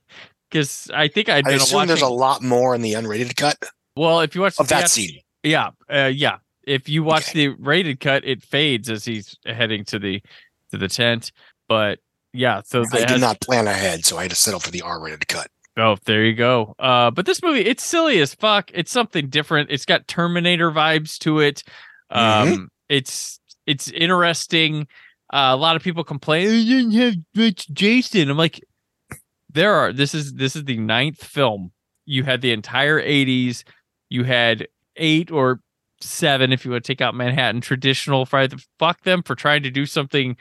because 0.54 0.88
I 0.94 1.08
think 1.08 1.28
I'd 1.28 1.46
I 1.48 1.52
assume 1.52 1.76
watching. 1.78 1.88
there's 1.88 2.00
a 2.02 2.06
lot 2.08 2.42
more 2.42 2.74
in 2.76 2.80
the 2.80 2.92
unrated 2.92 3.36
cut 3.36 3.58
Well, 3.96 4.20
if 4.20 4.34
you 4.36 4.40
watch 4.42 4.54
of 4.60 4.68
the 4.68 4.74
that 4.76 4.88
scene. 4.88 5.18
yeah, 5.42 5.70
uh, 5.92 6.10
yeah. 6.14 6.36
If 6.66 6.88
you 6.88 7.02
watch 7.02 7.32
the 7.32 7.48
rated 7.48 7.98
cut, 8.00 8.24
it 8.24 8.42
fades 8.42 8.88
as 8.88 9.04
he's 9.04 9.36
heading 9.44 9.84
to 9.86 9.98
the 9.98 10.22
to 10.70 10.78
the 10.78 10.88
tent. 10.88 11.32
But 11.68 11.98
yeah, 12.32 12.62
so 12.64 12.84
I 12.92 13.00
did 13.00 13.10
has- 13.10 13.20
not 13.20 13.40
plan 13.40 13.66
ahead, 13.66 14.04
so 14.06 14.16
I 14.16 14.22
had 14.22 14.30
to 14.30 14.36
settle 14.36 14.60
for 14.60 14.70
the 14.70 14.80
R-rated 14.82 15.26
cut. 15.28 15.48
Oh, 15.76 15.96
there 16.04 16.24
you 16.24 16.34
go. 16.34 16.74
Uh, 16.78 17.10
but 17.10 17.26
this 17.26 17.42
movie, 17.42 17.60
it's 17.66 17.84
silly 17.84 18.20
as 18.20 18.32
fuck. 18.34 18.70
It's 18.72 18.92
something 18.92 19.28
different. 19.28 19.70
It's 19.72 19.84
got 19.84 20.06
Terminator 20.06 20.70
vibes 20.70 21.18
to 21.18 21.40
it. 21.40 21.64
Um, 22.10 22.48
Mhm. 22.48 22.66
it's 22.88 23.40
it's 23.66 23.88
interesting. 23.90 24.86
Uh, 25.32 25.50
a 25.52 25.56
lot 25.56 25.74
of 25.74 25.82
people 25.82 26.04
complain, 26.04 26.48
"Oh, 26.48 26.52
you 26.52 26.90
didn't 26.92 27.16
have 27.36 27.56
Jason. 27.72 28.30
I'm 28.30 28.36
like, 28.38 28.62
there 29.54 29.74
are. 29.74 29.92
This 29.92 30.14
is 30.14 30.34
this 30.34 30.54
is 30.56 30.64
the 30.64 30.76
ninth 30.76 31.24
film. 31.24 31.72
You 32.06 32.24
had 32.24 32.40
the 32.40 32.52
entire 32.52 33.00
'80s. 33.00 33.64
You 34.10 34.24
had 34.24 34.68
eight 34.96 35.30
or 35.30 35.60
seven, 36.00 36.52
if 36.52 36.64
you 36.64 36.70
want 36.70 36.84
to 36.84 36.92
take 36.92 37.00
out 37.00 37.14
Manhattan, 37.14 37.60
traditional 37.60 38.26
Friday. 38.26 38.56
Fuck 38.78 39.02
them 39.02 39.22
for 39.22 39.34
trying 39.34 39.62
to 39.62 39.70
do 39.70 39.86
something 39.86 40.36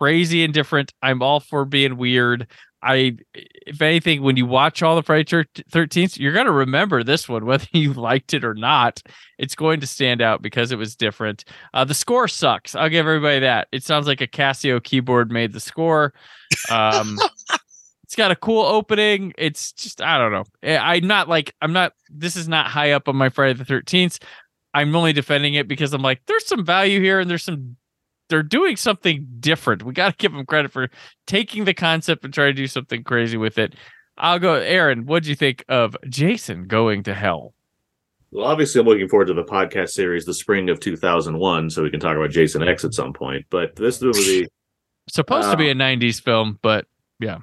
crazy 0.00 0.44
and 0.44 0.52
different. 0.52 0.92
I'm 1.02 1.22
all 1.22 1.40
for 1.40 1.64
being 1.64 1.96
weird. 1.96 2.46
I, 2.82 3.16
if 3.32 3.80
anything, 3.80 4.22
when 4.22 4.36
you 4.36 4.44
watch 4.44 4.82
all 4.82 4.94
the 4.94 5.02
Friday 5.02 5.46
Thirteenth, 5.70 6.18
you're 6.18 6.34
gonna 6.34 6.52
remember 6.52 7.02
this 7.02 7.28
one, 7.28 7.46
whether 7.46 7.66
you 7.72 7.92
liked 7.94 8.34
it 8.34 8.44
or 8.44 8.54
not. 8.54 9.02
It's 9.38 9.54
going 9.54 9.80
to 9.80 9.86
stand 9.86 10.20
out 10.20 10.42
because 10.42 10.70
it 10.70 10.78
was 10.78 10.94
different. 10.94 11.44
Uh, 11.72 11.84
the 11.84 11.94
score 11.94 12.28
sucks. 12.28 12.74
I'll 12.74 12.90
give 12.90 13.06
everybody 13.06 13.40
that. 13.40 13.68
It 13.72 13.82
sounds 13.82 14.06
like 14.06 14.20
a 14.20 14.26
Casio 14.26 14.82
keyboard 14.82 15.32
made 15.32 15.52
the 15.52 15.60
score. 15.60 16.12
Um, 16.70 17.18
it's 18.14 18.16
got 18.16 18.30
a 18.30 18.36
cool 18.36 18.62
opening. 18.62 19.34
It's 19.36 19.72
just 19.72 20.00
I 20.00 20.18
don't 20.18 20.30
know. 20.30 20.44
Eh, 20.62 20.78
I'm 20.78 21.04
not 21.04 21.28
like 21.28 21.52
I'm 21.60 21.72
not. 21.72 21.94
This 22.08 22.36
is 22.36 22.46
not 22.46 22.68
high 22.68 22.92
up 22.92 23.08
on 23.08 23.16
my 23.16 23.28
Friday 23.28 23.54
the 23.54 23.64
Thirteenth. 23.64 24.20
I'm 24.72 24.94
only 24.94 25.12
defending 25.12 25.54
it 25.54 25.66
because 25.66 25.92
I'm 25.92 26.00
like, 26.00 26.20
there's 26.26 26.46
some 26.46 26.64
value 26.64 27.00
here 27.00 27.18
and 27.18 27.28
there's 27.28 27.42
some 27.42 27.76
they're 28.28 28.44
doing 28.44 28.76
something 28.76 29.26
different. 29.40 29.82
We 29.82 29.94
got 29.94 30.10
to 30.10 30.16
give 30.16 30.32
them 30.32 30.46
credit 30.46 30.70
for 30.70 30.90
taking 31.26 31.64
the 31.64 31.74
concept 31.74 32.24
and 32.24 32.32
trying 32.32 32.50
to 32.50 32.62
do 32.62 32.68
something 32.68 33.02
crazy 33.02 33.36
with 33.36 33.58
it. 33.58 33.74
I'll 34.16 34.38
go, 34.38 34.54
Aaron. 34.54 35.06
What 35.06 35.24
do 35.24 35.30
you 35.30 35.34
think 35.34 35.64
of 35.68 35.96
Jason 36.08 36.68
going 36.68 37.02
to 37.04 37.14
hell? 37.14 37.52
Well, 38.30 38.46
obviously, 38.46 38.80
I'm 38.80 38.86
looking 38.86 39.08
forward 39.08 39.26
to 39.26 39.34
the 39.34 39.42
podcast 39.42 39.88
series, 39.88 40.24
the 40.24 40.34
spring 40.34 40.70
of 40.70 40.78
2001, 40.78 41.70
so 41.70 41.82
we 41.82 41.90
can 41.90 41.98
talk 41.98 42.16
about 42.16 42.30
Jason 42.30 42.62
X 42.62 42.84
at 42.84 42.94
some 42.94 43.12
point. 43.12 43.44
But 43.50 43.74
this 43.74 44.00
movie 44.00 44.46
supposed 45.08 45.48
uh, 45.48 45.50
to 45.50 45.56
be 45.56 45.68
a 45.68 45.74
90s 45.74 46.22
film, 46.22 46.60
but 46.62 46.86
yeah. 47.18 47.38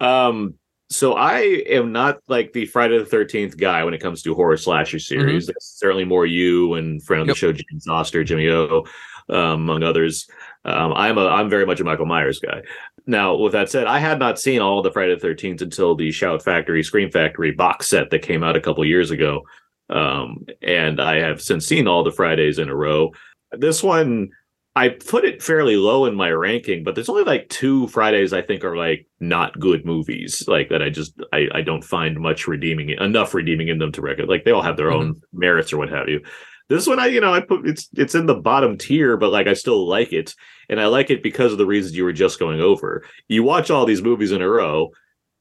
Um. 0.00 0.54
So 0.88 1.14
I 1.14 1.38
am 1.40 1.90
not 1.90 2.20
like 2.28 2.52
the 2.52 2.64
Friday 2.66 2.96
the 2.96 3.04
13th 3.04 3.56
guy 3.56 3.82
when 3.82 3.92
it 3.92 4.00
comes 4.00 4.22
to 4.22 4.36
horror 4.36 4.56
slasher 4.56 5.00
series. 5.00 5.44
Mm-hmm. 5.44 5.48
That's 5.48 5.78
certainly 5.80 6.04
more 6.04 6.26
you 6.26 6.74
and 6.74 7.02
friend 7.02 7.22
of 7.22 7.26
the 7.26 7.34
show, 7.34 7.50
James 7.50 7.88
Oster, 7.88 8.22
Jimmy 8.22 8.48
O 8.48 8.84
um, 9.28 9.36
among 9.36 9.82
others. 9.82 10.28
Um, 10.64 10.92
I'm 10.94 11.18
a 11.18 11.26
I'm 11.26 11.48
very 11.48 11.66
much 11.66 11.80
a 11.80 11.84
Michael 11.84 12.06
Myers 12.06 12.38
guy. 12.38 12.62
Now, 13.06 13.36
with 13.36 13.52
that 13.52 13.70
said, 13.70 13.86
I 13.86 13.98
had 13.98 14.18
not 14.18 14.38
seen 14.38 14.60
all 14.60 14.82
the 14.82 14.90
Friday 14.90 15.14
the 15.14 15.20
Thirteenth 15.20 15.62
until 15.62 15.94
the 15.94 16.10
Shout 16.10 16.42
Factory, 16.42 16.82
Scream 16.82 17.10
Factory 17.10 17.52
box 17.52 17.88
set 17.88 18.10
that 18.10 18.22
came 18.22 18.42
out 18.42 18.56
a 18.56 18.60
couple 18.60 18.84
years 18.84 19.10
ago, 19.10 19.42
um, 19.90 20.46
and 20.62 21.00
I 21.00 21.16
have 21.16 21.40
since 21.40 21.66
seen 21.66 21.86
all 21.86 22.04
the 22.04 22.12
Fridays 22.12 22.58
in 22.58 22.68
a 22.68 22.74
row. 22.74 23.12
This 23.52 23.82
one. 23.82 24.30
I 24.76 24.90
put 24.90 25.24
it 25.24 25.42
fairly 25.42 25.76
low 25.76 26.04
in 26.04 26.14
my 26.14 26.28
ranking, 26.28 26.84
but 26.84 26.94
there's 26.94 27.08
only 27.08 27.24
like 27.24 27.48
two 27.48 27.88
Fridays 27.88 28.34
I 28.34 28.42
think 28.42 28.62
are 28.62 28.76
like 28.76 29.06
not 29.20 29.58
good 29.58 29.86
movies, 29.86 30.44
like 30.46 30.68
that 30.68 30.82
I 30.82 30.90
just 30.90 31.14
I, 31.32 31.46
I 31.54 31.62
don't 31.62 31.82
find 31.82 32.20
much 32.20 32.46
redeeming 32.46 32.90
enough 32.90 33.32
redeeming 33.32 33.68
in 33.68 33.78
them 33.78 33.90
to 33.92 34.02
record. 34.02 34.28
Like 34.28 34.44
they 34.44 34.50
all 34.50 34.60
have 34.60 34.76
their 34.76 34.90
mm-hmm. 34.90 34.98
own 34.98 35.22
merits 35.32 35.72
or 35.72 35.78
what 35.78 35.88
have 35.88 36.10
you. 36.10 36.20
This 36.68 36.86
one, 36.86 37.00
I 37.00 37.06
you 37.06 37.22
know, 37.22 37.32
I 37.32 37.40
put 37.40 37.66
it's 37.66 37.88
it's 37.94 38.14
in 38.14 38.26
the 38.26 38.34
bottom 38.34 38.76
tier, 38.76 39.16
but 39.16 39.32
like 39.32 39.46
I 39.46 39.54
still 39.54 39.88
like 39.88 40.12
it, 40.12 40.34
and 40.68 40.78
I 40.78 40.88
like 40.88 41.08
it 41.08 41.22
because 41.22 41.52
of 41.52 41.58
the 41.58 41.66
reasons 41.66 41.96
you 41.96 42.04
were 42.04 42.12
just 42.12 42.38
going 42.38 42.60
over. 42.60 43.02
You 43.28 43.44
watch 43.44 43.70
all 43.70 43.86
these 43.86 44.02
movies 44.02 44.30
in 44.30 44.42
a 44.42 44.48
row, 44.48 44.90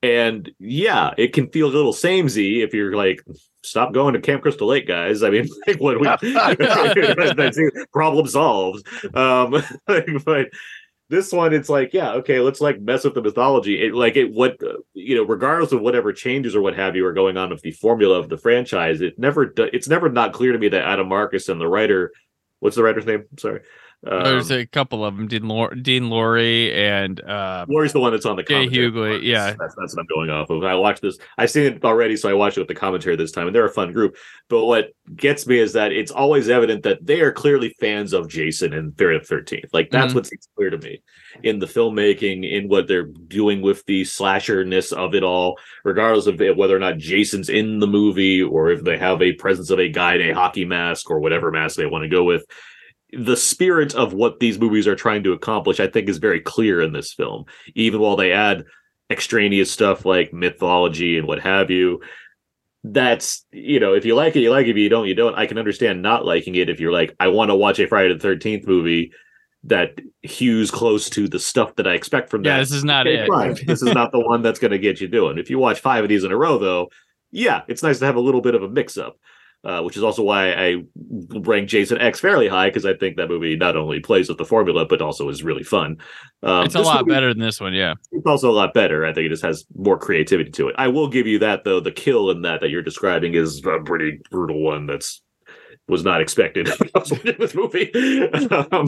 and 0.06 0.52
yeah, 0.60 1.14
it 1.18 1.34
can 1.34 1.50
feel 1.50 1.68
a 1.68 1.74
little 1.74 1.94
samey 1.94 2.62
if 2.62 2.74
you're 2.74 2.96
like, 2.96 3.24
stop 3.64 3.94
going 3.94 4.14
to 4.14 4.22
Camp 4.22 4.44
Crystal 4.44 4.68
Lake, 4.68 4.88
guys. 4.88 5.24
I 5.24 5.30
mean, 5.30 5.48
like 5.68 5.80
what 5.80 6.00
we 6.00 6.08
problem 7.94 8.28
solved. 8.28 8.88
Um, 9.16 9.62
but 10.26 10.48
this 11.10 11.32
one 11.32 11.54
it's 11.54 11.70
like 11.70 11.94
yeah 11.94 12.14
okay 12.14 12.40
let's 12.40 12.62
like 12.62 12.82
mess 12.82 13.04
with 13.04 13.14
the 13.14 13.22
mythology 13.22 13.80
it 13.86 13.94
like 13.94 14.16
it 14.16 14.34
what 14.34 14.60
you 14.96 15.16
know 15.16 15.24
regardless 15.24 15.72
of 15.72 15.82
whatever 15.82 16.12
changes 16.12 16.56
or 16.56 16.62
what 16.62 16.76
have 16.76 16.96
you 16.96 17.06
are 17.06 17.14
going 17.14 17.38
on 17.38 17.52
with 17.52 17.62
the 17.62 17.72
formula 17.72 18.18
of 18.18 18.28
the 18.28 18.38
franchise 18.38 19.02
it 19.02 19.18
never 19.20 19.54
it's 19.58 19.88
never 19.88 20.10
not 20.10 20.34
clear 20.34 20.52
to 20.52 20.58
me 20.58 20.68
that 20.68 20.82
adam 20.82 21.08
marcus 21.08 21.48
and 21.48 21.62
the 21.62 21.68
writer 21.68 22.12
what's 22.60 22.76
the 22.76 22.82
writer's 22.82 23.06
name 23.06 23.24
sorry 23.38 23.62
um, 24.08 24.24
There's 24.24 24.52
a 24.52 24.66
couple 24.66 25.04
of 25.04 25.16
them, 25.16 25.28
Dean, 25.28 25.48
Lor- 25.48 25.74
Dean 25.74 26.10
Lorey 26.10 26.74
and 26.74 27.20
uh, 27.22 27.66
Lorey's 27.68 27.94
the 27.94 28.00
one 28.00 28.12
that's 28.12 28.26
on 28.26 28.36
the 28.36 28.44
Jay 28.44 28.68
Huguely. 28.68 29.26
Yeah, 29.26 29.56
that's, 29.58 29.76
that's 29.76 29.96
what 29.96 30.02
I'm 30.02 30.08
going 30.08 30.30
off 30.30 30.50
of. 30.50 30.64
I 30.64 30.76
watched 30.76 31.02
this. 31.02 31.18
I've 31.38 31.50
seen 31.50 31.66
it 31.66 31.84
already, 31.84 32.16
so 32.16 32.30
I 32.30 32.34
watched 32.34 32.58
it 32.58 32.62
with 32.62 32.68
the 32.68 32.76
commentary 32.76 33.16
this 33.16 33.32
time, 33.32 33.48
and 33.48 33.56
they're 33.56 33.66
a 33.66 33.72
fun 33.72 33.94
group. 33.94 34.16
But 34.48 34.66
what 34.66 34.94
gets 35.16 35.48
me 35.48 35.58
is 35.58 35.74
that 35.74 35.92
it's 35.92 36.12
always 36.12 36.50
evident 36.50 36.84
that 36.84 37.06
they 37.06 37.22
are 37.22 37.32
clearly 37.32 37.76
fans 37.80 38.14
of 38.14 38.30
Jason 38.30 38.74
and 38.74 38.96
Friday 38.96 39.20
the 39.20 39.26
Thirteenth. 39.26 39.74
Like 39.74 39.90
that's 39.90 40.08
mm-hmm. 40.08 40.16
what's 40.16 40.32
clear 40.56 40.70
to 40.70 40.78
me 40.78 41.02
in 41.44 41.60
the 41.60 41.66
filmmaking, 41.66 42.50
in 42.50 42.68
what 42.70 42.88
they're 42.88 43.06
doing 43.06 43.62
with 43.62 43.84
the 43.86 44.04
slasherness 44.04 44.92
of 44.92 45.16
it 45.16 45.24
all, 45.24 45.58
regardless 45.84 46.28
of 46.28 46.40
whether 46.58 46.76
or 46.76 46.80
not 46.80 46.98
Jason's 46.98 47.50
in 47.50 47.80
the 47.80 47.88
movie 47.88 48.42
or 48.42 48.72
if 48.72 48.84
they 48.84 48.98
have 48.98 49.22
a 49.22 49.34
presence 49.34 49.70
of 49.70 49.80
a 49.80 49.90
guy 49.90 50.16
in 50.16 50.30
a 50.30 50.34
hockey 50.34 50.66
mask 50.66 51.10
or 51.10 51.20
whatever 51.20 51.52
mask 51.52 51.76
they 51.76 51.86
want 51.86 52.04
to 52.04 52.10
go 52.10 52.24
with 52.24 52.46
the 53.12 53.38
spirit 53.38 53.96
of 53.96 54.14
what 54.14 54.40
these 54.40 54.60
movies 54.60 54.88
are 54.88 54.96
trying 54.96 55.24
to 55.24 55.34
accomplish, 55.34 55.80
I 55.80 55.88
think, 55.88 56.10
is 56.10 56.18
very 56.18 56.42
clear 56.42 56.82
in 56.82 56.94
this 56.94 57.14
film. 57.14 57.46
Even 57.76 58.02
while 58.02 58.16
they 58.16 58.32
add 58.32 58.66
extraneous 59.10 59.72
stuff 59.72 60.06
like 60.06 60.34
mythology 60.34 61.18
and 61.18 61.28
what 61.28 61.40
have 61.40 61.70
you, 61.70 62.02
that's 62.84 63.46
you 63.52 63.80
know, 63.80 63.94
if 63.94 64.06
you 64.06 64.16
like 64.16 64.36
it, 64.36 64.42
you 64.42 64.52
like 64.52 64.68
it. 64.68 64.72
If 64.72 64.78
you 64.78 64.90
don't, 64.90 65.08
you 65.08 65.16
don't. 65.16 65.36
I 65.36 65.46
can 65.46 65.58
understand 65.58 66.02
not 66.02 66.26
liking 66.26 66.56
it 66.56 66.70
if 66.70 66.80
you're 66.80 66.92
like, 66.92 67.16
I 67.20 67.30
want 67.30 67.50
to 67.50 67.56
watch 67.56 67.80
a 67.80 67.88
Friday 67.88 68.14
the 68.14 68.20
Thirteenth 68.20 68.68
movie 68.68 69.12
that 69.64 70.00
hews 70.22 70.70
close 70.70 71.10
to 71.10 71.28
the 71.28 71.40
stuff 71.40 71.76
that 71.76 71.88
I 71.88 71.94
expect 71.94 72.30
from 72.30 72.44
that. 72.44 72.50
Yeah, 72.50 72.60
this 72.60 72.72
is 72.72 72.84
not 72.84 73.08
okay, 73.08 73.26
it. 73.52 73.66
this 73.66 73.82
is 73.82 73.94
not 73.94 74.12
the 74.12 74.20
one 74.20 74.44
that's 74.44 74.60
going 74.60 74.72
to 74.72 74.78
get 74.78 75.02
you 75.02 75.08
doing. 75.08 75.40
If 75.40 75.50
you 75.50 75.58
watch 75.58 75.80
five 75.80 76.04
of 76.04 76.10
these 76.10 76.24
in 76.24 76.32
a 76.32 76.38
row, 76.38 76.60
though, 76.60 76.90
yeah, 77.32 77.62
it's 77.68 77.82
nice 77.82 77.98
to 78.00 78.06
have 78.06 78.16
a 78.16 78.22
little 78.22 78.42
bit 78.42 78.54
of 78.54 78.62
a 78.62 78.70
mix 78.70 78.98
up 78.98 79.18
uh, 79.66 79.82
which 79.82 79.98
is 79.98 80.04
also 80.04 80.22
why 80.24 80.54
I 80.54 80.84
rank 81.32 81.68
Jason 81.68 82.00
X 82.00 82.20
fairly 82.20 82.48
high 82.48 82.70
because 82.70 82.86
I 82.86 82.94
think 82.94 83.18
that 83.18 83.30
movie 83.30 83.56
not 83.56 83.76
only 83.76 84.00
plays 84.00 84.30
with 84.30 84.38
the 84.38 84.46
formula 84.46 84.86
but 84.86 85.02
also 85.02 85.28
is 85.28 85.44
really 85.44 85.64
fun. 85.64 85.98
Um, 86.44 86.66
it's 86.66 86.76
a 86.76 86.82
lot 86.82 87.06
movie, 87.06 87.16
better 87.16 87.34
than 87.34 87.42
this 87.42 87.60
one, 87.60 87.74
yeah. 87.74 87.96
It's 88.12 88.28
also 88.28 88.52
a 88.52 88.54
lot 88.54 88.74
better. 88.74 89.06
I 89.06 89.14
think 89.14 89.26
it 89.26 89.30
just 89.30 89.44
has 89.44 89.66
more 89.76 89.98
creativity 89.98 90.52
to 90.52 90.68
it. 90.68 90.76
I 90.78 90.88
will 90.88 91.10
give 91.10 91.26
you 91.26 91.40
that 91.40 91.64
though. 91.64 91.80
The 91.80 91.92
kill 91.92 92.30
in 92.30 92.44
that 92.44 92.62
that 92.62 92.70
you're 92.70 92.84
describing 92.84 93.34
is 93.34 93.66
a 93.66 93.80
pretty 93.84 94.20
brutal 94.30 94.62
one. 94.62 94.86
That's 94.86 95.22
was 95.88 96.04
not 96.04 96.22
expected 96.22 96.68
in 97.26 97.36
this 97.40 97.56
movie. 97.56 97.92
um, 98.52 98.88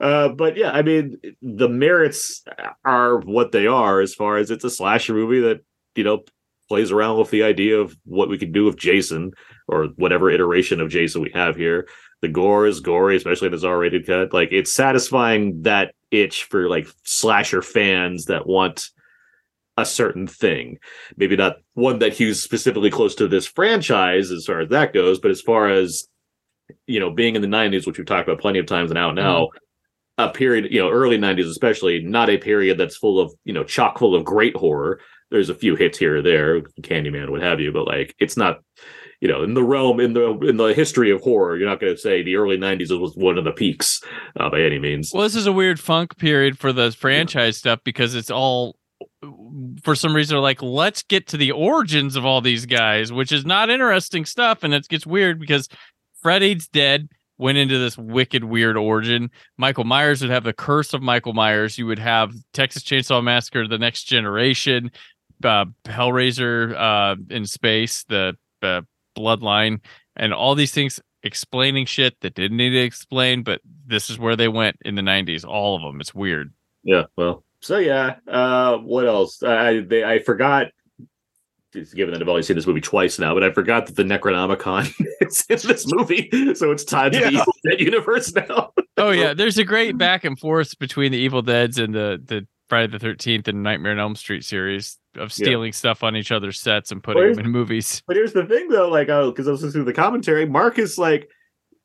uh, 0.00 0.28
but 0.28 0.56
yeah, 0.56 0.70
I 0.72 0.82
mean, 0.82 1.16
the 1.42 1.68
merits 1.68 2.44
are 2.84 3.18
what 3.18 3.52
they 3.52 3.66
are 3.66 4.00
as 4.00 4.14
far 4.14 4.36
as 4.36 4.50
it's 4.50 4.64
a 4.64 4.70
slasher 4.70 5.14
movie 5.14 5.40
that 5.40 5.60
you 5.96 6.04
know 6.04 6.22
plays 6.68 6.90
around 6.90 7.18
with 7.18 7.30
the 7.30 7.42
idea 7.42 7.78
of 7.78 7.96
what 8.04 8.28
we 8.28 8.38
could 8.38 8.52
do 8.52 8.64
with 8.64 8.76
Jason 8.76 9.32
or 9.68 9.86
whatever 9.96 10.30
iteration 10.30 10.80
of 10.80 10.90
Jason 10.90 11.22
we 11.22 11.30
have 11.34 11.56
here. 11.56 11.88
The 12.22 12.28
gore 12.28 12.66
is 12.66 12.80
gory, 12.80 13.16
especially 13.16 13.46
in 13.46 13.52
his 13.52 13.64
R-rated 13.64 14.06
cut. 14.06 14.32
Like 14.32 14.50
it's 14.52 14.72
satisfying 14.72 15.62
that 15.62 15.94
itch 16.10 16.44
for 16.44 16.68
like 16.68 16.88
slasher 17.04 17.62
fans 17.62 18.26
that 18.26 18.46
want 18.46 18.88
a 19.76 19.84
certain 19.84 20.26
thing. 20.26 20.78
Maybe 21.16 21.36
not 21.36 21.58
one 21.74 21.98
that 21.98 22.14
hews 22.14 22.42
specifically 22.42 22.90
close 22.90 23.14
to 23.16 23.28
this 23.28 23.46
franchise 23.46 24.30
as 24.30 24.46
far 24.46 24.60
as 24.60 24.70
that 24.70 24.94
goes, 24.94 25.18
but 25.18 25.30
as 25.30 25.42
far 25.42 25.68
as 25.68 26.08
you 26.86 27.00
know, 27.00 27.10
being 27.10 27.36
in 27.36 27.42
the 27.42 27.48
90s, 27.48 27.86
which 27.86 27.98
we've 27.98 28.06
talked 28.06 28.28
about 28.28 28.40
plenty 28.40 28.58
of 28.58 28.66
times 28.66 28.90
and 28.90 28.98
out 28.98 29.14
now, 29.14 29.46
mm-hmm. 29.46 30.24
a 30.24 30.30
period, 30.30 30.72
you 30.72 30.80
know, 30.80 30.90
early 30.90 31.18
90s 31.18 31.48
especially, 31.48 32.02
not 32.02 32.30
a 32.30 32.38
period 32.38 32.78
that's 32.78 32.96
full 32.96 33.20
of, 33.20 33.32
you 33.44 33.52
know, 33.52 33.64
chock 33.64 33.98
full 33.98 34.14
of 34.14 34.24
great 34.24 34.56
horror. 34.56 35.00
There's 35.30 35.50
a 35.50 35.54
few 35.54 35.76
hits 35.76 35.98
here 35.98 36.18
or 36.18 36.22
there, 36.22 36.60
Candyman, 36.80 37.30
what 37.30 37.42
have 37.42 37.60
you, 37.60 37.72
but 37.72 37.86
like 37.86 38.14
it's 38.18 38.36
not 38.36 38.60
you 39.20 39.28
know, 39.28 39.42
in 39.42 39.54
the 39.54 39.62
realm 39.62 40.00
in 40.00 40.12
the 40.12 40.38
in 40.40 40.56
the 40.56 40.74
history 40.74 41.10
of 41.10 41.20
horror, 41.22 41.56
you're 41.56 41.68
not 41.68 41.80
going 41.80 41.94
to 41.94 42.00
say 42.00 42.22
the 42.22 42.36
early 42.36 42.58
'90s 42.58 42.98
was 43.00 43.14
one 43.14 43.38
of 43.38 43.44
the 43.44 43.52
peaks 43.52 44.02
uh, 44.38 44.50
by 44.50 44.60
any 44.60 44.78
means. 44.78 45.10
Well, 45.12 45.22
this 45.22 45.36
is 45.36 45.46
a 45.46 45.52
weird 45.52 45.80
funk 45.80 46.16
period 46.18 46.58
for 46.58 46.72
the 46.72 46.92
franchise 46.92 47.56
yeah. 47.56 47.60
stuff 47.60 47.80
because 47.84 48.14
it's 48.14 48.30
all 48.30 48.76
for 49.82 49.94
some 49.94 50.14
reason 50.14 50.38
like 50.38 50.62
let's 50.62 51.02
get 51.02 51.26
to 51.28 51.36
the 51.36 51.52
origins 51.52 52.16
of 52.16 52.24
all 52.24 52.40
these 52.40 52.66
guys, 52.66 53.12
which 53.12 53.32
is 53.32 53.44
not 53.44 53.70
interesting 53.70 54.24
stuff, 54.24 54.62
and 54.62 54.74
it 54.74 54.88
gets 54.88 55.06
weird 55.06 55.40
because 55.40 55.68
Freddy's 56.22 56.68
dead 56.68 57.08
went 57.38 57.58
into 57.58 57.78
this 57.78 57.98
wicked 57.98 58.44
weird 58.44 58.76
origin. 58.76 59.30
Michael 59.58 59.84
Myers 59.84 60.22
would 60.22 60.30
have 60.30 60.44
the 60.44 60.52
curse 60.52 60.94
of 60.94 61.02
Michael 61.02 61.34
Myers. 61.34 61.78
You 61.78 61.86
would 61.86 61.98
have 61.98 62.32
Texas 62.52 62.82
Chainsaw 62.82 63.22
Massacre: 63.22 63.66
The 63.66 63.78
Next 63.78 64.04
Generation, 64.04 64.90
uh, 65.44 65.66
Hellraiser 65.84 66.74
uh, 66.74 67.16
in 67.30 67.46
space, 67.46 68.04
the 68.04 68.36
uh, 68.62 68.82
bloodline 69.16 69.80
and 70.16 70.32
all 70.32 70.54
these 70.54 70.72
things 70.72 71.00
explaining 71.22 71.86
shit 71.86 72.18
that 72.20 72.34
didn't 72.34 72.56
need 72.56 72.70
to 72.70 72.78
explain, 72.78 73.42
but 73.42 73.60
this 73.86 74.08
is 74.10 74.18
where 74.18 74.36
they 74.36 74.48
went 74.48 74.76
in 74.84 74.94
the 74.94 75.02
90s. 75.02 75.44
All 75.44 75.76
of 75.76 75.82
them. 75.82 76.00
It's 76.00 76.14
weird. 76.14 76.52
Yeah. 76.84 77.04
Well, 77.16 77.44
so 77.60 77.78
yeah. 77.78 78.16
Uh, 78.28 78.78
what 78.78 79.06
else? 79.06 79.42
I 79.42 79.80
they, 79.80 80.04
I 80.04 80.20
forgot. 80.20 80.68
Given 81.94 82.14
that 82.14 82.22
I've 82.22 82.28
only 82.28 82.42
seen 82.42 82.56
this 82.56 82.66
movie 82.66 82.80
twice 82.80 83.18
now, 83.18 83.34
but 83.34 83.44
I 83.44 83.52
forgot 83.52 83.84
that 83.84 83.96
the 83.96 84.02
Necronomicon 84.02 84.90
is 85.20 85.44
in 85.50 85.68
this 85.68 85.84
movie, 85.92 86.30
so 86.54 86.70
it's 86.70 86.84
tied 86.84 87.12
to 87.12 87.18
yeah. 87.18 87.24
the 87.26 87.32
Evil 87.32 87.52
Dead 87.68 87.80
universe 87.80 88.34
now. 88.34 88.72
oh 88.96 89.10
yeah, 89.10 89.34
there's 89.34 89.58
a 89.58 89.64
great 89.64 89.98
back 89.98 90.24
and 90.24 90.38
forth 90.38 90.78
between 90.78 91.12
the 91.12 91.18
Evil 91.18 91.42
Dead's 91.42 91.78
and 91.78 91.94
the 91.94 92.22
the 92.24 92.46
Friday 92.68 92.90
the 92.90 92.98
Thirteenth 92.98 93.48
and 93.48 93.62
Nightmare 93.62 93.92
on 93.92 93.98
Elm 93.98 94.16
Street 94.16 94.44
series 94.44 94.98
of 95.16 95.32
stealing 95.32 95.68
yeah. 95.68 95.76
stuff 95.76 96.02
on 96.02 96.16
each 96.16 96.32
other's 96.32 96.60
sets 96.60 96.92
and 96.92 97.02
putting 97.02 97.34
them 97.34 97.46
in 97.46 97.50
movies. 97.50 98.02
But 98.06 98.16
here's 98.16 98.32
the 98.32 98.44
thing, 98.44 98.68
though, 98.68 98.88
like, 98.88 99.08
oh, 99.08 99.30
because 99.30 99.48
I 99.48 99.50
was 99.50 99.62
listening 99.62 99.84
to 99.84 99.90
the 99.90 99.96
commentary, 99.96 100.46
Marcus 100.46 100.98
like 100.98 101.30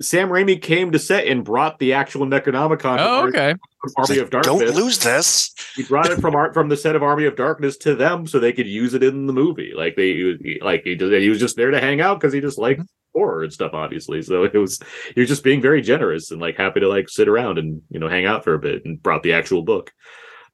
Sam 0.01 0.29
Raimi 0.29 0.61
came 0.61 0.91
to 0.91 0.99
set 0.99 1.27
and 1.27 1.43
brought 1.43 1.79
the 1.79 1.93
actual 1.93 2.25
Necronomicon. 2.25 2.97
Oh, 2.99 3.27
okay. 3.27 3.55
From 3.81 3.91
Army 3.97 4.19
of 4.19 4.29
Darkness. 4.29 4.61
Don't 4.61 4.75
lose 4.75 4.99
this. 4.99 5.53
He 5.75 5.83
brought 5.83 6.11
it 6.11 6.19
from 6.19 6.35
art 6.35 6.53
from 6.53 6.69
the 6.69 6.77
set 6.77 6.95
of 6.95 7.03
Army 7.03 7.25
of 7.25 7.35
Darkness 7.35 7.77
to 7.77 7.95
them 7.95 8.27
so 8.27 8.39
they 8.39 8.53
could 8.53 8.67
use 8.67 8.93
it 8.93 9.03
in 9.03 9.27
the 9.27 9.33
movie. 9.33 9.73
Like 9.75 9.95
they, 9.95 10.13
he, 10.13 10.59
like 10.61 10.83
he, 10.83 10.95
he 10.95 11.29
was 11.29 11.39
just 11.39 11.55
there 11.55 11.71
to 11.71 11.79
hang 11.79 12.01
out 12.01 12.19
because 12.19 12.33
he 12.33 12.41
just 12.41 12.57
liked 12.57 12.81
mm-hmm. 12.81 13.19
horror 13.19 13.43
and 13.43 13.53
stuff, 13.53 13.73
obviously. 13.73 14.21
So 14.21 14.43
it 14.43 14.53
was 14.53 14.79
he 15.13 15.21
was 15.21 15.29
just 15.29 15.43
being 15.43 15.61
very 15.61 15.81
generous 15.81 16.31
and 16.31 16.41
like 16.41 16.57
happy 16.57 16.79
to 16.79 16.89
like 16.89 17.09
sit 17.09 17.27
around 17.27 17.57
and 17.57 17.81
you 17.89 17.99
know 17.99 18.07
hang 18.07 18.25
out 18.25 18.43
for 18.43 18.53
a 18.53 18.59
bit 18.59 18.85
and 18.85 19.01
brought 19.01 19.23
the 19.23 19.33
actual 19.33 19.63
book. 19.63 19.91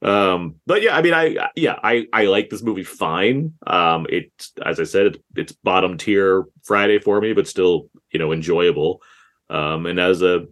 Um, 0.02 0.56
but 0.66 0.82
yeah, 0.82 0.96
I 0.96 1.02
mean, 1.02 1.14
I 1.14 1.50
yeah, 1.56 1.76
I 1.82 2.08
I 2.14 2.26
like 2.26 2.50
this 2.50 2.62
movie 2.62 2.84
fine. 2.84 3.54
Um, 3.66 4.06
it 4.10 4.32
as 4.64 4.80
I 4.80 4.84
said, 4.84 5.08
it's, 5.08 5.20
it's 5.36 5.52
bottom 5.52 5.98
tier 5.98 6.46
Friday 6.64 7.00
for 7.00 7.20
me, 7.20 7.34
but 7.34 7.48
still 7.48 7.90
you 8.12 8.20
know 8.20 8.32
enjoyable. 8.32 9.02
Um, 9.50 9.86
and 9.86 10.00
as 10.00 10.22
a 10.22 10.46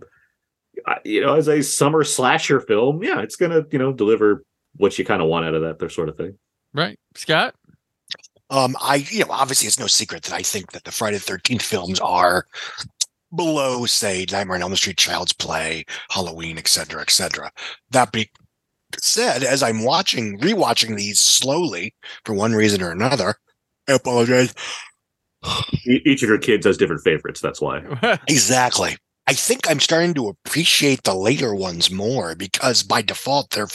you 1.03 1.21
know 1.21 1.35
as 1.35 1.47
a 1.47 1.61
summer 1.61 2.03
slasher 2.03 2.59
film, 2.59 3.03
yeah, 3.03 3.21
it's 3.21 3.35
gonna 3.35 3.63
you 3.71 3.79
know 3.79 3.93
deliver 3.93 4.43
what 4.77 4.97
you 4.97 5.05
kind 5.05 5.21
of 5.21 5.27
want 5.27 5.45
out 5.45 5.53
of 5.53 5.61
that 5.61 5.79
there 5.79 5.89
sort 5.89 6.09
of 6.09 6.17
thing. 6.17 6.37
Right, 6.73 6.99
Scott. 7.13 7.55
Um, 8.49 8.75
I 8.81 8.95
you 9.09 9.25
know 9.25 9.31
obviously 9.31 9.67
it's 9.67 9.79
no 9.79 9.87
secret 9.87 10.23
that 10.23 10.33
I 10.33 10.41
think 10.41 10.71
that 10.71 10.85
the 10.85 10.91
Friday 10.91 11.17
the 11.17 11.23
Thirteenth 11.23 11.63
films 11.63 11.99
are 11.99 12.47
below, 13.35 13.85
say, 13.85 14.25
Nightmare 14.31 14.55
on 14.55 14.61
Elm 14.61 14.75
Street, 14.75 14.97
Child's 14.97 15.33
Play, 15.33 15.85
Halloween, 16.09 16.57
etc., 16.57 17.01
etc. 17.01 17.51
That 17.91 18.11
be 18.11 18.29
said, 19.01 19.43
as 19.43 19.61
I'm 19.63 19.83
watching, 19.83 20.39
rewatching 20.39 20.95
these 20.97 21.19
slowly 21.19 21.93
for 22.25 22.33
one 22.33 22.53
reason 22.53 22.81
or 22.81 22.91
another, 22.91 23.35
I 23.87 23.93
apologize. 23.93 24.53
Each 25.85 26.23
of 26.23 26.29
your 26.29 26.37
kids 26.39 26.65
has 26.65 26.77
different 26.77 27.03
favorites. 27.03 27.39
That's 27.41 27.61
why. 27.61 27.83
exactly. 28.27 28.97
I 29.27 29.33
think 29.33 29.69
I'm 29.69 29.79
starting 29.79 30.13
to 30.15 30.27
appreciate 30.29 31.03
the 31.03 31.15
later 31.15 31.53
ones 31.55 31.91
more 31.91 32.35
because 32.35 32.83
by 32.83 33.01
default 33.01 33.51
they're, 33.51 33.67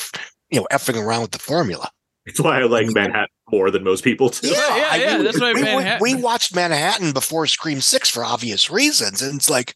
you 0.51 0.61
know, 0.61 0.67
effing 0.73 1.01
around 1.01 1.23
with 1.23 1.31
the 1.33 1.39
formula. 1.39 1.91
It's 2.27 2.41
why 2.41 2.61
I 2.61 2.65
like 2.65 2.87
Manhattan 2.93 3.29
more 3.51 3.71
than 3.71 3.83
most 3.83 4.05
people 4.05 4.31
too. 4.31 4.49
Yeah, 4.49 4.77
yeah, 4.77 4.89
I 4.91 5.15
mean, 5.17 5.25
that's 5.25 5.41
why 5.41 5.53
we, 5.53 5.61
we- 5.63 5.69
Manhattan- 5.69 5.99
we 6.03 6.15
watched 6.15 6.55
Manhattan 6.55 7.13
before 7.13 7.47
Scream 7.47 7.81
Six 7.81 8.09
for 8.11 8.25
obvious 8.25 8.71
reasons, 8.71 9.23
and 9.23 9.37
it's 9.37 9.51
like 9.51 9.75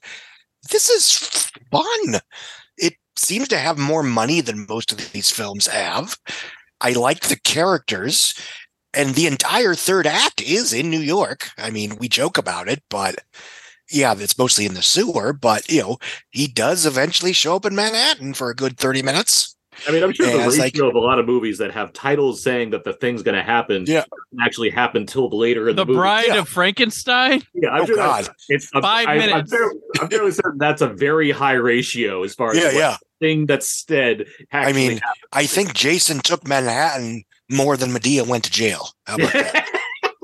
this 0.70 0.88
is 0.90 1.12
fun. 1.70 2.20
Seems 3.16 3.48
to 3.48 3.58
have 3.58 3.78
more 3.78 4.02
money 4.02 4.40
than 4.40 4.66
most 4.68 4.92
of 4.92 5.12
these 5.12 5.30
films 5.30 5.66
have. 5.66 6.16
I 6.80 6.92
like 6.92 7.22
the 7.22 7.36
characters, 7.36 8.34
and 8.94 9.14
the 9.14 9.26
entire 9.26 9.74
third 9.74 10.06
act 10.06 10.40
is 10.42 10.72
in 10.72 10.90
New 10.90 11.00
York. 11.00 11.50
I 11.58 11.70
mean, 11.70 11.96
we 11.98 12.08
joke 12.08 12.38
about 12.38 12.68
it, 12.68 12.82
but 12.90 13.16
yeah, 13.90 14.14
it's 14.18 14.38
mostly 14.38 14.66
in 14.66 14.74
the 14.74 14.82
sewer. 14.82 15.32
But 15.34 15.70
you 15.70 15.82
know, 15.82 15.98
he 16.30 16.48
does 16.48 16.86
eventually 16.86 17.32
show 17.34 17.56
up 17.56 17.66
in 17.66 17.76
Manhattan 17.76 18.34
for 18.34 18.50
a 18.50 18.56
good 18.56 18.78
thirty 18.78 19.02
minutes. 19.02 19.53
I 19.86 19.93
mean, 19.93 20.02
I'm 20.02 20.12
sure 20.12 20.27
the 20.27 20.32
Yeah, 20.39 20.47
it's 20.47 20.59
ratio 20.59 20.85
like- 20.86 20.94
of 20.94 20.97
a 20.97 21.05
lot 21.05 21.19
of 21.19 21.27
movies 21.27 21.59
that 21.59 21.73
have 21.73 21.93
titles 21.93 22.43
saying 22.43 22.70
that 22.70 22.85
the 22.85 22.93
thing's 22.93 23.23
going 23.23 23.36
to 23.36 23.43
happen 23.43 23.85
Yeah. 23.86 24.05
actually 24.43 24.70
happen 24.70 25.06
till 25.06 25.28
later 25.31 25.69
in 25.69 25.77
the, 25.77 25.82
The 25.85 25.86
movie. 25.86 25.98
Bride 25.98 26.27
Yeah. 26.28 26.39
of 26.39 26.48
Frankenstein. 26.48 27.43
Yeah, 27.55 27.70
I'm 27.70 27.82
Oh, 27.82 27.86
sure 27.86 27.97
God. 27.97 28.28
it's 28.48 28.69
I'm- 28.74 28.82
Five 28.82 29.09
I, 29.09 29.12
I'm 29.12 29.19
minutes. 29.19 29.51
fairly, 29.52 29.74
I'm 30.01 30.09
fairly 30.11 30.31
certain 30.32 30.59
that's 30.59 30.82
a 30.82 30.89
very 30.89 31.31
high 31.31 31.52
ratio 31.55 32.23
as 32.23 32.35
far 32.35 32.51
as 32.52 32.56
Yeah, 32.59 32.65
what 32.66 32.74
yeah. 32.74 32.97
thing 33.20 33.47
that's 33.47 33.85
said. 33.86 34.27
I 34.52 34.59
actually 34.59 34.89
mean, 34.89 35.01
I 35.32 35.47
think 35.47 35.74
Jason 35.74 36.20
took 36.20 36.47
Manhattan 36.47 37.24
more 37.51 37.77
than 37.77 37.90
Madea 37.90 38.27
went 38.27 38.44
to 38.44 38.51
jail. 38.51 38.90
How 39.06 39.16
about 39.16 39.32
that? 39.32 39.69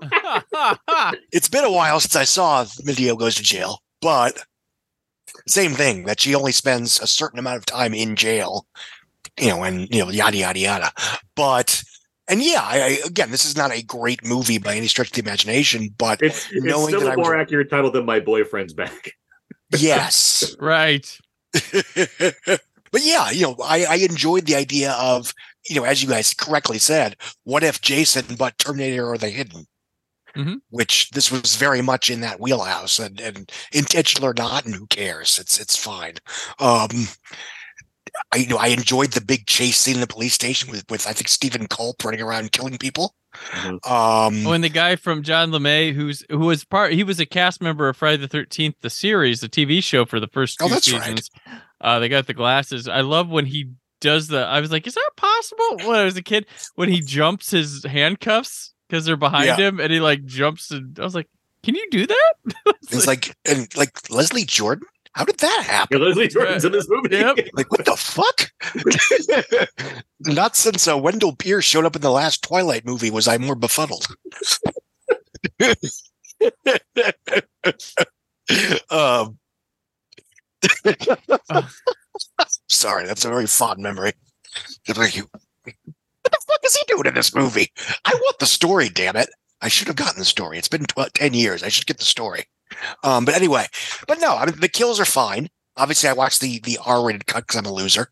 it's 1.32 1.48
been 1.48 1.64
a 1.64 1.70
while 1.70 2.00
since 2.00 2.16
I 2.16 2.24
saw 2.24 2.64
Madea 2.86 3.18
goes 3.18 3.34
to 3.36 3.42
jail, 3.42 3.80
but 4.00 4.44
same 5.46 5.72
thing 5.74 6.04
that 6.04 6.20
she 6.20 6.34
only 6.34 6.52
spends 6.52 7.00
a 7.00 7.06
certain 7.06 7.38
amount 7.38 7.58
of 7.58 7.66
time 7.66 7.94
in 7.94 8.16
jail, 8.16 8.66
you 9.38 9.48
know, 9.48 9.62
and 9.62 9.92
you 9.94 10.04
know, 10.04 10.10
yada 10.10 10.36
yada 10.36 10.58
yada. 10.58 10.92
But 11.34 11.82
and 12.28 12.42
yeah, 12.42 12.62
I, 12.62 12.76
I 12.76 12.98
again, 13.06 13.30
this 13.30 13.44
is 13.44 13.56
not 13.56 13.72
a 13.72 13.82
great 13.82 14.24
movie 14.24 14.58
by 14.58 14.76
any 14.76 14.86
stretch 14.86 15.08
of 15.08 15.14
the 15.14 15.22
imagination, 15.22 15.90
but 15.98 16.22
it's, 16.22 16.50
it's 16.52 16.64
knowing 16.64 16.88
still 16.88 17.00
that 17.00 17.08
a 17.08 17.12
I 17.12 17.16
was 17.16 17.26
more 17.26 17.36
accurate 17.36 17.70
title 17.70 17.90
than 17.90 18.04
my 18.04 18.20
boyfriend's 18.20 18.72
back. 18.72 19.12
yes, 19.76 20.56
right. 20.60 21.06
but 21.52 23.02
yeah, 23.02 23.30
you 23.30 23.42
know, 23.42 23.56
I, 23.64 23.84
I 23.84 23.94
enjoyed 23.96 24.46
the 24.46 24.54
idea 24.54 24.92
of, 24.92 25.34
you 25.68 25.76
know, 25.76 25.84
as 25.84 26.02
you 26.02 26.08
guys 26.08 26.32
correctly 26.32 26.78
said, 26.78 27.16
what 27.42 27.64
if 27.64 27.80
Jason 27.80 28.36
but 28.38 28.56
Terminator 28.58 29.06
or 29.06 29.18
the 29.18 29.30
Hidden? 29.30 29.66
Mhm. 30.36 30.60
Which 30.70 31.10
this 31.10 31.32
was 31.32 31.56
very 31.56 31.82
much 31.82 32.08
in 32.08 32.20
that 32.20 32.38
wheelhouse, 32.38 33.00
and, 33.00 33.20
and 33.20 33.50
intentional 33.72 34.28
or 34.30 34.34
not, 34.34 34.64
and 34.64 34.74
who 34.74 34.86
cares? 34.86 35.40
It's 35.40 35.58
it's 35.58 35.76
fine. 35.76 36.14
Um, 36.60 37.08
I 38.32 38.38
you 38.38 38.46
know 38.48 38.56
I 38.56 38.68
enjoyed 38.68 39.12
the 39.12 39.20
big 39.20 39.46
chase 39.46 39.76
scene 39.78 39.94
in 39.96 40.00
the 40.00 40.06
police 40.06 40.34
station 40.34 40.70
with 40.70 40.84
with 40.90 41.06
I 41.06 41.12
think 41.12 41.28
Steven 41.28 41.66
Culp 41.68 42.02
running 42.04 42.20
around 42.20 42.52
killing 42.52 42.76
people. 42.78 43.14
Um, 43.84 44.44
When 44.44 44.60
the 44.60 44.68
guy 44.68 44.96
from 44.96 45.22
John 45.22 45.50
LeMay, 45.50 45.92
who's 45.94 46.24
who 46.30 46.38
was 46.40 46.64
part, 46.64 46.92
he 46.92 47.04
was 47.04 47.20
a 47.20 47.26
cast 47.26 47.62
member 47.62 47.88
of 47.88 47.96
Friday 47.96 48.16
the 48.20 48.28
Thirteenth, 48.28 48.76
the 48.80 48.90
series, 48.90 49.40
the 49.40 49.48
TV 49.48 49.82
show 49.82 50.04
for 50.04 50.18
the 50.20 50.26
first 50.28 50.58
two 50.58 50.64
Oh, 50.64 50.68
that's 50.68 50.90
right. 50.92 51.02
seasons. 51.02 51.30
Uh, 51.80 51.98
they 51.98 52.08
got 52.08 52.26
the 52.26 52.34
glasses. 52.34 52.88
I 52.88 53.00
love 53.02 53.28
when 53.30 53.46
he 53.46 53.70
does 54.00 54.28
the. 54.28 54.44
I 54.44 54.60
was 54.60 54.72
like, 54.72 54.86
is 54.86 54.94
that 54.94 55.10
possible? 55.16 55.76
When 55.86 55.96
I 55.96 56.04
was 56.04 56.16
a 56.16 56.22
kid, 56.22 56.46
when 56.74 56.88
he 56.88 57.00
jumps 57.00 57.50
his 57.50 57.84
handcuffs 57.84 58.72
because 58.88 59.04
they're 59.04 59.16
behind 59.16 59.46
Yeah. 59.46 59.56
him, 59.56 59.78
and 59.80 59.92
he 59.92 60.00
like 60.00 60.24
jumps, 60.24 60.70
and 60.70 60.98
I 60.98 61.04
was 61.04 61.14
like, 61.14 61.28
can 61.62 61.74
you 61.74 61.86
do 61.90 62.06
that? 62.06 62.34
it's 62.90 63.06
like 63.06 63.36
and 63.44 63.68
like 63.76 64.10
Leslie 64.10 64.44
Jordan. 64.44 64.86
How 65.12 65.24
did 65.24 65.38
that 65.38 65.64
happen? 65.66 65.98
Yeah, 66.00 66.06
Leslie 66.06 66.28
Jordan's 66.28 66.64
in 66.64 66.72
this 66.72 66.86
movie. 66.88 67.16
Yep. 67.16 67.38
Like 67.54 67.70
what 67.70 67.84
the 67.84 67.96
fuck? 67.96 68.50
Not 70.20 70.56
since 70.56 70.86
uh, 70.86 70.96
Wendell 70.96 71.34
Pierce 71.36 71.64
showed 71.64 71.84
up 71.84 71.96
in 71.96 72.02
the 72.02 72.10
last 72.10 72.42
Twilight 72.42 72.86
movie 72.86 73.10
was 73.10 73.26
I 73.26 73.36
more 73.38 73.56
befuddled. 73.56 74.06
um, 78.90 79.38
sorry, 82.68 83.06
that's 83.06 83.24
a 83.24 83.28
very 83.28 83.46
fond 83.46 83.80
memory. 83.80 84.12
It's 84.86 84.98
like, 84.98 85.16
you- 85.16 85.28
What 85.32 85.74
the 86.24 86.38
fuck 86.46 86.60
is 86.64 86.76
he 86.76 86.82
doing 86.86 87.06
in 87.06 87.14
this 87.14 87.34
movie? 87.34 87.72
I 88.04 88.12
want 88.14 88.38
the 88.38 88.46
story, 88.46 88.88
damn 88.88 89.16
it. 89.16 89.28
I 89.62 89.68
should 89.68 89.88
have 89.88 89.96
gotten 89.96 90.18
the 90.18 90.24
story. 90.24 90.58
It's 90.58 90.68
been 90.68 90.84
12, 90.84 91.12
10 91.12 91.34
years. 91.34 91.62
I 91.62 91.68
should 91.68 91.86
get 91.86 91.98
the 91.98 92.04
story. 92.04 92.44
Um, 93.02 93.24
but 93.24 93.34
anyway, 93.34 93.66
but 94.06 94.20
no, 94.20 94.36
I 94.36 94.46
mean 94.46 94.60
the 94.60 94.68
kills 94.68 95.00
are 95.00 95.04
fine. 95.04 95.48
Obviously, 95.76 96.08
I 96.08 96.12
watched 96.12 96.40
the 96.40 96.60
the 96.60 96.78
R 96.84 97.04
rated 97.04 97.26
cut 97.26 97.46
because 97.46 97.56
I'm 97.56 97.66
a 97.66 97.72
loser. 97.72 98.10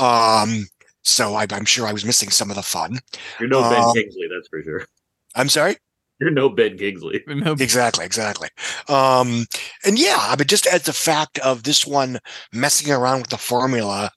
Um, 0.00 0.66
so 1.04 1.34
I, 1.34 1.46
I'm 1.50 1.64
sure 1.64 1.86
I 1.86 1.92
was 1.92 2.04
missing 2.04 2.30
some 2.30 2.50
of 2.50 2.56
the 2.56 2.62
fun. 2.62 3.00
You're 3.38 3.48
no 3.48 3.62
Ben 3.62 3.82
Um, 3.82 3.92
Kingsley, 3.94 4.28
that's 4.34 4.48
for 4.48 4.62
sure. 4.62 4.86
I'm 5.34 5.48
sorry. 5.48 5.76
You're 6.20 6.30
no 6.30 6.48
Ben 6.48 6.78
Kingsley. 6.78 7.22
Exactly, 7.60 8.04
exactly. 8.04 8.48
Um, 8.88 9.46
and 9.84 9.98
yeah, 9.98 10.18
I 10.18 10.36
mean, 10.36 10.46
just 10.46 10.66
as 10.66 10.82
the 10.82 10.92
fact 10.92 11.38
of 11.40 11.64
this 11.64 11.86
one 11.86 12.18
messing 12.52 12.92
around 12.92 13.20
with 13.22 13.30
the 13.30 13.38
formula 13.38 14.10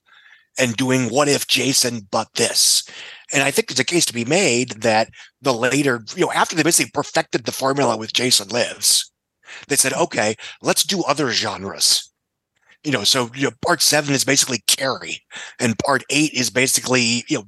and 0.58 0.76
doing 0.76 1.10
what 1.10 1.28
if 1.28 1.46
Jason 1.46 2.06
but 2.10 2.28
this. 2.34 2.88
And 3.32 3.42
I 3.42 3.50
think 3.50 3.68
there's 3.68 3.80
a 3.80 3.84
case 3.84 4.06
to 4.06 4.14
be 4.14 4.24
made 4.24 4.82
that 4.82 5.08
the 5.40 5.52
later, 5.52 6.04
you 6.14 6.24
know, 6.24 6.32
after 6.32 6.54
they 6.54 6.62
basically 6.62 6.90
perfected 6.92 7.44
the 7.44 7.52
formula 7.52 7.96
with 7.96 8.12
Jason 8.12 8.48
Lives, 8.48 9.10
they 9.68 9.76
said, 9.76 9.92
okay, 9.92 10.36
let's 10.62 10.84
do 10.84 11.02
other 11.02 11.30
genres. 11.30 12.12
You 12.84 12.92
know, 12.92 13.04
so 13.04 13.30
you 13.34 13.44
know, 13.44 13.56
part 13.64 13.82
seven 13.82 14.14
is 14.14 14.24
basically 14.24 14.62
Carrie, 14.68 15.22
and 15.58 15.78
part 15.78 16.04
eight 16.08 16.32
is 16.32 16.50
basically, 16.50 17.24
you 17.28 17.38
know, 17.38 17.44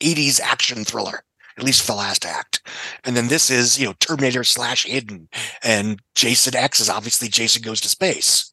80s 0.00 0.40
action 0.40 0.84
thriller, 0.84 1.24
at 1.56 1.64
least 1.64 1.82
for 1.82 1.92
the 1.92 1.98
last 1.98 2.24
act. 2.24 2.60
And 3.04 3.16
then 3.16 3.28
this 3.28 3.50
is, 3.50 3.78
you 3.78 3.86
know, 3.86 3.94
Terminator 3.98 4.44
slash 4.44 4.84
hidden. 4.84 5.28
And 5.62 6.00
Jason 6.14 6.54
X 6.54 6.80
is 6.80 6.90
obviously 6.90 7.28
Jason 7.28 7.62
Goes 7.62 7.80
to 7.80 7.88
Space. 7.88 8.52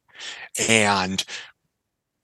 And 0.67 1.23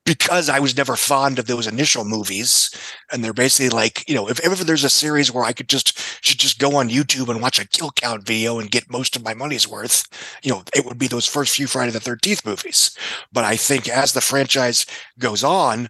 because 0.05 0.49
I 0.49 0.59
was 0.59 0.77
never 0.77 0.95
fond 0.95 1.39
of 1.39 1.47
those 1.47 1.67
initial 1.67 2.05
movies, 2.05 2.69
and 3.11 3.23
they're 3.23 3.33
basically 3.33 3.69
like, 3.69 4.07
you 4.07 4.15
know, 4.15 4.29
if 4.29 4.39
ever 4.41 4.55
there's 4.63 4.83
a 4.83 4.89
series 4.89 5.31
where 5.31 5.43
I 5.43 5.53
could 5.53 5.69
just 5.69 5.97
should 6.23 6.39
just 6.39 6.59
go 6.59 6.75
on 6.75 6.89
YouTube 6.89 7.29
and 7.29 7.41
watch 7.41 7.59
a 7.59 7.67
kill 7.67 7.91
count 7.91 8.25
video 8.25 8.59
and 8.59 8.71
get 8.71 8.91
most 8.91 9.15
of 9.15 9.23
my 9.23 9.33
money's 9.33 9.67
worth, 9.67 10.05
you 10.43 10.51
know, 10.51 10.63
it 10.75 10.85
would 10.85 10.97
be 10.99 11.07
those 11.07 11.25
first 11.25 11.55
few 11.55 11.67
Friday 11.67 11.91
the 11.91 11.99
Thirteenth 11.99 12.45
movies. 12.45 12.95
But 13.31 13.43
I 13.45 13.55
think 13.55 13.89
as 13.89 14.13
the 14.13 14.21
franchise 14.21 14.85
goes 15.19 15.43
on, 15.43 15.89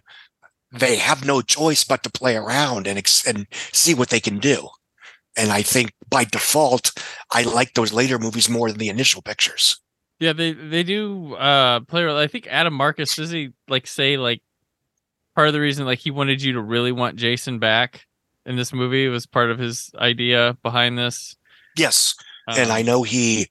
they 0.72 0.96
have 0.96 1.24
no 1.26 1.42
choice 1.42 1.84
but 1.84 2.02
to 2.04 2.10
play 2.10 2.36
around 2.36 2.86
and 2.86 2.98
ex- 2.98 3.26
and 3.26 3.46
see 3.72 3.94
what 3.94 4.10
they 4.10 4.20
can 4.20 4.38
do. 4.38 4.68
And 5.36 5.50
I 5.52 5.62
think 5.62 5.92
by 6.10 6.24
default, 6.24 6.92
I 7.32 7.42
like 7.42 7.74
those 7.74 7.92
later 7.92 8.18
movies 8.18 8.48
more 8.48 8.68
than 8.70 8.78
the 8.78 8.88
initial 8.88 9.22
pictures. 9.22 9.78
Yeah, 10.18 10.32
they 10.32 10.52
they 10.52 10.82
do 10.82 11.34
uh 11.34 11.80
play. 11.80 12.06
I 12.06 12.26
think 12.26 12.46
Adam 12.48 12.74
Marcus 12.74 13.14
does 13.16 13.30
he 13.30 13.50
like 13.68 13.86
say 13.86 14.16
like 14.16 14.42
part 15.34 15.48
of 15.48 15.54
the 15.54 15.60
reason 15.60 15.84
like 15.84 15.98
he 15.98 16.10
wanted 16.10 16.40
you 16.42 16.54
to 16.54 16.60
really 16.60 16.92
want 16.92 17.16
Jason 17.16 17.58
back 17.58 18.06
in 18.46 18.56
this 18.56 18.72
movie 18.72 19.08
was 19.08 19.26
part 19.26 19.50
of 19.50 19.58
his 19.58 19.90
idea 19.98 20.56
behind 20.62 20.96
this. 20.98 21.36
Yes. 21.76 22.14
and 22.48 22.70
Um, 22.70 22.76
I 22.76 22.82
know 22.82 23.02
he 23.02 23.46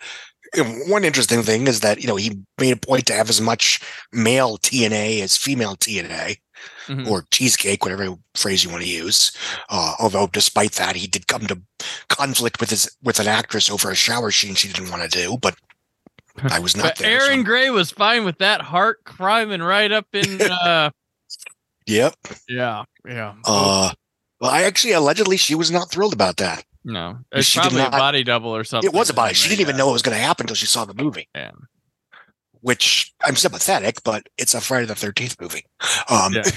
one 0.87 1.03
interesting 1.03 1.43
thing 1.43 1.67
is 1.67 1.81
that 1.81 2.01
you 2.01 2.07
know 2.07 2.15
he 2.15 2.39
made 2.59 2.71
a 2.71 2.77
point 2.77 3.05
to 3.07 3.13
have 3.13 3.29
as 3.29 3.41
much 3.41 3.81
male 4.11 4.57
TNA 4.57 5.21
as 5.21 5.37
female 5.37 5.75
TNA. 5.75 6.37
Mhm. 6.87 7.07
Or 7.07 7.25
cheesecake, 7.31 7.83
whatever 7.83 8.15
phrase 8.35 8.63
you 8.63 8.69
want 8.69 8.83
to 8.83 8.89
use. 8.89 9.31
Uh, 9.69 9.93
although, 9.99 10.27
despite 10.27 10.73
that, 10.73 10.95
he 10.95 11.07
did 11.07 11.27
come 11.27 11.47
to 11.47 11.59
conflict 12.09 12.59
with 12.59 12.69
his 12.69 12.89
with 13.03 13.19
an 13.19 13.27
actress 13.27 13.69
over 13.71 13.89
a 13.91 13.95
shower 13.95 14.31
scene 14.31 14.53
she 14.55 14.67
didn't 14.71 14.89
want 14.91 15.01
to 15.03 15.09
do. 15.09 15.37
But 15.41 15.55
I 16.43 16.59
was 16.59 16.75
not 16.75 16.83
But 16.83 16.95
there. 16.97 17.21
Erin 17.21 17.43
Gray 17.43 17.69
was 17.69 17.91
fine 17.91 18.25
with 18.25 18.37
that 18.39 18.61
heart 18.61 19.03
climbing 19.05 19.61
right 19.61 19.91
up 19.91 20.07
in. 20.13 20.41
uh 20.51 20.89
Yep. 21.87 22.15
Yeah, 22.49 22.83
yeah. 23.07 23.35
Uh, 23.45 23.91
well, 24.41 24.49
I 24.51 24.63
actually 24.63 24.93
allegedly 24.93 25.37
she 25.37 25.53
was 25.55 25.69
not 25.69 25.91
thrilled 25.91 26.13
about 26.13 26.37
that. 26.37 26.65
No, 26.83 27.19
it's 27.31 27.47
she 27.47 27.59
did 27.59 27.63
probably 27.63 27.79
a 27.81 27.83
not- 27.83 27.91
body 27.91 28.23
double 28.23 28.55
or 28.55 28.63
something. 28.63 28.89
It 28.89 28.93
was 28.95 29.09
a 29.09 29.13
body. 29.13 29.33
She 29.35 29.49
didn't 29.49 29.61
even 29.61 29.77
know 29.77 29.89
it 29.89 29.93
was 29.93 30.01
going 30.01 30.17
to 30.17 30.21
happen 30.23 30.43
until 30.45 30.55
she 30.55 30.65
saw 30.65 30.85
the 30.85 30.93
movie. 30.95 31.29
Yeah. 31.35 31.51
Which 32.61 33.13
I'm 33.23 33.35
sympathetic, 33.35 34.03
but 34.03 34.27
it's 34.37 34.53
a 34.55 34.61
Friday 34.61 34.87
the 34.87 34.95
Thirteenth 34.95 35.39
movie. 35.39 35.65
Um, 36.09 36.33
Yeah. 36.33 36.43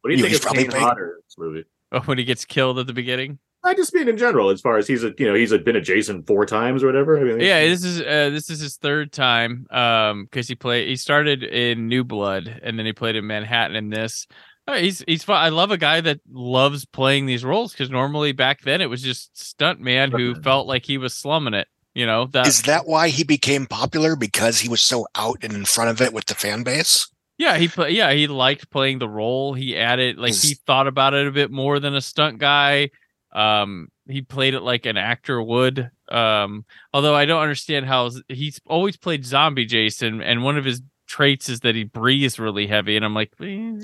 What 0.00 0.10
do 0.10 0.16
you 0.16 0.18
You 0.18 0.22
think 0.24 0.32
was 0.32 0.38
of 0.40 0.42
probably 0.42 0.62
Kane 0.64 0.70
paying- 0.72 0.84
Hodder 0.84 1.06
in 1.16 1.20
this 1.26 1.34
movie? 1.38 1.64
Oh, 1.92 2.00
when 2.00 2.18
he 2.18 2.24
gets 2.24 2.44
killed 2.44 2.78
at 2.78 2.86
the 2.86 2.92
beginning. 2.92 3.38
I 3.64 3.74
just 3.74 3.94
mean 3.94 4.08
in 4.08 4.16
general, 4.16 4.50
as 4.50 4.60
far 4.60 4.76
as 4.76 4.86
he's 4.86 5.04
a 5.04 5.12
you 5.18 5.26
know 5.26 5.34
he's 5.34 5.52
a, 5.52 5.58
been 5.58 5.76
a 5.76 5.80
Jason 5.80 6.22
four 6.24 6.44
times 6.46 6.82
or 6.82 6.86
whatever. 6.86 7.18
I 7.18 7.24
mean, 7.24 7.40
Yeah, 7.40 7.66
this 7.66 7.82
is 7.82 8.00
uh, 8.00 8.30
this 8.30 8.50
is 8.50 8.60
his 8.60 8.76
third 8.76 9.12
time. 9.12 9.66
Um, 9.70 10.24
because 10.24 10.48
he 10.48 10.54
played 10.54 10.88
he 10.88 10.96
started 10.96 11.42
in 11.42 11.88
New 11.88 12.04
Blood 12.04 12.60
and 12.62 12.78
then 12.78 12.86
he 12.86 12.92
played 12.92 13.16
in 13.16 13.26
Manhattan 13.26 13.76
in 13.76 13.90
this. 13.90 14.26
Uh, 14.66 14.76
he's 14.76 15.04
he's 15.06 15.24
fun. 15.24 15.36
I 15.36 15.48
love 15.48 15.70
a 15.70 15.76
guy 15.76 16.00
that 16.00 16.20
loves 16.30 16.84
playing 16.84 17.26
these 17.26 17.44
roles 17.44 17.72
because 17.72 17.90
normally 17.90 18.32
back 18.32 18.62
then 18.62 18.80
it 18.80 18.90
was 18.90 19.02
just 19.02 19.36
stunt 19.36 19.80
man 19.80 20.10
who 20.10 20.34
felt 20.42 20.66
like 20.66 20.84
he 20.84 20.98
was 20.98 21.14
slumming 21.14 21.54
it. 21.54 21.68
You 21.94 22.06
know 22.06 22.26
that 22.32 22.46
is 22.46 22.62
that 22.62 22.86
why 22.86 23.08
he 23.08 23.24
became 23.24 23.66
popular? 23.66 24.16
Because 24.16 24.60
he 24.60 24.68
was 24.68 24.80
so 24.80 25.06
out 25.14 25.38
and 25.42 25.52
in 25.52 25.64
front 25.64 25.90
of 25.90 26.00
it 26.00 26.12
with 26.12 26.26
the 26.26 26.34
fan 26.34 26.64
base. 26.64 27.08
Yeah, 27.36 27.56
he 27.56 27.68
play, 27.68 27.90
yeah, 27.90 28.12
he 28.12 28.26
liked 28.26 28.70
playing 28.70 29.00
the 29.00 29.08
role. 29.08 29.54
He 29.54 29.76
added 29.76 30.18
like 30.18 30.34
he 30.34 30.54
thought 30.66 30.86
about 30.86 31.14
it 31.14 31.26
a 31.26 31.32
bit 31.32 31.50
more 31.50 31.78
than 31.80 31.94
a 31.94 32.00
stunt 32.00 32.38
guy. 32.38 32.90
Um 33.34 33.88
he 34.06 34.22
played 34.22 34.54
it 34.54 34.60
like 34.60 34.86
an 34.86 34.96
actor 34.96 35.42
would. 35.42 35.90
Um 36.10 36.64
although 36.92 37.14
I 37.14 37.24
don't 37.24 37.42
understand 37.42 37.86
how 37.86 38.10
he's 38.28 38.60
always 38.66 38.96
played 38.96 39.24
zombie 39.24 39.66
Jason 39.66 40.22
and 40.22 40.42
one 40.42 40.56
of 40.58 40.64
his 40.64 40.82
traits 41.06 41.48
is 41.48 41.60
that 41.60 41.74
he 41.74 41.84
breathes 41.84 42.38
really 42.38 42.66
heavy 42.66 42.96
and 42.96 43.04
I'm 43.04 43.14
like 43.14 43.32
eh, 43.40 43.80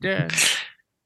yeah. 0.00 0.28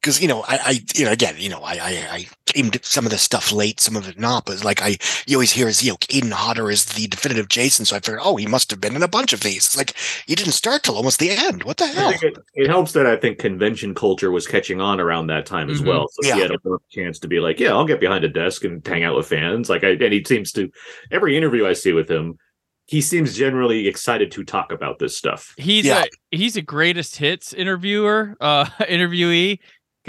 Because 0.01 0.21
you 0.21 0.29
know, 0.29 0.43
I, 0.49 0.59
I, 0.65 0.81
you 0.95 1.05
know, 1.05 1.13
again, 1.13 1.35
you 1.37 1.49
know, 1.51 1.61
I, 1.61 1.73
I, 1.75 2.07
I 2.11 2.27
came 2.47 2.71
to 2.71 2.81
some 2.83 3.05
of 3.05 3.11
this 3.13 3.21
stuff 3.23 3.53
late, 3.53 3.81
some 3.81 3.97
of 3.97 4.09
it 4.09 4.19
not, 4.19 4.47
but 4.47 4.65
like 4.65 4.81
I, 4.81 4.97
you 5.27 5.37
always 5.37 5.53
hear 5.53 5.69
is, 5.69 5.83
you 5.83 5.91
know, 5.91 5.97
Aiden 6.09 6.33
Hodder 6.33 6.71
is 6.71 6.87
the 6.87 7.07
definitive 7.07 7.49
Jason, 7.49 7.85
so 7.85 7.97
I 7.97 8.01
figured, 8.01 8.21
oh, 8.23 8.37
he 8.37 8.47
must 8.47 8.71
have 8.71 8.81
been 8.81 8.97
in 8.97 9.03
a 9.03 9.09
bunch 9.09 9.35
of 9.35 9.41
these. 9.41 9.67
It's 9.67 9.77
like 9.77 9.95
you 10.27 10.35
didn't 10.37 10.53
start 10.55 10.83
till 10.85 10.97
almost 10.97 11.19
the 11.19 11.31
end. 11.31 11.65
What 11.65 11.77
the 11.77 11.87
hell? 11.87 12.13
it, 12.23 12.39
it 12.55 12.67
helps 12.69 12.93
that 12.93 13.07
I 13.07 13.17
think 13.17 13.39
convention 13.39 13.95
culture 13.95 14.31
was 14.31 14.47
catching 14.47 14.81
on 14.81 15.01
around 15.01 15.27
that 15.27 15.45
time 15.45 15.69
as 15.69 15.83
Mhm. 15.83 15.87
well. 15.89 16.09
So 16.09 16.29
Yeah. 16.29 16.35
he 16.37 16.41
had 16.41 16.51
a 16.53 16.59
chance 16.91 17.19
to 17.19 17.29
be 17.29 17.39
like, 17.41 17.61
yeah, 17.61 17.73
I'll 17.73 17.87
get 17.87 18.01
behind 18.01 18.25
a 18.25 18.29
desk 18.29 18.65
and 18.65 18.85
hang 18.87 19.05
out 19.05 19.17
with 19.17 19.27
fans. 19.27 19.69
Like, 19.69 19.85
I, 19.85 19.91
and 19.91 20.13
he 20.15 20.25
seems 20.25 20.51
to 20.53 20.71
every 21.11 21.37
interview 21.37 21.67
I 21.67 21.75
see 21.75 21.93
with 21.93 22.11
him, 22.11 22.39
he 22.87 23.01
seems 23.03 23.37
generally 23.37 23.87
excited 23.87 24.33
to 24.33 24.45
talk 24.45 24.73
about 24.73 24.99
this 24.99 25.15
stuff. 25.17 25.55
He's 25.59 25.85
Yeah. 25.85 26.05
a 26.33 26.37
he's 26.37 26.57
a 26.57 26.63
greatest 26.63 27.17
hits 27.17 27.53
interviewer, 27.53 28.37
uh 28.41 28.65
interviewee 28.81 29.59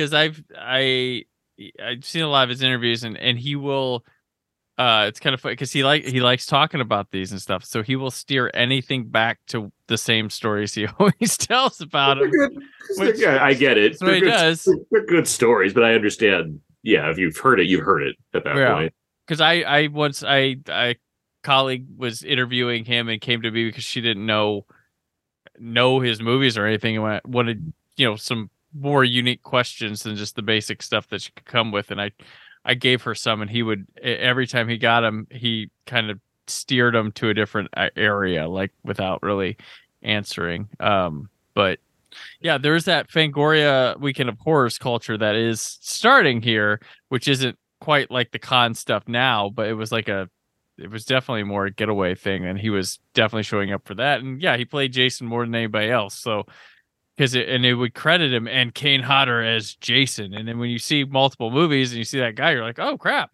because 0.01 0.13
I've 0.13 0.43
I 0.57 1.25
I've 1.83 2.03
seen 2.03 2.23
a 2.23 2.27
lot 2.27 2.43
of 2.43 2.49
his 2.49 2.61
interviews 2.63 3.03
and 3.03 3.15
and 3.17 3.37
he 3.37 3.55
will 3.55 4.03
uh 4.77 5.05
it's 5.07 5.19
kind 5.19 5.33
of 5.33 5.41
funny 5.41 5.53
because 5.53 5.71
he 5.71 5.83
like 5.83 6.03
he 6.05 6.19
likes 6.21 6.45
talking 6.45 6.81
about 6.81 7.11
these 7.11 7.31
and 7.31 7.41
stuff 7.41 7.63
so 7.63 7.83
he 7.83 7.95
will 7.95 8.09
steer 8.09 8.49
anything 8.53 9.09
back 9.09 9.39
to 9.47 9.71
the 9.87 9.97
same 9.97 10.29
stories 10.29 10.73
he 10.73 10.87
always 10.99 11.37
tells 11.37 11.81
about 11.81 12.17
them. 12.19 12.31
Which- 12.97 13.19
yeah, 13.19 13.43
I 13.43 13.53
get 13.53 13.77
it. 13.77 13.91
that's 13.93 14.01
what 14.01 14.13
he 14.15 14.19
They're 14.21 14.29
good, 14.29 14.35
does. 14.37 14.67
They're 14.91 15.05
good 15.05 15.27
stories, 15.27 15.73
but 15.73 15.83
I 15.83 15.93
understand. 15.93 16.59
Yeah, 16.83 17.11
if 17.11 17.17
you've 17.19 17.37
heard 17.37 17.59
it, 17.59 17.67
you've 17.67 17.85
heard 17.85 18.01
it 18.03 18.15
at 18.33 18.43
that 18.43 18.55
Yeah. 18.55 18.73
point. 18.73 18.93
because 19.27 19.39
I 19.39 19.53
I 19.61 19.87
once 19.87 20.23
I 20.23 20.55
I 20.67 20.95
colleague 21.43 21.85
was 21.95 22.23
interviewing 22.23 22.85
him 22.85 23.07
and 23.09 23.21
came 23.21 23.41
to 23.43 23.51
me 23.51 23.65
because 23.65 23.83
she 23.83 24.01
didn't 24.01 24.25
know 24.25 24.65
know 25.59 25.99
his 25.99 26.21
movies 26.21 26.57
or 26.57 26.65
anything 26.65 26.95
and 26.95 27.03
wa- 27.03 27.19
wanted 27.25 27.71
you 27.97 28.05
know 28.07 28.15
some 28.15 28.49
more 28.73 29.03
unique 29.03 29.43
questions 29.43 30.03
than 30.03 30.15
just 30.15 30.35
the 30.35 30.41
basic 30.41 30.81
stuff 30.81 31.07
that 31.09 31.21
she 31.21 31.31
could 31.31 31.45
come 31.45 31.71
with 31.71 31.91
and 31.91 32.01
I 32.01 32.11
I 32.63 32.75
gave 32.75 33.01
her 33.03 33.15
some 33.15 33.41
and 33.41 33.49
he 33.49 33.63
would 33.63 33.85
every 34.01 34.47
time 34.47 34.67
he 34.67 34.77
got 34.77 35.03
him 35.03 35.27
he 35.29 35.69
kind 35.85 36.09
of 36.09 36.19
steered 36.47 36.95
him 36.95 37.11
to 37.13 37.29
a 37.29 37.33
different 37.33 37.69
uh, 37.75 37.89
area 37.95 38.47
like 38.47 38.71
without 38.83 39.21
really 39.23 39.57
answering 40.01 40.67
um 40.79 41.29
but 41.53 41.79
yeah 42.39 42.57
there's 42.57 42.85
that 42.85 43.09
Fangoria 43.09 43.99
weekend 43.99 44.29
of 44.29 44.37
horrors 44.39 44.77
culture 44.77 45.17
that 45.17 45.35
is 45.35 45.61
starting 45.81 46.41
here 46.41 46.79
which 47.09 47.27
isn't 47.27 47.57
quite 47.79 48.11
like 48.11 48.31
the 48.31 48.39
con 48.39 48.73
stuff 48.73 49.03
now 49.07 49.49
but 49.49 49.67
it 49.67 49.73
was 49.73 49.91
like 49.91 50.07
a 50.07 50.29
it 50.77 50.89
was 50.89 51.05
definitely 51.05 51.43
more 51.43 51.65
a 51.65 51.71
getaway 51.71 52.15
thing 52.15 52.45
and 52.45 52.59
he 52.59 52.69
was 52.69 52.99
definitely 53.13 53.43
showing 53.43 53.71
up 53.71 53.85
for 53.85 53.95
that 53.95 54.21
and 54.21 54.41
yeah 54.41 54.57
he 54.57 54.65
played 54.65 54.93
jason 54.93 55.27
more 55.27 55.45
than 55.45 55.55
anybody 55.55 55.89
else 55.89 56.15
so 56.15 56.45
because 57.17 57.35
it 57.35 57.47
and 57.49 57.65
it 57.65 57.75
would 57.75 57.93
credit 57.93 58.33
him 58.33 58.47
and 58.47 58.73
kane 58.73 59.01
hodder 59.01 59.41
as 59.43 59.75
jason 59.75 60.33
and 60.33 60.47
then 60.47 60.57
when 60.59 60.69
you 60.69 60.79
see 60.79 61.03
multiple 61.03 61.51
movies 61.51 61.91
and 61.91 61.97
you 61.99 62.03
see 62.05 62.19
that 62.19 62.35
guy 62.35 62.51
you're 62.51 62.63
like 62.63 62.79
oh 62.79 62.97
crap 62.97 63.31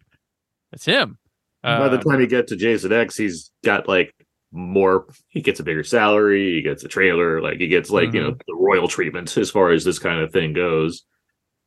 that's 0.72 0.84
him 0.84 1.18
By 1.62 1.88
the 1.88 1.98
Uh, 1.98 2.02
time 2.02 2.20
you 2.20 2.26
get 2.26 2.46
to 2.48 2.56
Jason 2.56 2.92
X, 2.92 3.16
he's 3.16 3.50
got 3.64 3.88
like 3.88 4.14
more. 4.52 5.06
He 5.28 5.40
gets 5.42 5.60
a 5.60 5.62
bigger 5.62 5.82
salary. 5.84 6.54
He 6.54 6.62
gets 6.62 6.82
a 6.84 6.88
trailer. 6.88 7.40
Like 7.42 7.58
he 7.58 7.68
gets 7.68 7.90
like 7.90 8.12
you 8.14 8.20
know 8.22 8.30
Mm-hmm. 8.30 8.40
the 8.46 8.54
royal 8.54 8.86
treatment 8.88 9.36
as 9.36 9.50
far 9.50 9.70
as 9.72 9.84
this 9.84 9.98
kind 9.98 10.20
of 10.20 10.30
thing 10.32 10.52
goes. 10.52 11.04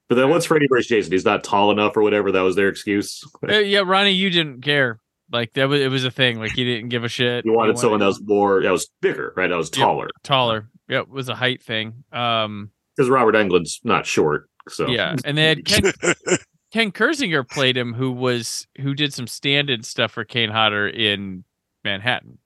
But 0.07 0.15
then 0.15 0.29
once 0.29 0.45
Freddy 0.45 0.67
versus 0.69 0.87
Jason? 0.87 1.11
He's 1.11 1.25
not 1.25 1.43
tall 1.43 1.71
enough 1.71 1.95
or 1.97 2.01
whatever. 2.03 2.31
That 2.31 2.41
was 2.41 2.55
their 2.55 2.69
excuse. 2.69 3.23
uh, 3.47 3.53
yeah 3.57 3.79
ronnie 3.85 4.11
you 4.11 4.29
didn't 4.29 4.61
care 4.61 4.99
like 5.31 5.53
that 5.53 5.67
was 5.69 5.79
it 5.81 5.89
was 5.91 6.05
a 6.05 6.11
thing 6.11 6.39
like 6.39 6.51
he 6.51 6.63
didn't 6.63 6.89
give 6.89 7.03
a 7.03 7.09
shit 7.09 7.43
You 7.45 7.53
wanted 7.53 7.77
someone 7.77 7.99
that 7.99 8.07
was 8.07 8.21
more. 8.23 8.61
That 8.63 8.71
was 8.71 8.87
bigger, 9.01 9.33
right? 9.35 9.47
That 9.49 9.57
was 9.57 9.69
taller. 9.69 10.09
taller 10.23 10.69
yeah 10.91 10.99
it 10.99 11.09
was 11.09 11.27
a 11.29 11.35
height 11.35 11.63
thing 11.63 12.03
um 12.11 12.69
Because 12.95 13.09
Robert 13.09 13.33
Englund's 13.33 13.79
not 13.83 14.05
short. 14.05 14.47
So 14.69 14.87
Yeah, 14.87 15.15
and 15.25 15.35
they 15.35 15.47
had 15.47 15.65
Ken, 15.65 15.91
Ken 16.71 16.91
Kirzinger 16.91 17.49
played 17.49 17.75
him, 17.75 17.93
who 17.95 18.11
was 18.11 18.67
who 18.79 18.93
did 18.93 19.11
some 19.11 19.25
stand-in 19.25 19.81
stuff 19.81 20.11
for 20.11 20.23
Kane 20.23 20.51
Hodder 20.51 20.87
in 20.87 21.43
Manhattan, 21.83 22.37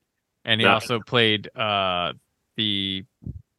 and 0.45 0.61
he 0.61 0.65
Yeah. 0.65 0.75
also 0.75 1.01
played 1.01 1.49
uh 1.57 2.13
the 2.55 3.03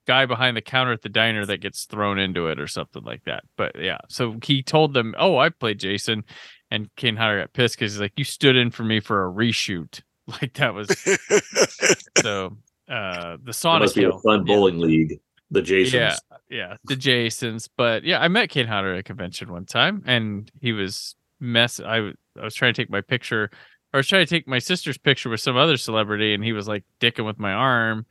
guy 0.06 0.24
behind 0.24 0.56
the 0.56 0.62
counter 0.62 0.92
at 0.92 1.02
the 1.02 1.08
diner 1.10 1.44
that 1.44 1.60
gets 1.60 1.84
thrown 1.84 2.18
into 2.18 2.46
it 2.48 2.58
or 2.60 2.66
something 2.68 3.02
like 3.02 3.24
that. 3.24 3.42
But 3.58 3.72
yeah, 3.78 3.98
so 4.08 4.36
he 4.42 4.62
told 4.62 4.94
them, 4.94 5.14
"Oh, 5.18 5.36
I 5.36 5.50
played 5.50 5.80
Jason," 5.80 6.24
and 6.70 6.88
Kane 6.96 7.16
Hodder 7.16 7.40
got 7.40 7.52
pissed 7.52 7.76
because 7.76 7.92
he's 7.92 8.00
like, 8.00 8.14
"You 8.16 8.24
stood 8.24 8.56
in 8.56 8.70
for 8.70 8.84
me 8.84 9.00
for 9.00 9.26
a 9.26 9.30
reshoot." 9.32 10.00
Like 10.42 10.54
that 10.54 10.74
was 10.74 10.88
so. 12.18 12.56
Uh, 12.88 13.36
the 13.38 13.46
That 13.46 13.52
Sonic 13.54 13.80
must 13.82 13.96
be 13.96 14.04
a 14.04 14.12
fun 14.18 14.44
bowling 14.44 14.78
league. 14.78 15.20
The 15.50 15.62
Jasons. 15.62 15.94
Yeah, 15.94 16.16
yeah, 16.50 16.76
the 16.84 16.96
Jasons. 16.96 17.68
But 17.76 18.04
yeah, 18.04 18.20
I 18.20 18.28
met 18.28 18.50
Kane 18.50 18.66
Hodder 18.66 18.94
at 18.94 18.98
a 18.98 19.02
convention 19.02 19.52
one 19.52 19.64
time, 19.64 20.02
and 20.06 20.50
he 20.60 20.72
was 20.72 21.14
mess. 21.40 21.78
I 21.78 21.96
w- 21.96 22.14
I 22.40 22.44
was 22.44 22.54
trying 22.54 22.74
to 22.74 22.82
take 22.82 22.90
my 22.90 23.00
picture. 23.00 23.50
I 23.94 23.96
was 23.96 24.08
trying 24.08 24.26
to 24.26 24.30
take 24.30 24.48
my 24.48 24.58
sister's 24.58 24.98
picture 24.98 25.30
with 25.30 25.40
some 25.40 25.56
other 25.56 25.76
celebrity, 25.76 26.34
and 26.34 26.42
he 26.42 26.52
was 26.52 26.66
like 26.66 26.84
dicking 27.00 27.24
with 27.24 27.38
my 27.38 27.52
arm, 27.52 28.06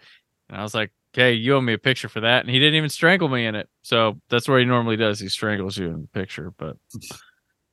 and 0.49 0.57
I 0.57 0.63
was 0.63 0.73
like, 0.73 0.91
"Okay, 1.13 1.33
you 1.33 1.55
owe 1.55 1.61
me 1.61 1.73
a 1.73 1.77
picture 1.77 2.07
for 2.07 2.21
that." 2.21 2.45
And 2.45 2.49
he 2.49 2.57
didn't 2.59 2.75
even 2.75 2.89
strangle 2.89 3.27
me 3.27 3.45
in 3.45 3.55
it. 3.55 3.67
So 3.81 4.19
that's 4.29 4.47
what 4.47 4.59
he 4.59 4.65
normally 4.65 4.95
does. 4.95 5.19
He 5.19 5.27
strangles 5.27 5.77
you 5.77 5.87
in 5.87 6.01
the 6.01 6.07
picture, 6.07 6.53
but. 6.57 6.77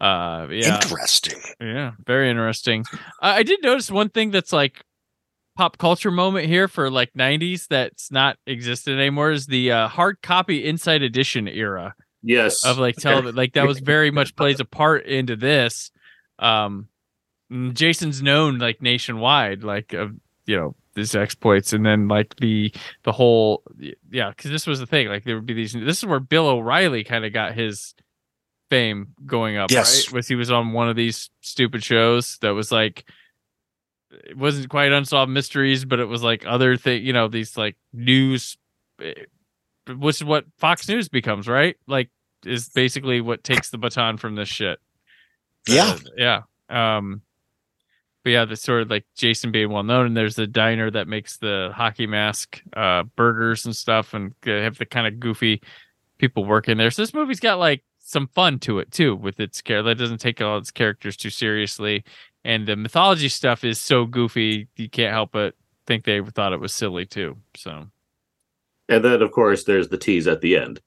Uh, 0.00 0.48
yeah, 0.50 0.74
Interesting. 0.82 1.38
yeah, 1.60 1.92
very 2.04 2.28
interesting. 2.28 2.84
I, 3.20 3.36
I 3.36 3.42
did 3.44 3.62
notice 3.62 3.88
one 3.88 4.08
thing 4.08 4.32
that's 4.32 4.52
like 4.52 4.82
pop 5.62 5.78
culture 5.78 6.10
moment 6.10 6.46
here 6.48 6.66
for 6.66 6.90
like 6.90 7.12
90s 7.14 7.68
that's 7.68 8.10
not 8.10 8.36
existed 8.48 8.98
anymore 8.98 9.30
is 9.30 9.46
the 9.46 9.70
uh, 9.70 9.86
hard 9.88 10.20
copy 10.20 10.64
inside 10.64 11.02
edition 11.02 11.46
era 11.46 11.94
Yes. 12.24 12.64
of 12.64 12.78
like 12.78 12.96
television. 12.96 13.36
like 13.36 13.52
that 13.52 13.66
was 13.66 13.78
very 13.78 14.10
much 14.10 14.34
plays 14.34 14.58
a 14.60 14.64
part 14.64 15.06
into 15.06 15.36
this. 15.36 15.90
Um, 16.38 16.88
Jason's 17.72 18.22
known 18.22 18.58
like 18.58 18.80
nationwide, 18.82 19.62
like 19.62 19.92
of 19.92 20.12
you 20.46 20.56
know 20.56 20.74
his 20.96 21.14
exploits, 21.14 21.72
and 21.72 21.84
then 21.86 22.08
like 22.08 22.34
the 22.36 22.72
the 23.04 23.12
whole 23.12 23.62
yeah, 24.10 24.30
because 24.30 24.50
this 24.50 24.66
was 24.66 24.80
the 24.80 24.86
thing. 24.86 25.08
Like 25.08 25.24
there 25.24 25.34
would 25.36 25.46
be 25.46 25.54
these. 25.54 25.72
This 25.74 25.98
is 25.98 26.06
where 26.06 26.20
Bill 26.20 26.46
O'Reilly 26.48 27.04
kind 27.04 27.24
of 27.24 27.32
got 27.32 27.54
his 27.54 27.94
fame 28.70 29.08
going 29.26 29.56
up. 29.58 29.70
Yes. 29.70 30.06
right? 30.08 30.14
was 30.14 30.28
he 30.28 30.34
was 30.34 30.50
on 30.50 30.72
one 30.72 30.88
of 30.88 30.96
these 30.96 31.28
stupid 31.40 31.82
shows 31.84 32.38
that 32.40 32.50
was 32.54 32.72
like 32.72 33.04
it 34.12 34.36
wasn't 34.36 34.68
quite 34.68 34.92
unsolved 34.92 35.32
mysteries, 35.32 35.84
but 35.84 36.00
it 36.00 36.06
was 36.06 36.22
like 36.22 36.44
other 36.46 36.76
thing. 36.76 37.04
You 37.04 37.12
know 37.12 37.28
these 37.28 37.56
like 37.56 37.76
news. 37.92 38.56
eh, 39.00 39.14
Which 39.96 40.16
is 40.16 40.24
what 40.24 40.44
Fox 40.58 40.88
News 40.88 41.08
becomes, 41.08 41.48
right? 41.48 41.76
Like, 41.86 42.10
is 42.44 42.68
basically 42.68 43.20
what 43.20 43.42
takes 43.44 43.70
the 43.70 43.78
baton 43.78 44.16
from 44.16 44.34
this 44.34 44.48
shit. 44.48 44.78
Yeah. 45.66 45.96
Uh, 45.96 45.98
yeah. 46.16 46.96
Um, 46.96 47.22
but 48.24 48.30
yeah, 48.30 48.44
the 48.44 48.56
sort 48.56 48.82
of 48.82 48.90
like 48.90 49.04
Jason 49.16 49.50
being 49.50 49.70
well 49.70 49.82
known, 49.82 50.06
and 50.06 50.16
there's 50.16 50.36
the 50.36 50.46
diner 50.46 50.90
that 50.90 51.08
makes 51.08 51.38
the 51.38 51.72
hockey 51.74 52.06
mask 52.06 52.62
uh, 52.76 53.02
burgers 53.16 53.64
and 53.64 53.74
stuff, 53.74 54.14
and 54.14 54.34
they 54.42 54.62
have 54.62 54.78
the 54.78 54.86
kind 54.86 55.06
of 55.06 55.18
goofy 55.18 55.60
people 56.18 56.44
working 56.44 56.76
there. 56.76 56.90
So 56.90 57.02
this 57.02 57.14
movie's 57.14 57.40
got 57.40 57.58
like 57.58 57.82
some 57.98 58.28
fun 58.28 58.60
to 58.60 58.78
it 58.78 58.92
too, 58.92 59.16
with 59.16 59.40
its 59.40 59.60
care 59.60 59.82
that 59.82 59.96
doesn't 59.98 60.18
take 60.18 60.40
all 60.40 60.58
its 60.58 60.70
characters 60.70 61.16
too 61.16 61.30
seriously, 61.30 62.04
and 62.44 62.66
the 62.66 62.76
mythology 62.76 63.28
stuff 63.28 63.64
is 63.64 63.80
so 63.80 64.04
goofy 64.06 64.68
you 64.76 64.88
can't 64.88 65.12
help 65.12 65.32
but 65.32 65.54
think 65.86 66.04
they 66.04 66.20
thought 66.20 66.52
it 66.52 66.60
was 66.60 66.72
silly 66.74 67.04
too. 67.06 67.36
So 67.56 67.86
And 68.88 69.04
then, 69.04 69.22
of 69.22 69.30
course, 69.32 69.64
there's 69.64 69.88
the 69.88 69.98
tease 69.98 70.26
at 70.26 70.40
the 70.40 70.56
end. 70.56 70.80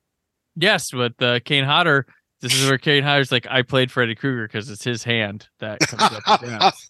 yes, 0.56 0.94
with 0.94 1.22
uh, 1.22 1.40
Kane 1.41 1.65
Hodder. 1.65 2.06
This 2.41 2.53
is 2.53 2.69
where 2.69 2.77
Kane 2.77 3.03
Hodder's 3.03 3.32
like, 3.32 3.48
I 3.49 3.61
played 3.61 3.91
Freddy 3.91 4.14
Krueger 4.15 4.48
because 4.48 4.69
it's 4.69 4.84
his 4.84 5.03
hand 5.03 5.48
that 5.60 5.80
comes 5.80 6.19
up 6.27 6.44
and. 6.44 6.73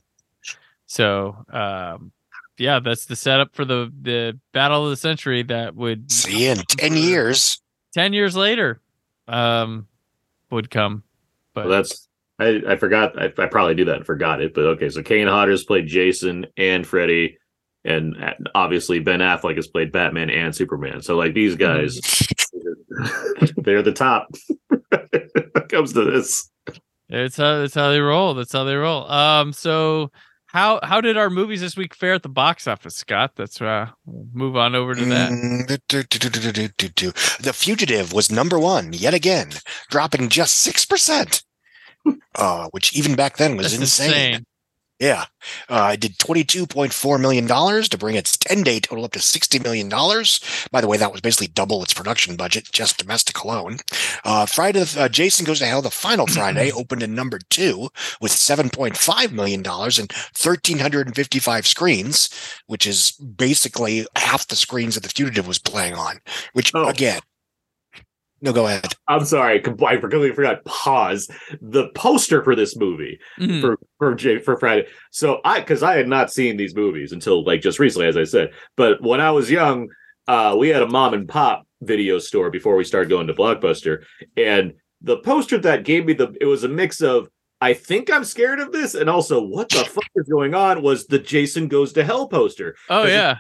So, 0.87 1.35
um, 1.51 2.11
yeah, 2.57 2.79
that's 2.79 3.05
the 3.07 3.15
setup 3.15 3.55
for 3.55 3.65
the 3.65 3.91
the 4.01 4.39
battle 4.53 4.83
of 4.83 4.91
the 4.91 4.97
century 4.97 5.43
that 5.43 5.75
would 5.75 6.11
See, 6.11 6.45
in 6.45 6.57
10 6.57 6.95
years. 6.95 7.59
10 7.93 8.13
years 8.13 8.35
later 8.35 8.81
um 9.27 9.87
would 10.51 10.69
come. 10.69 11.03
But 11.53 11.65
Well, 11.65 11.77
that's 11.77 12.04
I, 12.39 12.61
I 12.67 12.75
forgot. 12.75 13.19
I, 13.21 13.25
I 13.37 13.45
probably 13.47 13.75
do 13.75 13.85
that 13.85 13.97
and 13.97 14.05
forgot 14.05 14.41
it. 14.41 14.53
But 14.53 14.65
okay, 14.65 14.89
so 14.89 15.01
Kane 15.01 15.27
Hodder's 15.27 15.63
played 15.63 15.87
Jason 15.87 16.47
and 16.57 16.85
Freddy, 16.85 17.37
and 17.85 18.21
uh, 18.21 18.33
obviously 18.53 18.99
Ben 18.99 19.19
Affleck 19.19 19.55
has 19.55 19.67
played 19.67 19.91
Batman 19.91 20.29
and 20.29 20.55
Superman. 20.55 21.01
So 21.01 21.15
like 21.15 21.33
these 21.33 21.55
guys, 21.55 21.99
they're 23.57 23.81
the 23.81 23.93
top. 23.93 24.27
when 24.67 24.81
it 25.13 25.69
comes 25.69 25.93
to 25.93 26.03
this. 26.03 26.49
it's 27.09 27.37
how 27.37 27.59
that's 27.59 27.75
how 27.75 27.89
they 27.89 27.99
roll. 27.99 28.33
That's 28.33 28.51
how 28.51 28.63
they 28.63 28.75
roll. 28.75 29.09
Um 29.09 29.53
so 29.53 30.11
how 30.47 30.79
how 30.83 31.01
did 31.01 31.17
our 31.17 31.29
movies 31.29 31.59
this 31.61 31.75
week 31.75 31.93
fare 31.93 32.13
at 32.13 32.23
the 32.23 32.29
box 32.29 32.67
office, 32.67 32.95
Scott? 32.95 33.31
That's 33.35 33.61
uh 33.61 33.89
we'll 34.05 34.27
move 34.33 34.55
on 34.55 34.73
over 34.73 34.95
to 34.95 35.05
that. 35.05 35.31
Mm, 35.31 35.67
do, 35.67 36.69
do, 36.77 36.87
do. 36.89 37.11
The 37.41 37.53
Fugitive 37.53 38.13
was 38.13 38.31
number 38.31 38.57
one 38.57 38.93
yet 38.93 39.13
again, 39.13 39.51
dropping 39.89 40.29
just 40.29 40.65
6%, 40.65 41.43
uh, 42.35 42.69
which 42.71 42.95
even 42.95 43.15
back 43.15 43.37
then 43.37 43.57
was 43.57 43.73
insane. 43.73 44.07
insane. 44.07 44.45
Yeah. 44.99 45.25
Uh, 45.67 45.91
it 45.93 45.99
did 45.99 46.17
$22.4 46.19 47.19
million 47.19 47.45
to 47.45 47.97
bring 47.97 48.15
its 48.15 48.37
10 48.37 48.63
day 48.63 48.79
total 48.79 49.03
up 49.03 49.11
to 49.11 49.19
$60 49.19 49.61
million. 49.61 49.89
By 50.71 50.79
the 50.79 50.87
way, 50.87 50.95
that 50.95 51.11
was 51.11 51.19
basically 51.19 51.47
double 51.47 51.83
its 51.83 51.93
production 51.93 52.37
budget, 52.37 52.69
just 52.71 52.97
domestic 52.97 53.39
alone. 53.39 53.79
Uh, 54.23 54.45
Friday, 54.45 54.85
uh, 54.97 55.09
Jason 55.09 55.45
Goes 55.45 55.59
to 55.59 55.65
Hell, 55.65 55.81
the 55.81 55.91
final 55.91 56.27
Friday, 56.27 56.71
opened 56.75 57.03
in 57.03 57.13
number 57.13 57.39
two 57.49 57.89
with 58.21 58.31
$7.5 58.31 59.31
million 59.33 59.63
and 59.65 60.05
and 60.05 60.11
1,355 60.11 61.67
screens, 61.67 62.29
which 62.67 62.85
is 62.85 63.11
basically 63.11 64.05
half 64.15 64.47
the 64.47 64.55
screens 64.55 64.95
that 64.95 65.03
The 65.03 65.09
Fugitive 65.09 65.47
was 65.47 65.59
playing 65.59 65.95
on, 65.95 66.19
which 66.53 66.71
again, 66.73 67.21
no, 68.45 68.53
go 68.53 68.67
ahead. 68.67 68.93
I'm 69.07 69.25
sorry, 69.25 69.55
I 69.55 69.59
completely 69.61 70.31
forgot. 70.33 70.63
Pause. 70.65 71.29
The 71.61 71.89
poster 71.95 72.43
for 72.43 72.55
this 72.55 72.77
movie 72.77 73.19
Mhm. 73.39 73.59
for 73.61 73.77
for 73.97 74.15
J- 74.15 74.39
for 74.39 74.57
Friday. 74.57 74.87
So 75.11 75.41
I 75.43 75.59
because 75.59 75.83
I 75.83 75.95
had 75.97 76.07
not 76.07 76.31
seen 76.31 76.55
these 76.57 76.75
movies 76.75 77.11
until 77.11 77.43
like 77.43 77.61
just 77.61 77.79
recently, 77.79 78.07
as 78.07 78.15
I 78.17 78.23
said. 78.23 78.51
But 78.77 79.01
when 79.01 79.19
I 79.19 79.31
was 79.31 79.51
young, 79.51 79.89
uh, 80.27 80.55
we 80.57 80.69
had 80.69 80.81
a 80.81 80.87
mom 80.87 81.13
and 81.13 81.27
pop 81.27 81.67
video 81.81 82.19
store 82.19 82.49
before 82.49 82.75
we 82.75 82.83
started 82.83 83.09
going 83.09 83.27
to 83.27 83.33
Blockbuster, 83.33 84.03
and 84.37 84.73
the 85.01 85.17
poster 85.17 85.57
that 85.59 85.83
gave 85.83 86.05
me 86.05 86.13
the 86.13 86.33
it 86.39 86.45
was 86.45 86.63
a 86.63 86.69
mix 86.69 87.01
of. 87.01 87.27
I 87.61 87.73
think 87.73 88.11
I'm 88.11 88.25
scared 88.25 88.59
of 88.59 88.73
this, 88.73 88.95
and 88.95 89.09
also 89.09 89.41
what 89.41 89.69
the 89.69 89.77
fuck 89.85 90.03
is 90.15 90.27
going 90.27 90.53
on 90.53 90.81
was 90.81 91.07
the 91.07 91.17
Jason 91.19 91.67
Goes 91.69 91.93
to 91.93 92.03
Hell 92.03 92.27
poster. 92.27 92.75
Oh 92.89 93.05
yeah. 93.05 93.37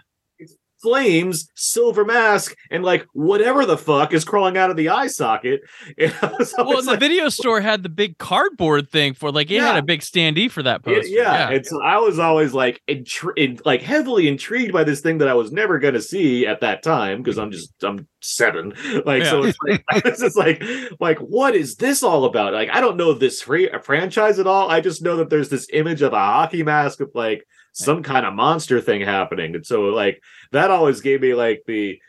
Flames, 0.85 1.49
silver 1.55 2.05
mask, 2.05 2.55
and 2.69 2.83
like 2.83 3.07
whatever 3.13 3.65
the 3.65 3.75
fuck 3.77 4.13
is 4.13 4.23
crawling 4.23 4.55
out 4.55 4.69
of 4.69 4.77
the 4.77 4.89
eye 4.89 5.07
socket. 5.07 5.61
Was 5.99 6.53
Well, 6.57 6.79
the 6.81 6.91
like, 6.91 6.99
video 6.99 7.27
store 7.29 7.59
had 7.59 7.81
the 7.81 7.89
big 7.89 8.19
cardboard 8.19 8.91
thing 8.91 9.15
for 9.15 9.31
like 9.31 9.49
it 9.49 9.59
had 9.61 9.73
Yeah. 9.73 9.79
a 9.79 9.81
big 9.81 10.01
standee 10.01 10.49
for 10.51 10.61
that 10.61 10.81
Yeah, 10.85 10.93
poster. 10.93 11.09
yeah. 11.09 11.49
and 11.49 11.65
so 11.65 11.81
I 11.81 11.97
was 11.97 12.19
always 12.19 12.53
like, 12.53 12.81
intri- 12.87 13.33
in, 13.35 13.59
like 13.65 13.81
heavily 13.81 14.27
intrigued 14.27 14.71
by 14.73 14.83
this 14.83 15.01
thing 15.01 15.17
that 15.17 15.27
I 15.27 15.33
was 15.33 15.51
never 15.51 15.79
going 15.79 15.95
to 15.95 16.01
see 16.01 16.45
at 16.45 16.61
that 16.61 16.83
time 16.83 17.23
because 17.23 17.39
I'm 17.39 17.49
just 17.51 17.73
I'm 17.83 18.07
seven. 18.21 18.73
Like 19.05 19.23
so, 19.25 19.43
it's 19.43 19.57
like 19.67 19.83
it's 20.05 20.21
just 20.21 20.37
like 20.37 20.63
like 20.99 21.17
what 21.17 21.55
is 21.55 21.75
this 21.77 22.03
all 22.03 22.25
about? 22.25 22.53
Like 22.53 22.69
I 22.71 22.79
don't 22.79 22.95
know 22.97 23.13
this 23.13 23.41
free 23.41 23.69
franchise 23.83 24.37
at 24.37 24.45
all. 24.45 24.69
I 24.69 24.81
just 24.81 25.01
know 25.01 25.17
that 25.17 25.29
there's 25.31 25.49
this 25.49 25.67
image 25.73 26.01
of 26.03 26.13
a 26.13 26.17
hockey 26.19 26.61
mask 26.61 26.99
with 26.99 27.15
like 27.15 27.43
some 27.75 28.03
kind 28.03 28.25
of 28.25 28.33
monster 28.33 28.79
thing 28.79 29.01
happening, 29.01 29.53
and 29.53 29.65
so 29.65 29.83
like 29.83 30.21
that 30.51 30.71
always 30.71 31.01
gave 31.01 31.21
me 31.21 31.33
like 31.33 31.63
the 31.67 31.99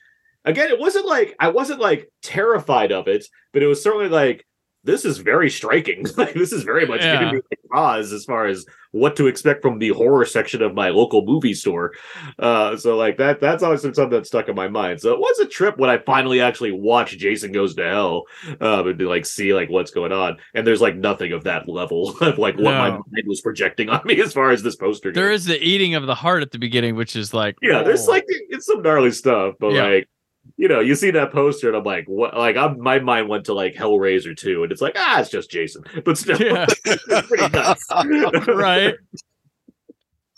again. 0.44 0.68
It 0.68 0.78
wasn't 0.78 1.06
like 1.06 1.34
I 1.40 1.48
wasn't 1.48 1.80
like 1.80 2.08
terrified 2.22 2.92
of 2.92 3.08
it, 3.08 3.26
but 3.52 3.62
it 3.62 3.66
was 3.66 3.82
certainly 3.82 4.08
like 4.08 4.46
this 4.86 5.04
is 5.04 5.18
very 5.18 5.50
striking. 5.50 6.06
like 6.16 6.34
this 6.34 6.52
is 6.52 6.62
very 6.62 6.86
much 6.86 7.02
Yeah. 7.02 7.18
giving 7.24 7.34
me 7.36 7.40
pause 7.70 8.12
as 8.12 8.24
far 8.24 8.46
as 8.46 8.64
what 8.92 9.16
to 9.16 9.26
expect 9.26 9.60
from 9.60 9.78
the 9.78 9.90
horror 9.90 10.24
section 10.24 10.62
of 10.62 10.72
my 10.74 10.88
local 10.88 11.24
movie 11.26 11.52
store. 11.52 11.92
Uh, 12.38 12.76
so 12.76 12.96
like 12.96 13.18
that 13.18 13.40
that's 13.40 13.62
always 13.62 13.82
been 13.82 13.92
something 13.92 14.16
that 14.18 14.26
stuck 14.26 14.48
in 14.48 14.54
my 14.54 14.68
mind. 14.68 15.00
So 15.00 15.12
it 15.12 15.18
was 15.20 15.38
a 15.40 15.46
trip 15.46 15.76
when 15.76 15.90
I 15.90 15.98
finally 15.98 16.40
actually 16.40 16.72
watched 16.72 17.18
Jason 17.18 17.52
Goes 17.52 17.74
to 17.74 17.84
Hell 17.84 18.22
um, 18.60 18.88
and 18.88 18.98
to 18.98 19.08
like 19.08 19.26
see 19.26 19.52
like 19.52 19.68
what's 19.68 19.90
going 19.90 20.12
on. 20.12 20.36
And 20.54 20.66
there's 20.66 20.80
like 20.80 20.96
nothing 20.96 21.32
of 21.32 21.44
that 21.44 21.68
level 21.68 22.16
of 22.22 22.38
like 22.38 22.56
what 22.56 22.74
my 22.74 22.90
mind 22.90 23.26
was 23.26 23.40
projecting 23.42 23.88
on 23.90 24.00
me 24.06 24.20
as 24.22 24.32
far 24.32 24.50
as 24.50 24.62
this 24.62 24.76
poster 24.76 25.10
goes. 25.10 25.20
There 25.20 25.32
is 25.32 25.44
the 25.44 25.62
eating 25.62 25.94
of 25.94 26.06
the 26.06 26.14
heart 26.14 26.42
at 26.42 26.52
the 26.52 26.58
beginning, 26.58 26.94
which 26.96 27.16
is 27.16 27.34
like 27.34 27.56
Yeah, 27.60 27.82
there's 27.82 28.06
oh. 28.08 28.12
like 28.12 28.24
it's 28.28 28.66
some 28.66 28.80
gnarly 28.82 29.10
stuff, 29.10 29.54
but 29.60 29.72
Yeah. 29.72 29.84
like 29.86 30.08
you 30.56 30.68
know, 30.68 30.80
you 30.80 30.94
see 30.94 31.10
that 31.12 31.32
poster 31.32 31.68
and 31.68 31.76
I'm 31.76 31.84
like, 31.84 32.06
what? 32.06 32.36
Like, 32.36 32.56
I'm 32.56 32.80
my 32.80 32.98
mind 32.98 33.28
went 33.28 33.44
to 33.46 33.54
like 33.54 33.74
Hellraiser 33.74 34.36
2, 34.36 34.62
and 34.62 34.72
it's 34.72 34.80
like, 34.80 34.94
ah, 34.96 35.20
it's 35.20 35.30
just 35.30 35.50
Jason, 35.50 35.84
but 36.04 36.16
still, 36.18 36.40
Yeah. 36.40 36.66
pretty 36.84 37.48
nuts, 37.48 37.84
right. 38.48 38.94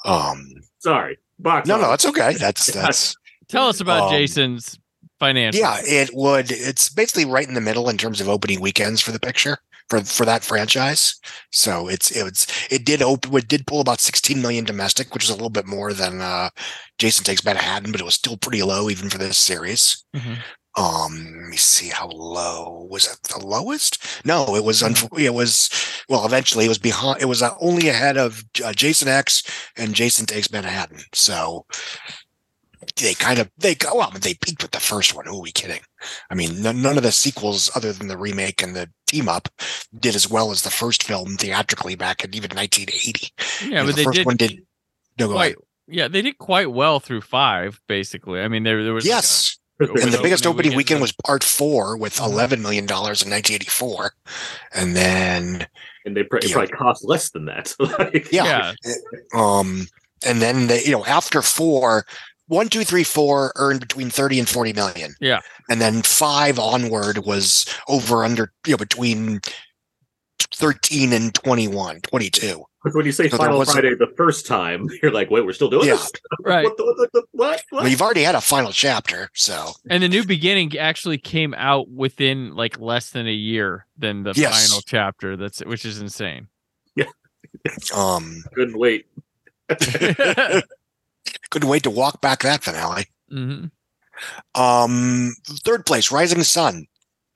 Um, 0.04 0.46
Sorry, 0.78 1.18
box. 1.38 1.68
no, 1.68 1.80
no, 1.80 1.92
it's 1.92 2.06
okay. 2.06 2.34
That's, 2.34 2.66
that's, 2.72 3.16
Tell 3.48 3.68
us 3.68 3.80
about 3.80 4.04
Um, 4.04 4.10
Jason's 4.12 4.78
financial. 5.18 5.60
Yeah, 5.60 5.78
it 5.82 6.10
would. 6.12 6.50
It's 6.52 6.88
basically 6.88 7.24
right 7.24 7.46
in 7.48 7.54
the 7.54 7.60
middle 7.60 7.88
in 7.88 7.96
terms 7.96 8.20
of 8.20 8.28
opening 8.28 8.60
weekends 8.60 9.00
for 9.00 9.10
the 9.10 9.18
picture 9.20 9.58
for 9.88 10.00
for 10.02 10.24
that 10.26 10.44
franchise. 10.44 11.14
So 11.52 11.88
it's 11.88 12.10
it's 12.10 12.46
it 12.70 12.84
did 12.84 13.02
open. 13.02 13.34
It 13.36 13.48
did 13.48 13.66
pull 13.66 13.80
about 13.80 14.00
16 14.00 14.40
million 14.40 14.64
domestic, 14.64 15.12
which 15.14 15.24
is 15.24 15.30
a 15.30 15.34
little 15.34 15.50
bit 15.50 15.66
more 15.66 15.92
than 15.92 16.20
uh, 16.20 16.50
Jason 16.98 17.24
Takes 17.24 17.44
Manhattan, 17.44 17.92
but 17.92 18.00
it 18.00 18.04
was 18.04 18.14
still 18.14 18.36
pretty 18.36 18.62
low 18.62 18.90
even 18.90 19.10
for 19.10 19.18
this 19.18 19.38
series. 19.38 20.04
Mhm. 20.14 20.38
Um, 20.76 21.34
let 21.40 21.48
me 21.50 21.56
see 21.56 21.88
how 21.88 22.06
low 22.08 22.86
was 22.88 23.06
it. 23.10 23.18
The 23.24 23.44
lowest? 23.44 24.24
No, 24.24 24.54
it 24.54 24.62
was. 24.62 24.82
Unf- 24.82 25.18
it 25.18 25.34
was. 25.34 25.70
Well, 26.08 26.24
eventually 26.24 26.66
it 26.66 26.68
was 26.68 26.78
behind. 26.78 27.20
It 27.20 27.24
was 27.24 27.42
uh, 27.42 27.54
only 27.60 27.88
ahead 27.88 28.16
of 28.16 28.44
uh, 28.64 28.72
Jason 28.72 29.08
X 29.08 29.42
and 29.76 29.92
Jason 29.94 30.24
Takes 30.26 30.52
Manhattan. 30.52 31.00
So 31.14 31.66
they 32.96 33.14
kind 33.14 33.38
of 33.38 33.50
they 33.58 33.74
go 33.74 33.96
well 33.96 34.10
they 34.10 34.34
peaked 34.34 34.62
with 34.62 34.72
the 34.72 34.80
first 34.80 35.14
one 35.14 35.26
who 35.26 35.36
are 35.38 35.42
we 35.42 35.52
kidding 35.52 35.80
i 36.30 36.34
mean 36.34 36.60
none, 36.62 36.80
none 36.82 36.96
of 36.96 37.02
the 37.02 37.12
sequels 37.12 37.70
other 37.76 37.92
than 37.92 38.08
the 38.08 38.16
remake 38.18 38.62
and 38.62 38.74
the 38.76 38.88
team 39.06 39.28
up 39.28 39.48
did 39.98 40.14
as 40.14 40.28
well 40.30 40.50
as 40.50 40.62
the 40.62 40.70
first 40.70 41.02
film 41.02 41.36
theatrically 41.36 41.94
back 41.94 42.24
in 42.24 42.34
even 42.34 42.50
1980 42.56 43.32
Yeah, 43.70 43.78
And 43.80 43.86
but 43.88 43.92
the 43.92 43.92
they 43.96 44.04
first 44.04 44.16
did 44.16 44.26
one 44.26 44.36
did 44.36 44.60
no 45.18 45.30
quite. 45.32 45.56
Yeah, 45.90 46.06
they 46.08 46.20
did 46.22 46.36
quite 46.38 46.70
well 46.70 47.00
through 47.00 47.22
five, 47.22 47.80
basically. 47.88 48.40
I 48.42 48.48
mean, 48.48 48.62
there 48.62 48.84
there 48.84 48.92
was 48.92 49.04
like, 49.04 49.10
yes 49.10 49.56
a- 49.80 49.84
and 49.84 50.12
the 50.12 50.20
biggest 50.22 50.46
opening 50.46 50.70
weekend 50.72 50.76
weekend 50.76 51.00
was 51.00 51.12
part 51.24 51.42
four 51.42 51.96
with 51.96 52.16
Mm-hmm. 52.16 52.32
11 52.32 52.62
million 52.62 52.84
dollars 52.86 53.22
in 53.22 53.30
1984 53.30 54.12
and 54.74 54.94
then 54.94 55.66
and 56.04 56.16
they 56.16 56.24
pr- 56.24 56.36
it 56.38 56.48
Yeah. 56.48 56.52
probably 56.54 56.72
cost 56.72 57.04
less 57.04 57.30
than 57.30 57.46
that. 57.46 57.74
like, 57.98 58.30
yeah. 58.32 58.72
um 59.34 59.86
and 60.26 60.42
then 60.42 60.66
they 60.66 60.82
you 60.84 60.90
know 60.92 61.04
after 61.06 61.42
four 61.42 62.04
one 62.48 62.68
two 62.68 62.84
three 62.84 63.04
four 63.04 63.52
earned 63.56 63.80
between 63.80 64.10
30 64.10 64.40
and 64.40 64.48
40 64.48 64.72
million 64.74 65.14
Yeah. 65.20 65.40
and 65.70 65.80
then 65.80 66.02
five 66.02 66.58
onward 66.58 67.18
was 67.24 67.64
over 67.88 68.24
under 68.24 68.52
you 68.66 68.72
know 68.72 68.76
between 68.78 69.40
13 70.54 71.12
and 71.12 71.34
21 71.34 72.00
22 72.00 72.64
But 72.84 72.94
when 72.94 73.06
you 73.06 73.12
say 73.12 73.28
So 73.28 73.36
Final 73.36 73.58
wasn't- 73.58 73.74
Friday 73.80 73.94
the 73.96 74.12
first 74.16 74.46
time, 74.46 74.88
you're 75.02 75.12
like, 75.12 75.30
wait, 75.30 75.44
we're 75.44 75.52
still 75.52 75.68
doing 75.70 75.86
Yeah. 75.86 75.94
this? 75.96 76.12
Right. 76.44 76.64
what, 76.64 76.76
the, 76.76 76.84
what, 76.84 77.12
the, 77.12 77.22
what? 77.32 77.62
I 77.72 77.82
mean, 77.82 77.90
you've 77.90 78.00
already 78.02 78.22
had 78.22 78.34
a 78.34 78.40
final 78.40 78.70
chapter 78.72 79.28
so 79.34 79.72
And 79.90 80.02
the 80.02 80.08
new 80.08 80.24
beginning 80.24 80.76
actually 80.78 81.18
came 81.18 81.52
out 81.54 81.90
within 81.90 82.54
like 82.54 82.78
less 82.80 83.10
than 83.10 83.26
a 83.28 83.32
year 83.32 83.86
than 83.98 84.22
the 84.22 84.32
Yes. 84.34 84.68
final 84.68 84.82
chapter. 84.86 85.36
That's 85.36 85.58
which 85.60 85.84
is 85.84 86.00
insane. 86.00 86.48
um 87.94 88.42
Couldn't 88.54 88.78
wait. 88.78 89.06
couldn't 91.50 91.68
wait 91.68 91.82
to 91.82 91.90
walk 91.90 92.20
back 92.20 92.40
that 92.42 92.62
finale 92.62 93.06
hmm 93.30 93.66
um 94.54 95.32
third 95.64 95.86
place 95.86 96.10
rising 96.10 96.42
sun 96.42 96.86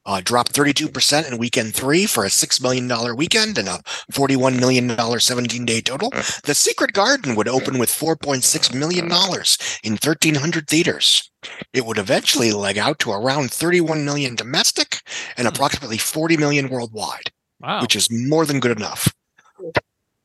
uh, 0.04 0.20
dropped 0.24 0.52
32% 0.52 1.30
in 1.30 1.38
weekend 1.38 1.72
three 1.72 2.06
for 2.06 2.24
a 2.24 2.28
$6 2.28 2.60
million 2.60 3.16
weekend 3.16 3.56
and 3.56 3.68
a 3.68 3.78
$41 4.12 4.58
million 4.58 5.20
17 5.20 5.64
day 5.64 5.80
total. 5.80 6.10
The 6.42 6.54
Secret 6.56 6.92
Garden 6.92 7.36
would 7.36 7.46
open 7.46 7.78
with 7.78 7.88
$4.6 7.88 8.74
million 8.74 9.04
in 9.04 9.92
1,300 9.92 10.66
theaters. 10.68 11.30
It 11.72 11.86
would 11.86 11.98
eventually 11.98 12.50
leg 12.50 12.78
out 12.78 12.98
to 12.98 13.12
around 13.12 13.52
31 13.52 14.04
million 14.04 14.34
domestic 14.34 15.02
and 15.36 15.46
approximately 15.46 15.98
40 15.98 16.36
million 16.36 16.68
worldwide, 16.68 17.30
Wow. 17.60 17.82
which 17.82 17.94
is 17.94 18.10
more 18.10 18.44
than 18.44 18.58
good 18.58 18.76
enough. 18.76 19.14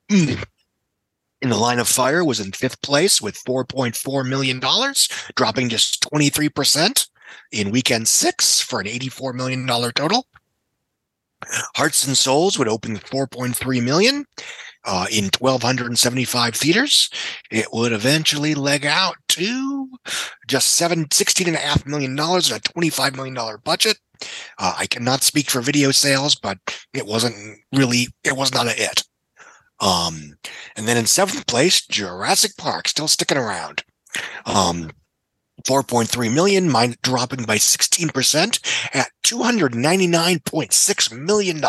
Mm. 0.09 0.43
In 1.41 1.49
the 1.49 1.57
line 1.57 1.79
of 1.79 1.87
fire 1.87 2.23
was 2.23 2.39
in 2.39 2.51
fifth 2.51 2.81
place 2.81 3.21
with 3.21 3.43
$4.4 3.45 4.27
million, 4.27 4.59
dropping 5.35 5.69
just 5.69 6.01
23% 6.09 7.07
in 7.51 7.71
weekend 7.71 8.07
six 8.07 8.61
for 8.61 8.79
an 8.79 8.87
$84 8.87 9.33
million 9.33 9.67
total. 9.67 10.25
Hearts 11.75 12.07
and 12.07 12.17
Souls 12.17 12.57
would 12.57 12.67
open 12.67 12.93
with 12.93 13.05
4.3 13.05 13.83
million 13.83 14.25
uh, 14.85 15.05
in 15.11 15.29
1,275 15.37 16.55
theaters. 16.55 17.09
It 17.51 17.67
would 17.71 17.91
eventually 17.91 18.55
leg 18.55 18.85
out 18.85 19.17
to 19.29 19.89
just 20.47 20.69
seven, 20.69 21.05
$16.5 21.05 21.85
million 21.85 22.11
and 22.11 22.19
a 22.19 22.59
$25 22.59 23.15
million 23.15 23.37
budget. 23.63 23.99
Uh, 24.57 24.73
I 24.77 24.87
cannot 24.87 25.21
speak 25.21 25.51
for 25.51 25.61
video 25.61 25.91
sales, 25.91 26.33
but 26.35 26.57
it 26.93 27.05
wasn't 27.05 27.59
really, 27.71 28.07
it 28.23 28.35
was 28.35 28.51
not 28.51 28.65
a 28.65 28.71
hit. 28.71 29.03
Um, 29.79 30.37
and 30.75 30.87
then 30.87 30.97
in 30.97 31.05
seventh 31.05 31.45
place, 31.47 31.85
Jurassic 31.85 32.57
Park, 32.57 32.87
still 32.87 33.07
sticking 33.07 33.37
around. 33.37 33.83
Um, 34.45 34.91
4.3 35.65 36.33
million, 36.33 36.69
mine 36.69 36.95
dropping 37.01 37.43
by 37.43 37.57
16% 37.57 38.95
at 38.95 39.11
$299.6 39.25 41.19
million 41.19 41.63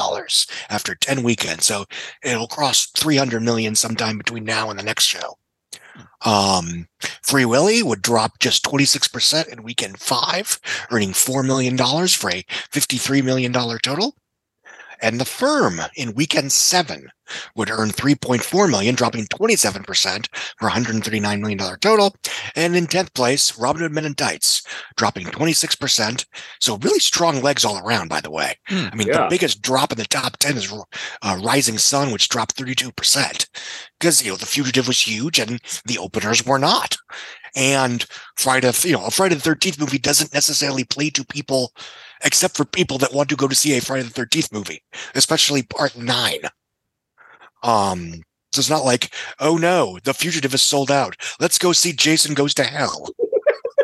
after 0.70 0.94
10 0.94 1.22
weekends. 1.22 1.66
So 1.66 1.85
it'll 2.22 2.48
cross 2.48 2.86
300 2.86 3.43
million 3.43 3.74
sometime 3.74 4.18
between 4.18 4.44
now 4.44 4.70
and 4.70 4.78
the 4.78 4.85
next 4.85 5.05
show. 5.05 5.39
Um, 6.24 6.89
Free 7.22 7.44
Willy 7.44 7.82
would 7.82 8.02
drop 8.02 8.39
just 8.39 8.64
26% 8.64 9.48
in 9.48 9.62
weekend 9.62 9.98
five, 9.98 10.60
earning 10.90 11.10
$4 11.10 11.44
million 11.44 11.76
for 11.76 12.30
a 12.30 12.44
$53 12.72 13.24
million 13.24 13.52
total. 13.52 14.14
And 15.00 15.20
The 15.20 15.24
Firm 15.24 15.80
in 15.96 16.14
weekend 16.14 16.52
seven 16.52 17.08
would 17.54 17.70
earn 17.70 17.90
3.4 17.90 18.70
million, 18.70 18.94
dropping 18.94 19.26
27% 19.26 20.28
for 20.58 20.68
$139 20.68 21.40
million 21.40 21.58
total. 21.80 22.14
And 22.56 22.74
in 22.74 22.86
10th 22.86 23.14
place, 23.14 23.58
Robin 23.58 23.82
Hood 23.82 23.92
Men 23.92 24.06
in 24.06 24.14
Tights, 24.14 24.62
dropping 24.96 25.26
26%. 25.26 26.24
So 26.60 26.76
really 26.78 27.00
strong 27.00 27.42
legs 27.42 27.64
all 27.64 27.78
around, 27.78 28.08
by 28.08 28.20
the 28.20 28.30
way. 28.30 28.54
I 28.90 28.94
mean, 28.94 29.08
the 29.24 29.28
biggest 29.30 29.62
drop 29.62 29.92
in 29.92 29.98
the 29.98 30.04
top 30.04 30.36
10 30.38 30.56
is 30.56 30.72
uh, 31.22 31.40
Rising 31.44 31.78
Sun, 31.78 32.12
which 32.12 32.28
dropped 32.28 32.56
32%. 32.56 33.48
Because, 33.98 34.24
you 34.24 34.30
know, 34.30 34.36
The 34.36 34.46
Fugitive 34.46 34.86
was 34.86 35.00
huge 35.06 35.38
and 35.38 35.60
the 35.84 35.98
openers 35.98 36.44
were 36.46 36.58
not. 36.58 36.96
And 37.56 38.04
Friday, 38.36 38.70
you 38.84 38.92
know, 38.92 39.06
a 39.06 39.10
Friday 39.10 39.34
the 39.34 39.50
13th 39.50 39.80
movie 39.80 39.98
doesn't 39.98 40.34
necessarily 40.34 40.84
play 40.84 41.10
to 41.10 41.24
people 41.24 41.72
except 42.24 42.57
for 42.57 42.65
people 42.65 42.99
that 42.99 43.12
want 43.12 43.28
to 43.31 43.36
go 43.36 43.49
to 43.49 43.55
see 43.55 43.77
a 43.77 43.81
Friday 43.81 44.03
the 44.03 44.20
13th 44.27 44.53
movie, 44.53 44.82
especially 45.15 45.62
part 45.62 45.97
nine. 45.97 46.40
Um, 47.62 48.23
so 48.53 48.61
it's 48.61 48.70
not 48.70 48.85
like, 48.85 49.12
oh 49.40 49.57
no, 49.57 49.99
The 50.05 50.15
Fugitive 50.15 50.55
is 50.55 50.62
sold 50.62 50.90
out. 50.90 51.16
Let's 51.40 51.59
go 51.59 51.73
see 51.73 51.93
Jason 51.93 52.35
Goes 52.35 52.55
to 52.55 52.65
Hell. 52.65 53.09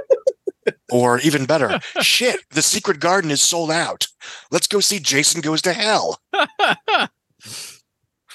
or 0.91 1.19
even 1.21 1.45
better, 1.45 1.81
shit, 2.01 2.41
The 2.51 2.63
Secret 2.63 3.01
Garden 3.01 3.31
is 3.31 3.43
sold 3.43 3.71
out. 3.71 4.07
Let's 4.51 4.67
go 4.67 4.81
see 4.81 4.99
Jason 4.99 5.41
Goes 5.41 5.63
to 5.63 5.73
Hell. 5.73 6.19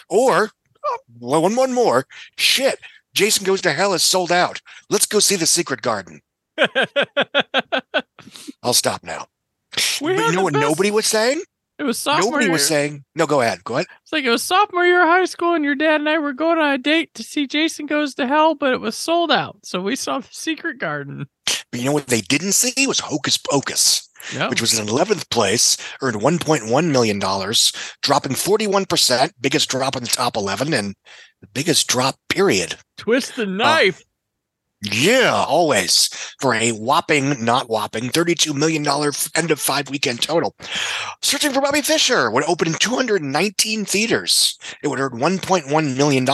Or 0.10 0.50
well, 1.20 1.42
one 1.42 1.56
one 1.56 1.74
more. 1.74 2.08
Shit, 2.38 2.80
Jason 3.14 3.46
Goes 3.46 3.62
to 3.62 3.72
Hell 3.74 3.94
is 3.94 4.04
sold 4.04 4.32
out. 4.32 4.62
Let's 4.90 5.06
go 5.06 5.20
see 5.20 5.36
The 5.36 5.46
Secret 5.46 5.82
Garden. 5.82 6.22
I'll 8.64 8.74
stop 8.74 9.04
now. 9.04 9.28
We 10.02 10.16
but 10.16 10.26
you 10.26 10.32
know 10.34 10.44
what 10.44 10.54
best- 10.54 10.62
nobody 10.62 10.92
was 10.92 11.06
saying? 11.06 11.42
It 11.78 11.84
was 11.84 11.98
sophomore 11.98 12.32
Nobody 12.32 12.50
was 12.50 12.68
saying. 12.68 13.06
No, 13.16 13.26
go 13.26 13.40
ahead. 13.40 13.64
Go 13.64 13.76
ahead. 13.76 13.88
It's 14.04 14.12
like 14.12 14.26
it 14.26 14.30
was 14.30 14.44
sophomore 14.44 14.86
year 14.86 15.02
of 15.02 15.08
high 15.08 15.24
school, 15.24 15.54
and 15.56 15.64
your 15.64 15.76
dad 15.76 16.02
and 16.02 16.10
I 16.10 16.18
were 16.18 16.34
going 16.34 16.58
on 16.58 16.74
a 16.74 16.78
date 16.78 17.14
to 17.14 17.24
see 17.24 17.48
Jason 17.48 17.86
Goes 17.86 18.16
to 18.16 18.28
Hell, 18.28 18.54
but 18.54 18.74
it 18.74 18.82
was 18.82 18.98
sold 18.98 19.32
out. 19.32 19.60
So 19.64 19.80
we 19.82 19.96
saw 19.96 20.20
the 20.20 20.28
Secret 20.30 20.78
Garden. 20.78 21.28
But 21.46 21.80
you 21.80 21.86
know 21.86 21.94
what 21.94 22.08
they 22.08 22.20
didn't 22.20 22.52
see 22.52 22.86
was 22.86 23.00
Hocus 23.00 23.38
Pocus, 23.38 24.10
Yeah. 24.34 24.50
which 24.50 24.60
was 24.60 24.78
in 24.78 24.88
11th 24.88 25.30
place, 25.30 25.78
earned 26.02 26.18
$1.1 26.18 26.92
million, 26.92 27.20
dropping 28.02 28.34
41%, 28.34 29.32
biggest 29.40 29.70
drop 29.70 29.96
in 29.96 30.04
the 30.04 30.10
top 30.10 30.36
11, 30.36 30.74
and 30.74 30.96
the 31.42 31.48
biggest 31.54 31.88
drop, 31.88 32.16
period. 32.28 32.76
Twist 32.98 33.38
the 33.38 33.44
uh, 33.44 33.46
knife. 33.46 34.04
Yeah, 34.82 35.44
always 35.46 36.08
for 36.40 36.54
a 36.54 36.72
whopping, 36.72 37.44
not 37.44 37.70
whopping, 37.70 38.10
$32 38.10 38.56
million 38.56 38.88
end 39.36 39.52
of 39.52 39.60
five 39.60 39.90
weekend 39.90 40.22
total. 40.22 40.56
Searching 41.22 41.52
for 41.52 41.60
Bobby 41.60 41.82
Fischer 41.82 42.32
would 42.32 42.46
open 42.46 42.70
in 42.70 42.74
219 42.76 43.84
theaters. 43.84 44.58
It 44.82 44.88
would 44.88 45.02
earn 45.02 45.20
$1.1 45.20 45.98
million 45.98 46.28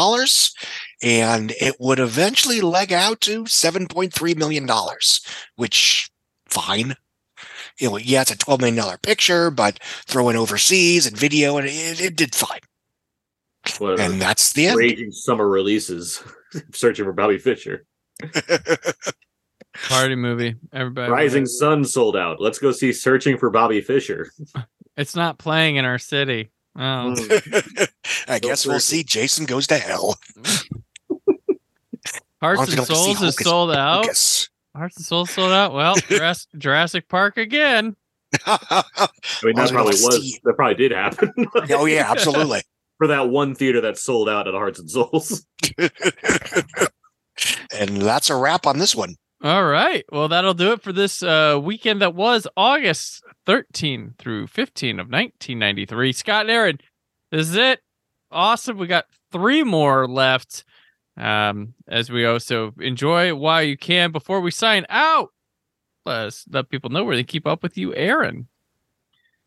and 1.01 1.53
it 1.59 1.75
would 1.79 1.97
eventually 1.97 2.61
leg 2.61 2.93
out 2.93 3.19
to 3.21 3.45
$7.3 3.45 4.37
million, 4.37 4.69
which 5.55 6.11
fine. 6.47 6.95
You 7.79 7.89
know, 7.89 7.97
yeah, 7.97 8.21
it's 8.21 8.31
a 8.31 8.37
$12 8.37 8.59
million 8.59 8.97
picture, 8.99 9.49
but 9.49 9.79
throw 10.05 10.29
in 10.29 10.35
overseas 10.35 11.07
and 11.07 11.17
video 11.17 11.57
and 11.57 11.67
it, 11.67 11.99
it 11.99 12.15
did 12.15 12.35
fine. 12.35 12.59
And 13.99 14.21
that's 14.21 14.53
the 14.53 14.67
end. 14.67 14.77
raging 14.77 15.11
summer 15.11 15.49
releases. 15.49 16.23
Searching 16.73 17.05
for 17.05 17.11
Bobby 17.11 17.39
Fischer. 17.39 17.87
Party 19.89 20.15
movie. 20.15 20.55
Everybody. 20.71 21.11
Rising 21.11 21.45
Sun 21.45 21.83
sold 21.85 22.15
out. 22.15 22.39
Let's 22.39 22.59
go 22.59 22.71
see 22.71 22.93
Searching 22.93 23.37
for 23.37 23.49
Bobby 23.49 23.81
Fischer. 23.81 24.31
It's 24.97 25.15
not 25.15 25.37
playing 25.37 25.75
in 25.75 25.85
our 25.85 25.99
city. 25.99 26.51
Oh. 26.77 27.15
Hmm. 27.17 27.83
I 28.27 28.39
guess 28.39 28.65
we'll 28.65 28.79
see 28.79 29.03
Jason 29.03 29.45
Goes 29.45 29.67
to 29.67 29.77
Hell. 29.77 30.15
Hearts 32.41 32.73
and 32.73 32.85
Souls 32.85 33.21
is 33.21 33.35
sold 33.35 33.71
out. 33.71 34.03
Pocus. 34.03 34.49
Hearts 34.75 34.97
and 34.97 35.05
Souls 35.05 35.29
sold 35.29 35.51
out. 35.51 35.73
Well, 35.73 35.95
Jurassic, 36.09 36.49
Jurassic 36.57 37.09
Park 37.09 37.37
again. 37.37 37.95
I 38.45 38.83
mean, 39.43 39.55
that 39.55 39.69
probably 39.71 39.93
was. 39.93 40.39
That 40.43 40.55
probably 40.55 40.75
did 40.75 40.91
happen. 40.91 41.31
oh 41.71 41.85
yeah, 41.85 42.11
absolutely. 42.11 42.61
For 42.97 43.07
that 43.07 43.29
one 43.29 43.55
theater 43.55 43.81
that 43.81 43.97
sold 43.97 44.29
out 44.29 44.47
at 44.47 44.53
Hearts 44.53 44.79
and 44.79 44.89
Souls. 44.89 45.45
And 47.71 48.01
that's 48.01 48.29
a 48.29 48.35
wrap 48.35 48.65
on 48.65 48.79
this 48.79 48.95
one. 48.95 49.15
All 49.43 49.65
right. 49.65 50.03
Well, 50.11 50.27
that'll 50.27 50.53
do 50.53 50.71
it 50.71 50.81
for 50.81 50.93
this 50.93 51.21
uh, 51.21 51.59
weekend 51.61 52.01
that 52.01 52.15
was 52.15 52.47
August 52.57 53.23
13 53.45 54.15
through 54.17 54.47
15 54.47 54.99
of 54.99 55.07
1993. 55.07 56.13
Scott 56.13 56.41
and 56.41 56.49
Aaron, 56.49 56.79
this 57.31 57.49
is 57.49 57.55
it. 57.55 57.81
Awesome. 58.31 58.77
We 58.77 58.87
got 58.87 59.05
three 59.31 59.63
more 59.63 60.07
left 60.07 60.63
um, 61.17 61.73
as 61.87 62.09
we 62.09 62.25
also 62.25 62.73
enjoy 62.79 63.35
while 63.35 63.61
you 63.61 63.77
can. 63.77 64.11
Before 64.11 64.41
we 64.41 64.51
sign 64.51 64.85
out, 64.89 65.29
let's 66.05 66.45
let 66.49 66.69
people 66.69 66.89
know 66.89 67.03
where 67.03 67.15
they 67.15 67.23
keep 67.23 67.45
up 67.45 67.61
with 67.61 67.77
you, 67.77 67.93
Aaron. 67.93 68.47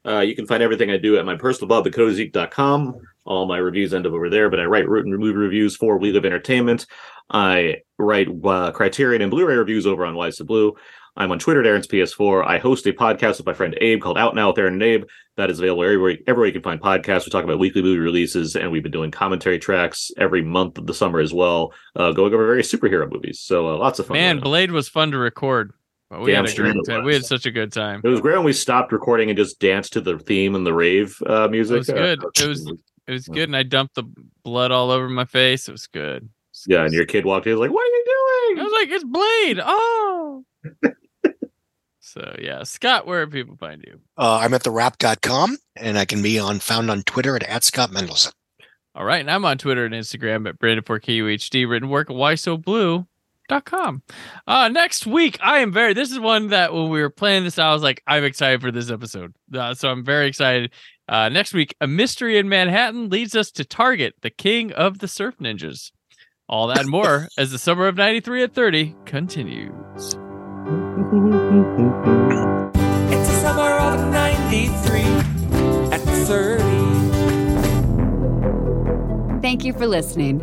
Uh, 0.06 0.20
you 0.20 0.34
can 0.34 0.46
find 0.46 0.62
everything 0.62 0.90
I 0.90 0.96
do 0.96 1.18
at 1.18 1.26
my 1.26 1.36
personal 1.36 1.68
blog, 1.68 1.86
thecodezeek.com. 1.86 2.94
All 3.24 3.46
my 3.46 3.58
reviews 3.58 3.92
end 3.92 4.06
up 4.06 4.12
over 4.12 4.30
there, 4.30 4.48
but 4.48 4.60
I 4.60 4.64
write 4.64 4.88
root 4.88 5.06
and 5.06 5.18
movie 5.18 5.36
reviews 5.36 5.76
for 5.76 5.98
We 5.98 6.12
Live 6.12 6.24
Entertainment. 6.24 6.86
I 7.30 7.76
write 7.98 8.28
uh, 8.44 8.72
Criterion 8.72 9.22
and 9.22 9.30
Blu-ray 9.30 9.56
reviews 9.56 9.86
over 9.86 10.06
on 10.06 10.14
Why 10.14 10.30
So 10.30 10.44
Blu. 10.44 10.74
I'm 11.18 11.32
on 11.32 11.40
Twitter 11.40 11.60
at 11.60 11.66
Aaron's 11.66 11.88
PS4. 11.88 12.46
I 12.46 12.58
host 12.58 12.86
a 12.86 12.92
podcast 12.92 13.38
with 13.38 13.46
my 13.46 13.52
friend 13.52 13.76
Abe 13.80 14.00
called 14.00 14.16
Out 14.16 14.36
Now 14.36 14.48
with 14.48 14.58
Aaron 14.58 14.74
and 14.74 14.82
Abe. 14.82 15.04
That 15.36 15.50
is 15.50 15.58
available 15.58 15.82
everywhere, 15.82 16.16
everywhere 16.28 16.46
you 16.46 16.52
can 16.52 16.62
find 16.62 16.80
podcasts. 16.80 17.26
We 17.26 17.30
talk 17.30 17.44
about 17.44 17.58
weekly 17.58 17.82
movie 17.82 17.98
releases, 17.98 18.54
and 18.54 18.70
we've 18.70 18.84
been 18.84 18.92
doing 18.92 19.10
commentary 19.10 19.58
tracks 19.58 20.12
every 20.16 20.42
month 20.42 20.78
of 20.78 20.86
the 20.86 20.94
summer 20.94 21.18
as 21.18 21.34
well, 21.34 21.74
uh, 21.96 22.12
going 22.12 22.32
over 22.32 22.46
various 22.46 22.72
superhero 22.72 23.10
movies. 23.10 23.40
So 23.40 23.68
uh, 23.68 23.76
lots 23.76 23.98
of 23.98 24.06
fun. 24.06 24.16
Man. 24.16 24.38
Blade 24.38 24.70
was 24.70 24.88
fun 24.88 25.10
to 25.10 25.18
record. 25.18 25.72
But 26.10 26.22
we 26.22 26.32
had 26.32 26.48
a 26.48 26.54
great 26.54 26.76
time. 26.86 27.04
We 27.04 27.12
had 27.12 27.24
such 27.24 27.44
a 27.44 27.50
good 27.50 27.70
time. 27.70 28.00
It 28.02 28.08
was 28.08 28.20
great 28.20 28.36
when 28.36 28.44
we 28.44 28.54
stopped 28.54 28.92
recording 28.92 29.28
and 29.28 29.36
just 29.36 29.60
danced 29.60 29.92
to 29.92 30.00
the 30.00 30.18
theme 30.18 30.54
and 30.54 30.64
the 30.64 30.72
rave 30.72 31.20
uh, 31.26 31.48
music. 31.48 31.74
It 31.74 31.78
was 31.78 31.86
good. 31.88 32.24
It 32.40 32.48
was 32.48 32.72
it 33.06 33.12
was 33.12 33.28
good, 33.28 33.48
and 33.48 33.56
I 33.56 33.62
dumped 33.62 33.94
the 33.94 34.04
blood 34.42 34.70
all 34.70 34.90
over 34.90 35.08
my 35.08 35.26
face. 35.26 35.68
It 35.68 35.72
was 35.72 35.86
good. 35.86 36.28
Yeah, 36.66 36.84
and 36.84 36.92
your 36.92 37.06
kid 37.06 37.24
walked 37.24 37.46
in 37.46 37.58
like, 37.58 37.70
"What 37.70 37.82
are 37.82 37.86
you 37.86 38.04
doing?" 38.06 38.16
I 38.18 38.54
doing?" 38.54 38.64
was 38.64 38.80
like, 38.80 38.90
"It's 38.90 39.04
Blade!" 39.04 39.60
Oh. 39.62 40.44
so 42.00 42.36
yeah, 42.40 42.62
Scott, 42.64 43.06
where 43.06 43.24
do 43.26 43.30
people 43.30 43.56
find 43.56 43.84
you? 43.86 44.00
Uh, 44.16 44.38
I'm 44.42 44.54
at 44.54 44.62
thewrap.com 44.62 45.58
and 45.76 45.98
I 45.98 46.04
can 46.04 46.22
be 46.22 46.38
on 46.38 46.58
found 46.58 46.90
on 46.90 47.02
Twitter 47.02 47.36
at, 47.36 47.42
at 47.44 47.64
Scott 47.64 47.90
Mendelson. 47.90 48.32
All 48.94 49.04
right, 49.04 49.20
and 49.20 49.30
I'm 49.30 49.44
on 49.44 49.58
Twitter 49.58 49.84
and 49.84 49.94
Instagram 49.94 50.48
at 50.48 50.58
Brandon4KUHD. 50.58 51.68
Written 51.68 51.88
work 51.88 52.08
Why 52.08 52.34
So 52.34 52.56
Blue. 52.56 53.06
Com. 53.64 54.02
Uh, 54.46 54.68
next 54.68 55.06
week, 55.06 55.38
I 55.42 55.58
am 55.58 55.72
very. 55.72 55.94
This 55.94 56.10
is 56.10 56.20
one 56.20 56.48
that 56.48 56.72
when 56.72 56.88
we 56.90 57.00
were 57.00 57.10
playing 57.10 57.44
this, 57.44 57.58
I 57.58 57.72
was 57.72 57.82
like, 57.82 58.02
I'm 58.06 58.24
excited 58.24 58.60
for 58.60 58.70
this 58.70 58.90
episode. 58.90 59.34
Uh, 59.52 59.74
so 59.74 59.88
I'm 59.88 60.04
very 60.04 60.28
excited. 60.28 60.70
Uh, 61.08 61.28
next 61.30 61.54
week, 61.54 61.74
a 61.80 61.86
mystery 61.86 62.38
in 62.38 62.48
Manhattan 62.48 63.08
leads 63.08 63.34
us 63.34 63.50
to 63.52 63.64
Target, 63.64 64.14
the 64.20 64.30
king 64.30 64.72
of 64.72 64.98
the 64.98 65.08
surf 65.08 65.36
ninjas. 65.38 65.90
All 66.48 66.66
that 66.68 66.80
and 66.80 66.88
more 66.88 67.28
as 67.38 67.50
the 67.50 67.58
summer 67.58 67.86
of 67.88 67.96
93 67.96 68.44
at 68.44 68.54
30 68.54 68.94
continues. 69.06 70.16
It's 73.10 73.28
the 73.28 73.40
summer 73.40 73.78
of 73.78 74.12
93 74.12 75.00
at 75.92 76.00
30. 76.00 76.68
Thank 79.40 79.64
you 79.64 79.72
for 79.72 79.86
listening. 79.86 80.42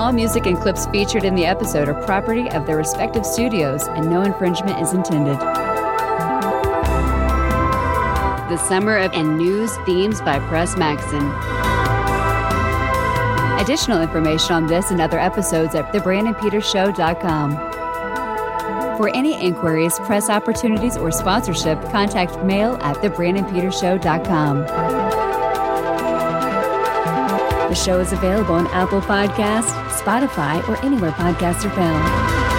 All 0.00 0.12
music 0.12 0.46
and 0.46 0.58
clips 0.58 0.86
featured 0.86 1.24
in 1.24 1.34
the 1.34 1.44
episode 1.44 1.86
are 1.86 2.06
property 2.06 2.48
of 2.52 2.64
their 2.64 2.78
respective 2.78 3.26
studios, 3.26 3.86
and 3.86 4.08
no 4.08 4.22
infringement 4.22 4.80
is 4.80 4.94
intended. 4.94 5.38
The 8.48 8.56
Summer 8.56 8.96
of 8.96 9.12
and 9.12 9.36
News 9.36 9.76
Themes 9.84 10.22
by 10.22 10.38
Press 10.48 10.74
Maxon. 10.78 11.30
Additional 13.60 14.00
information 14.00 14.54
on 14.54 14.68
this 14.68 14.90
and 14.90 15.02
other 15.02 15.18
episodes 15.18 15.74
at 15.74 15.92
thebrandonpetershow.com. 15.92 17.50
For 18.96 19.14
any 19.14 19.38
inquiries, 19.38 19.98
press 19.98 20.30
opportunities, 20.30 20.96
or 20.96 21.10
sponsorship, 21.10 21.78
contact 21.90 22.42
mail 22.42 22.78
at 22.80 22.96
thebrandonpetershow.com. 23.02 25.09
The 27.70 27.76
show 27.76 28.00
is 28.00 28.12
available 28.12 28.56
on 28.56 28.66
Apple 28.72 29.00
Podcasts, 29.00 29.70
Spotify, 30.02 30.68
or 30.68 30.76
anywhere 30.84 31.12
podcasts 31.12 31.64
are 31.64 31.70
found. 31.70 32.49